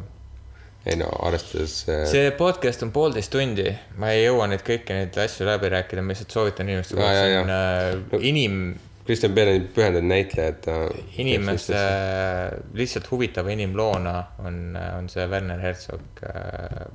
ei 0.85 0.99
no 1.01 1.09
arvestades 1.27 1.79
äh, 1.89 2.03
see 2.09 2.31
podcast 2.37 2.83
on 2.85 2.93
poolteist 2.95 3.33
tundi, 3.33 3.67
ma 3.99 4.13
ei 4.13 4.27
jõua 4.27 4.47
neid 4.51 4.63
kõiki 4.65 4.95
neid 4.95 5.17
asju 5.25 5.47
läbi 5.49 5.71
rääkida, 5.73 6.03
ma 6.05 6.13
lihtsalt 6.13 6.35
soovitan 6.35 6.69
inimestele, 6.69 7.07
jaa, 7.09 7.39
on 7.41 7.55
äh, 7.55 8.27
inim, 8.31 8.59
Kristjan 9.05 9.35
Bale 9.37 9.53
on 9.59 9.67
pühendunud 9.75 10.09
näitleja, 10.09 10.53
et 10.53 10.63
ta. 10.65 10.77
inimeste 11.21 11.81
lihtsalt 12.73 13.11
huvitava 13.11 13.53
inimloona 13.53 14.15
on, 14.41 14.57
on 14.97 15.09
see 15.13 15.27
Werner 15.29 15.61
Herzog 15.61 16.23
äh, 16.25 16.87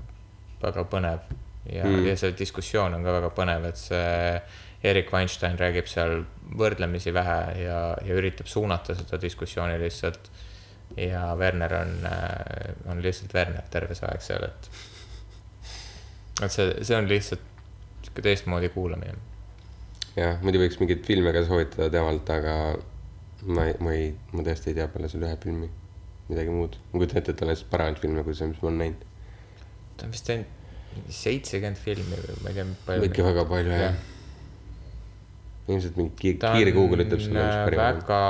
väga 0.62 0.84
põnev 0.90 1.30
ja 1.70 1.84
mm., 1.84 2.08
ja 2.08 2.16
see 2.18 2.34
diskussioon 2.38 2.98
on 2.98 3.06
ka 3.06 3.14
väga 3.20 3.30
põnev, 3.36 3.68
et 3.70 3.78
see 3.78 4.10
Erik 4.90 5.12
Weinstein 5.12 5.58
räägib 5.60 5.88
seal 5.90 6.22
võrdlemisi 6.58 7.12
vähe 7.14 7.40
ja, 7.62 7.80
ja 8.02 8.16
üritab 8.16 8.48
suunata 8.50 8.96
seda 8.96 9.20
diskussiooni 9.20 9.78
lihtsalt. 9.78 10.30
ja 10.96 11.34
Werner 11.38 11.74
on, 11.74 11.92
on 12.90 13.02
lihtsalt 13.02 13.34
Werner 13.34 13.68
terve 13.70 13.94
see 13.94 14.08
aeg 14.08 14.24
seal, 14.24 14.48
et. 14.48 14.70
et 16.42 16.50
see, 16.50 16.72
see 16.82 16.96
on 16.96 17.08
lihtsalt 17.08 17.44
sihuke 18.02 18.24
teistmoodi 18.24 18.72
kuulamine. 18.74 19.29
jah, 20.16 20.40
muidu 20.44 20.62
võiks 20.62 20.80
mingeid 20.80 21.04
filme 21.06 21.34
ka 21.34 21.44
soovitada 21.46 21.90
temalt, 21.92 22.30
aga 22.34 22.54
ma 23.46 23.66
ei, 23.68 23.76
ma 23.80 23.94
ei, 23.96 24.10
ma 24.34 24.44
tõesti 24.46 24.72
ei 24.72 24.78
tea 24.80 24.88
peale 24.92 25.10
selle 25.12 25.28
ühe 25.30 25.38
filmi 25.42 25.70
midagi 26.30 26.54
muud. 26.54 26.78
ma 26.92 27.00
kujutan 27.00 27.20
ette, 27.20 27.34
et 27.34 27.40
tal 27.40 27.48
on 27.48 27.54
lihtsalt 27.54 27.70
paremaid 27.72 28.00
filme 28.02 28.24
kui 28.26 28.36
see, 28.38 28.48
mis 28.50 28.62
ma 28.62 28.70
olen 28.70 28.80
näinud. 28.84 29.04
ta 29.96 30.06
on 30.06 30.14
vist 30.14 30.26
teinud 30.28 30.56
seitsekümmend 31.14 31.78
filmi 31.80 32.18
või 32.18 32.38
ma 32.44 32.52
ei 32.52 32.56
tea, 32.58 32.68
palju. 32.86 33.10
ikka 33.10 33.26
väga 33.26 33.44
palju 33.50 33.74
jah 33.74 33.84
ja.. 33.84 33.90
ilmselt 35.70 35.98
mingi 36.00 36.14
kiire, 36.18 36.38
ta 36.42 36.54
kiire 36.56 36.74
Google 36.76 37.06
ütleb 37.06 37.22
sulle, 37.24 37.44
mis 37.44 37.58
parim 37.68 37.82
on. 37.82 38.00
väga, 38.00 38.22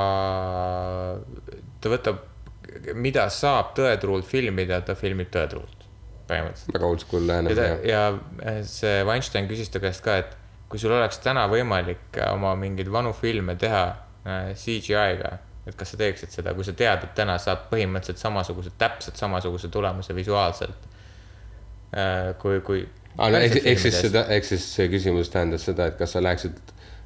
ta 1.81 1.93
võtab, 1.95 2.25
mida 2.97 3.27
saab 3.33 3.73
tõetruult 3.77 4.27
filmida, 4.29 4.81
ta 4.85 4.95
filmib 4.97 5.31
tõetruult, 5.33 5.87
põhimõtteliselt. 6.29 6.75
väga 6.77 6.91
oldschool 6.93 7.25
lähenemine. 7.29 7.71
ja 7.89 8.05
see 8.69 9.01
Weinstein 9.09 9.49
küsis 9.49 9.73
ta 9.73 9.81
käest 9.83 10.05
ka, 10.05 10.21
et 10.21 10.37
kui 10.71 10.79
sul 10.79 10.93
oleks 10.95 11.19
täna 11.23 11.45
võimalik 11.51 12.19
oma 12.31 12.53
mingeid 12.59 12.91
vanu 12.91 13.11
filme 13.15 13.57
teha 13.59 13.83
äh, 13.91 14.51
CGI-ga, 14.57 15.33
et 15.67 15.77
kas 15.77 15.93
sa 15.93 15.99
teeksid 15.99 16.33
seda, 16.33 16.55
kui 16.57 16.65
sa 16.65 16.73
tead, 16.77 17.03
et 17.05 17.13
täna 17.17 17.37
saad 17.41 17.67
põhimõtteliselt 17.71 18.21
samasuguse, 18.23 18.73
täpselt 18.81 19.19
samasuguse 19.19 19.69
tulemuse 19.69 20.15
visuaalselt. 20.15 20.89
kui, 22.39 22.61
kui. 22.63 22.85
no 23.17 23.37
ehk, 23.37 23.79
siis 23.79 23.97
seda, 23.99 24.23
ehk 24.31 24.45
siis 24.47 24.63
see 24.77 24.87
küsimus 24.87 25.29
tähendas 25.29 25.65
seda, 25.67 25.89
et 25.91 25.97
kas 25.99 26.15
sa 26.15 26.21
läheksid 26.23 26.55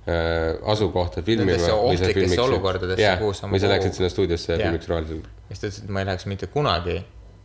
äh, 0.07 0.53
asukohta 0.71 1.23
Nendesse 1.25 1.73
ohtlikesse 1.73 2.41
olukordadesse, 2.41 3.01
jah, 3.01 3.17
kuhu 3.19 3.33
sa 3.33 3.49
või 3.49 3.61
sa 3.63 3.71
läksid 3.71 3.97
sinna 3.97 4.09
stuudiosse 4.13 4.53
Jah. 4.53 4.61
filmiks 4.61 4.89
reaalselt. 4.91 5.29
siis 5.49 5.59
ta 5.59 5.67
ütles, 5.67 5.81
et 5.83 5.89
ma 5.89 6.03
ei 6.03 6.09
läheks 6.11 6.29
mitte 6.29 6.47
kunagi 6.53 6.99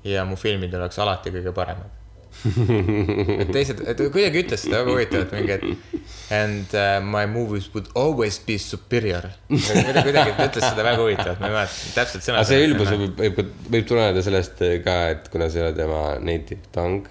ja 0.04 0.24
mu 0.24 0.36
filmid 0.36 0.74
oleks 0.74 0.98
alati 0.98 1.32
kõige 1.32 1.52
paremad. 1.56 1.99
et 3.42 3.50
teised, 3.52 3.82
et 3.90 4.00
kuidagi 4.12 4.44
ütles 4.44 4.62
seda 4.64 4.80
väga 4.80 4.94
huvitavalt 4.94 5.32
mingi, 5.36 5.56
et 5.58 6.00
and 6.30 6.74
uh, 6.74 7.00
my 7.02 7.26
movies 7.26 7.68
would 7.74 7.88
always 7.94 8.38
be 8.38 8.56
superior. 8.58 9.26
kuidagi, 9.50 10.34
ta 10.36 10.46
ütles 10.46 10.64
seda 10.64 10.84
väga 10.86 11.02
huvitavalt, 11.02 11.40
ma 11.42 11.50
ei 11.50 11.56
mäleta 11.56 11.94
täpselt 11.96 12.26
sõna. 12.26 12.42
aga 12.42 12.48
see 12.50 12.66
ülbus 12.68 12.92
võib, 12.94 13.16
võib, 13.18 13.40
võib 13.74 13.88
tuleneda 13.90 14.22
sellest 14.24 14.62
ka, 14.84 14.98
et 15.16 15.30
kuna 15.32 15.50
see 15.50 15.60
ei 15.60 15.66
ole 15.66 15.74
tema 15.76 16.02
native 16.22 16.70
tongue, 16.74 17.10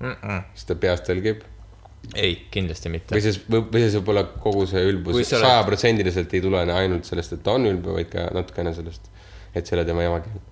mm. 0.00 0.12
-mm. 0.12 0.42
siis 0.54 0.68
ta 0.68 0.76
peast 0.84 1.08
tõlgib. 1.08 1.42
ei, 2.14 2.36
kindlasti 2.52 2.92
mitte 2.92 3.16
või. 3.16 3.24
siis, 3.24 3.40
või 3.48 3.80
siis 3.80 3.96
võib-olla 3.98 4.26
kogu 4.44 4.68
see 4.68 4.84
ülbus 4.92 5.22
sajaprotsendiliselt 5.32 6.36
ei 6.36 6.44
tulene 6.44 6.76
ainult 6.76 7.08
sellest, 7.08 7.34
et 7.38 7.42
ta 7.42 7.56
on 7.56 7.66
ülbe, 7.72 7.96
vaid 7.96 8.12
ka 8.12 8.28
natukene 8.36 8.76
sellest, 8.76 9.08
et 9.54 9.64
see 9.64 9.74
ei 9.74 9.80
ole 9.80 9.88
tema 9.88 10.04
emakeel. 10.04 10.44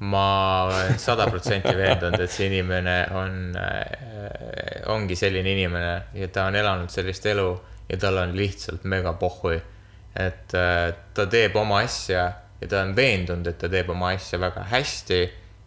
Ma 0.00 0.62
olen 0.64 0.98
sada 0.98 1.26
protsenti 1.28 1.74
veendunud, 1.76 2.22
et 2.24 2.32
see 2.32 2.46
inimene 2.48 2.94
on 3.12 3.34
äh,, 3.60 4.86
ongi 4.88 5.16
selline 5.16 5.52
inimene 5.52 5.90
ja 6.16 6.28
ta 6.32 6.46
on 6.48 6.56
elanud 6.56 6.92
sellist 6.92 7.26
elu 7.28 7.50
ja 7.90 7.98
tal 8.00 8.22
on 8.22 8.32
lihtsalt 8.36 8.86
mega 8.88 9.12
pohhui. 9.20 9.60
et 10.16 10.54
äh, 10.56 10.94
ta 11.14 11.26
teeb 11.30 11.56
oma 11.56 11.82
asja 11.84 12.22
ja 12.60 12.68
ta 12.68 12.80
on 12.80 12.94
veendunud, 12.96 13.46
et 13.46 13.58
ta 13.60 13.68
teeb 13.68 13.92
oma 13.92 14.14
asja 14.14 14.40
väga 14.40 14.64
hästi 14.72 15.20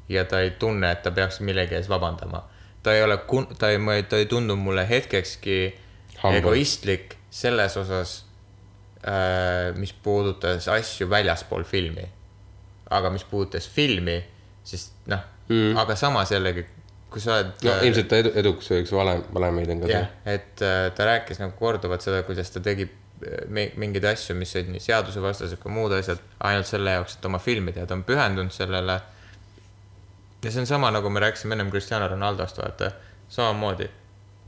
ja 0.09 0.25
ta 0.25 0.41
ei 0.41 0.55
tunne, 0.59 0.91
et 0.91 1.03
ta 1.05 1.13
peaks 1.13 1.39
millegi 1.39 1.77
ees 1.77 1.89
vabandama. 1.89 2.41
ta 2.83 2.93
ei 2.93 3.03
ole, 3.03 3.19
ta 3.59 3.69
ei, 3.69 4.03
ta 4.09 4.17
ei 4.17 4.25
tundu 4.25 4.55
mulle 4.55 4.87
hetkekski 4.89 5.59
Humble. 6.23 6.39
egoistlik 6.39 7.15
selles 7.29 7.77
osas, 7.77 8.17
mis 9.77 9.93
puudutas 9.93 10.67
asju 10.67 11.09
väljaspool 11.09 11.63
filmi 11.63 12.09
aga 12.93 13.09
mis 13.13 13.23
puudutas 13.27 13.67
filmi, 13.69 14.17
siis 14.63 14.89
noh 15.11 15.21
mm., 15.49 15.77
aga 15.77 15.95
samas 15.99 16.31
jällegi, 16.31 16.65
kui 17.11 17.21
sa 17.21 17.37
oled. 17.37 17.53
no 17.67 17.77
ilmselt 17.87 18.09
ta 18.11 18.19
edu, 18.23 18.33
eduks 18.41 18.69
üks 18.79 18.91
valem, 18.95 19.23
valemeid 19.35 19.71
on 19.75 19.83
ka 19.83 19.91
see., 19.91 20.03
et 20.35 20.65
äh, 20.65 20.83
ta 20.97 21.07
rääkis 21.09 21.41
nagu 21.43 21.55
korduvalt 21.59 22.05
seda, 22.05 22.23
kuidas 22.27 22.51
ta 22.53 22.61
tegi 22.63 22.87
äh, 22.87 23.43
mi- 23.47 23.71
mingeid 23.81 24.07
asju, 24.13 24.35
mis 24.39 24.53
olid 24.57 24.71
nii 24.75 24.83
seadusevastased 24.83 25.59
kui 25.63 25.73
muud 25.73 25.95
asjad, 25.97 26.21
ainult 26.49 26.69
selle 26.69 26.95
jaoks, 26.97 27.17
et 27.19 27.27
oma 27.29 27.41
filmi 27.43 27.75
teha, 27.75 27.87
ta 27.89 27.97
on 27.97 28.05
pühendunud 28.07 28.53
sellele. 28.55 28.99
ja 30.43 30.51
see 30.51 30.63
on 30.63 30.69
sama, 30.69 30.91
nagu 30.91 31.09
me 31.09 31.23
rääkisime 31.23 31.57
ennem 31.57 31.71
Cristiano 31.71 32.07
Ronaldost, 32.07 32.57
vaata, 32.61 32.91
samamoodi. 33.29 33.89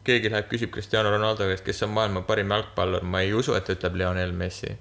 keegi 0.06 0.30
läheb, 0.32 0.50
küsib 0.52 0.74
Cristiano 0.74 1.10
Ronaldo 1.12 1.48
käest, 1.50 1.64
kes 1.66 1.84
on 1.84 1.94
maailma 1.96 2.22
parim 2.22 2.52
jalgpallur, 2.54 3.04
ma 3.04 3.22
ei 3.26 3.34
usu, 3.34 3.56
et 3.58 3.66
ta 3.66 3.74
ütleb 3.74 3.96
Lionel 4.02 4.32
Messi 4.32 4.76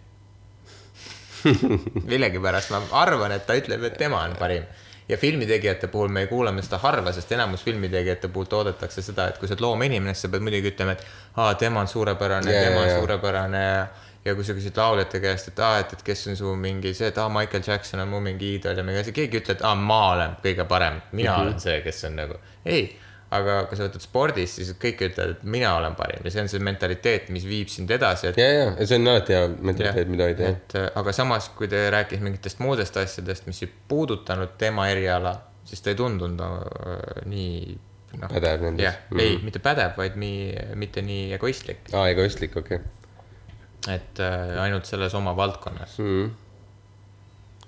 millegipärast 2.11 2.73
ma 2.75 2.83
arvan, 3.03 3.33
et 3.37 3.47
ta 3.47 3.57
ütleb, 3.59 3.85
et 3.89 3.99
tema 3.99 4.23
on 4.25 4.37
parim. 4.39 4.65
ja 5.09 5.17
filmitegijate 5.21 5.87
puhul 5.93 6.09
me 6.09 6.27
kuuleme 6.27 6.63
seda 6.65 6.79
harva, 6.81 7.13
sest 7.13 7.33
enamus 7.33 7.65
filmitegijate 7.65 8.29
puhult 8.33 8.53
oodatakse 8.53 9.03
seda, 9.03 9.29
et 9.29 9.39
kui 9.39 9.49
sa 9.49 9.53
oled 9.53 9.61
loomeinimene, 9.67 10.15
siis 10.15 10.27
sa 10.27 10.33
pead 10.33 10.47
muidugi 10.47 10.73
ütlema, 10.73 10.97
et 10.97 11.05
aa, 11.37 11.55
tema 11.61 11.83
on 11.85 11.89
suurepärane 11.89 12.51
yeah,, 12.51 12.65
tema 12.65 12.81
jaa, 12.81 12.85
on 12.87 12.91
jaa. 12.91 12.99
suurepärane 13.03 13.63
ja 13.65 13.87
ja 14.25 14.35
kui 14.35 14.45
sa 14.47 14.55
küsid 14.57 14.77
lauljate 14.81 15.21
käest, 15.21 15.51
et 15.53 15.59
aa, 15.61 15.79
et, 15.83 15.93
et 15.93 16.03
kes 16.05 16.27
on 16.33 16.39
su 16.39 16.55
mingi 16.57 16.95
see, 16.97 17.11
et 17.13 17.19
aa, 17.21 17.29
Michael 17.33 17.65
Jackson 17.67 18.01
on 18.01 18.09
mu 18.09 18.21
mingi 18.25 18.55
iidol 18.55 18.79
ja 18.81 18.85
mingi 18.87 19.03
asi, 19.03 19.13
keegi 19.17 19.37
ei 19.37 19.43
ütle, 19.43 19.57
et 19.59 19.65
aa, 19.65 19.75
ma 19.77 20.01
olen 20.15 20.37
kõige 20.45 20.65
parem, 20.69 21.01
mina 21.13 21.31
mm 21.31 21.37
-hmm. 21.37 21.43
olen 21.43 21.61
see, 21.61 21.81
kes 21.85 22.05
on 22.09 22.17
nagu, 22.23 22.41
ei. 22.65 22.87
Aga 23.35 23.57
kui 23.69 23.79
sa 23.79 23.87
võtad 23.89 24.05
spordis, 24.05 24.57
siis 24.59 24.75
kõik 24.81 25.01
ütlevad, 25.09 25.37
et 25.37 25.47
mina 25.57 25.73
olen 25.79 25.97
parim 25.99 26.25
ja 26.27 26.33
see 26.35 26.45
on 26.45 26.51
see 26.53 26.63
mentaliteet, 26.65 27.31
mis 27.35 27.47
viib 27.49 27.73
sind 27.73 27.91
edasi, 27.95 28.31
et 28.31 28.39
ja, 28.41 28.47
ja, 28.53 28.69
ja 28.79 28.87
see 28.91 29.01
on 29.01 29.11
alati 29.15 29.35
hea 29.37 29.49
mentaliteet, 29.55 30.13
mida 30.13 30.29
hoida, 30.31 30.53
et 30.55 30.77
äh, 30.81 30.87
aga 31.01 31.15
samas, 31.17 31.49
kui 31.59 31.71
ta 31.73 31.87
rääkis 31.95 32.23
mingitest 32.25 32.63
muudest 32.65 32.97
asjadest, 33.01 33.49
mis 33.51 33.63
ei 33.67 33.73
puudutanud 33.91 34.55
tema 34.61 34.87
eriala, 34.93 35.35
siis 35.67 35.83
ta 35.83 35.93
ei 35.93 35.99
tundunud 35.99 36.45
äh, 36.45 37.25
nii 37.31 37.79
noh, 38.21 38.31
Pädev 38.31 38.63
nendes. 38.63 38.85
jah, 38.85 38.99
Mhm. 39.11 39.21
ei, 39.21 39.39
mitte 39.43 39.59
pädev, 39.59 39.97
vaid 39.99 40.15
nii, 40.21 40.53
mitte 40.79 41.03
nii 41.03 41.33
egoistlik, 41.35 41.89
aa, 41.93 42.07
egoistlik, 42.13 42.57
okei 42.61 42.79
okay. 42.79 43.97
et 43.97 44.21
äh, 44.23 44.55
ainult 44.63 44.87
selles 44.89 45.15
oma 45.19 45.35
valdkonnas 45.37 45.99
mm.. 45.99 46.31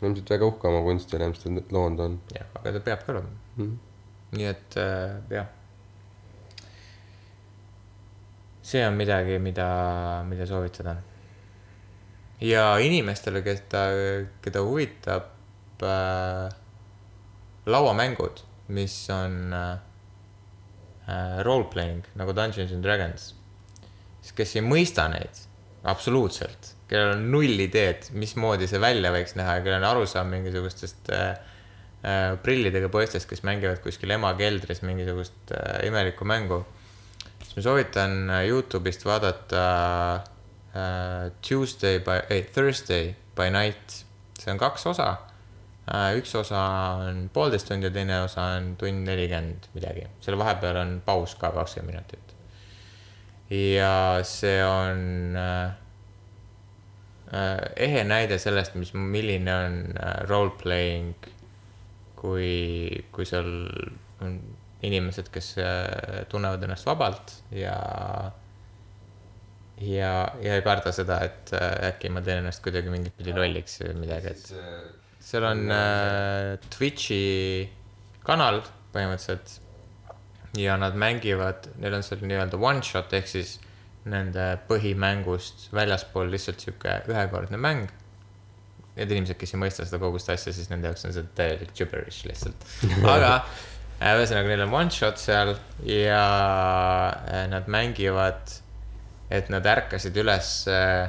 ilmselt 0.03 0.31
väga 0.37 0.47
uhke 0.47 0.69
oma 0.71 0.85
kunsti 0.87 1.19
üle, 1.19 1.29
mis 1.33 1.43
ta 1.43 1.51
loonud 1.75 2.05
on 2.07 2.17
jah, 2.37 2.47
aga 2.61 2.77
ta 2.77 2.85
peabki 2.91 3.15
olema 3.17 3.35
mm.. 3.57 3.77
nii 4.39 4.49
et 4.53 4.79
äh, 4.81 5.19
jah. 5.35 5.51
See 8.67 8.83
on 8.87 8.97
midagi, 8.99 9.39
mida, 9.43 9.69
mida 10.27 10.47
soovitada. 10.47 10.97
ja 12.43 12.65
inimestele, 12.83 13.41
keda, 13.47 13.83
keda 14.45 14.63
huvitab 14.67 15.83
äh, 15.87 16.51
lauamängud, 17.67 18.43
mis 18.69 18.97
on 19.15 19.55
äh, 19.55 19.79
äh, 21.09 21.43
role-playing 21.47 22.05
nagu 22.19 22.35
Dungeons 22.37 22.75
and 22.75 22.85
Dragons, 22.85 23.31
siis 24.21 24.37
kes 24.37 24.57
ei 24.59 24.67
mõista 24.67 25.07
neid 25.13 25.47
absoluutselt, 25.87 26.75
kellel 26.91 27.15
on 27.17 27.27
null 27.31 27.63
ideed, 27.63 28.11
mismoodi 28.19 28.67
see 28.71 28.81
välja 28.83 29.13
võiks 29.15 29.37
näha 29.39 29.59
ja 29.59 29.65
kellel 29.65 29.83
on 29.85 29.91
arusaam 29.93 30.31
mingisugustest 30.35 31.11
äh, 31.15 31.29
äh, 32.03 32.33
prillidega 32.43 32.91
poistest, 32.93 33.29
kes 33.31 33.45
mängivad 33.47 33.81
kuskil 33.85 34.13
ema 34.17 34.33
keldris 34.39 34.83
mingisugust 34.87 35.55
äh, 35.55 35.87
imelikku 35.87 36.27
mängu, 36.29 36.65
siis 37.57 37.65
ma 37.65 37.71
soovitan 37.71 38.31
Youtube'ist 38.45 39.05
vaadata 39.09 39.61
äh, 40.77 41.33
Tuesday 41.49 42.01
by, 42.05 42.21
ei 42.31 42.43
Thursday 42.43 43.15
by 43.37 43.49
night, 43.51 44.05
see 44.39 44.53
on 44.53 44.61
kaks 44.61 44.85
osa 44.93 45.07
äh,. 45.89 46.13
üks 46.21 46.35
osa 46.37 46.61
on 47.01 47.31
poolteist 47.33 47.71
tundi 47.71 47.89
ja 47.89 47.95
teine 47.95 48.21
osa 48.27 48.45
on 48.59 48.75
tund 48.77 49.09
nelikümmend 49.09 49.71
midagi, 49.73 50.05
selle 50.21 50.39
vahepeal 50.39 50.77
on 50.83 50.93
paus 51.07 51.35
ka 51.41 51.51
kakskümmend 51.57 51.95
minutit. 51.95 52.37
ja 53.49 54.21
see 54.29 54.61
on 54.61 55.41
äh, 55.41 55.73
ehe 57.89 58.05
näide 58.05 58.37
sellest, 58.39 58.77
mis, 58.77 58.93
milline 58.93 59.57
on 59.57 59.81
äh, 59.97 60.21
role-playing, 60.29 61.17
kui, 62.21 63.07
kui 63.17 63.25
seal 63.25 63.49
on 64.21 64.41
inimesed, 64.85 65.31
kes 65.33 65.55
äh, 65.63 66.25
tunnevad 66.29 66.63
ennast 66.67 66.87
vabalt 66.89 67.33
ja 67.55 67.77
ja, 69.81 70.13
ja 70.43 70.57
ei 70.57 70.65
karda 70.65 70.93
seda, 70.95 71.21
et 71.25 71.53
äh, 71.57 71.91
äkki 71.91 72.11
ma 72.13 72.23
teen 72.25 72.43
ennast 72.45 72.63
kuidagi 72.65 72.93
mingit 72.93 73.17
pidi 73.17 73.35
lolliks 73.37 73.81
või 73.83 73.97
midagi, 74.05 74.33
et 74.33 75.23
seal 75.27 75.47
on 75.49 75.67
äh, 75.73 76.57
Twitch'i 76.73 77.69
kanal 78.27 78.63
põhimõtteliselt 78.95 79.61
ja 80.57 80.77
nad 80.81 80.97
mängivad, 80.97 81.69
neil 81.81 81.99
on 81.99 82.05
seal 82.05 82.23
nii-öelda 82.25 82.61
one 82.61 82.85
shot 82.85 83.13
ehk 83.17 83.29
siis 83.29 83.57
nende 84.07 84.55
põhimängust 84.69 85.69
väljaspool 85.75 86.31
lihtsalt 86.31 86.63
sihuke 86.63 87.01
ühekordne 87.11 87.59
mäng. 87.61 87.89
Need 88.97 89.11
inimesed, 89.13 89.37
kes 89.37 89.53
ei 89.53 89.61
mõista 89.61 89.85
seda 89.85 89.99
kogu 90.01 90.21
seda 90.23 90.39
asja, 90.39 90.55
siis 90.57 90.71
nende 90.71 90.89
jaoks 90.89 91.05
on 91.05 91.13
see 91.13 91.27
täielik 91.37 91.75
gibberish 91.77 92.25
lihtsalt, 92.29 92.63
aga 93.15 93.33
ühesõnaga, 94.01 94.49
neil 94.51 94.65
on 94.67 94.75
one 94.77 94.93
shot 94.93 95.21
seal 95.21 95.55
ja 95.89 96.25
äh, 97.29 97.47
nad 97.49 97.69
mängivad, 97.73 98.59
et 99.33 99.49
nad 99.53 99.65
ärkasid 99.67 100.17
üles 100.21 100.51
äh, 100.71 101.07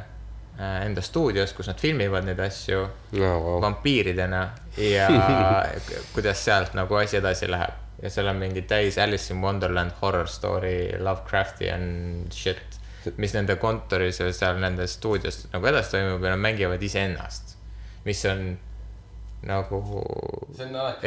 enda 0.57 1.03
stuudios, 1.05 1.53
kus 1.53 1.67
nad 1.69 1.81
filmivad 1.81 2.25
neid 2.25 2.39
asju 2.41 2.79
no, 3.19 3.33
wow. 3.43 3.59
vampiiridena 3.61 4.41
ja 4.81 5.09
kuidas 6.15 6.41
sealt 6.45 6.73
nagu 6.77 6.97
asi 6.97 7.19
edasi 7.19 7.49
läheb. 7.51 7.83
ja 8.01 8.09
seal 8.13 8.29
on 8.29 8.39
mingi 8.39 8.61
täis 8.69 8.97
Alice 9.01 9.33
in 9.33 9.41
Wonderland 9.41 9.91
horror 10.01 10.27
story, 10.29 10.93
Lovecraftian 10.99 12.27
shit, 12.33 12.79
mis 13.17 13.33
nende 13.33 13.55
kontoris 13.61 14.21
või 14.21 14.33
seal 14.37 14.61
nende 14.61 14.87
stuudios 14.87 15.45
nagu 15.53 15.69
edasi 15.69 15.97
toimub 15.97 16.23
ja 16.23 16.33
nad 16.33 16.41
mängivad 16.41 16.83
iseennast. 16.83 17.57
mis 18.05 18.25
on 18.25 18.57
nagu 19.47 19.81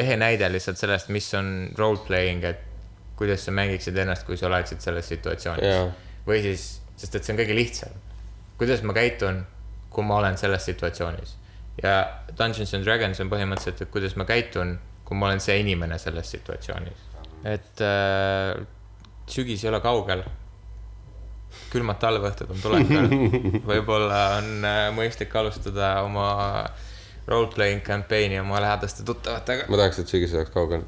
ehe 0.00 0.16
näide 0.20 0.48
lihtsalt 0.52 0.80
sellest, 0.80 1.10
mis 1.12 1.28
on 1.38 1.70
role 1.78 2.00
playing, 2.06 2.44
et 2.44 2.66
kuidas 3.20 3.44
sa 3.44 3.52
mängiksid 3.52 3.98
ennast, 4.00 4.24
kui 4.28 4.38
sa 4.40 4.48
oleksid 4.48 4.80
selles 4.80 5.08
situatsioonis 5.12 5.66
Jaa. 5.68 5.90
või 6.26 6.40
siis, 6.44 6.70
sest 6.96 7.18
et 7.18 7.26
see 7.26 7.34
on 7.34 7.42
kõige 7.42 7.56
lihtsam. 7.56 8.00
kuidas 8.58 8.82
ma 8.82 8.96
käitun, 8.96 9.44
kui 9.90 10.04
ma 10.04 10.16
olen 10.22 10.40
selles 10.40 10.64
situatsioonis 10.68 11.36
ja 11.82 11.94
Dungeons 12.38 12.74
and 12.74 12.84
Dragons 12.84 13.20
on 13.22 13.30
põhimõtteliselt, 13.32 13.84
et 13.84 13.92
kuidas 13.92 14.16
ma 14.18 14.26
käitun, 14.28 14.76
kui 15.04 15.18
ma 15.18 15.30
olen 15.30 15.40
see 15.42 15.60
inimene 15.62 15.98
selles 15.98 16.30
situatsioonis. 16.34 17.08
et 17.44 17.82
äh, 17.84 18.60
sügis 19.30 19.64
ei 19.64 19.70
ole 19.70 19.80
kaugel. 19.80 20.24
külmad 21.70 21.98
talveõhtud 21.98 22.50
on 22.54 22.60
tulekul, 22.62 23.08
võib-olla 23.70 24.20
on 24.38 24.64
äh, 24.64 24.84
mõistlik 24.94 25.34
alustada 25.34 26.00
oma 26.06 26.30
role-playing 27.28 27.82
campaign'i 27.82 28.40
oma 28.40 28.60
lähedaste 28.60 29.04
tuttavatega. 29.04 29.66
ma 29.68 29.76
tahaks, 29.76 29.98
et 30.02 30.12
sügis 30.12 30.34
oleks 30.34 30.52
kaugel. 30.54 30.84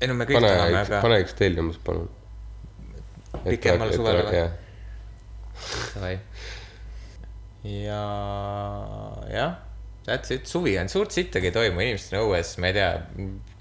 ei 0.00 0.10
no 0.10 0.18
me 0.18 0.28
kõik 0.28 0.40
pane 0.40 0.52
tahame, 0.52 0.82
aga 0.84 1.00
pane 1.04 1.20
üks 1.24 1.36
tellimus, 1.38 1.80
palun. 1.84 2.10
Pikemale 3.44 3.96
suvele 3.96 4.26
või? 4.28 4.42
davai. 5.94 6.18
ja, 7.64 8.02
jah, 9.30 9.56
that's 10.06 10.34
it, 10.34 10.46
suvi 10.50 10.76
on, 10.78 10.90
suurt 10.92 11.14
sittagi 11.14 11.50
ei 11.50 11.56
toimu, 11.56 11.82
inimesed 11.84 12.18
on 12.18 12.28
õues, 12.28 12.54
ma 12.62 12.70
ei 12.70 12.78
tea, 12.78 12.92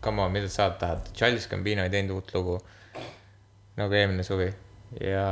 come 0.03 0.25
on, 0.25 0.33
mida 0.35 0.51
sa 0.51 0.69
tahad, 0.79 1.09
Charles 1.17 1.47
Gambino 1.51 1.85
ei 1.85 1.93
teinud 1.93 2.17
uut 2.19 2.35
lugu. 2.35 2.59
nagu 3.73 3.95
eelmine 3.97 4.21
suvi 4.21 4.51
ja 5.01 5.25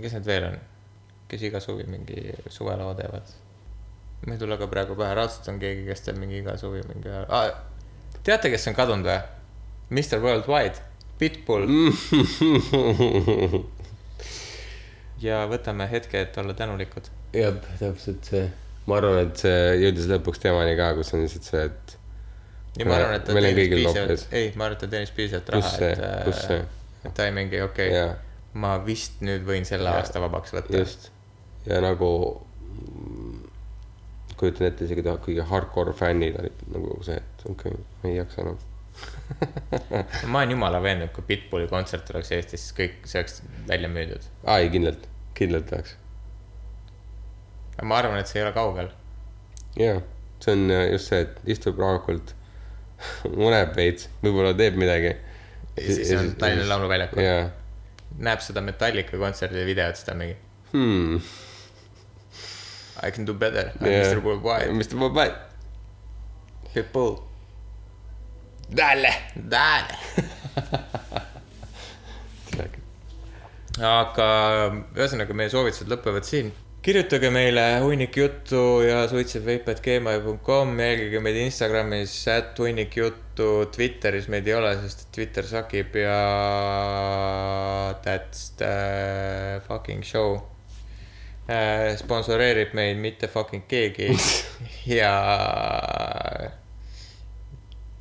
kes 0.00 0.14
need 0.16 0.28
veel 0.28 0.46
on, 0.48 0.56
kes 1.28 1.44
iga 1.48 1.60
suvi 1.60 1.84
mingi 1.90 2.22
suvelao 2.52 2.94
teevad? 2.96 3.36
Ma 4.26 4.34
ei 4.34 4.40
tule 4.40 4.58
ka 4.58 4.66
praegu 4.70 4.96
pähe, 4.98 5.14
raudselt 5.18 5.48
on 5.52 5.58
keegi, 5.62 5.82
kes 5.88 6.00
teeb 6.06 6.16
mingi 6.20 6.36
iga 6.42 6.52
suvi 6.60 6.80
mingi 6.88 7.08
ah,. 7.12 7.50
teate, 8.26 8.46
kes 8.52 8.68
on 8.70 8.78
kadunud 8.78 9.06
või? 9.08 9.18
Mr 9.94 10.18
Worldwide, 10.20 10.78
Pitbull 11.18 11.66
ja 15.26 15.36
võtame 15.50 15.84
hetke, 15.90 16.20
et 16.26 16.38
olla 16.38 16.54
tänulikud. 16.54 17.08
jah, 17.36 17.54
täpselt 17.80 18.30
see. 18.30 18.44
ma 18.86 18.98
arvan, 19.00 19.18
et 19.26 19.44
see 19.44 19.62
jõudis 19.84 20.10
lõpuks 20.10 20.42
temani 20.42 20.74
ka, 20.78 20.92
kus 20.98 21.14
on 21.14 21.24
lihtsalt 21.24 21.48
see, 21.48 21.64
et 21.70 21.84
ja 22.78 22.88
ma 22.88 22.98
arvan, 22.98 23.14
et 23.18 23.24
ta 23.26 23.38
teenis 23.38 23.70
piisavalt 23.74 24.36
ei, 24.40 24.50
ma 24.54 24.68
arvan, 24.68 24.76
et 24.76 24.84
ta 24.84 24.90
teenis 24.94 25.14
piisavalt 25.16 25.54
raha, 25.56 25.74
et 25.88 26.04
kus 26.28 26.42
see?, 26.46 26.60
et 27.04 27.14
ta 27.14 27.28
ei 27.28 27.34
mingi, 27.34 27.62
okei 27.64 27.94
okay,, 27.94 28.18
ma 28.58 28.76
vist 28.84 29.22
nüüd 29.24 29.46
võin 29.46 29.66
selle 29.68 29.90
Jaa. 29.90 30.02
aasta 30.02 30.22
vabaks 30.22 30.54
võtta. 30.56 30.84
just. 30.84 31.10
ja 31.68 31.80
nagu 31.84 32.10
kujutan 34.38 34.68
ette 34.68 34.86
isegi 34.86 35.04
ta 35.06 35.16
kõige 35.22 35.44
hardcore 35.50 35.94
fännid 35.96 36.38
olid 36.40 36.64
nagu 36.74 36.98
see, 37.06 37.18
et 37.18 37.46
okei 37.50 37.74
okay,, 37.74 38.10
ei 38.10 38.16
jaksa 38.18 38.42
enam. 38.44 38.58
ma 40.32 40.40
olen 40.40 40.54
jumala 40.54 40.80
veendunud, 40.82 41.12
kui 41.14 41.26
Pitbulli 41.26 41.68
kontsert 41.70 42.10
oleks 42.14 42.32
Eestis, 42.34 42.68
kõik, 42.76 43.00
see 43.06 43.22
oleks 43.22 43.40
välja 43.68 43.90
müüdud. 43.92 44.26
aa 44.46 44.58
ei, 44.62 44.70
kindlalt, 44.74 45.06
kindlalt 45.38 45.68
tahaks. 45.70 45.94
ma 47.82 48.00
arvan, 48.00 48.18
et 48.22 48.30
see 48.30 48.40
ei 48.40 48.46
ole 48.46 48.54
kaugel. 48.56 48.90
jaa, 49.78 50.00
see 50.44 50.56
on 50.56 50.66
äh, 50.74 50.84
just 50.94 51.12
see, 51.12 51.22
et 51.26 51.54
istub 51.56 51.78
rahulikult, 51.82 52.34
uneb 53.48 53.74
veits, 53.78 54.10
võib-olla 54.24 54.54
teeb 54.58 54.78
midagi. 54.80 55.14
ja 55.78 55.88
siis 55.88 56.14
on 56.18 56.34
Tallinna 56.40 56.66
Lauluväljakul, 56.74 57.22
näeb 58.18 58.42
seda 58.42 58.64
Metallica 58.64 59.20
kontserdi 59.20 59.66
videot, 59.68 59.98
siis 59.98 60.08
ta 60.08 60.16
on 60.16 60.24
mingi 60.24 60.38
hmm.. 60.72 61.20
I 63.02 63.10
can 63.10 63.24
do 63.24 63.34
better, 63.34 63.72
I 63.80 63.88
am 63.88 64.04
Mr 64.04 64.22
Worldwide, 64.22 64.68
Mr 64.70 64.98
Worldwide. 64.98 65.34
Pitbull. 66.74 67.22
Dale, 68.68 69.12
dale. 69.34 69.94
aga 73.78 74.26
ühesõnaga, 74.96 75.36
meie 75.36 75.50
soovitused 75.52 75.90
lõpevad 75.90 76.26
siin. 76.26 76.50
kirjutage 76.82 77.28
meile 77.34 77.64
hunnik 77.84 78.16
juttu 78.16 78.80
ja 78.86 79.02
suitsevveiped.gmail.com, 79.10 80.74
jälgige 80.80 81.20
meid 81.22 81.36
Instagramis, 81.42 82.14
at 82.32 82.58
hunnik 82.58 82.96
juttu, 82.96 83.48
Twitteris 83.74 84.28
meid 84.32 84.46
ei 84.48 84.54
ole, 84.58 84.74
sest 84.82 85.08
Twitter 85.14 85.46
sakib 85.46 85.96
ja 86.00 86.18
that's 88.04 88.50
the 88.58 89.60
fucking 89.68 90.02
show. 90.02 90.57
Sponsoreerib 91.96 92.74
meid 92.76 92.98
mitte 93.00 93.28
fucking 93.32 93.64
keegi 93.70 94.10
ja 94.98 95.12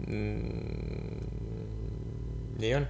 mm, 0.08 1.28
nii 2.60 2.74
on. 2.76 2.88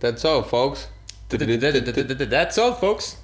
That's 0.00 0.24
all, 0.24 0.42
folks. 0.42 0.88
That's 1.28 2.58
all, 2.58 2.74
folks. 2.74 3.16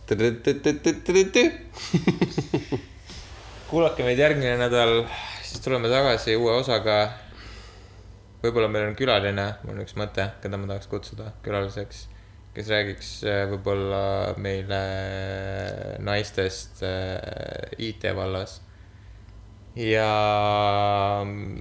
kuulake 3.71 4.05
meid 4.05 4.19
järgmine 4.21 4.57
nädal, 4.61 5.05
siis 5.43 5.63
tuleme 5.65 5.89
tagasi 5.89 6.37
uue 6.37 6.53
osaga. 6.59 6.97
võib-olla 8.43 8.69
meil 8.69 8.89
on 8.91 8.97
külaline, 8.99 9.47
mul 9.63 9.77
on 9.77 9.85
üks 9.85 9.95
mõte, 9.97 10.27
keda 10.43 10.59
ma 10.59 10.67
tahaks 10.73 10.91
kutsuda 10.91 11.31
külaliseks, 11.47 12.07
kes 12.53 12.69
räägiks 12.73 13.13
äh, 13.25 13.45
võib-olla 13.51 14.03
meile 14.43 14.83
naistest 16.05 16.83
äh, 16.87 17.73
IT 17.79 18.05
vallas. 18.17 18.61
ja 19.77 20.09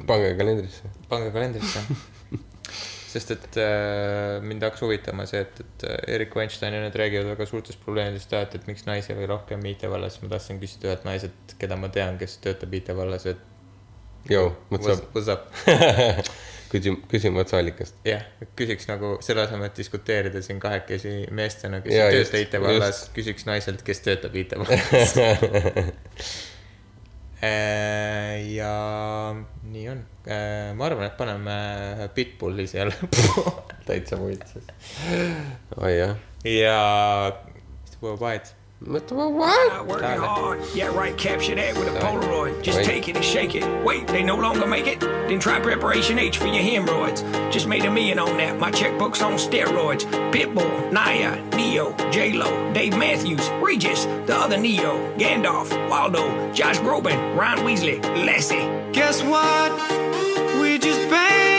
pange 0.07 0.33
kalendrisse. 0.39 0.91
pange 1.09 1.31
kalendrisse. 1.31 1.85
sest 3.11 3.31
et 3.35 3.57
äh, 3.59 4.39
mind 4.43 4.63
hakkas 4.63 4.83
huvitama 4.85 5.25
see, 5.27 5.41
et, 5.43 5.59
et 5.63 5.85
äh, 5.87 6.15
Erik 6.15 6.35
Weinstein 6.35 6.75
ja 6.75 6.81
need 6.83 6.95
räägivad 6.95 7.31
väga 7.33 7.47
suurtest 7.49 7.81
probleemidest, 7.83 8.33
et, 8.39 8.55
et 8.55 8.67
miks 8.69 8.85
naisi 8.87 9.15
oli 9.15 9.27
rohkem 9.29 9.63
IT 9.71 9.87
vallas, 9.91 10.19
ma 10.23 10.31
tahtsin 10.31 10.61
küsida 10.61 10.89
ühelt 10.89 11.07
naiselt, 11.07 11.55
keda 11.59 11.79
ma 11.79 11.91
tean, 11.93 12.19
kes 12.21 12.37
töötab 12.43 12.75
IT 12.79 12.93
vallas, 12.97 13.27
et 13.31 13.47
what's, 14.69 15.31
up? 15.31 15.49
what's 16.71 16.87
up. 16.87 17.01
küsi, 17.01 17.09
küsime 17.11 17.41
otseallikast. 17.41 17.97
jah, 18.07 18.23
küsiks 18.57 18.87
nagu 18.89 19.17
selle 19.25 19.45
asemel, 19.45 19.69
et 19.69 19.81
diskuteerida 19.81 20.41
siin 20.45 20.59
kahekesi 20.59 21.27
meestena, 21.31 21.81
kes 21.83 21.95
Jaa, 21.95 22.07
ei 22.09 22.21
tööta 22.21 22.41
IT 22.45 22.57
vallas, 22.63 23.03
küsiks 23.15 23.45
naiselt, 23.49 23.83
kes 23.87 24.03
töötab 24.05 24.35
IT 24.39 24.55
vallas. 24.61 25.15
ja 28.51 28.73
nii 29.71 29.85
on, 29.95 30.01
ma 30.77 30.87
arvan, 30.87 31.07
et 31.07 31.17
paneme 31.17 32.09
Pitbulli 32.15 32.67
siia 32.69 32.87
lõppu. 32.89 33.45
täitsa 33.89 34.19
võitses. 34.21 34.67
oi 35.77 35.95
jah. 35.97 36.17
ja, 36.47 36.81
Worldwide. 38.01 38.60
mõtle, 38.85 39.31
what? 39.31 39.87
Working 39.87 40.19
hard. 40.19 40.59
Yeah, 40.73 40.87
right. 40.87 41.17
Capture 41.17 41.55
that 41.55 41.77
with 41.77 41.87
a 41.87 41.99
Polaroid. 41.99 42.61
Just 42.61 42.79
Wait. 42.79 42.85
take 42.85 43.07
it 43.07 43.15
and 43.15 43.23
shake 43.25 43.55
it. 43.55 43.63
Wait, 43.85 44.07
they 44.07 44.23
no 44.23 44.35
longer 44.35 44.65
make 44.65 44.87
it? 44.87 44.99
Then 44.99 45.39
try 45.39 45.59
Preparation 45.59 46.19
H 46.19 46.37
for 46.37 46.47
your 46.47 46.63
hemorrhoids. 46.63 47.21
Just 47.53 47.67
made 47.67 47.85
a 47.85 47.91
million 47.91 48.19
on 48.19 48.37
that. 48.37 48.59
My 48.59 48.71
checkbook's 48.71 49.21
on 49.21 49.33
steroids. 49.33 50.03
Pitbull, 50.31 50.91
Naya, 50.91 51.41
Neo, 51.55 51.95
J-Lo, 52.11 52.73
Dave 52.73 52.97
Matthews, 52.97 53.47
Regis, 53.61 54.05
the 54.25 54.35
other 54.35 54.57
Neo, 54.57 55.15
Gandalf, 55.17 55.69
Waldo, 55.89 56.51
Josh 56.53 56.79
Groban, 56.79 57.37
Ron 57.37 57.59
Weasley, 57.59 58.01
Lassie. 58.25 58.67
Guess 58.93 59.23
what? 59.23 59.71
We 60.59 60.77
just 60.77 61.09
banged 61.09 61.50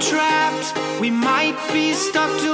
trapped. 0.00 1.00
We 1.00 1.10
might 1.10 1.56
be 1.72 1.92
stuck 1.92 2.30
till 2.40 2.53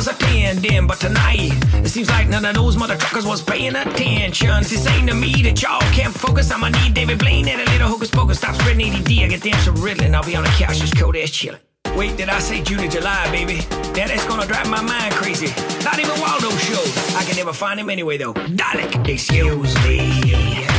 was 0.00 0.08
a 0.08 0.14
10 0.14 0.62
then. 0.62 0.86
But 0.86 0.98
tonight, 0.98 1.52
it 1.84 1.88
seems 1.88 2.08
like 2.08 2.26
none 2.26 2.44
of 2.46 2.54
those 2.54 2.76
motherfuckers 2.76 3.26
was 3.26 3.42
paying 3.42 3.76
attention. 3.76 4.48
It's 4.60 4.72
insane 4.72 5.06
to 5.08 5.14
me 5.14 5.42
that 5.42 5.60
y'all 5.60 5.80
can't 5.92 6.14
focus. 6.14 6.50
I'ma 6.50 6.70
need 6.70 6.94
David 6.94 7.18
Blaine 7.18 7.46
and 7.48 7.60
a 7.60 7.70
little 7.70 7.88
hocus 7.88 8.10
pocus. 8.10 8.38
Stop 8.38 8.54
spreading 8.54 8.94
ADD. 8.94 9.10
I 9.10 9.28
get 9.28 9.42
damn 9.42 9.60
some 9.60 9.76
Ritalin. 9.76 10.14
I'll 10.14 10.24
be 10.24 10.36
on 10.36 10.44
the 10.44 10.50
couch 10.50 10.78
just 10.78 10.96
cold 10.96 11.16
ass 11.16 11.28
chillin'. 11.28 11.60
Wait, 11.96 12.16
did 12.16 12.30
I 12.30 12.38
say 12.38 12.62
June 12.62 12.80
or 12.80 12.88
July, 12.88 13.30
baby? 13.30 13.56
That 13.92 14.08
that's 14.08 14.24
gonna 14.26 14.46
drive 14.46 14.70
my 14.70 14.80
mind 14.80 15.12
crazy. 15.14 15.48
Not 15.84 15.98
even 15.98 16.18
Waldo 16.18 16.48
shows. 16.48 17.14
I 17.14 17.24
can 17.24 17.36
never 17.36 17.52
find 17.52 17.78
him 17.78 17.90
anyway, 17.90 18.16
though. 18.16 18.32
Dalek, 18.32 19.06
excuse 19.06 19.74
me. 19.84 20.00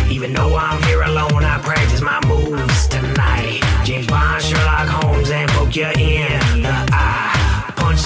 Even 0.09 0.33
though 0.33 0.55
I'm 0.55 0.81
here 0.83 1.03
alone, 1.03 1.43
I 1.43 1.59
practice 1.59 2.01
my 2.01 2.19
moves 2.25 2.87
tonight. 2.87 3.61
James 3.83 4.07
Bond, 4.07 4.41
Sherlock 4.41 4.87
Holmes, 4.87 5.29
and 5.29 5.49
poke 5.51 5.75
you 5.75 5.91
in 5.97 6.50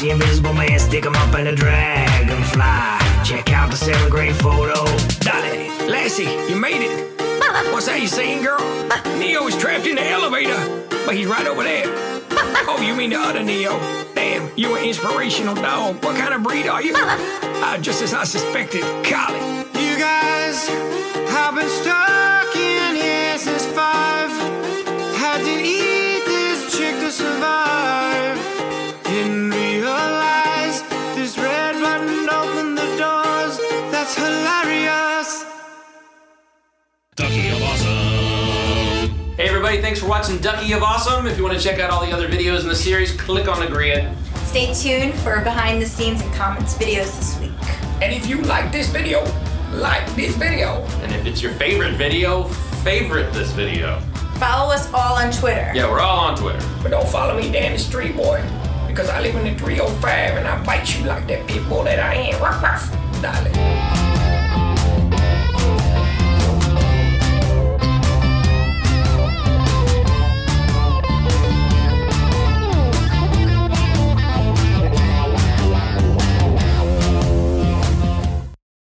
invisible 0.10 0.54
man, 0.54 0.80
stick 0.80 1.06
him 1.06 1.16
up 1.16 1.36
in 1.36 1.48
a 1.48 1.56
dragonfly. 1.56 2.64
Check 3.24 3.52
out 3.52 3.72
the 3.72 3.78
seventh 3.78 4.12
grade 4.12 4.36
photo. 4.36 4.86
Dolly, 5.20 5.70
Lassie, 5.90 6.30
you 6.50 6.56
made 6.56 6.82
it. 6.82 7.12
What's 7.72 7.88
that 7.88 8.00
you 8.02 8.08
saying, 8.08 8.44
girl? 8.44 8.60
Neo 9.18 9.48
is 9.48 9.58
trapped 9.58 9.88
in 9.88 9.96
the 9.96 10.08
elevator, 10.08 10.56
but 11.06 11.16
he's 11.16 11.28
right 11.28 11.46
over 11.48 11.64
there. 11.64 11.84
Oh, 12.68 12.82
you 12.86 12.96
mean 12.96 13.10
the 13.10 13.18
other 13.18 13.44
Neo? 13.44 13.78
Damn, 14.14 14.50
you 14.58 14.76
an 14.76 14.86
inspirational 14.86 15.56
dog. 15.56 16.04
What 16.04 16.16
kind 16.16 16.34
of 16.34 16.44
breed 16.44 16.68
are 16.68 16.82
you? 16.82 16.94
Uh, 16.96 17.78
just 17.80 18.02
as 18.02 18.14
I 18.14 18.24
suspected, 18.24 18.82
Collie. 19.04 19.40
You 19.80 19.98
guys 19.98 20.68
have 21.30 21.56
been 21.56 21.70
stuck 21.70 22.56
in 22.56 22.96
here 22.96 23.38
since 23.38 23.66
five. 23.66 24.30
Had 25.18 25.44
to 25.44 25.52
eat 25.52 26.26
this 26.26 26.78
chick 26.78 26.96
to 27.00 27.12
survive. 27.12 27.95
Hey 39.46 39.52
everybody, 39.52 39.80
thanks 39.80 40.00
for 40.00 40.08
watching 40.08 40.40
Ducky 40.40 40.74
of 40.74 40.82
Awesome. 40.82 41.28
If 41.28 41.38
you 41.38 41.44
want 41.44 41.56
to 41.56 41.64
check 41.64 41.80
out 41.80 41.92
all 41.92 42.04
the 42.04 42.12
other 42.12 42.28
videos 42.28 42.62
in 42.62 42.68
the 42.68 42.76
series, 42.76 43.12
click 43.12 43.48
on 43.48 43.60
the 43.60 43.68
grid. 43.68 44.12
Stay 44.38 44.74
tuned 44.74 45.14
for 45.20 45.40
behind 45.42 45.80
the 45.80 45.86
scenes 45.86 46.20
and 46.20 46.34
comments 46.34 46.74
videos 46.74 47.16
this 47.16 47.40
week. 47.40 47.52
And 48.02 48.12
if 48.12 48.26
you 48.26 48.42
like 48.42 48.72
this 48.72 48.90
video, 48.90 49.24
like 49.74 50.04
this 50.16 50.36
video. 50.36 50.82
And 51.04 51.14
if 51.14 51.28
it's 51.28 51.44
your 51.44 51.52
favorite 51.52 51.94
video, 51.94 52.46
favorite 52.84 53.32
this 53.34 53.52
video. 53.52 54.00
Follow 54.40 54.74
us 54.74 54.92
all 54.92 55.14
on 55.14 55.32
Twitter. 55.32 55.72
Yeah, 55.76 55.92
we're 55.92 56.00
all 56.00 56.22
on 56.22 56.36
Twitter. 56.36 56.68
But 56.82 56.90
don't 56.90 57.08
follow 57.08 57.40
me 57.40 57.52
down 57.52 57.74
the 57.74 57.78
street, 57.78 58.16
boy. 58.16 58.44
Because 58.88 59.10
I 59.10 59.20
live 59.22 59.36
in 59.36 59.44
the 59.44 59.60
305 59.60 60.38
and 60.38 60.48
I 60.48 60.64
bite 60.66 60.98
you 60.98 61.06
like 61.06 61.28
that 61.28 61.48
pit 61.48 61.70
bull 61.70 61.84
that 61.84 62.00
I 62.00 62.16
am. 62.16 62.42
Ruff, 62.42 62.64
ruff, 62.64 63.22
darling. 63.22 64.35